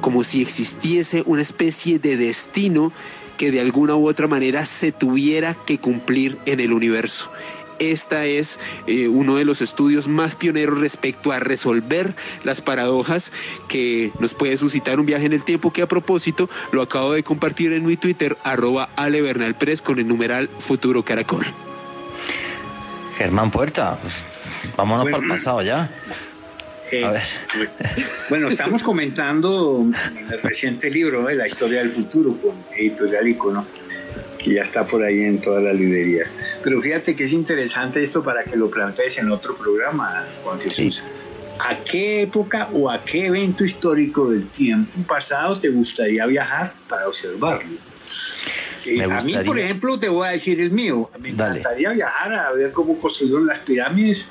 como 0.01 0.23
si 0.23 0.43
existiese 0.43 1.23
una 1.25 1.41
especie 1.41 1.97
de 1.97 2.15
destino 2.15 2.93
que 3.39 3.51
de 3.51 3.59
alguna 3.59 3.95
u 3.95 4.07
otra 4.07 4.27
manera 4.27 4.67
se 4.67 4.91
tuviera 4.91 5.55
que 5.65 5.79
cumplir 5.79 6.37
en 6.45 6.59
el 6.59 6.73
universo. 6.73 7.31
Esta 7.81 8.25
es 8.25 8.59
eh, 8.85 9.07
uno 9.07 9.37
de 9.37 9.43
los 9.43 9.59
estudios 9.59 10.07
más 10.07 10.35
pioneros 10.35 10.79
respecto 10.79 11.31
a 11.31 11.39
resolver 11.39 12.13
las 12.43 12.61
paradojas 12.61 13.31
que 13.67 14.11
nos 14.19 14.35
puede 14.35 14.55
suscitar 14.57 14.99
un 14.99 15.07
viaje 15.07 15.25
en 15.25 15.33
el 15.33 15.43
tiempo, 15.43 15.73
que 15.73 15.81
a 15.81 15.87
propósito 15.87 16.47
lo 16.71 16.83
acabo 16.83 17.13
de 17.13 17.23
compartir 17.23 17.73
en 17.73 17.83
mi 17.83 17.97
Twitter, 17.97 18.37
arroba 18.43 18.89
Ale 18.95 19.23
Bernal 19.23 19.55
con 19.83 19.97
el 19.97 20.07
numeral 20.07 20.47
Futuro 20.59 21.01
Caracol. 21.01 21.43
Germán 23.17 23.49
Puerta, 23.49 23.97
vámonos 24.77 25.05
para 25.09 25.23
el 25.23 25.29
pasado 25.29 25.63
ya. 25.63 25.89
Eh, 26.91 27.03
bueno, 28.29 28.49
estamos 28.49 28.83
comentando 28.83 29.83
el 30.31 30.41
reciente 30.43 30.91
libro, 30.91 31.27
la 31.31 31.47
historia 31.47 31.79
del 31.79 31.93
futuro, 31.93 32.37
con 32.39 32.53
editorial 32.77 33.27
Icono 33.27 33.65
que 34.43 34.53
ya 34.55 34.63
está 34.63 34.85
por 34.85 35.03
ahí 35.03 35.21
en 35.21 35.39
todas 35.39 35.63
las 35.63 35.75
librerías. 35.75 36.29
Pero 36.63 36.81
fíjate 36.81 37.15
que 37.15 37.25
es 37.25 37.31
interesante 37.31 38.01
esto 38.01 38.23
para 38.23 38.43
que 38.43 38.55
lo 38.55 38.69
plantees 38.69 39.17
en 39.17 39.31
otro 39.31 39.55
programa, 39.55 40.25
Juan 40.43 40.59
Jesús. 40.59 41.03
¿A 41.59 41.75
qué 41.83 42.23
época 42.23 42.69
o 42.73 42.89
a 42.89 43.03
qué 43.03 43.27
evento 43.27 43.63
histórico 43.63 44.29
del 44.29 44.47
tiempo 44.47 44.99
pasado 45.07 45.59
te 45.59 45.69
gustaría 45.69 46.25
viajar 46.25 46.73
para 46.89 47.07
observarlo? 47.07 47.69
Eh, 48.85 49.03
a 49.03 49.21
mí, 49.21 49.35
por 49.45 49.59
ejemplo, 49.59 49.99
te 49.99 50.09
voy 50.09 50.27
a 50.27 50.31
decir 50.31 50.59
el 50.59 50.71
mío. 50.71 51.09
Me 51.19 51.29
encantaría 51.29 51.91
viajar 51.91 52.33
a 52.33 52.51
ver 52.51 52.71
cómo 52.71 52.99
construyeron 52.99 53.45
las 53.45 53.59
pirámides 53.59 54.25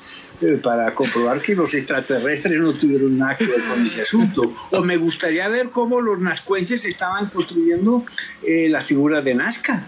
para 0.63 0.95
comprobar 0.95 1.41
que 1.41 1.55
los 1.55 1.73
extraterrestres 1.75 2.59
no 2.59 2.73
tuvieron 2.73 3.19
nada 3.19 3.37
que 3.37 3.47
ver 3.47 3.61
con 3.63 3.87
ese 3.87 4.03
asunto. 4.03 4.53
O 4.71 4.83
me 4.83 4.97
gustaría 4.97 5.49
ver 5.49 5.71
cómo 5.71 6.01
los 6.01 6.19
nazcuenses 6.21 6.85
estaban 6.85 7.27
construyendo 7.27 8.05
eh, 8.43 8.69
las 8.69 8.87
figuras 8.87 9.25
de 9.25 9.35
Nazca, 9.35 9.85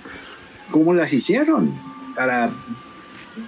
cómo 0.70 0.95
las 0.95 1.12
hicieron, 1.12 1.74
para... 2.15 2.51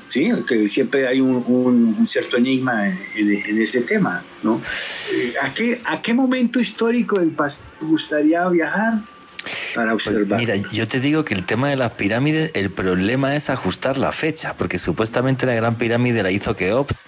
Sí, 0.09 0.33
que 0.49 0.67
siempre 0.71 1.07
hay 1.07 1.21
un, 1.21 2.07
cierto 2.07 2.39
enigma 2.39 2.89
en, 2.89 3.61
ese 3.61 3.83
tema, 3.83 4.23
¿no? 4.43 4.63
Eh, 5.13 5.35
¿A 5.43 5.53
qué, 5.53 5.83
¿A 5.85 6.01
qué 6.01 6.15
momento 6.15 6.59
histórico 6.59 7.19
del 7.19 7.31
pasado 7.31 7.65
gustaría 7.83 8.49
viajar? 8.49 8.95
Para 9.75 9.93
pues 9.93 10.07
observar. 10.07 10.41
mira, 10.41 10.57
yo 10.57 10.89
te 10.89 11.01
digo 11.01 11.25
que 11.25 11.35
el 11.35 11.45
tema 11.45 11.69
de 11.69 11.77
las 11.77 11.93
pirámides, 11.93 12.51
el 12.55 12.71
problema 12.71 13.37
es 13.37 13.51
ajustar 13.51 13.99
la 13.99 14.13
fecha, 14.13 14.55
porque 14.55 14.79
supuestamente 14.79 15.47
la 15.47 15.55
gran 15.55 15.77
pirámide 15.77 16.23
la 16.23 16.31
hizo 16.31 16.57
Keops, 16.57 17.05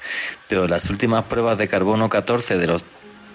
pero 0.48 0.68
las 0.68 0.90
últimas 0.90 1.24
pruebas 1.24 1.58
de 1.58 1.68
carbono 1.68 2.08
14 2.08 2.56
de 2.56 2.66
los 2.66 2.84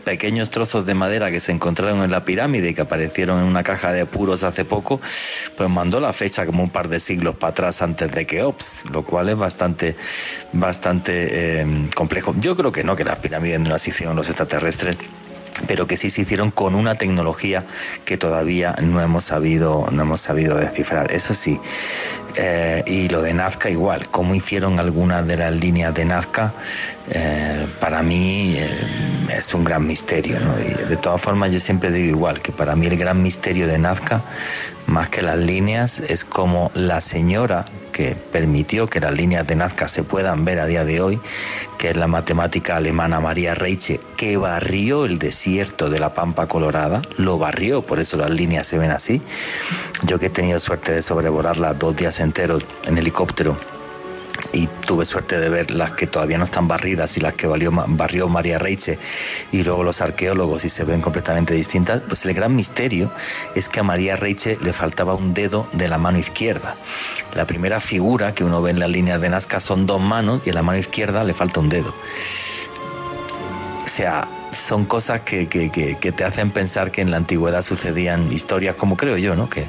pequeños 0.02 0.50
trozos 0.50 0.86
de 0.86 0.94
madera 0.94 1.32
que 1.32 1.40
se 1.40 1.52
encontraron 1.52 2.04
en 2.04 2.12
la 2.12 2.26
pirámide 2.26 2.70
y 2.70 2.74
que 2.74 2.82
aparecieron 2.82 3.40
en 3.40 3.46
una 3.46 3.64
caja 3.64 3.92
de 3.92 4.06
puros 4.06 4.44
hace 4.44 4.66
poco, 4.66 5.00
pues 5.56 5.70
mandó 5.70 6.00
la 6.00 6.12
fecha 6.12 6.46
como 6.46 6.64
un 6.64 6.70
par 6.70 6.90
de 6.90 7.00
siglos 7.00 7.36
para 7.36 7.52
atrás 7.52 7.82
antes 7.82 8.12
de 8.12 8.26
que 8.26 8.44
Ops, 8.44 8.84
lo 8.92 9.04
cual 9.04 9.30
es 9.30 9.38
bastante, 9.38 9.96
bastante 10.52 11.62
eh, 11.62 11.90
complejo. 11.96 12.36
Yo 12.40 12.56
creo 12.56 12.72
que 12.72 12.84
no, 12.84 12.96
que 12.96 13.06
las 13.06 13.20
pirámides 13.20 13.60
no 13.60 13.70
las 13.70 13.88
hicieron 13.88 14.16
los 14.16 14.28
extraterrestres 14.28 14.98
pero 15.68 15.88
que 15.88 15.98
sí 15.98 16.10
se 16.10 16.22
hicieron 16.22 16.52
con 16.52 16.76
una 16.76 16.96
tecnología 16.96 17.66
que 18.06 18.18
todavía 18.18 18.76
no 18.82 19.02
hemos 19.02 19.26
sabido, 19.26 19.88
no 19.92 20.04
hemos 20.04 20.22
sabido 20.22 20.56
descifrar. 20.58 21.12
Eso 21.12 21.34
sí, 21.34 21.60
eh, 22.36 22.84
y 22.86 23.10
lo 23.10 23.22
de 23.22 23.34
Nazca 23.34 23.70
igual, 23.70 24.08
cómo 24.10 24.34
hicieron 24.36 24.80
algunas 24.80 25.28
de 25.28 25.38
las 25.38 25.54
líneas 25.54 25.94
de 25.94 26.06
Nazca, 26.06 26.54
eh, 27.10 27.68
para 27.80 28.02
mí 28.02 28.56
eh, 28.58 28.70
es 29.38 29.54
un 29.54 29.64
gran 29.64 29.86
misterio. 29.86 30.38
De 30.88 30.98
todas 30.98 31.20
formas 31.20 31.52
yo 31.52 31.60
siempre 31.60 31.92
digo 31.92 32.18
igual, 32.18 32.42
que 32.42 32.52
para 32.52 32.76
mí 32.76 32.88
el 32.88 32.98
gran 32.98 33.22
misterio 33.22 33.68
de 33.68 33.78
Nazca, 33.78 34.22
más 34.92 35.10
que 35.10 35.22
las 35.22 35.40
líneas, 35.40 36.00
es 36.00 36.26
como 36.26 36.72
la 36.76 37.02
señora 37.02 37.66
que 37.92 38.16
permitió 38.32 38.88
que 38.88 39.00
las 39.00 39.16
líneas 39.16 39.48
de 39.48 39.56
Nazca 39.56 39.88
se 39.88 40.04
puedan 40.04 40.46
ver 40.46 40.60
a 40.60 40.66
día 40.66 40.86
de 40.86 41.02
hoy, 41.02 41.20
que 41.78 41.90
es 41.90 41.96
la 41.96 42.08
matemática 42.08 42.76
alemana 42.76 43.20
María 43.20 43.56
Reiche, 43.56 44.00
que 44.18 44.38
barrió 44.38 45.06
el 45.06 45.18
desierto 45.18 45.90
de 45.90 46.00
la 46.00 46.14
Pampa 46.14 46.48
Colorada, 46.48 47.02
lo 47.18 47.38
barrió, 47.38 47.82
por 47.82 48.00
eso 48.00 48.18
las 48.18 48.32
líneas 48.32 48.68
se 48.68 48.78
ven 48.78 48.92
así. 48.92 49.22
Yo 50.04 50.20
que 50.20 50.28
he 50.28 50.30
tenido 50.30 50.60
suerte 50.60 50.92
de 50.94 51.02
sobrevolarla 51.02 51.74
dos 51.74 51.96
días 51.96 52.20
enteros 52.20 52.64
en 52.86 52.98
helicóptero 52.98 53.58
y 54.54 54.68
tuve 54.86 55.06
suerte 55.06 55.40
de 55.40 55.50
ver 55.50 55.72
las 55.72 55.94
que 55.94 56.08
todavía 56.08 56.38
no 56.38 56.44
están 56.44 56.68
barridas 56.68 57.18
y 57.18 57.22
las 57.22 57.34
que 57.34 57.48
barrió 57.48 58.28
María 58.28 58.60
Reiche 58.60 59.00
y 59.52 59.64
luego 59.64 59.84
los 59.84 60.02
arqueólogos 60.02 60.66
y 60.66 60.70
se 60.70 60.84
ven 60.84 61.02
completamente 61.02 61.54
distintas, 61.54 62.02
pues 62.08 62.26
el 62.26 62.34
gran 62.34 62.56
misterio 62.56 63.12
es 63.56 63.70
que 63.70 63.80
a 63.80 63.84
María 63.84 64.16
Reiche 64.16 64.58
le 64.62 64.74
faltaba 64.74 65.14
un 65.16 65.34
dedo 65.34 65.68
de 65.74 65.88
la 65.88 65.98
mano 65.98 66.18
izquierda. 66.18 66.76
La 67.36 67.46
primera 67.46 67.80
figura 67.80 68.34
que 68.34 68.44
uno 68.44 68.62
ve 68.62 68.72
en 68.72 68.80
las 68.80 68.90
líneas 68.90 69.22
de 69.22 69.30
Nazca 69.30 69.60
son 69.60 69.86
dos 69.86 70.02
manos 70.02 70.42
y 70.46 70.50
en 70.50 70.56
la 70.56 70.64
mano 70.64 70.80
izquierda 70.80 71.24
le 71.24 71.34
falta 71.34 71.60
un 71.60 71.70
dedo. 71.70 71.94
O 73.86 73.90
sea, 73.90 74.28
son 74.54 74.86
cosas 74.86 75.22
que, 75.22 75.46
te 75.46 76.24
hacen 76.24 76.52
pensar 76.52 76.92
que 76.92 77.02
en 77.02 77.12
la 77.12 77.18
antigüedad 77.18 77.64
sucedían 77.64 78.32
historias 78.32 78.76
como 78.76 78.98
creo 78.98 79.18
yo, 79.18 79.36
¿no? 79.36 79.50
Que, 79.50 79.66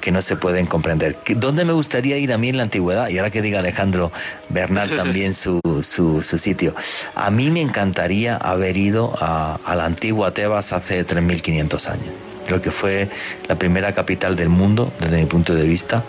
que 0.00 0.10
no 0.10 0.22
se 0.22 0.36
pueden 0.36 0.66
comprender. 0.66 1.16
¿Dónde 1.36 1.64
me 1.64 1.72
gustaría 1.72 2.18
ir 2.18 2.32
a 2.32 2.38
mí 2.38 2.48
en 2.48 2.56
la 2.56 2.64
antigüedad? 2.64 3.08
Y 3.08 3.18
ahora 3.18 3.30
que 3.30 3.42
diga 3.42 3.60
Alejandro 3.60 4.12
Bernal 4.48 4.90
también 4.96 5.34
su, 5.34 5.60
su, 5.82 6.22
sitio. 6.22 6.74
A 7.14 7.30
mí 7.30 7.50
me 7.50 7.60
encantaría 7.60 8.36
haber 8.36 8.76
ido 8.76 9.14
a, 9.20 9.58
a 9.64 9.76
la 9.76 9.84
antigua 9.84 10.32
Tebas 10.32 10.72
hace 10.72 11.06
3.500 11.06 11.88
años. 11.88 12.14
Creo 12.46 12.60
que 12.60 12.70
fue 12.70 13.08
la 13.48 13.54
primera 13.54 13.92
capital 13.92 14.34
del 14.34 14.48
mundo, 14.48 14.92
desde 15.00 15.20
mi 15.20 15.26
punto 15.26 15.54
de 15.54 15.64
vista 15.64 16.02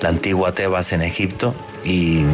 la 0.00 0.10
antigua 0.10 0.52
Tebas 0.52 0.92
en 0.92 1.02
Egipto 1.02 1.54
y, 1.86 2.24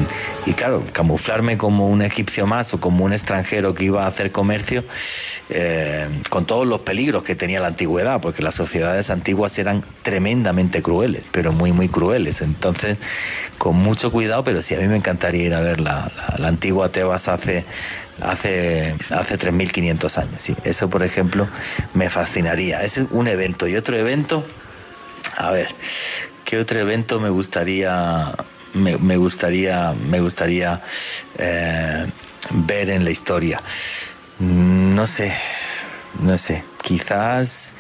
claro, 0.57 0.83
camuflarme 0.93 1.59
como 1.59 1.89
un 1.89 2.03
egipcio 2.03 2.47
más 2.47 2.73
o 2.75 2.81
como 2.81 3.05
un 3.05 3.13
extranjero 3.13 3.75
que 3.75 3.85
iba 3.85 4.05
a 4.05 4.07
hacer 4.07 4.33
comercio 4.33 4.83
eh, 5.51 6.09
con 6.31 6.47
todos 6.47 6.67
los 6.67 6.81
peligros 6.81 7.23
que 7.23 7.35
tenía 7.35 7.61
la 7.61 7.69
antigüedad, 7.69 8.21
porque 8.21 8.43
las 8.43 8.55
sociedades 8.55 9.11
antiguas 9.11 9.59
eran 9.59 9.85
tremendamente 10.03 10.83
crueles, 10.83 11.23
pero 11.31 11.53
muy, 11.53 11.73
muy 11.73 11.89
crueles. 11.89 12.41
Entonces, 12.41 12.97
con 13.59 13.77
mucho 13.77 14.11
cuidado, 14.11 14.43
pero 14.43 14.63
sí, 14.63 14.75
a 14.75 14.79
mí 14.79 14.89
me 14.89 14.97
encantaría 14.97 15.45
ir 15.45 15.55
a 15.55 15.61
ver 15.61 15.81
la, 15.81 16.11
antigua 16.43 16.89
Tebas 16.89 17.29
hace 17.29 17.65
hace, 18.21 18.95
hace 19.11 19.39
3.500 19.39 20.19
años. 20.19 20.43
Sí. 20.43 20.57
Eso, 20.65 20.89
por 20.89 21.03
ejemplo, 21.03 21.47
me 21.95 22.09
fascinaría. 22.09 22.83
Es 22.83 22.99
un 23.11 23.29
evento. 23.29 23.67
Y 23.67 23.77
otro 23.77 23.97
evento, 23.97 24.45
a 25.37 25.51
ver, 25.51 25.69
¿Qué 26.53 26.59
otro 26.59 26.79
evento 26.81 27.19
me 27.19 27.31
gustaría, 27.31 28.31
me, 28.75 29.17
gustaría, 29.17 29.95
me 30.09 30.21
gustaría 30.21 30.81
eh, 31.39 32.07
ver 32.67 32.91
en 32.91 33.05
la 33.05 33.11
historia? 33.11 33.63
No 34.39 35.07
sé, 35.07 35.33
no 36.21 36.37
sé. 36.39 36.65
Quizás 36.83 37.75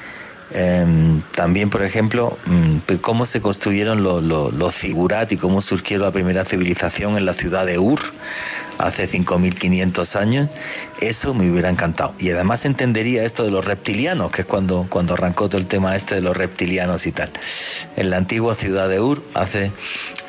em, 0.52 1.22
también, 1.34 1.70
por 1.70 1.82
ejemplo, 1.82 2.38
mm, 2.46 2.94
cómo 3.00 3.26
se 3.26 3.40
construyeron 3.40 4.02
los, 4.02 4.22
los, 4.22 4.84
y 4.84 5.36
cómo 5.36 5.62
surgió 5.62 5.98
la 5.98 6.10
primera 6.10 6.44
civilización 6.44 7.16
en 7.16 7.26
la 7.26 7.32
ciudad 7.32 7.66
de 7.66 7.78
Ur 7.78 8.00
hace 8.78 9.08
5.500 9.08 10.16
años, 10.16 10.50
eso 11.00 11.34
me 11.34 11.50
hubiera 11.50 11.70
encantado. 11.70 12.14
Y 12.18 12.30
además 12.30 12.64
entendería 12.64 13.24
esto 13.24 13.44
de 13.44 13.50
los 13.50 13.64
reptilianos, 13.64 14.32
que 14.32 14.42
es 14.42 14.46
cuando, 14.46 14.86
cuando 14.88 15.14
arrancó 15.14 15.48
todo 15.48 15.58
el 15.58 15.66
tema 15.66 15.96
este 15.96 16.16
de 16.16 16.20
los 16.20 16.36
reptilianos 16.36 17.06
y 17.06 17.12
tal. 17.12 17.30
En 17.96 18.10
la 18.10 18.16
antigua 18.16 18.54
ciudad 18.54 18.88
de 18.88 19.00
Ur, 19.00 19.22
hace 19.34 19.70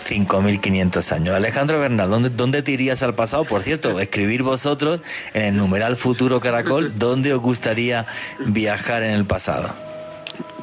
5.500 0.03 1.11
años. 1.11 1.35
Alejandro 1.35 1.79
Bernal, 1.79 2.09
¿dónde, 2.09 2.29
¿dónde 2.29 2.61
te 2.61 2.71
irías 2.71 3.03
al 3.03 3.15
pasado? 3.15 3.45
Por 3.45 3.61
cierto, 3.63 3.99
escribir 3.99 4.43
vosotros 4.43 5.01
en 5.33 5.43
el 5.43 5.57
numeral 5.57 5.97
Futuro 5.97 6.39
Caracol, 6.39 6.93
¿dónde 6.95 7.33
os 7.33 7.41
gustaría 7.41 8.05
viajar 8.39 9.03
en 9.03 9.11
el 9.11 9.25
pasado? 9.25 9.73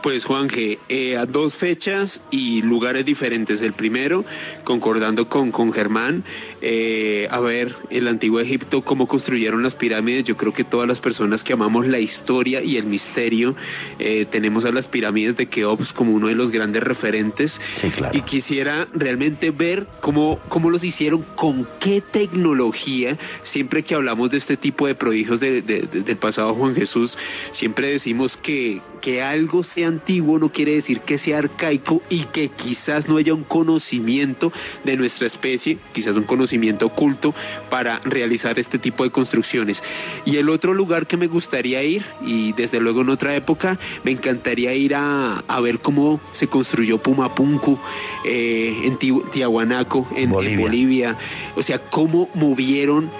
Pues 0.03 0.25
Juanje, 0.25 0.79
eh, 0.89 1.19
a 1.19 1.27
dos 1.27 1.55
fechas 1.55 2.23
y 2.31 2.63
lugares 2.63 3.05
diferentes. 3.05 3.61
El 3.61 3.75
primero, 3.75 4.25
concordando 4.65 5.29
con, 5.29 5.53
con 5.53 5.73
Germán, 5.75 6.25
eh, 6.63 7.29
a 7.31 7.41
ver 7.41 7.75
el 7.89 8.07
antiguo 8.09 8.41
Egipto 8.41 8.83
cómo 8.83 9.07
construyeron 9.09 9.63
las 9.63 9.75
pirámides. 9.75 10.25
Yo 10.25 10.37
creo 10.37 10.53
que 10.53 10.65
todas 10.65 10.87
las 10.87 11.01
personas 11.01 11.43
que 11.43 11.53
amamos 11.53 11.87
la 11.87 11.99
historia 11.99 12.63
y 12.63 12.77
el 12.77 12.85
misterio 12.85 13.55
eh, 13.99 14.27
tenemos 14.31 14.65
a 14.65 14.73
las 14.73 14.87
pirámides 14.87 15.37
de 15.37 15.47
Keops 15.47 15.93
como 15.93 16.13
uno 16.13 16.29
de 16.29 16.35
los 16.35 16.51
grandes 16.51 16.83
referentes. 16.83 17.61
Sí, 17.77 17.89
claro. 17.89 18.17
Y 18.17 18.23
quisiera 18.23 18.89
realmente 18.93 19.51
ver 19.51 19.87
cómo, 20.01 20.39
cómo 20.49 20.71
los 20.71 20.85
hicieron, 20.85 21.25
con 21.35 21.67
qué 21.79 22.03
tecnología. 22.03 23.17
Siempre 23.43 23.83
que 23.83 23.95
hablamos 23.95 24.31
de 24.31 24.39
este 24.39 24.57
tipo 24.57 24.87
de 24.87 24.95
prodigios 24.95 25.41
del 25.41 26.17
pasado 26.21 26.55
Juan 26.55 26.75
Jesús, 26.75 27.17
siempre 27.53 27.91
decimos 27.91 28.37
que, 28.37 28.83
que 29.01 29.23
algo 29.23 29.63
sea 29.63 29.89
antiguo 29.89 30.39
no 30.39 30.53
quiere 30.53 30.75
decir 30.75 31.01
que 31.01 31.19
sea 31.19 31.39
arcaico 31.39 32.03
y 32.11 32.25
que 32.25 32.49
quizás 32.49 33.09
no 33.09 33.17
haya 33.17 33.35
un 33.35 33.45
conocimiento 33.45 34.53
de 34.85 34.97
nuestra 34.97 35.27
especie, 35.27 35.79
quizás 35.93 36.17
un 36.17 36.25
conocimiento 36.25 36.50
oculto 36.83 37.35
para 37.69 38.01
realizar 38.05 38.59
este 38.59 38.79
tipo 38.79 39.05
de 39.05 39.11
construcciones. 39.11 39.83
Y 40.25 40.37
el 40.37 40.49
otro 40.49 40.75
lugar 40.75 41.07
que 41.07 41.17
me 41.17 41.27
gustaría 41.27 41.83
ir, 41.83 42.05
y 42.25 42.53
desde 42.53 42.81
luego 42.81 43.03
en 43.03 43.11
otra 43.11 43.35
época, 43.37 43.79
me 44.05 44.11
encantaría 44.11 44.75
ir 44.75 44.95
a, 44.95 45.43
ver 45.63 45.81
cómo 45.81 46.21
se 46.33 46.47
construyó 46.47 46.99
Pumapunku 46.99 47.79
eh, 48.25 48.75
en 48.85 48.99
Tiahuanaco, 49.31 50.09
en 50.17 50.31
Bolivia. 50.31 51.17
O 51.55 51.63
sea, 51.63 51.79
cómo 51.79 52.31
movieron 52.35 53.11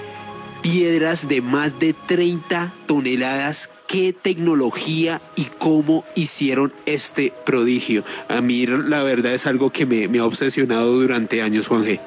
piedras 0.63 1.29
de 1.29 1.41
más 1.41 1.79
de 1.79 1.95
30 1.95 2.73
toneladas 2.87 3.69
qué 3.91 4.13
tecnología 4.13 5.21
y 5.35 5.47
cómo 5.59 6.05
hicieron 6.15 6.73
este 6.87 7.33
prodigio. 7.45 8.05
A 8.29 8.41
mí 8.41 8.65
la 8.65 9.03
verdad 9.03 9.35
es 9.35 9.49
algo 9.49 9.71
que 9.71 9.85
me, 9.85 10.19
ha 10.21 10.25
obsesionado 10.25 10.93
durante 10.93 11.43
años, 11.43 11.67
Juan 11.67 11.85
G. 11.85 11.99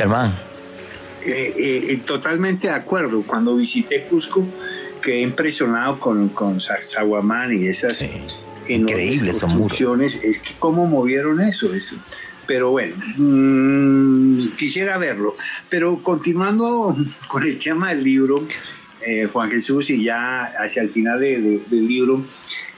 Germán. 0.00 0.32
Eh, 1.26 1.54
eh, 1.58 2.00
totalmente 2.06 2.68
de 2.68 2.72
acuerdo. 2.72 3.22
Cuando 3.26 3.54
visité 3.56 4.04
Cusco, 4.04 4.46
quedé 5.02 5.20
impresionado 5.20 6.00
con, 6.00 6.30
con 6.30 6.58
Sacsayhuamán 6.58 7.54
y 7.54 7.66
esas 7.66 8.02
increíbles 8.66 9.40
construcciones. 9.40 10.14
Es 10.24 10.38
que 10.38 10.54
cómo 10.58 10.86
movieron 10.86 11.42
eso. 11.42 11.74
eso. 11.74 11.96
Pero 12.46 12.70
bueno, 12.70 12.94
mm, 13.18 14.56
quisiera 14.56 14.96
verlo. 14.96 15.36
Pero 15.68 16.02
continuando 16.02 16.96
con 17.28 17.42
el 17.42 17.58
tema 17.58 17.90
del 17.90 18.02
libro, 18.02 18.46
eh, 19.06 19.28
Juan 19.30 19.50
Jesús 19.50 19.90
y 19.90 20.02
ya 20.02 20.44
hacia 20.44 20.80
el 20.80 20.88
final 20.88 21.20
del 21.20 21.86
libro, 21.86 22.24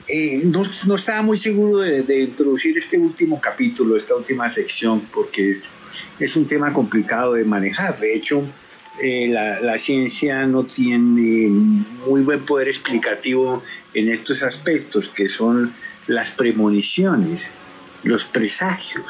eh, 0.08 0.42
no, 0.44 0.96
estaba 0.96 1.22
muy 1.22 1.38
seguro 1.38 1.78
de, 1.78 2.22
introducir 2.22 2.76
este 2.76 2.98
último 2.98 3.40
capítulo, 3.40 3.96
esta 3.96 4.14
última 4.16 4.50
sección, 4.50 5.00
porque 5.12 5.50
es, 5.50 5.68
es 6.18 6.36
un 6.36 6.46
tema 6.46 6.72
complicado 6.72 7.34
de 7.34 7.44
manejar. 7.44 7.98
De 7.98 8.14
hecho, 8.14 8.44
eh, 9.00 9.28
la, 9.28 9.60
la, 9.60 9.78
ciencia 9.78 10.46
no 10.46 10.64
tiene 10.64 11.48
muy 12.06 12.20
buen 12.22 12.40
poder 12.40 12.68
explicativo 12.68 13.62
en 13.94 14.10
estos 14.10 14.42
aspectos, 14.42 15.08
que 15.08 15.28
son 15.28 15.72
las 16.06 16.30
premoniciones, 16.30 17.48
los 18.02 18.24
presagios, 18.24 19.04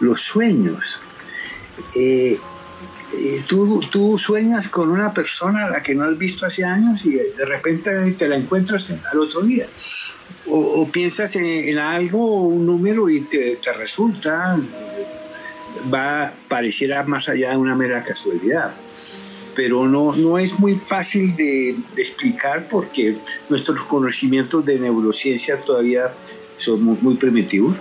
los 0.00 0.20
sueños. 0.20 0.98
Eh, 1.94 2.38
tú, 3.46 3.80
tú 3.90 4.18
sueñas 4.18 4.68
con 4.68 4.90
una 4.90 5.12
persona 5.12 5.66
a 5.66 5.70
la 5.70 5.82
que 5.82 5.94
no 5.94 6.04
has 6.04 6.16
visto 6.18 6.46
hace 6.46 6.64
años 6.64 7.04
y 7.04 7.12
de 7.12 7.44
repente 7.44 8.12
te 8.12 8.28
la 8.28 8.36
encuentras 8.36 8.90
al 8.90 9.18
otro 9.18 9.42
día. 9.42 9.66
O, 10.46 10.88
piensas 10.90 11.36
en, 11.36 11.78
algo, 11.78 12.42
un 12.42 12.66
número 12.66 13.08
y 13.08 13.20
te, 13.20 13.58
resulta, 13.76 14.58
va, 15.92 16.32
pareciera 16.48 17.02
más 17.04 17.28
allá 17.28 17.50
de 17.50 17.56
una 17.56 17.74
mera 17.74 18.02
casualidad. 18.04 18.72
pero 19.54 19.86
no, 19.86 20.16
no 20.16 20.38
es 20.38 20.58
muy 20.58 20.76
fácil 20.76 21.36
de, 21.36 21.76
explicar 21.96 22.68
porque 22.70 23.16
nuestros 23.50 23.82
conocimientos 23.82 24.64
de 24.64 24.78
neurociencia 24.78 25.58
todavía 25.58 26.10
son 26.56 26.82
muy, 26.82 27.14
primitivos. 27.16 27.76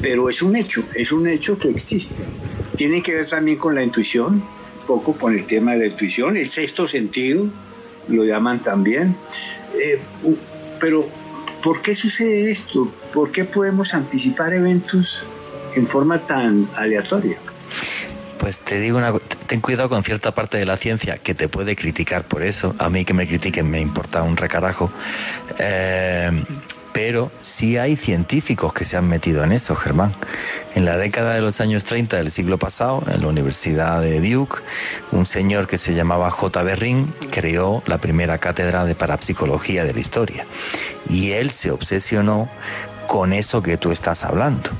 Pero 0.00 0.30
es 0.30 0.40
un 0.40 0.56
hecho, 0.56 0.84
es 0.94 1.12
un 1.12 1.28
hecho 1.28 1.58
que 1.58 1.68
existe. 1.68 2.24
Tiene 2.76 3.02
que 3.02 3.14
ver 3.14 3.26
también 3.26 3.58
con 3.58 3.74
la 3.74 3.82
intuición, 3.82 4.36
un 4.36 4.86
poco 4.86 5.12
con 5.12 5.34
el 5.34 5.44
tema 5.44 5.72
de 5.72 5.80
la 5.80 5.86
intuición, 5.88 6.38
el 6.38 6.48
sexto 6.48 6.88
sentido, 6.88 7.46
lo 8.08 8.24
llaman 8.24 8.60
también. 8.60 9.14
Eh, 9.74 10.00
pero, 10.80 11.06
¿por 11.62 11.82
qué 11.82 11.94
sucede 11.94 12.50
esto? 12.50 12.90
¿Por 13.12 13.30
qué 13.30 13.44
podemos 13.44 13.92
anticipar 13.92 14.54
eventos 14.54 15.24
en 15.76 15.86
forma 15.86 16.18
tan 16.18 16.68
aleatoria? 16.76 17.36
Pues 18.38 18.58
te 18.58 18.80
digo 18.80 18.98
una 18.98 19.12
ten 19.46 19.60
cuidado 19.60 19.88
con 19.88 20.02
cierta 20.02 20.32
parte 20.32 20.58
de 20.58 20.66
la 20.66 20.76
ciencia 20.76 21.18
que 21.18 21.34
te 21.34 21.48
puede 21.48 21.76
criticar 21.76 22.24
por 22.24 22.42
eso. 22.42 22.74
A 22.78 22.88
mí 22.88 23.04
que 23.04 23.14
me 23.14 23.26
critiquen 23.26 23.70
me 23.70 23.80
importa 23.80 24.22
un 24.22 24.36
recarajo. 24.36 24.90
Eh, 25.58 26.30
pero 26.92 27.30
sí 27.40 27.78
hay 27.78 27.96
científicos 27.96 28.72
que 28.72 28.84
se 28.84 28.96
han 28.96 29.08
metido 29.08 29.42
en 29.44 29.52
eso, 29.52 29.74
Germán. 29.74 30.12
En 30.74 30.84
la 30.84 30.96
década 30.96 31.34
de 31.34 31.40
los 31.40 31.60
años 31.60 31.84
30 31.84 32.18
del 32.18 32.30
siglo 32.30 32.58
pasado, 32.58 33.02
en 33.06 33.22
la 33.22 33.28
Universidad 33.28 34.00
de 34.02 34.20
Duke, 34.20 34.58
un 35.10 35.24
señor 35.24 35.66
que 35.66 35.78
se 35.78 35.94
llamaba 35.94 36.30
J. 36.30 36.62
Berrin 36.62 37.12
creó 37.30 37.82
la 37.86 37.98
primera 37.98 38.38
cátedra 38.38 38.84
de 38.84 38.94
parapsicología 38.94 39.84
de 39.84 39.94
la 39.94 40.00
historia. 40.00 40.46
Y 41.08 41.30
él 41.30 41.50
se 41.50 41.70
obsesionó 41.70 42.48
con 43.06 43.32
eso 43.32 43.62
que 43.62 43.76
tú 43.76 43.90
estás 43.92 44.24
hablando. 44.24 44.70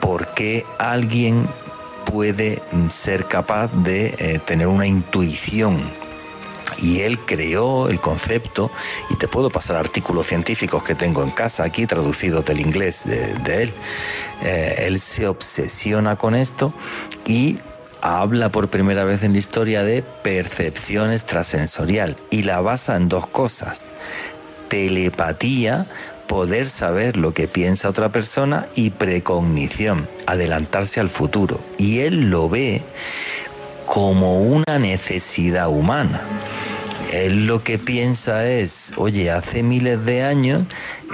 ¿Por 0.00 0.28
qué 0.34 0.64
alguien 0.78 1.46
puede 2.10 2.62
ser 2.90 3.26
capaz 3.26 3.70
de 3.72 4.14
eh, 4.18 4.40
tener 4.44 4.66
una 4.66 4.86
intuición. 4.86 5.78
Y 6.80 7.00
él 7.00 7.18
creó 7.20 7.88
el 7.88 8.00
concepto, 8.00 8.70
y 9.10 9.16
te 9.16 9.26
puedo 9.26 9.50
pasar 9.50 9.76
artículos 9.76 10.26
científicos 10.26 10.82
que 10.82 10.94
tengo 10.94 11.22
en 11.22 11.30
casa 11.30 11.64
aquí, 11.64 11.86
traducidos 11.86 12.44
del 12.44 12.60
inglés 12.60 13.04
de, 13.04 13.62
él. 13.62 13.72
Eh, 14.42 14.84
él 14.86 15.00
se 15.00 15.26
obsesiona 15.26 16.16
con 16.16 16.34
esto 16.34 16.72
y 17.26 17.58
habla 18.00 18.48
por 18.50 18.68
primera 18.68 19.04
vez 19.04 19.24
en 19.24 19.32
la 19.32 19.38
historia 19.38 19.82
de 19.82 20.02
percepción 20.22 21.12
extrasensorial 21.12 22.16
y 22.30 22.44
la 22.44 22.60
basa 22.60 22.96
en 22.96 23.08
dos 23.08 23.26
cosas. 23.26 23.86
Telepatía, 24.68 25.86
poder 26.28 26.70
saber 26.70 27.16
lo 27.16 27.34
que 27.34 27.48
piensa 27.48 27.88
otra 27.88 28.10
persona 28.10 28.66
y 28.76 28.90
precognición, 28.90 30.06
adelantarse 30.26 31.00
al 31.00 31.10
futuro. 31.10 31.60
Y 31.78 32.00
él 32.00 32.30
lo 32.30 32.48
ve 32.48 32.82
como 33.86 34.42
una 34.42 34.78
necesidad 34.78 35.68
humana. 35.68 36.20
Él 37.12 37.46
lo 37.46 37.64
que 37.64 37.78
piensa 37.78 38.46
es, 38.46 38.92
oye, 38.96 39.30
hace 39.30 39.62
miles 39.62 40.04
de 40.04 40.22
años 40.22 40.64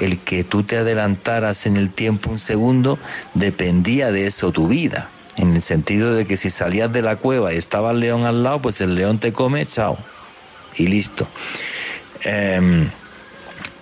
el 0.00 0.18
que 0.18 0.42
tú 0.42 0.64
te 0.64 0.78
adelantaras 0.78 1.66
en 1.66 1.76
el 1.76 1.90
tiempo 1.90 2.30
un 2.30 2.40
segundo 2.40 2.98
dependía 3.34 4.10
de 4.10 4.26
eso 4.26 4.50
tu 4.50 4.66
vida. 4.66 5.08
En 5.36 5.54
el 5.54 5.62
sentido 5.62 6.14
de 6.14 6.26
que 6.26 6.36
si 6.36 6.50
salías 6.50 6.92
de 6.92 7.02
la 7.02 7.16
cueva 7.16 7.54
y 7.54 7.56
estaba 7.56 7.92
el 7.92 8.00
león 8.00 8.24
al 8.24 8.42
lado, 8.42 8.60
pues 8.60 8.80
el 8.80 8.96
león 8.96 9.18
te 9.18 9.32
come, 9.32 9.64
chao. 9.66 9.96
Y 10.76 10.88
listo. 10.88 11.28
Em, 12.22 12.88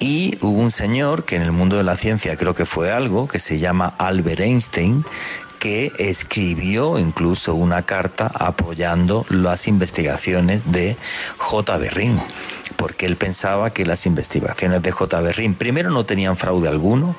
y 0.02 0.36
hubo 0.40 0.60
un 0.60 0.72
señor 0.72 1.24
que 1.24 1.36
en 1.36 1.42
el 1.42 1.52
mundo 1.52 1.76
de 1.76 1.84
la 1.84 1.96
ciencia 1.96 2.36
creo 2.36 2.56
que 2.56 2.66
fue 2.66 2.90
algo, 2.90 3.28
que 3.28 3.38
se 3.38 3.60
llama 3.60 3.94
Albert 3.98 4.40
Einstein, 4.40 5.04
que 5.60 5.92
escribió 5.96 6.98
incluso 6.98 7.54
una 7.54 7.82
carta 7.82 8.26
apoyando 8.26 9.24
las 9.28 9.68
investigaciones 9.68 10.60
de 10.72 10.96
J. 11.38 11.76
Berrin, 11.76 12.18
porque 12.74 13.06
él 13.06 13.14
pensaba 13.14 13.70
que 13.70 13.86
las 13.86 14.04
investigaciones 14.04 14.82
de 14.82 14.90
J. 14.90 15.20
Berrin, 15.20 15.54
primero, 15.54 15.90
no 15.90 16.04
tenían 16.04 16.36
fraude 16.36 16.68
alguno 16.68 17.14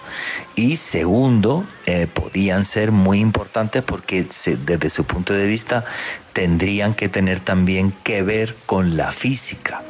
y 0.55 0.76
segundo, 0.76 1.64
eh, 1.85 2.07
podían 2.14 2.65
ser 2.65 2.91
muy 2.91 3.22
importantes 3.22 3.81
porque 3.81 4.27
desde 4.65 4.89
su 4.89 5.05
punto 5.05 5.34
de 5.34 5.47
vista 5.47 5.85
tendrían 6.34 6.95
que 6.95 7.07
tener 7.07 7.39
también 7.39 7.93
que 8.03 8.23
ver 8.23 8.57
con 8.65 8.97
la 8.97 9.14
física. 9.14 9.81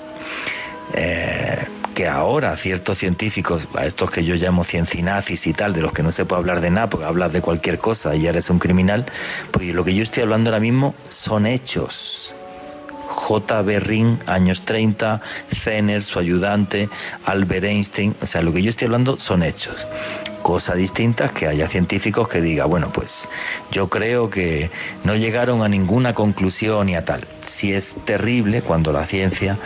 Eh, 0.94 1.58
que 1.94 2.08
ahora 2.08 2.56
ciertos 2.58 2.98
científicos, 2.98 3.68
a 3.76 3.86
estos 3.86 4.12
que 4.12 4.24
yo 4.26 4.36
llamo 4.36 4.64
ciencinazis 4.64 5.48
y 5.48 5.54
tal, 5.54 5.74
de 5.74 5.82
los 5.82 5.94
que 5.94 6.04
no 6.04 6.12
se 6.12 6.26
puede 6.26 6.40
hablar 6.40 6.62
de 6.62 6.70
nada 6.70 6.88
porque 6.88 7.06
hablas 7.06 7.32
de 7.32 7.42
cualquier 7.42 7.78
cosa 7.78 8.16
y 8.16 8.28
eres 8.28 8.50
un 8.50 8.60
criminal, 8.60 9.06
pues 9.52 9.74
lo 9.74 9.84
que 9.86 9.96
yo 9.96 10.04
estoy 10.04 10.24
hablando 10.24 10.50
ahora 10.50 10.60
mismo 10.60 10.96
son 11.10 11.46
hechos. 11.46 12.36
J. 13.14 13.62
Berrin, 13.62 14.20
años 14.26 14.64
30, 14.66 15.22
Zener, 15.56 16.04
su 16.04 16.20
ayudante, 16.20 16.90
Albert 17.26 17.66
Einstein, 17.66 18.16
o 18.22 18.26
sea, 18.26 18.42
lo 18.42 18.52
que 18.52 18.62
yo 18.62 18.70
estoy 18.70 18.86
hablando 18.86 19.18
son 19.18 19.44
hechos 19.44 19.86
cosa 20.44 20.76
distinta 20.76 21.30
que 21.30 21.48
haya 21.48 21.68
científicos 21.68 22.28
que 22.28 22.42
digan, 22.42 22.70
bueno, 22.70 22.92
pues 22.94 23.30
yo 23.72 23.88
creo 23.88 24.30
que 24.30 24.70
no 25.04 25.16
llegaron 25.16 25.64
a 25.64 25.70
ninguna 25.70 26.14
conclusión 26.14 26.90
y 26.90 26.96
a 26.96 27.06
tal. 27.06 27.26
Si 27.44 27.74
es 27.74 27.96
terrible 28.06 28.62
cuando 28.62 28.92
la 28.92 29.06
ciencia 29.06 29.58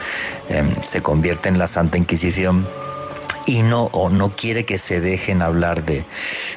em, 0.49 0.73
se 0.83 1.01
convierte 1.01 1.49
en 1.49 1.57
la 1.57 1.67
Santa 1.67 1.97
Inquisición 1.97 2.65
y 3.47 3.63
no 3.63 3.85
o 3.93 4.09
no 4.09 4.29
quiere 4.35 4.65
que 4.65 4.77
se 4.77 5.01
dejen 5.01 5.41
hablar 5.41 5.83
de, 5.83 6.03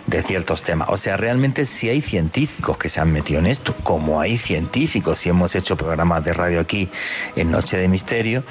de, 0.06 0.22
ciertos 0.22 0.64
temas. 0.64 0.88
O 0.90 0.98
sea, 0.98 1.16
realmente 1.16 1.64
si 1.64 1.88
hay 1.88 2.02
científicos 2.02 2.76
que 2.76 2.88
se 2.88 3.00
han 3.00 3.12
metido 3.12 3.38
en 3.38 3.46
esto, 3.46 3.74
como 3.84 4.20
hay 4.20 4.36
científicos, 4.36 5.24
y 5.24 5.30
hemos 5.30 5.54
hecho 5.54 5.76
programas 5.76 6.24
de 6.24 6.32
radio 6.32 6.60
aquí 6.60 6.90
en 7.36 7.52
Noche 7.52 7.76
de 7.76 7.86
Misterio, 7.86 8.42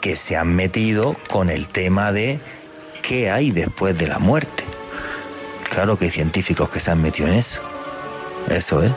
que 0.00 0.16
se 0.16 0.36
han 0.36 0.54
metido 0.54 1.16
con 1.30 1.48
el 1.48 1.68
tema 1.68 2.12
de 2.12 2.40
qué 3.00 3.30
hay 3.30 3.52
después 3.52 3.96
de 3.96 4.08
la 4.08 4.18
muerte. 4.18 4.64
Claro 5.70 5.96
que 5.96 6.06
hay 6.06 6.10
científicos 6.10 6.68
que 6.68 6.80
se 6.80 6.90
han 6.90 7.00
metido 7.00 7.28
en 7.28 7.34
eso. 7.34 7.62
Eso 8.50 8.82
es. 8.82 8.92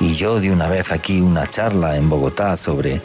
Y 0.00 0.14
yo 0.14 0.40
di 0.40 0.50
una 0.50 0.68
vez 0.68 0.92
aquí 0.92 1.20
una 1.20 1.48
charla 1.48 1.96
en 1.96 2.08
Bogotá 2.08 2.56
sobre, 2.56 3.02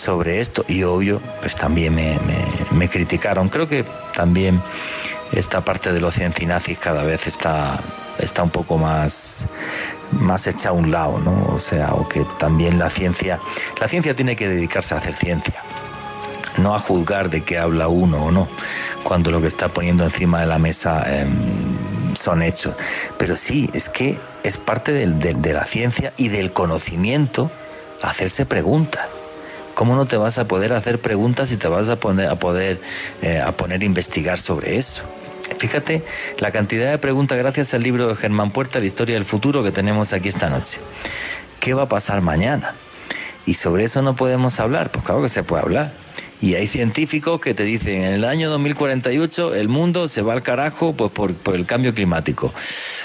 sobre 0.00 0.40
esto 0.40 0.64
y 0.66 0.82
obvio, 0.82 1.20
pues 1.40 1.56
también 1.56 1.94
me, 1.94 2.88
criticaron. 2.88 3.48
Creo 3.48 3.68
que 3.68 3.84
también 4.14 4.60
esta 5.32 5.60
parte 5.60 5.92
de 5.92 6.00
los 6.00 6.14
ciencinazis 6.14 6.78
cada 6.78 7.02
vez 7.02 7.26
está, 7.26 7.78
está 8.18 8.42
un 8.42 8.50
poco 8.50 8.78
más, 8.78 9.46
más 10.12 10.46
hecha 10.46 10.70
a 10.70 10.72
un 10.72 10.90
lado, 10.90 11.18
¿no? 11.18 11.54
O 11.54 11.60
sea, 11.60 11.94
o 11.94 12.08
que 12.08 12.24
también 12.38 12.78
la 12.78 12.90
ciencia, 12.90 13.38
la 13.80 13.88
ciencia 13.88 14.14
tiene 14.14 14.36
que 14.36 14.48
dedicarse 14.48 14.94
a 14.94 14.98
hacer 14.98 15.14
ciencia, 15.14 15.62
no 16.56 16.74
a 16.74 16.80
juzgar 16.80 17.30
de 17.30 17.42
qué 17.42 17.58
habla 17.58 17.88
uno 17.88 18.24
o 18.24 18.30
no, 18.30 18.48
cuando 19.02 19.30
lo 19.30 19.40
que 19.40 19.48
está 19.48 19.68
poniendo 19.68 20.04
encima 20.04 20.40
de 20.40 20.46
la 20.46 20.58
mesa 20.58 21.06
son 22.14 22.42
hechos. 22.42 22.74
Pero 23.18 23.36
sí, 23.36 23.70
es 23.72 23.88
que 23.88 24.18
es 24.42 24.56
parte 24.56 24.92
de, 24.92 25.52
la 25.52 25.66
ciencia 25.66 26.12
y 26.16 26.28
del 26.28 26.52
conocimiento 26.52 27.50
hacerse 28.02 28.46
preguntas. 28.46 29.06
¿Cómo 29.80 29.96
no 29.96 30.04
te 30.04 30.18
vas 30.18 30.36
a 30.36 30.46
poder 30.46 30.74
hacer 30.74 30.98
preguntas 30.98 31.50
y 31.52 31.56
te 31.56 31.66
vas 31.66 31.88
a, 31.88 31.96
poner, 31.96 32.28
a 32.28 32.34
poder 32.34 32.78
eh, 33.22 33.40
a 33.40 33.52
poner 33.52 33.82
investigar 33.82 34.38
sobre 34.38 34.76
eso? 34.76 35.00
Fíjate 35.56 36.02
la 36.36 36.50
cantidad 36.50 36.90
de 36.90 36.98
preguntas 36.98 37.38
gracias 37.38 37.72
al 37.72 37.82
libro 37.82 38.06
de 38.06 38.14
Germán 38.14 38.50
Puerta, 38.50 38.78
La 38.78 38.84
historia 38.84 39.14
del 39.14 39.24
futuro, 39.24 39.62
que 39.62 39.72
tenemos 39.72 40.12
aquí 40.12 40.28
esta 40.28 40.50
noche. 40.50 40.80
¿Qué 41.60 41.72
va 41.72 41.84
a 41.84 41.88
pasar 41.88 42.20
mañana? 42.20 42.74
Y 43.46 43.54
sobre 43.54 43.84
eso 43.84 44.02
no 44.02 44.14
podemos 44.16 44.60
hablar, 44.60 44.90
pues 44.90 45.02
claro 45.02 45.22
que 45.22 45.30
se 45.30 45.44
puede 45.44 45.62
hablar. 45.62 45.92
Y 46.42 46.54
hay 46.54 46.68
científicos 46.68 47.40
que 47.40 47.52
te 47.52 47.64
dicen, 47.64 48.02
en 48.02 48.14
el 48.14 48.24
año 48.24 48.48
2048 48.50 49.54
el 49.54 49.68
mundo 49.68 50.08
se 50.08 50.22
va 50.22 50.32
al 50.32 50.42
carajo 50.42 50.94
pues, 50.94 51.10
por, 51.10 51.34
por 51.34 51.54
el 51.54 51.66
cambio 51.66 51.94
climático. 51.94 52.52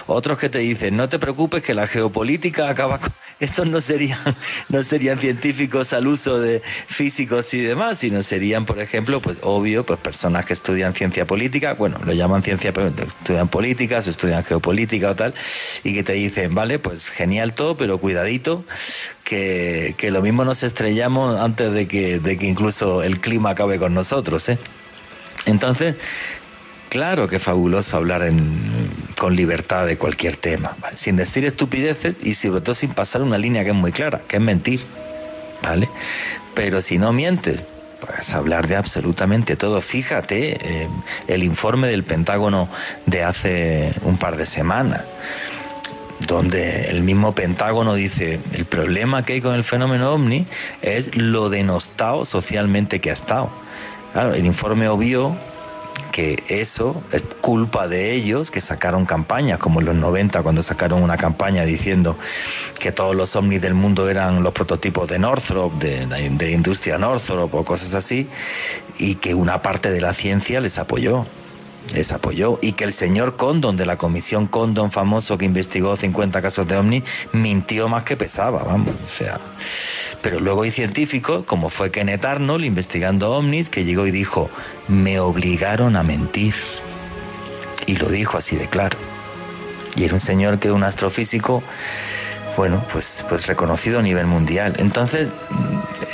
Otros 0.07 0.39
que 0.39 0.49
te 0.49 0.59
dicen, 0.59 0.95
no 0.95 1.09
te 1.09 1.19
preocupes 1.19 1.63
que 1.63 1.73
la 1.73 1.87
geopolítica 1.87 2.69
acaba 2.69 2.99
con... 2.99 3.11
Estos 3.39 3.67
no 3.67 3.81
serían, 3.81 4.19
no 4.69 4.81
serían 4.81 5.19
científicos 5.19 5.91
al 5.91 6.07
uso 6.07 6.39
de 6.39 6.61
físicos 6.87 7.53
y 7.53 7.59
demás, 7.59 7.99
sino 7.99 8.23
serían, 8.23 8.65
por 8.65 8.79
ejemplo, 8.79 9.19
pues 9.19 9.37
obvio, 9.41 9.85
pues 9.85 9.99
personas 9.99 10.45
que 10.45 10.53
estudian 10.53 10.93
ciencia 10.93 11.25
política, 11.25 11.73
bueno, 11.73 11.99
lo 12.05 12.13
llaman 12.13 12.43
ciencia, 12.43 12.69
estudian 12.69 13.49
políticas, 13.49 14.07
estudian 14.07 14.45
geopolítica 14.45 15.09
o 15.09 15.15
tal, 15.15 15.33
y 15.83 15.93
que 15.93 16.03
te 16.03 16.13
dicen, 16.13 16.55
vale, 16.55 16.79
pues 16.79 17.09
genial 17.09 17.53
todo, 17.55 17.75
pero 17.75 17.97
cuidadito, 17.97 18.63
que, 19.25 19.95
que 19.97 20.11
lo 20.11 20.21
mismo 20.21 20.45
nos 20.45 20.63
estrellamos 20.63 21.37
antes 21.37 21.73
de 21.73 21.87
que, 21.87 22.19
de 22.19 22.37
que 22.37 22.45
incluso 22.45 23.03
el 23.03 23.19
clima 23.19 23.49
acabe 23.49 23.77
con 23.77 23.93
nosotros. 23.93 24.47
¿eh? 24.47 24.57
Entonces, 25.45 25.95
claro 26.87 27.27
que 27.27 27.37
es 27.37 27.43
fabuloso 27.43 27.97
hablar 27.97 28.31
con 29.17 29.35
libertad 29.35 29.85
de 29.87 29.97
cualquier 29.97 30.37
tema, 30.37 30.77
sin 30.95 31.17
decir 31.17 31.43
estupideces 31.43 32.15
y 32.23 32.35
sobre 32.35 32.61
todo 32.61 32.75
sin 32.75 32.91
pasar 32.91 33.23
una 33.23 33.37
línea 33.37 33.63
que 33.63 33.71
es 33.71 33.75
muy 33.75 33.91
clara, 33.91 34.21
que 34.27 34.37
es 34.37 34.41
mentir. 34.41 34.79
¿vale? 35.61 35.89
Pero 36.53 36.81
si 36.81 36.99
no 36.99 37.11
mientes, 37.11 37.65
pues 37.99 38.31
hablar 38.33 38.67
de 38.67 38.75
absolutamente 38.75 39.55
todo. 39.55 39.81
Fíjate 39.81 40.57
eh, 40.61 40.87
el 41.27 41.43
informe 41.43 41.87
del 41.87 42.03
Pentágono 42.03 42.69
de 43.07 43.23
hace 43.23 43.91
un 44.03 44.17
par 44.17 44.37
de 44.37 44.45
semanas 44.45 45.01
donde 46.27 46.89
el 46.89 47.03
mismo 47.03 47.33
Pentágono 47.33 47.93
dice, 47.93 48.39
el 48.53 48.65
problema 48.65 49.25
que 49.25 49.33
hay 49.33 49.41
con 49.41 49.55
el 49.55 49.63
fenómeno 49.63 50.13
ovni 50.13 50.45
es 50.81 51.15
lo 51.15 51.49
denostado 51.49 52.25
socialmente 52.25 52.99
que 52.99 53.09
ha 53.09 53.13
estado. 53.13 53.49
El 54.15 54.45
informe 54.45 54.87
obvio 54.87 55.35
que 56.11 56.41
eso 56.47 57.03
es 57.11 57.21
culpa 57.41 57.89
de 57.89 58.13
ellos 58.13 58.49
que 58.49 58.61
sacaron 58.61 59.05
campañas, 59.05 59.59
como 59.59 59.81
en 59.81 59.87
los 59.87 59.95
90 59.95 60.41
cuando 60.43 60.63
sacaron 60.63 61.03
una 61.03 61.17
campaña 61.17 61.65
diciendo 61.65 62.15
que 62.79 62.93
todos 62.93 63.15
los 63.15 63.35
ovnis 63.35 63.61
del 63.61 63.73
mundo 63.73 64.09
eran 64.09 64.41
los 64.41 64.53
prototipos 64.53 65.09
de 65.09 65.19
Northrop, 65.19 65.73
de, 65.73 66.05
de 66.05 66.45
la 66.45 66.51
industria 66.51 66.97
Northrop 66.97 67.53
o 67.53 67.65
cosas 67.65 67.93
así, 67.93 68.29
y 68.97 69.15
que 69.15 69.33
una 69.33 69.61
parte 69.61 69.91
de 69.91 69.99
la 69.99 70.13
ciencia 70.13 70.61
les 70.61 70.77
apoyó 70.77 71.25
les 71.93 72.11
apoyó 72.11 72.59
y 72.61 72.73
que 72.73 72.83
el 72.83 72.93
señor 72.93 73.35
Condon 73.35 73.77
de 73.77 73.85
la 73.85 73.97
comisión 73.97 74.47
Condon 74.47 74.91
famoso 74.91 75.37
que 75.37 75.45
investigó 75.45 75.95
50 75.95 76.41
casos 76.41 76.67
de 76.67 76.77
ovni 76.77 77.03
mintió 77.31 77.87
más 77.87 78.03
que 78.03 78.17
pesaba, 78.17 78.63
vamos, 78.63 78.89
o 78.89 79.07
sea, 79.07 79.39
pero 80.21 80.39
luego 80.39 80.63
hay 80.63 80.71
científicos 80.71 81.45
como 81.45 81.69
fue 81.69 81.91
Kenneth 81.91 82.25
Arnold 82.25 82.65
investigando 82.65 83.31
ovnis 83.31 83.69
que 83.69 83.85
llegó 83.85 84.07
y 84.07 84.11
dijo, 84.11 84.49
"Me 84.87 85.19
obligaron 85.19 85.95
a 85.95 86.03
mentir." 86.03 86.55
Y 87.85 87.97
lo 87.97 88.09
dijo 88.09 88.37
así 88.37 88.55
de 88.55 88.67
claro. 88.67 88.97
Y 89.95 90.03
era 90.05 90.15
un 90.15 90.19
señor 90.19 90.59
que 90.59 90.69
era 90.69 90.75
un 90.75 90.83
astrofísico 90.83 91.63
bueno, 92.57 92.81
pues, 92.93 93.25
pues 93.27 93.47
reconocido 93.47 93.99
a 93.99 94.01
nivel 94.01 94.27
mundial. 94.27 94.75
Entonces, 94.77 95.27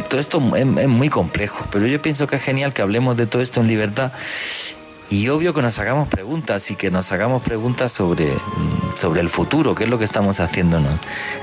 todo 0.09 0.19
esto 0.19 0.41
es, 0.55 0.65
es 0.77 0.87
muy 0.87 1.07
complejo, 1.07 1.65
pero 1.71 1.85
yo 1.85 2.01
pienso 2.01 2.25
que 2.25 2.37
es 2.37 2.41
genial 2.41 2.73
que 2.73 2.81
hablemos 2.81 3.15
de 3.15 3.27
todo 3.27 3.43
esto 3.43 3.61
en 3.61 3.67
libertad 3.67 4.11
y 5.11 5.27
obvio 5.27 5.53
que 5.53 5.61
nos 5.61 5.77
hagamos 5.77 6.07
preguntas 6.07 6.71
y 6.71 6.75
que 6.77 6.89
nos 6.89 7.11
hagamos 7.11 7.43
preguntas 7.43 7.91
sobre, 7.91 8.31
sobre 8.95 9.19
el 9.19 9.29
futuro, 9.29 9.75
qué 9.75 9.83
es 9.83 9.89
lo 9.89 9.97
que 9.97 10.05
estamos 10.05 10.39
haciendo 10.39 10.79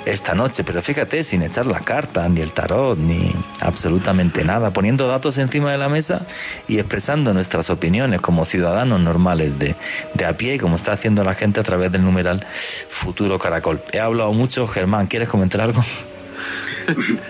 esta 0.06 0.34
noche. 0.34 0.64
Pero 0.64 0.80
fíjate, 0.80 1.22
sin 1.22 1.42
echar 1.42 1.66
la 1.66 1.80
carta, 1.80 2.26
ni 2.30 2.40
el 2.40 2.52
tarot, 2.52 2.98
ni 2.98 3.30
absolutamente 3.60 4.42
nada, 4.42 4.70
poniendo 4.70 5.06
datos 5.06 5.36
encima 5.36 5.70
de 5.70 5.76
la 5.76 5.90
mesa 5.90 6.26
y 6.66 6.78
expresando 6.78 7.34
nuestras 7.34 7.68
opiniones 7.68 8.22
como 8.22 8.46
ciudadanos 8.46 9.00
normales 9.00 9.58
de, 9.58 9.76
de 10.14 10.24
a 10.24 10.32
pie, 10.32 10.58
como 10.58 10.76
está 10.76 10.92
haciendo 10.92 11.22
la 11.22 11.34
gente 11.34 11.60
a 11.60 11.62
través 11.62 11.92
del 11.92 12.02
numeral 12.02 12.46
Futuro 12.88 13.38
Caracol. 13.38 13.82
He 13.92 14.00
hablado 14.00 14.32
mucho, 14.32 14.66
Germán, 14.66 15.08
¿quieres 15.08 15.28
comentar 15.28 15.60
algo? 15.60 15.84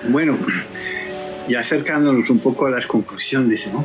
Bueno, 0.05 0.39
ya 1.49 1.59
acercándonos 1.59 2.31
un 2.31 2.39
poco 2.39 2.67
a 2.67 2.71
las 2.71 2.87
conclusiones, 2.87 3.69
¿no? 3.73 3.85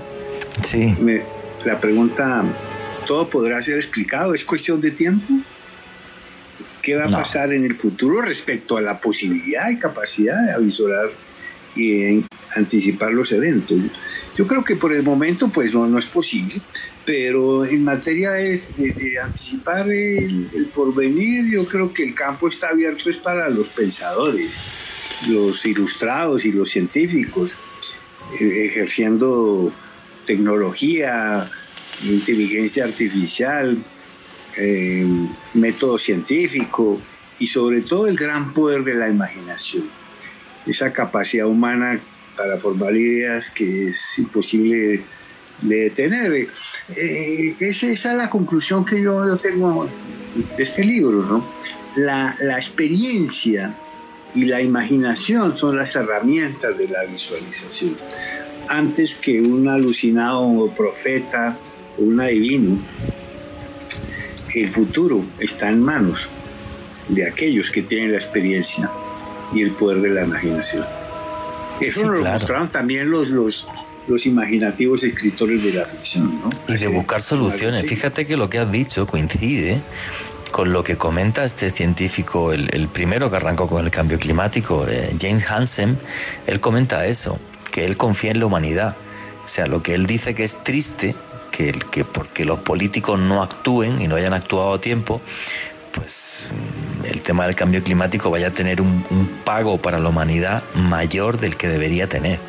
Sí. 0.62 0.96
Me, 1.00 1.24
la 1.66 1.80
pregunta, 1.80 2.44
¿todo 3.08 3.30
podrá 3.30 3.62
ser 3.62 3.76
explicado? 3.78 4.34
¿Es 4.34 4.44
cuestión 4.44 4.82
de 4.82 4.92
tiempo? 4.92 5.34
¿Qué 6.82 6.96
va 6.96 7.06
a 7.06 7.10
No. 7.10 7.18
pasar 7.18 7.54
en 7.54 7.64
el 7.64 7.76
futuro 7.76 8.22
respecto 8.22 8.76
a 8.78 8.82
la 8.82 9.00
posibilidad 9.00 9.70
y 9.70 9.78
capacidad 9.78 10.44
de 10.46 10.52
avisorar 10.52 11.10
y 11.76 12.24
anticipar 12.56 13.12
los 13.14 13.32
eventos? 13.32 13.80
Yo 14.36 14.48
creo 14.48 14.64
que 14.64 14.76
por 14.76 14.94
el 14.94 15.04
momento 15.04 15.48
pues 15.50 15.74
no, 15.74 15.86
no 15.88 16.00
es 16.00 16.08
posible, 16.08 16.60
pero 17.06 17.64
en 17.66 17.84
materia 17.84 18.32
de, 18.32 18.58
de- 18.78 18.92
de 18.94 19.20
anticipar 19.20 19.90
el, 19.90 20.50
el 20.54 20.66
porvenir, 20.74 21.50
yo 21.52 21.66
creo 21.66 21.94
que 21.94 22.04
el 22.04 22.16
campo 22.16 22.48
está 22.50 22.70
abierto 22.70 23.10
es 23.10 23.18
para 23.18 23.50
los 23.50 23.68
pensadores, 23.70 24.52
los 25.30 25.66
ilustrados 25.66 26.44
y 26.46 26.52
los 26.52 26.70
científicos, 26.70 27.52
eh, 28.40 28.66
ejerciendo 28.66 29.72
tecnología, 30.26 31.50
inteligencia 32.04 32.86
artificial, 32.86 33.78
eh, 34.58 35.06
método 35.54 35.98
científico 35.98 37.00
y 37.40 37.48
sobre 37.48 37.82
todo 37.82 38.08
el 38.08 38.16
gran 38.16 38.54
poder 38.54 38.84
de 38.84 38.96
la 38.96 39.10
imaginación, 39.10 39.84
esa 40.66 40.92
capacidad 40.94 41.48
humana 41.48 42.00
para 42.38 42.58
formar 42.58 42.96
ideas 42.96 43.50
que 43.50 43.90
es 43.90 43.98
imposible 44.18 45.02
de 45.62 45.76
detener. 45.76 46.48
Eh, 46.96 47.56
esa, 47.60 47.88
esa 47.88 48.12
es 48.12 48.18
la 48.18 48.30
conclusión 48.30 48.86
que 48.86 49.02
yo, 49.02 49.38
tengo 49.38 49.88
de 50.58 50.64
este 50.64 50.84
libro, 50.84 51.24
¿no? 51.24 51.46
La 51.96 52.58
experiencia 52.58 53.76
y 54.36 54.46
la 54.46 54.62
imaginación 54.62 55.58
son 55.58 55.78
las 55.78 55.96
herramientas 55.96 56.76
de 56.78 56.88
la 56.88 57.04
visualización 57.04 57.96
antes 58.70 59.16
que 59.16 59.42
un 59.42 59.68
alucinado 59.68 60.68
profeta 60.76 61.58
o 62.00 62.04
un 62.04 62.20
adivino, 62.22 62.78
el 64.56 64.70
futuro 64.70 65.24
está 65.40 65.70
en 65.70 65.82
manos 65.82 66.28
de 67.10 67.28
aquellos 67.28 67.70
que 67.72 67.82
tienen 67.82 68.12
la 68.12 68.18
experiencia 68.18 68.90
y 69.54 69.62
el 69.62 69.72
poder 69.72 70.02
de 70.02 70.10
la 70.10 70.24
imaginación. 70.26 70.86
Eso 71.82 72.00
Sí, 72.02 72.06
nos 72.06 72.16
lo 72.16 72.20
claro. 72.22 72.40
mostraron 72.40 72.70
también 72.70 73.10
los, 73.10 73.30
los, 73.30 73.68
los 74.08 74.26
imaginativos 74.26 75.04
escritores 75.04 75.64
de 75.64 75.74
la 75.74 75.86
ficción. 75.86 76.40
¿no? 76.42 76.74
y 76.74 76.78
de 76.78 76.88
buscar 76.88 77.22
soluciones. 77.22 77.86
Fíjate 77.88 78.26
que 78.26 78.38
lo 78.38 78.50
que 78.50 78.60
has 78.60 78.72
dicho 78.72 79.08
coincide 79.08 79.82
con 80.52 80.72
lo 80.72 80.84
que 80.84 80.98
comenta 80.98 81.44
este 81.46 81.72
científico, 81.72 82.54
el, 82.54 82.70
el 82.74 82.88
primero 82.88 83.30
que 83.32 83.38
arrancó 83.38 83.68
con 83.68 83.84
el 83.84 83.90
cambio 83.90 84.20
climático, 84.20 84.86
eh, 84.88 85.16
James 85.20 85.44
Hansen, 85.50 85.98
él 86.46 86.60
comenta 86.60 87.08
eso, 87.08 87.40
que 87.74 87.86
él 87.86 87.98
confía 87.98 88.32
en 88.32 88.40
la 88.40 88.46
humanidad. 88.46 88.96
O 89.46 89.50
sea, 89.50 89.66
lo 89.68 89.82
que 89.84 89.96
él 89.96 90.06
dice 90.06 90.36
que 90.36 90.44
es 90.46 90.64
triste, 90.64 91.16
que, 91.52 91.70
el- 91.70 91.86
que 91.86 92.06
porque 92.06 92.46
los 92.46 92.60
políticos 92.60 93.20
no 93.20 93.42
actúen 93.44 94.00
y 94.02 94.08
no 94.08 94.16
hayan 94.16 94.34
actuado 94.34 94.74
a 94.76 94.80
tiempo, 94.80 95.20
pues 95.94 96.48
mm, 96.52 97.06
el 97.08 97.22
tema 97.22 97.46
del 97.46 97.56
cambio 97.56 97.84
climático 97.84 98.30
vaya 98.30 98.48
a 98.48 98.52
tener 98.52 98.80
un, 98.80 99.04
un 99.10 99.28
pago 99.44 99.78
para 99.80 100.00
la 100.00 100.10
humanidad 100.10 100.64
mayor 100.76 101.40
del 101.40 101.56
que 101.58 101.68
debería 101.68 102.08
tener. 102.08 102.40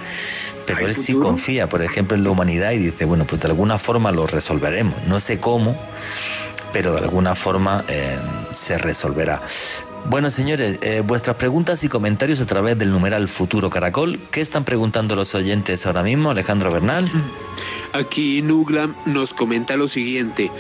Pero 0.67 0.79
¿Hay 0.81 0.85
él 0.87 0.95
sí 0.95 1.15
confía, 1.15 1.69
por 1.69 1.83
ejemplo, 1.83 2.17
en 2.17 2.25
la 2.25 2.31
humanidad 2.31 2.73
y 2.73 2.79
dice, 2.79 3.05
bueno, 3.07 3.25
pues 3.25 3.41
de 3.43 3.49
alguna 3.49 3.79
forma 3.79 4.13
lo 4.13 4.27
resolveremos. 4.27 4.95
No 5.07 5.21
sé 5.21 5.39
cómo, 5.39 5.77
pero 6.73 6.93
de 6.93 7.01
alguna 7.01 7.35
forma 7.35 7.85
eh, 7.89 8.17
se 8.55 8.79
resolverá. 8.79 9.43
Bueno, 10.07 10.29
señores, 10.29 10.79
eh, 10.83 11.03
vuestras 11.05 11.37
preguntas 11.37 11.83
y 11.83 11.89
comentarios 11.89 12.41
a 12.41 12.47
través 12.47 12.79
del 12.79 12.91
numeral 12.91 13.27
Futuro 13.29 13.71
Caracol. 13.71 14.21
¿Qué 14.31 14.43
están 14.43 14.65
preguntando 14.65 15.17
los 15.17 15.35
oyentes 15.35 15.87
ahora 15.87 16.03
mismo, 16.03 16.31
Alejandro 16.31 16.71
Bernal? 16.71 17.11
Aquí 17.95 18.43
Nuglam 18.43 18.95
nos 19.07 19.33
comenta 19.33 19.77
lo 19.77 19.89
siguiente. 19.89 20.51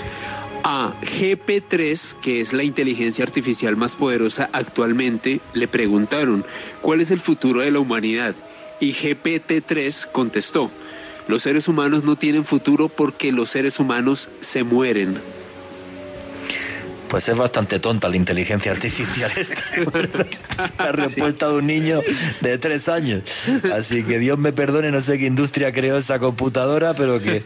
A 0.63 0.95
GP3, 1.03 2.15
que 2.21 2.41
es 2.41 2.55
la 2.55 2.63
inteligencia 2.63 3.23
artificial 3.23 3.77
más 3.77 3.97
poderosa 3.97 4.49
actualmente, 4.53 5.43
le 5.53 5.69
preguntaron, 5.69 6.47
¿cuál 6.81 7.03
es 7.03 7.11
el 7.11 7.21
futuro 7.21 7.61
de 7.61 7.71
la 7.71 7.81
humanidad? 7.81 8.35
Y 8.81 8.95
GPT-3 8.95 10.11
contestó, 10.11 10.71
los 11.29 11.43
seres 11.43 11.69
humanos 11.69 12.03
no 12.03 12.17
tienen 12.17 12.47
futuro 12.47 12.89
porque 12.89 13.31
los 13.31 13.51
seres 13.51 13.79
humanos 13.79 14.31
se 14.41 14.63
mueren. 14.63 15.19
Pues 17.09 17.29
es 17.29 17.37
bastante 17.37 17.79
tonta 17.79 18.09
la 18.09 18.17
inteligencia 18.17 18.73
artificial 18.73 19.31
esta. 19.37 19.63
¿verdad? 19.93 20.27
La 20.79 20.93
respuesta 20.93 21.49
de 21.49 21.55
un 21.55 21.67
niño 21.67 22.01
de 22.41 22.59
tres 22.59 22.89
años. 22.89 23.23
Así 23.73 24.03
que 24.03 24.19
Dios 24.19 24.39
me 24.39 24.53
perdone, 24.53 24.91
no 24.91 25.01
sé 25.01 25.19
qué 25.19 25.27
industria 25.27 25.73
creó 25.73 25.99
esa 25.99 26.19
computadora, 26.19 26.95
pero 26.95 27.21
que, 27.21 27.43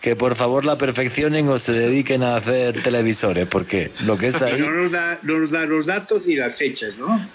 que 0.00 0.16
por 0.16 0.34
favor 0.36 0.64
la 0.64 0.76
perfeccionen 0.76 1.48
o 1.48 1.58
se 1.58 1.72
dediquen 1.72 2.22
a 2.22 2.36
hacer 2.36 2.82
televisores, 2.82 3.46
porque 3.46 3.90
lo 4.04 4.18
que 4.18 4.28
es 4.28 4.42
ahí... 4.42 4.60
no 4.60 4.70
nos, 4.70 4.92
da, 4.92 5.18
no 5.22 5.38
nos 5.38 5.50
da 5.50 5.64
los 5.66 5.86
datos 5.86 6.26
ni 6.26 6.36
las 6.36 6.56
fechas, 6.56 6.94
¿no? 6.98 7.28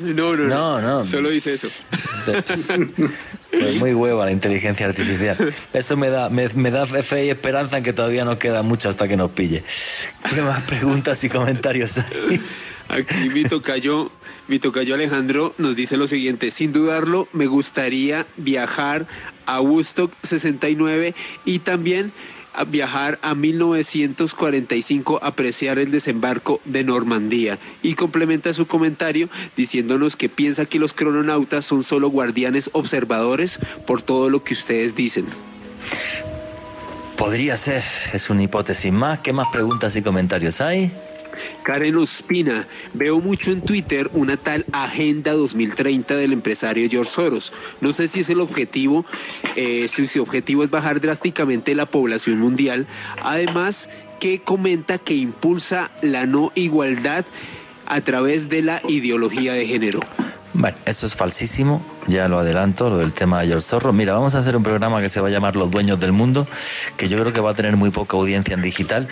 No, 0.00 0.34
no, 0.34 0.44
No, 0.44 0.80
no. 0.80 1.06
Solo 1.06 1.30
dice 1.30 1.54
eso. 1.54 1.68
Pues 3.60 3.76
muy 3.76 3.94
hueva 3.94 4.24
la 4.24 4.32
inteligencia 4.32 4.86
artificial. 4.86 5.54
Eso 5.72 5.96
me 5.96 6.10
da, 6.10 6.28
me, 6.28 6.70
da 6.70 6.86
fe 6.86 7.26
y 7.26 7.30
esperanza 7.30 7.78
en 7.78 7.84
que 7.84 7.92
todavía 7.92 8.24
nos 8.24 8.38
queda 8.38 8.62
mucho 8.62 8.88
hasta 8.88 9.08
que 9.08 9.16
nos 9.16 9.30
pille. 9.30 9.62
¿Qué 10.34 10.42
más 10.42 10.62
preguntas 10.62 11.22
y 11.24 11.28
comentarios 11.28 11.98
hay? 11.98 12.40
Aquí 12.88 13.30
mi 13.30 13.44
tocayo, 13.44 14.10
mi 14.46 14.58
tocayo 14.58 14.94
Alejandro 14.94 15.54
nos 15.56 15.74
dice 15.74 15.96
lo 15.96 16.06
siguiente, 16.06 16.50
sin 16.50 16.72
dudarlo, 16.72 17.28
me 17.32 17.46
gustaría 17.46 18.26
viajar 18.36 19.06
a 19.46 19.60
Woodstock 19.60 20.12
69 20.22 21.14
y 21.44 21.60
también 21.60 22.12
viajar 22.62 23.18
a 23.22 23.34
1945 23.34 25.18
a 25.20 25.26
apreciar 25.26 25.80
el 25.80 25.90
desembarco 25.90 26.60
de 26.64 26.84
Normandía. 26.84 27.58
Y 27.82 27.94
complementa 27.94 28.52
su 28.52 28.68
comentario 28.68 29.28
diciéndonos 29.56 30.14
que 30.14 30.28
piensa 30.28 30.66
que 30.66 30.78
los 30.78 30.92
crononautas 30.92 31.64
son 31.64 31.82
solo 31.82 32.08
guardianes 32.10 32.70
observadores 32.72 33.58
por 33.86 34.02
todo 34.02 34.30
lo 34.30 34.44
que 34.44 34.54
ustedes 34.54 34.94
dicen. 34.94 35.26
Podría 37.16 37.56
ser, 37.56 37.82
es 38.12 38.30
una 38.30 38.44
hipótesis 38.44 38.92
más. 38.92 39.20
¿Qué 39.20 39.32
más 39.32 39.48
preguntas 39.48 39.96
y 39.96 40.02
comentarios 40.02 40.60
hay? 40.60 40.92
Karen 41.62 41.96
Ospina, 41.96 42.66
veo 42.92 43.20
mucho 43.20 43.52
en 43.52 43.62
Twitter 43.62 44.10
una 44.12 44.36
tal 44.36 44.64
Agenda 44.72 45.32
2030 45.32 46.16
del 46.16 46.32
empresario 46.32 46.88
George 46.88 47.10
Soros. 47.10 47.52
No 47.80 47.92
sé 47.92 48.08
si 48.08 48.20
es 48.20 48.30
el 48.30 48.40
objetivo, 48.40 49.04
eh, 49.56 49.86
si 49.88 50.06
su 50.06 50.22
objetivo 50.22 50.64
es 50.64 50.70
bajar 50.70 51.00
drásticamente 51.00 51.74
la 51.74 51.86
población 51.86 52.38
mundial. 52.38 52.86
Además, 53.22 53.88
que 54.20 54.40
comenta 54.40 54.98
que 54.98 55.14
impulsa 55.14 55.90
la 56.02 56.26
no 56.26 56.52
igualdad 56.54 57.24
a 57.86 58.00
través 58.00 58.48
de 58.48 58.62
la 58.62 58.80
ideología 58.88 59.52
de 59.52 59.66
género. 59.66 60.00
Bueno, 60.54 60.76
eso 60.86 61.06
es 61.06 61.14
falsísimo 61.14 61.84
ya 62.06 62.28
lo 62.28 62.38
adelanto, 62.38 62.90
lo 62.90 62.98
del 62.98 63.12
tema 63.12 63.40
de 63.40 63.48
George 63.48 63.66
Zorro. 63.66 63.92
Mira, 63.92 64.12
vamos 64.12 64.34
a 64.34 64.38
hacer 64.38 64.56
un 64.56 64.62
programa 64.62 65.00
que 65.00 65.08
se 65.08 65.20
va 65.20 65.28
a 65.28 65.30
llamar 65.30 65.56
Los 65.56 65.70
Dueños 65.70 66.00
del 66.00 66.12
Mundo, 66.12 66.46
que 66.96 67.08
yo 67.08 67.18
creo 67.18 67.32
que 67.32 67.40
va 67.40 67.50
a 67.50 67.54
tener 67.54 67.76
muy 67.76 67.90
poca 67.90 68.16
audiencia 68.16 68.54
en 68.54 68.62
digital, 68.62 69.08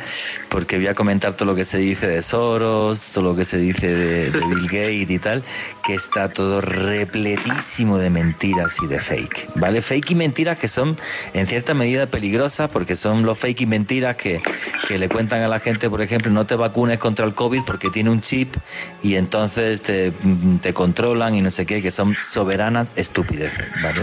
porque 0.49 0.77
voy 0.77 0.89
a 0.89 0.95
comentar 0.95 1.35
todo 1.35 1.47
lo 1.47 1.55
que 1.55 1.65
se 1.65 1.79
dice 1.79 2.07
de 2.07 2.23
Soros, 2.23 3.13
todo 3.13 3.25
lo 3.25 3.37
que 3.37 3.45
se 3.45 3.59
dice 3.59 3.89
de, 3.89 4.31
Bill 4.31 4.67
Gates 4.67 5.11
y 5.11 5.19
tal, 5.19 5.43
que 5.83 5.95
está 5.95 6.29
todo 6.29 6.61
repletísimo 6.61 7.99
de 7.99 8.11
mentiras 8.11 8.77
y 8.83 8.87
de 8.87 9.01
fake, 9.01 9.51
¿vale? 9.57 9.83
Fake 9.83 10.13
y 10.13 10.15
mentiras 10.15 10.59
que 10.59 10.69
son 10.69 10.97
en 11.35 11.47
cierta 11.47 11.75
medida 11.75 12.07
peligrosas, 12.07 12.71
porque 12.71 12.97
son 12.97 13.25
los 13.25 13.39
fake 13.39 13.63
y 13.63 13.67
mentiras 13.67 14.17
que, 14.17 14.41
que 14.87 14.99
le 14.99 15.09
cuentan 15.09 15.43
a 15.43 15.49
la 15.49 15.61
gente, 15.61 15.91
por 15.91 16.01
ejemplo, 16.03 16.31
no 16.31 16.47
te 16.47 16.55
vacunes 16.55 16.99
contra 16.99 17.27
el 17.27 17.35
COVID 17.35 17.63
porque 17.67 17.91
tiene 17.91 18.11
un 18.11 18.21
chip 18.21 18.55
y 19.03 19.17
entonces 19.17 19.83
te, 19.83 20.13
te 20.61 20.73
controlan 20.73 21.35
y 21.35 21.41
no 21.41 21.51
sé 21.51 21.67
qué, 21.67 21.83
que 21.83 21.91
son 21.91 22.15
soberanas 22.15 22.93
estupidez, 22.97 23.53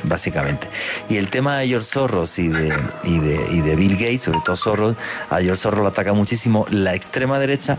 básicamente. 0.03 0.68
Y 1.10 1.18
el 1.18 1.30
tema 1.30 1.57
de 1.60 1.68
George 1.68 1.88
Soros 1.88 2.39
y 2.39 2.49
de, 2.49 2.77
y 3.03 3.19
de, 3.19 3.47
y 3.51 3.61
de 3.61 3.76
Bill 3.76 3.93
Gates, 3.93 4.23
sobre 4.23 4.39
todo 4.45 4.56
Soros, 4.56 4.95
a 5.30 5.39
George 5.39 5.56
Soros 5.56 5.80
lo 5.80 5.88
ataca 5.88 6.14
muchísimo 6.14 6.65
la 6.69 6.93
extrema 6.95 7.39
derecha 7.39 7.77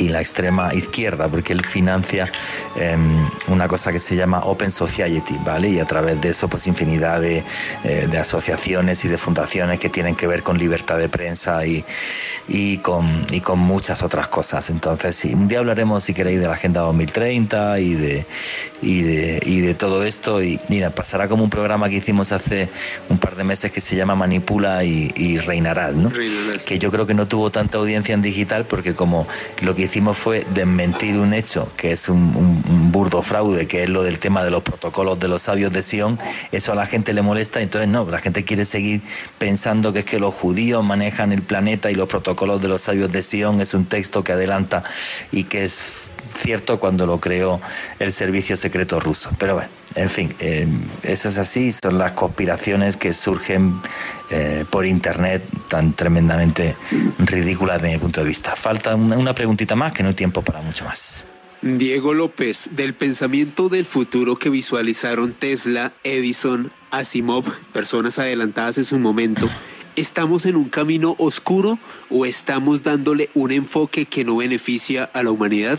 y 0.00 0.08
la 0.08 0.20
extrema 0.20 0.74
izquierda, 0.74 1.28
porque 1.28 1.52
él 1.52 1.64
financia 1.64 2.32
em, 2.76 3.28
una 3.48 3.68
cosa 3.68 3.92
que 3.92 3.98
se 3.98 4.16
llama 4.16 4.40
Open 4.44 4.70
Society, 4.70 5.36
¿vale? 5.44 5.68
Y 5.68 5.78
a 5.78 5.84
través 5.84 6.20
de 6.20 6.30
eso, 6.30 6.48
pues 6.48 6.66
infinidad 6.66 7.20
de, 7.20 7.44
eh, 7.84 8.08
de, 8.10 8.18
asociaciones 8.18 9.04
y 9.04 9.08
de 9.08 9.18
fundaciones 9.18 9.78
que 9.78 9.90
tienen 9.90 10.16
que 10.16 10.26
ver 10.26 10.42
con 10.42 10.56
libertad 10.58 10.96
de 10.96 11.10
prensa 11.10 11.66
y, 11.66 11.84
y, 12.48 12.78
con, 12.78 13.26
y 13.30 13.40
con 13.40 13.58
muchas 13.58 14.02
otras 14.02 14.28
cosas. 14.28 14.70
Entonces, 14.70 15.22
un 15.26 15.48
día 15.48 15.58
hablaremos, 15.58 16.02
si 16.04 16.14
queréis, 16.14 16.40
de 16.40 16.46
la 16.46 16.54
Agenda 16.54 16.80
2030 16.80 17.78
y 17.80 17.94
de, 17.94 18.26
y 18.80 19.02
de, 19.02 19.42
y 19.44 19.60
de 19.60 19.74
todo 19.74 20.04
esto. 20.04 20.42
Y 20.42 20.58
mira, 20.68 20.90
pasará 20.90 21.28
como 21.28 21.44
un 21.44 21.50
programa 21.50 21.90
que 21.90 21.96
hicimos 21.96 22.32
hace 22.32 22.70
un 23.10 23.18
par 23.18 23.36
de 23.36 23.44
meses 23.44 23.70
que 23.70 23.82
se 23.82 23.96
llama 23.96 24.14
Manipula 24.14 24.82
y, 24.82 25.12
y 25.14 25.38
Reinarás, 25.38 25.94
¿no? 25.94 26.10
Que 26.64 26.78
yo 26.78 26.90
creo 26.90 27.06
que 27.06 27.12
no 27.12 27.26
tuvo 27.26 27.50
tanta 27.50 27.76
audiencia 27.76 28.14
en 28.14 28.22
digital 28.22 28.64
porque 28.64 28.94
como 28.94 29.26
lo 29.60 29.74
que 29.74 29.89
hicimos 29.90 30.18
fue 30.18 30.46
desmentir 30.54 31.16
un 31.16 31.34
hecho, 31.34 31.68
que 31.76 31.90
es 31.90 32.08
un, 32.08 32.92
burdo 32.92 33.22
fraude, 33.22 33.66
que 33.66 33.82
es 33.82 33.88
lo 33.88 34.04
del 34.04 34.20
tema 34.20 34.44
de 34.44 34.50
los 34.50 34.62
protocolos 34.62 35.18
de 35.18 35.26
los 35.26 35.42
sabios 35.42 35.72
de 35.72 35.82
Sion. 35.82 36.16
Eso 36.52 36.72
a 36.72 36.74
la 36.76 36.86
gente 36.86 37.12
le 37.12 37.22
molesta, 37.22 37.60
entonces 37.60 37.88
no, 37.88 38.08
la 38.08 38.20
gente 38.20 38.44
quiere 38.44 38.64
seguir 38.64 39.00
pensando 39.38 39.92
que 39.92 40.00
es 40.00 40.04
que 40.04 40.20
los 40.20 40.32
judíos 40.32 40.84
manejan 40.84 41.32
el 41.32 41.42
planeta 41.42 41.90
y 41.90 41.96
los 41.96 42.08
protocolos 42.08 42.62
de 42.62 42.68
los 42.68 42.82
sabios 42.82 43.10
de 43.10 43.24
Sion 43.24 43.60
es 43.60 43.74
un 43.74 43.84
texto 43.84 44.22
que 44.22 44.30
adelanta 44.32 44.84
y 45.32 45.44
que 45.44 45.64
es 45.64 45.84
cierto 46.38 46.78
cuando 46.78 47.04
lo 47.06 47.18
creó 47.18 47.60
el 47.98 48.12
servicio 48.12 48.56
secreto 48.56 49.00
ruso. 49.00 49.30
Pero 49.38 49.54
bueno, 49.54 49.70
en 49.94 50.10
fin, 50.10 50.34
eh, 50.38 50.66
eso 51.02 51.28
es 51.28 51.38
así, 51.38 51.72
son 51.72 51.98
las 51.98 52.12
conspiraciones 52.12 52.96
que 52.96 53.12
surgen 53.12 53.74
eh, 54.30 54.64
por 54.70 54.86
internet 54.86 55.42
tan 55.68 55.92
tremendamente 55.92 56.76
ridículas 57.18 57.82
desde 57.82 57.94
mi 57.94 58.00
punto 58.00 58.20
de 58.20 58.28
vista. 58.28 58.54
Falta 58.54 58.94
una, 58.94 59.18
una 59.18 59.34
preguntita 59.34 59.74
más 59.74 59.92
que 59.92 60.02
no 60.02 60.10
hay 60.10 60.14
tiempo 60.14 60.42
para 60.42 60.60
mucho 60.62 60.84
más. 60.84 61.24
Diego 61.62 62.14
López, 62.14 62.70
del 62.72 62.94
pensamiento 62.94 63.68
del 63.68 63.84
futuro 63.84 64.36
que 64.36 64.48
visualizaron 64.48 65.34
Tesla, 65.34 65.92
Edison, 66.04 66.72
Asimov, 66.90 67.44
personas 67.72 68.18
adelantadas 68.18 68.78
en 68.78 68.84
su 68.84 68.98
momento, 68.98 69.50
¿estamos 69.94 70.46
en 70.46 70.56
un 70.56 70.70
camino 70.70 71.16
oscuro 71.18 71.78
o 72.08 72.24
estamos 72.24 72.82
dándole 72.82 73.28
un 73.34 73.50
enfoque 73.50 74.06
que 74.06 74.24
no 74.24 74.36
beneficia 74.36 75.10
a 75.12 75.22
la 75.22 75.32
humanidad? 75.32 75.78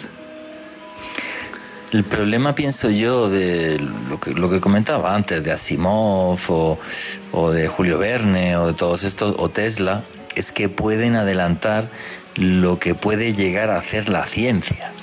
El 1.92 2.06
problema, 2.06 2.56
pienso 2.56 2.90
yo, 2.90 3.30
de 3.30 3.78
lo 4.10 4.18
que, 4.18 4.34
lo 4.34 4.50
que 4.50 4.62
comentaba 4.62 5.14
antes, 5.14 5.44
de 5.44 5.52
Asimov 5.52 6.40
o, 6.50 7.52
de 7.52 7.68
Julio 7.68 7.98
Verne 7.98 8.56
o 8.56 8.68
de 8.68 8.74
todos 8.74 9.04
estos, 9.04 9.36
o 9.38 9.50
Tesla, 9.50 10.04
es 10.36 10.54
que 10.54 10.70
pueden 10.70 11.18
adelantar 11.18 11.90
lo 12.36 12.80
que 12.80 12.96
puede 12.96 13.34
llegar 13.34 13.70
a 13.70 13.78
hacer 13.78 14.08
la 14.08 14.26
ciencia, 14.26 14.94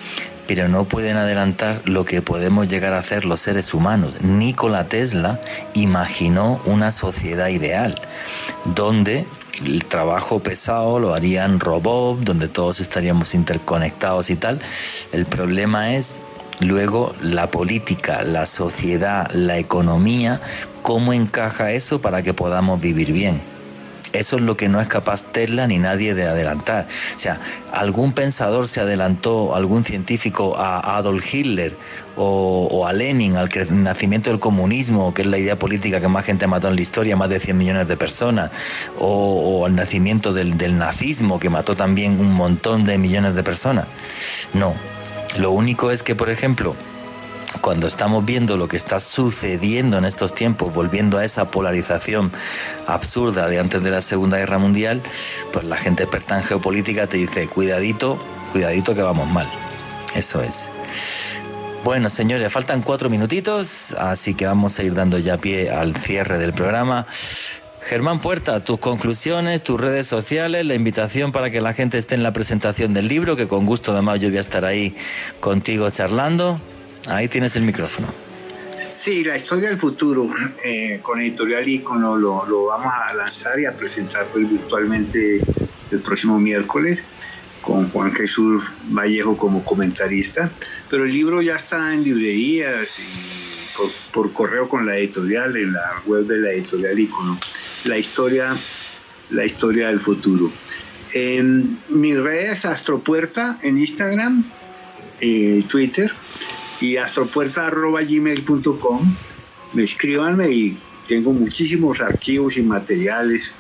pero 0.47 0.69
no 0.69 0.87
pueden 0.87 1.19
adelantar 1.19 1.83
lo 1.85 2.07
que 2.07 2.23
podemos 2.23 2.69
llegar 2.69 2.95
a 2.95 3.01
hacer 3.01 3.27
los 3.27 3.43
seres 3.43 3.75
humanos. 3.75 4.23
Nikola 4.23 4.89
Tesla 4.89 5.39
imaginó 5.75 6.59
una 6.65 6.91
sociedad 6.91 7.49
ideal, 7.49 8.01
donde 8.65 9.27
el 9.63 9.85
trabajo 9.85 10.39
pesado 10.39 10.99
lo 11.01 11.13
harían 11.13 11.61
robots, 11.61 12.25
donde 12.25 12.49
todos 12.49 12.81
estaríamos 12.81 13.35
interconectados 13.35 14.31
y 14.31 14.37
tal. 14.37 14.59
El 15.13 15.27
problema 15.27 15.95
es 15.95 16.19
Luego, 16.61 17.15
la 17.23 17.51
política, 17.51 18.23
la 18.23 18.45
sociedad, 18.47 19.31
la 19.33 19.59
economía, 19.59 20.41
¿cómo 20.83 21.13
encaja 21.13 21.71
eso 21.73 22.01
para 22.01 22.23
que 22.23 22.35
podamos 22.35 22.81
vivir 22.81 23.13
bien? 23.13 23.41
Eso 24.13 24.37
es 24.37 24.43
lo 24.43 24.57
que 24.57 24.69
no 24.69 24.81
es 24.81 24.89
capaz 24.89 25.23
Tesla 25.23 25.67
ni 25.67 25.79
nadie 25.79 26.15
de 26.15 26.27
adelantar. 26.27 26.87
O 27.15 27.19
sea, 27.19 27.41
algún 27.73 28.13
pensador 28.13 28.67
se 28.67 28.81
adelantó, 28.81 29.55
algún 29.55 29.85
científico 29.85 30.57
a 30.57 30.97
Adolf 30.97 31.33
Hitler 31.33 31.75
o, 32.17 32.87
a 32.87 32.93
Lenin, 32.93 33.37
al 33.37 33.49
nacimiento 33.71 34.31
del 34.31 34.41
comunismo, 34.41 35.15
que 35.15 35.23
es 35.23 35.29
la 35.29 35.39
idea 35.39 35.57
política 35.57 36.01
que 36.01 36.09
más 36.09 36.25
gente 36.25 36.47
mató 36.49 36.69
en 36.69 36.75
la 36.75 36.81
historia, 36.81 37.17
más 37.17 37.29
de 37.29 37.39
100 37.39 37.57
millones 37.57 37.87
de 37.87 37.97
personas, 37.97 38.51
o, 38.99 39.65
al 39.67 39.77
nacimiento 39.77 40.33
del, 40.33 40.59
del 40.59 40.79
nazismo, 40.79 41.39
que 41.39 41.51
mató 41.51 41.77
también 41.77 42.19
un 42.19 42.33
montón 42.33 42.85
de 42.85 42.99
millones 42.99 43.37
de 43.37 43.43
personas. 43.45 43.87
No, 44.55 44.75
lo 45.39 45.53
único 45.53 45.91
es 45.91 46.03
que, 46.03 46.15
por 46.15 46.31
ejemplo, 46.31 46.75
cuando 47.61 47.87
estamos 47.87 48.25
viendo 48.25 48.57
lo 48.57 48.69
que 48.69 48.77
está 48.77 49.01
sucediendo 49.01 49.97
en 49.99 50.05
estos 50.05 50.35
tiempos, 50.35 50.73
volviendo 50.73 51.19
a 51.19 51.25
esa 51.25 51.51
polarización 51.51 52.31
absurda 52.87 53.49
de 53.49 53.59
antes 53.59 53.83
de 53.83 53.91
la 53.91 54.03
Segunda 54.03 54.39
Guerra 54.39 54.59
Mundial, 54.59 55.03
pues 55.53 55.65
la 55.65 55.77
gente 55.77 56.03
experta 56.03 56.37
en 56.37 56.45
geopolítica 56.45 57.07
te 57.07 57.17
dice, 57.17 57.49
cuidadito, 57.49 58.19
cuidadito 58.53 58.95
que 58.95 59.03
vamos 59.03 59.29
mal. 59.29 59.49
Eso 60.15 60.43
es. 60.43 60.71
Bueno, 61.85 62.11
señores, 62.11 62.53
faltan 62.53 62.83
cuatro 62.83 63.09
minutitos, 63.09 63.93
así 63.99 64.35
que 64.35 64.47
vamos 64.47 64.79
a 64.79 64.83
ir 64.83 64.95
dando 64.95 65.19
ya 65.19 65.37
pie 65.39 65.71
al 65.71 65.97
cierre 65.97 66.39
del 66.39 66.53
programa. 66.53 67.07
Germán 67.89 68.21
Puerta, 68.21 68.63
tus 68.63 68.79
conclusiones, 68.79 69.63
tus 69.63 69.81
redes 69.81 70.07
sociales, 70.07 70.67
la 70.67 70.75
invitación 70.75 71.33
para 71.33 71.51
que 71.51 71.63
la 71.63 71.73
gente 71.73 71.97
esté 71.97 72.17
en 72.17 72.23
la 72.23 72.35
presentación 72.35 72.93
del 72.93 73.09
libro, 73.09 73.35
que 73.35 73.49
con 73.49 73.65
gusto 73.65 73.93
además 73.93 74.21
yo 74.21 74.29
voy 74.29 74.37
a 74.37 74.41
estar 74.41 74.67
ahí 74.67 74.95
contigo 75.41 75.89
charlando. 75.89 76.61
Ahí 77.07 77.29
tienes 77.29 77.57
el 77.57 77.63
micrófono. 77.63 78.09
Sí, 78.93 79.25
la 79.25 79.37
historia 79.37 79.71
del 79.71 79.79
futuro 79.79 80.29
eh, 80.63 81.01
con 81.01 81.23
Editorial 81.23 81.67
Icono 81.67 82.15
lo, 82.15 82.67
vamos 82.67 82.93
a 82.93 83.15
lanzar 83.15 83.59
y 83.59 83.65
a 83.65 83.73
presentar 83.73 84.27
pues, 84.27 84.51
virtualmente 84.51 85.41
el 85.91 86.01
próximo 86.01 86.39
miércoles 86.39 87.03
con 87.63 87.89
Juan 87.89 88.15
Jesús 88.15 88.65
Vallejo 88.91 89.35
como 89.39 89.65
comentarista, 89.65 90.51
pero 90.91 91.07
el 91.07 91.13
libro 91.13 91.41
ya 91.41 91.57
está 91.57 91.95
en 91.95 92.05
librerías 92.05 92.99
y 92.99 93.75
por, 93.75 93.91
por 94.13 94.33
correo 94.35 94.69
con 94.69 94.85
la 94.85 94.99
editorial 94.99 95.57
en 95.57 95.73
la 95.73 96.03
web 96.05 96.27
de 96.27 96.37
la 96.37 96.51
editorial 96.51 96.99
Icono 96.99 97.39
la 97.85 97.99
historia, 97.99 98.57
la 99.31 99.45
historia 99.45 99.89
del 99.89 99.99
futuro. 100.01 100.51
En 101.13 101.79
mis 101.89 102.19
redes 102.19 102.65
Astropuerta 102.65 103.59
en 103.63 103.79
Instagram, 103.79 104.45
eh, 105.21 105.63
Twitter 105.69 106.11
y 106.81 106.97
astropuerta.gmail.com. 106.97 109.15
Me 109.75 109.85
escríbanme 109.85 110.51
y 110.51 110.79
tengo 111.07 111.33
muchísimos 111.33 112.01
archivos 112.01 112.57
y 112.57 112.63
materiales 112.63 113.53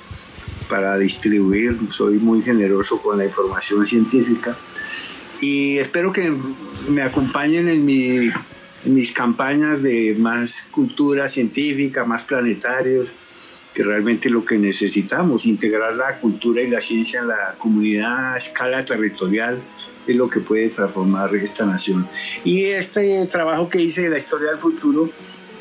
para 0.68 0.98
distribuir. 0.98 1.78
Soy 1.90 2.18
muy 2.18 2.42
generoso 2.42 3.00
con 3.00 3.18
la 3.18 3.24
información 3.24 3.86
científica 3.86 4.56
y 5.40 5.78
espero 5.78 6.12
que 6.12 6.32
me 6.88 7.02
acompañen 7.02 7.68
en, 7.68 7.88
en 7.88 8.34
mis 8.84 9.12
campañas 9.12 9.80
de 9.82 10.16
más 10.18 10.66
cultura 10.70 11.28
científica, 11.28 12.04
más 12.04 12.24
planetarios 12.24 13.08
que 13.78 13.84
realmente 13.84 14.28
lo 14.28 14.44
que 14.44 14.58
necesitamos, 14.58 15.46
integrar 15.46 15.94
la 15.94 16.18
cultura 16.18 16.60
y 16.60 16.68
la 16.68 16.80
ciencia 16.80 17.20
en 17.20 17.28
la 17.28 17.54
comunidad 17.58 18.34
a 18.34 18.38
escala 18.38 18.84
territorial, 18.84 19.60
es 20.04 20.16
lo 20.16 20.28
que 20.28 20.40
puede 20.40 20.68
transformar 20.70 21.32
esta 21.36 21.64
nación. 21.64 22.04
Y 22.42 22.64
este 22.64 23.24
trabajo 23.26 23.70
que 23.70 23.80
hice 23.80 24.02
de 24.02 24.08
la 24.08 24.18
historia 24.18 24.50
del 24.50 24.58
futuro 24.58 25.08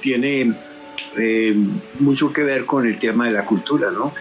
tiene 0.01 0.51
eh, 1.15 1.55
mucho 1.99 2.33
que 2.33 2.41
ver 2.41 2.65
con 2.65 2.87
el 2.87 2.97
tema 2.97 3.27
de 3.27 3.33
la 3.33 3.45
cultura, 3.45 3.91
¿no? 3.91 4.11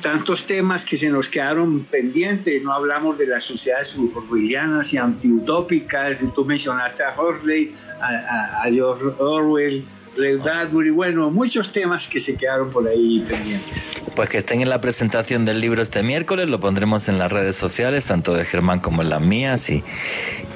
Tantos 0.00 0.46
temas 0.46 0.86
que 0.86 0.96
se 0.96 1.10
nos 1.10 1.28
quedaron 1.28 1.80
pendientes, 1.80 2.62
no 2.62 2.72
hablamos 2.72 3.18
de 3.18 3.26
las 3.26 3.44
sociedades 3.44 3.88
suburbianas 3.88 4.94
y 4.94 4.96
antiutópicas, 4.96 6.24
tú 6.34 6.46
mencionaste 6.46 7.02
a 7.02 7.14
Horsley, 7.14 7.74
a, 8.00 8.62
a 8.62 8.70
George 8.70 9.04
Orwell, 9.18 9.84
Bradbury, 10.16 10.90
bueno, 10.90 11.30
muchos 11.30 11.72
temas 11.72 12.08
que 12.08 12.20
se 12.20 12.34
quedaron 12.34 12.70
por 12.70 12.88
ahí 12.88 13.24
pendientes. 13.28 13.92
Pues 14.14 14.28
que 14.28 14.38
estén 14.38 14.62
en 14.62 14.70
la 14.70 14.80
presentación 14.80 15.44
del 15.44 15.60
libro 15.60 15.82
este 15.82 16.02
miércoles, 16.02 16.48
lo 16.48 16.58
pondremos 16.58 17.08
en 17.08 17.18
las 17.18 17.30
redes 17.30 17.56
sociales, 17.56 18.06
tanto 18.06 18.34
de 18.34 18.44
Germán 18.44 18.80
como 18.80 19.02
en 19.02 19.10
las 19.10 19.20
mías, 19.20 19.68
y, 19.68 19.84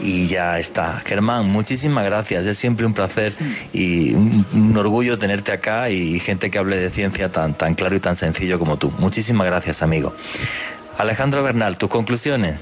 y 0.01 0.27
ya 0.29 0.59
está. 0.59 1.01
Germán, 1.05 1.47
muchísimas 1.47 2.05
gracias, 2.05 2.47
es 2.47 2.59
siempre 2.59 2.87
un 2.87 2.95
placer 2.95 3.35
y 3.73 4.15
un, 4.15 4.47
un, 4.53 4.77
orgullo 4.77 5.19
tenerte 5.19 5.53
acá 5.53 5.91
y 5.91 6.19
gente 6.21 6.51
que 6.51 6.59
hable 6.59 6.77
de 6.77 6.91
ciencia 6.91 7.31
tan, 7.31 7.55
tan 7.55 7.75
claro 7.75 7.95
y 7.97 8.01
tan 8.01 8.17
sencillo 8.17 8.59
como 8.59 8.79
tú. 8.79 8.91
Muchísimas 8.99 9.47
gracias, 9.47 9.83
amigo. 9.83 10.15
Alejandro 10.97 11.43
Bernal, 11.43 11.77
tus 11.77 11.91
conclusiones. 11.91 12.59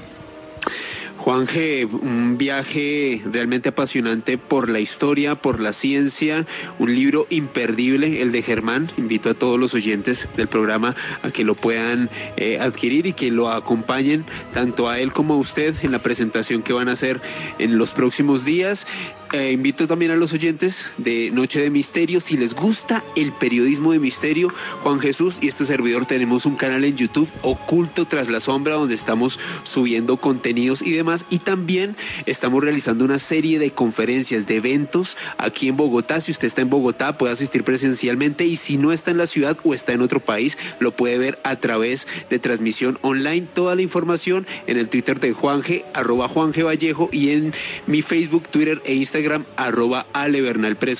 Juanje, 1.19 1.83
un 1.83 2.37
viaje 2.37 3.21
realmente 3.29 3.69
apasionante 3.69 4.37
por 4.37 4.69
la 4.69 4.79
historia, 4.79 5.35
por 5.35 5.59
la 5.59 5.73
ciencia, 5.73 6.45
un 6.79 6.95
libro 6.95 7.27
imperdible, 7.29 8.21
el 8.21 8.31
de 8.31 8.41
Germán. 8.41 8.89
Invito 8.95 9.29
a 9.29 9.33
todos 9.33 9.59
los 9.59 9.73
oyentes 9.73 10.29
del 10.37 10.47
programa 10.47 10.95
a 11.21 11.31
que 11.31 11.43
lo 11.43 11.55
puedan 11.55 12.09
eh, 12.37 12.57
adquirir 12.61 13.05
y 13.05 13.11
que 13.11 13.31
lo 13.31 13.51
acompañen 13.51 14.23
tanto 14.53 14.87
a 14.87 14.99
él 14.99 15.11
como 15.11 15.33
a 15.33 15.37
usted 15.37 15.75
en 15.83 15.91
la 15.91 15.99
presentación 15.99 16.63
que 16.63 16.71
van 16.71 16.87
a 16.87 16.93
hacer 16.93 17.19
en 17.59 17.77
los 17.77 17.91
próximos 17.91 18.45
días. 18.45 18.87
Eh, 19.31 19.51
invito 19.51 19.87
también 19.87 20.09
a 20.09 20.15
los 20.15 20.33
oyentes 20.33 20.85
de 20.97 21.29
Noche 21.29 21.61
de 21.61 21.69
Misterio, 21.69 22.19
si 22.19 22.35
les 22.35 22.55
gusta 22.55 23.03
el 23.15 23.31
periodismo 23.31 23.91
de 23.91 23.99
misterio, 23.99 24.51
Juan 24.81 24.99
Jesús 24.99 25.37
y 25.39 25.47
este 25.47 25.65
servidor 25.65 26.07
tenemos 26.07 26.47
un 26.47 26.55
canal 26.55 26.83
en 26.83 26.97
YouTube, 26.97 27.29
Oculto 27.43 28.05
tras 28.05 28.27
la 28.27 28.39
sombra, 28.39 28.73
donde 28.73 28.95
estamos 28.95 29.37
subiendo 29.65 30.17
contenidos 30.17 30.81
y 30.81 30.93
demás. 30.93 31.25
Y 31.29 31.39
también 31.39 31.95
estamos 32.25 32.63
realizando 32.63 33.05
una 33.05 33.19
serie 33.19 33.59
de 33.59 33.69
conferencias, 33.69 34.47
de 34.47 34.55
eventos 34.55 35.15
aquí 35.37 35.67
en 35.67 35.77
Bogotá. 35.77 36.21
Si 36.21 36.31
usted 36.31 36.47
está 36.47 36.61
en 36.61 36.71
Bogotá, 36.71 37.15
puede 37.19 37.31
asistir 37.31 37.63
presencialmente 37.63 38.45
y 38.45 38.55
si 38.55 38.77
no 38.77 38.91
está 38.91 39.11
en 39.11 39.19
la 39.19 39.27
ciudad 39.27 39.55
o 39.63 39.75
está 39.75 39.93
en 39.93 40.01
otro 40.01 40.21
país, 40.21 40.57
lo 40.79 40.91
puede 40.91 41.19
ver 41.19 41.37
a 41.43 41.57
través 41.57 42.07
de 42.31 42.39
transmisión 42.39 42.97
online. 43.03 43.45
Toda 43.53 43.75
la 43.75 43.83
información 43.83 44.47
en 44.65 44.77
el 44.77 44.89
Twitter 44.89 45.19
de 45.19 45.33
Juanje, 45.33 45.85
arroba 45.93 46.27
Juanje 46.27 46.63
Vallejo 46.63 47.09
y 47.11 47.29
en 47.29 47.53
mi 47.85 48.01
Facebook, 48.01 48.47
Twitter 48.49 48.81
e 48.85 48.95
Instagram 48.95 49.18
Instagram, 49.19 49.45
arroba 49.57 50.05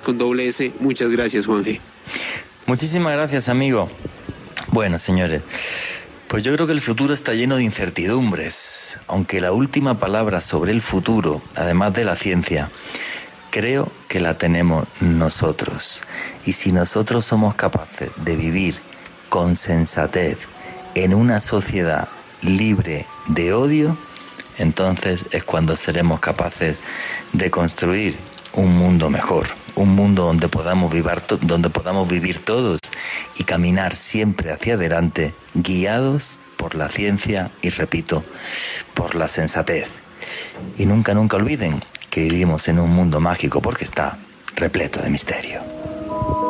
con 0.04 0.18
doble 0.18 0.48
S. 0.48 0.74
Muchas 0.80 1.10
gracias, 1.10 1.46
Juan. 1.46 1.64
Muchísimas 2.66 3.14
gracias, 3.14 3.48
amigo. 3.48 3.90
Bueno, 4.72 5.00
señores, 5.00 5.41
pues 6.28 6.44
yo 6.44 6.54
creo 6.54 6.68
que 6.68 6.74
el 6.74 6.82
futuro 6.82 7.14
está 7.14 7.34
lleno 7.34 7.56
de 7.56 7.64
incertidumbres, 7.64 9.00
aunque 9.08 9.40
la 9.40 9.54
última 9.54 10.00
palabra 10.00 10.41
sobre 10.41 10.74
el 10.74 10.82
futuro, 10.82 11.41
además 11.56 11.94
de 11.94 12.04
la 12.04 12.16
ciencia, 12.18 12.70
creo 13.52 13.90
que 14.10 14.20
la 14.20 14.38
tenemos 14.38 14.86
nosotros. 15.00 16.02
Y 16.46 16.54
si 16.54 16.72
nosotros 16.74 17.26
somos 17.26 17.56
capaces 17.56 18.10
de 18.18 18.36
vivir 18.36 18.76
con 19.30 19.56
sensatez 19.56 20.38
en 20.94 21.14
una 21.14 21.40
sociedad 21.40 22.10
libre 22.41 23.06
de 23.28 23.54
odio, 23.54 23.98
entonces 24.60 25.26
es 25.31 25.44
cuando 25.44 25.76
seremos 25.76 26.19
capaces 26.19 26.77
de 27.34 27.49
construir 27.49 28.18
un 28.53 28.76
mundo 28.76 29.10
mejor, 29.10 29.48
un 29.76 29.95
mundo 29.95 30.26
donde 30.26 30.48
podamos 30.48 30.91
vivir, 30.91 31.11
donde 31.41 31.69
podamos 31.69 32.07
vivir 32.07 32.44
todos 32.44 32.80
y 33.38 33.44
caminar 33.45 33.95
siempre 33.95 34.52
hacia 34.52 34.76
adelante, 34.76 35.34
guiados 35.53 36.38
por 36.57 36.76
la 36.76 36.90
ciencia 36.90 37.49
y, 37.61 37.69
repito, 37.69 38.23
por 38.94 39.15
la 39.15 39.27
sensatez. 39.27 39.88
Y 40.77 40.86
nunca, 40.86 41.14
nunca 41.14 41.38
olviden 41.38 41.81
que 42.10 42.22
vivimos 42.22 42.68
en 42.68 42.80
un 42.80 42.91
mundo 42.91 43.19
mágico 43.19 43.61
porque 43.61 43.86
está 43.86 44.18
repleto 44.56 45.02
de 45.02 45.10
misterio. 45.10 46.49